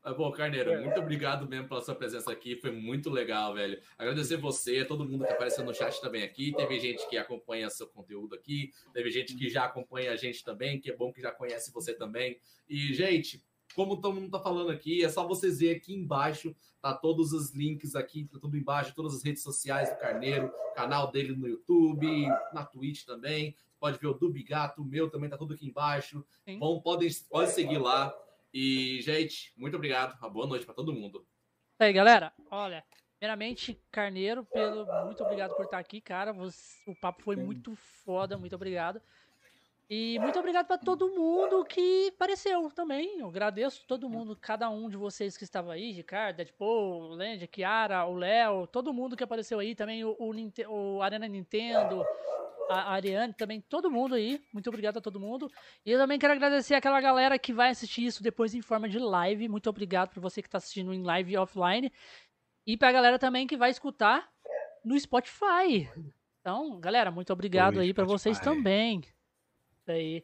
Ah, 0.05 0.13
bom, 0.13 0.29
Carneiro, 0.33 0.69
é. 0.69 0.81
muito 0.81 0.99
obrigado 0.99 1.47
mesmo 1.47 1.69
pela 1.69 1.79
sua 1.79 1.95
presença 1.95 2.29
aqui. 2.29 2.57
Foi 2.57 2.71
muito 2.71 3.09
legal, 3.09 3.53
velho. 3.53 3.79
Agradecer 3.97 4.35
você, 4.35 4.83
todo 4.83 5.07
mundo 5.07 5.25
que 5.25 5.31
apareceu 5.31 5.63
no 5.63 5.73
chat 5.73 6.01
também 6.01 6.23
aqui. 6.23 6.51
Teve 6.51 6.77
gente 6.77 7.07
que 7.07 7.17
acompanha 7.17 7.69
seu 7.69 7.87
conteúdo 7.87 8.35
aqui, 8.35 8.73
teve 8.93 9.09
gente 9.09 9.33
que 9.33 9.49
já 9.49 9.63
acompanha 9.63 10.11
a 10.11 10.17
gente 10.17 10.43
também, 10.43 10.77
que 10.77 10.91
é 10.91 10.95
bom 10.95 11.13
que 11.13 11.21
já 11.21 11.31
conhece 11.31 11.71
você 11.71 11.93
também. 11.93 12.37
E, 12.67 12.93
gente, 12.93 13.41
como 13.73 13.95
todo 13.95 14.15
mundo 14.15 14.29
tá 14.29 14.39
falando 14.39 14.71
aqui, 14.71 15.05
é 15.05 15.07
só 15.07 15.25
vocês 15.25 15.59
verem 15.59 15.77
aqui 15.77 15.93
embaixo, 15.93 16.53
tá 16.81 16.93
todos 16.93 17.31
os 17.31 17.53
links 17.53 17.95
aqui, 17.95 18.25
tá 18.25 18.37
tudo 18.39 18.57
embaixo, 18.57 18.93
todas 18.93 19.15
as 19.15 19.23
redes 19.23 19.41
sociais 19.41 19.89
do 19.89 19.97
Carneiro, 19.97 20.51
canal 20.75 21.11
dele 21.11 21.33
no 21.33 21.47
YouTube, 21.47 22.27
na 22.53 22.65
Twitch 22.65 23.05
também. 23.05 23.55
Pode 23.79 23.97
ver 23.97 24.07
o 24.07 24.13
do 24.13 24.29
Bigato, 24.29 24.81
o 24.81 24.85
meu 24.85 25.09
também 25.09 25.29
tá 25.29 25.37
tudo 25.37 25.53
aqui 25.53 25.65
embaixo. 25.65 26.25
Bom, 26.57 26.81
podem, 26.81 27.09
podem 27.29 27.49
seguir 27.49 27.77
lá. 27.77 28.13
E, 28.53 29.01
gente, 29.01 29.51
muito 29.57 29.75
obrigado. 29.75 30.17
Uma 30.19 30.29
boa 30.29 30.45
noite 30.45 30.65
para 30.65 30.75
todo 30.75 30.93
mundo. 30.93 31.25
E 31.79 31.85
aí, 31.85 31.91
galera, 31.91 32.31
olha, 32.51 32.83
primeiramente, 33.17 33.81
Carneiro, 33.91 34.45
pelo, 34.45 34.85
muito 35.05 35.23
obrigado 35.23 35.55
por 35.55 35.65
estar 35.65 35.79
aqui, 35.79 35.99
cara. 35.99 36.31
Você, 36.31 36.77
o 36.85 36.95
papo 36.95 37.23
foi 37.23 37.35
muito 37.35 37.75
foda, 37.75 38.37
muito 38.37 38.55
obrigado. 38.55 39.01
E 39.89 40.17
muito 40.19 40.39
obrigado 40.39 40.67
para 40.67 40.77
todo 40.77 41.09
mundo 41.09 41.65
que 41.65 42.11
apareceu 42.15 42.69
também. 42.71 43.19
Eu 43.19 43.27
agradeço 43.27 43.83
todo 43.85 44.09
mundo, 44.09 44.35
cada 44.39 44.69
um 44.69 44.89
de 44.89 44.95
vocês 44.95 45.35
que 45.35 45.43
estava 45.43 45.73
aí, 45.73 45.91
Ricardo, 45.91 46.37
Deadpool, 46.37 47.15
Land, 47.15 47.47
Kiara, 47.47 48.05
o 48.05 48.15
Léo, 48.15 48.65
todo 48.67 48.93
mundo 48.93 49.17
que 49.17 49.23
apareceu 49.23 49.59
aí, 49.59 49.75
também 49.75 50.05
o, 50.05 50.15
o, 50.17 50.33
o 50.69 51.01
Arena 51.01 51.27
Nintendo, 51.27 52.05
a 52.69 52.93
Ariane 52.93 53.33
também, 53.33 53.61
todo 53.61 53.91
mundo 53.91 54.15
aí. 54.15 54.41
Muito 54.53 54.67
obrigado 54.69 54.97
a 54.97 55.01
todo 55.01 55.19
mundo. 55.19 55.51
E 55.85 55.91
eu 55.91 55.99
também 55.99 56.19
quero 56.19 56.33
agradecer 56.33 56.75
aquela 56.75 56.99
galera 57.01 57.37
que 57.37 57.53
vai 57.53 57.69
assistir 57.69 58.05
isso 58.05 58.23
depois 58.23 58.53
em 58.53 58.61
forma 58.61 58.87
de 58.87 58.99
live. 58.99 59.49
Muito 59.49 59.69
obrigado 59.69 60.09
por 60.13 60.21
você 60.21 60.41
que 60.41 60.47
está 60.47 60.57
assistindo 60.57 60.93
em 60.93 61.03
live 61.03 61.33
e 61.33 61.37
offline. 61.37 61.91
E 62.65 62.77
pra 62.77 62.91
galera 62.91 63.19
também 63.19 63.45
que 63.45 63.57
vai 63.57 63.69
escutar 63.69 64.29
no 64.83 64.99
Spotify. 64.99 65.89
Então, 66.39 66.79
galera, 66.79 67.11
muito 67.11 67.31
obrigado 67.31 67.77
Oi, 67.77 67.83
aí 67.83 67.93
para 67.93 68.05
vocês 68.05 68.39
também. 68.39 68.99
Isso 68.99 69.91
aí. 69.91 70.23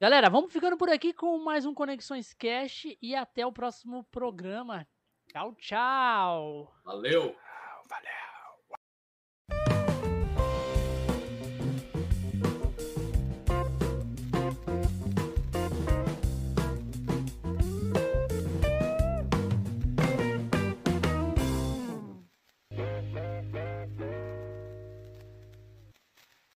Galera, 0.00 0.28
vamos 0.28 0.52
ficando 0.52 0.76
por 0.76 0.90
aqui 0.90 1.12
com 1.12 1.38
mais 1.38 1.64
um 1.64 1.72
Conexões 1.72 2.34
Cash 2.34 2.86
e 3.00 3.14
até 3.14 3.46
o 3.46 3.52
próximo 3.52 4.04
programa. 4.04 4.86
Tchau, 5.28 5.54
tchau. 5.54 6.74
Valeu! 6.84 7.36
Valeu. 7.88 8.21